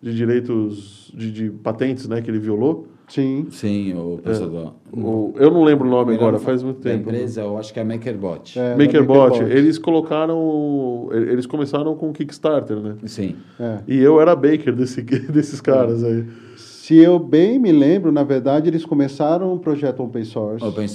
de 0.00 0.14
direitos 0.14 1.10
de, 1.16 1.32
de 1.32 1.50
patentes, 1.50 2.06
né, 2.06 2.20
que 2.20 2.30
ele 2.30 2.38
violou. 2.38 2.86
Sim. 3.08 3.46
Sim, 3.50 3.94
o 3.94 4.18
processador. 4.22 4.72
O- 4.92 5.32
eu 5.36 5.50
não 5.50 5.62
lembro 5.62 5.86
o 5.86 5.90
nome 5.90 6.12
Melhor 6.12 6.28
agora, 6.28 6.38
faz 6.38 6.62
muito 6.62 6.80
tempo. 6.80 7.08
empresa, 7.08 7.42
eu 7.42 7.56
acho 7.56 7.72
que 7.72 7.78
é 7.78 7.82
a 7.82 7.84
MakerBot. 7.84 8.58
É, 8.58 8.70
da 8.70 8.76
MakerBot, 8.76 9.30
MakerBot. 9.30 9.52
eles 9.56 9.78
colocaram, 9.78 11.08
eles 11.12 11.46
começaram 11.46 11.94
com 11.94 12.10
o 12.10 12.12
Kickstarter, 12.12 12.78
né? 12.80 12.96
Sim. 13.06 13.36
É. 13.60 13.78
E 13.86 13.98
eu 13.98 14.20
era 14.20 14.34
baker 14.34 14.74
desse, 14.74 15.02
desses 15.30 15.60
caras 15.60 16.02
aí. 16.02 16.24
Se 16.56 16.96
eu 16.98 17.18
bem 17.18 17.58
me 17.58 17.72
lembro, 17.72 18.12
na 18.12 18.22
verdade, 18.22 18.68
eles 18.68 18.84
começaram 18.84 19.52
um 19.52 19.58
projeto 19.58 20.04
open 20.04 20.22
source. 20.22 20.64
Open, 20.64 20.86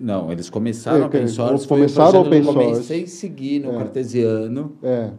não, 0.00 0.32
eles 0.32 0.48
começaram 0.48 1.02
É, 1.02 1.06
open 1.06 1.26
source. 1.28 1.68
começaram 1.68 2.10
foi 2.10 2.18
um 2.20 2.22
open 2.26 2.40
que 2.42 2.48
eu 2.48 2.52
source. 2.52 2.70
comecei 2.70 3.02
a 3.02 3.06
seguir 3.06 3.58
no 3.60 3.72
É. 3.74 3.76
cartesiano. 3.78 4.72
É, 4.82 5.10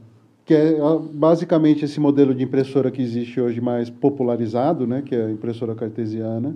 que 0.47 0.53
é 0.53 0.77
basicamente 1.11 1.83
esse 1.83 1.99
modelo 1.99 2.33
de 2.33 2.41
impressora 2.41 2.89
que 2.89 3.01
existe 3.01 3.39
hoje 3.39 3.59
mais 3.59 3.89
popularizado, 3.89 4.87
né, 4.87 5.03
que 5.05 5.13
é 5.13 5.25
a 5.25 5.29
impressora 5.29 5.75
cartesiana. 5.75 6.55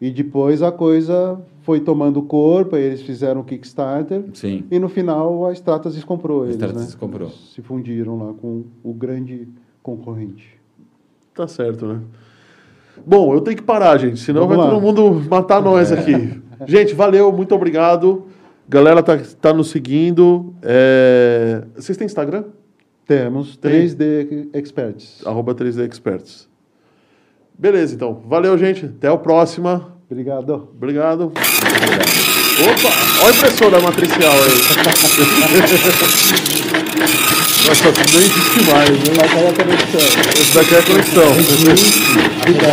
E 0.00 0.12
depois 0.12 0.62
a 0.62 0.70
coisa 0.70 1.40
foi 1.62 1.80
tomando 1.80 2.22
corpo, 2.22 2.76
aí 2.76 2.84
eles 2.84 3.02
fizeram 3.02 3.40
o 3.40 3.44
Kickstarter 3.44 4.26
Sim. 4.32 4.64
e 4.70 4.78
no 4.78 4.88
final 4.88 5.44
a 5.44 5.52
Stratasys 5.52 6.04
comprou 6.04 6.42
A 6.42 6.44
eles, 6.44 6.54
Stratasys 6.54 6.94
né? 6.94 7.00
comprou. 7.00 7.30
Se 7.30 7.60
fundiram 7.60 8.16
lá 8.16 8.32
com 8.32 8.62
o 8.84 8.94
grande 8.94 9.48
concorrente. 9.82 10.56
Tá 11.34 11.48
certo, 11.48 11.86
né? 11.86 12.00
Bom, 13.04 13.34
eu 13.34 13.40
tenho 13.40 13.56
que 13.56 13.62
parar, 13.64 13.98
gente, 13.98 14.20
senão 14.20 14.42
Vamos 14.42 14.56
vai 14.56 14.66
lá. 14.66 14.72
todo 14.72 14.80
mundo 14.80 15.20
matar 15.28 15.60
nós 15.60 15.90
aqui. 15.90 16.40
Gente, 16.68 16.94
valeu, 16.94 17.32
muito 17.32 17.54
obrigado. 17.54 18.26
Galera 18.68 19.02
tá, 19.02 19.18
tá 19.40 19.50
nos 19.50 19.70
seguindo. 19.70 20.54
É, 20.62 21.64
Vocês 21.74 21.96
têm 21.96 22.04
Instagram? 22.04 22.44
Temos 23.10 23.56
Tem. 23.56 23.88
3D 23.88 24.50
Experts. 24.54 25.26
Arroba 25.26 25.52
3D 25.52 25.84
Experts. 25.84 26.48
Beleza, 27.58 27.96
então. 27.96 28.22
Valeu, 28.24 28.56
gente. 28.56 28.86
Até 28.86 29.08
a 29.08 29.16
próxima. 29.16 29.96
Obrigado. 30.08 30.68
Obrigado. 30.76 31.24
Opa! 31.24 31.40
Olha 33.22 33.26
a 33.26 33.30
impressora 33.36 33.80
matricial 33.80 34.32
aí. 34.32 34.52
Nossa, 37.66 37.92
nem 38.12 38.22
existe 38.22 38.62
mais, 38.70 38.90
né? 38.90 38.96
Vai 39.16 39.28
cair 39.28 39.48
a 39.48 39.52
conexão. 39.54 40.06
Esse 40.40 40.54
daqui 40.54 40.76
é 40.76 40.78
a 40.78 40.82
conexão. 40.84 41.32
Então, 42.48 42.70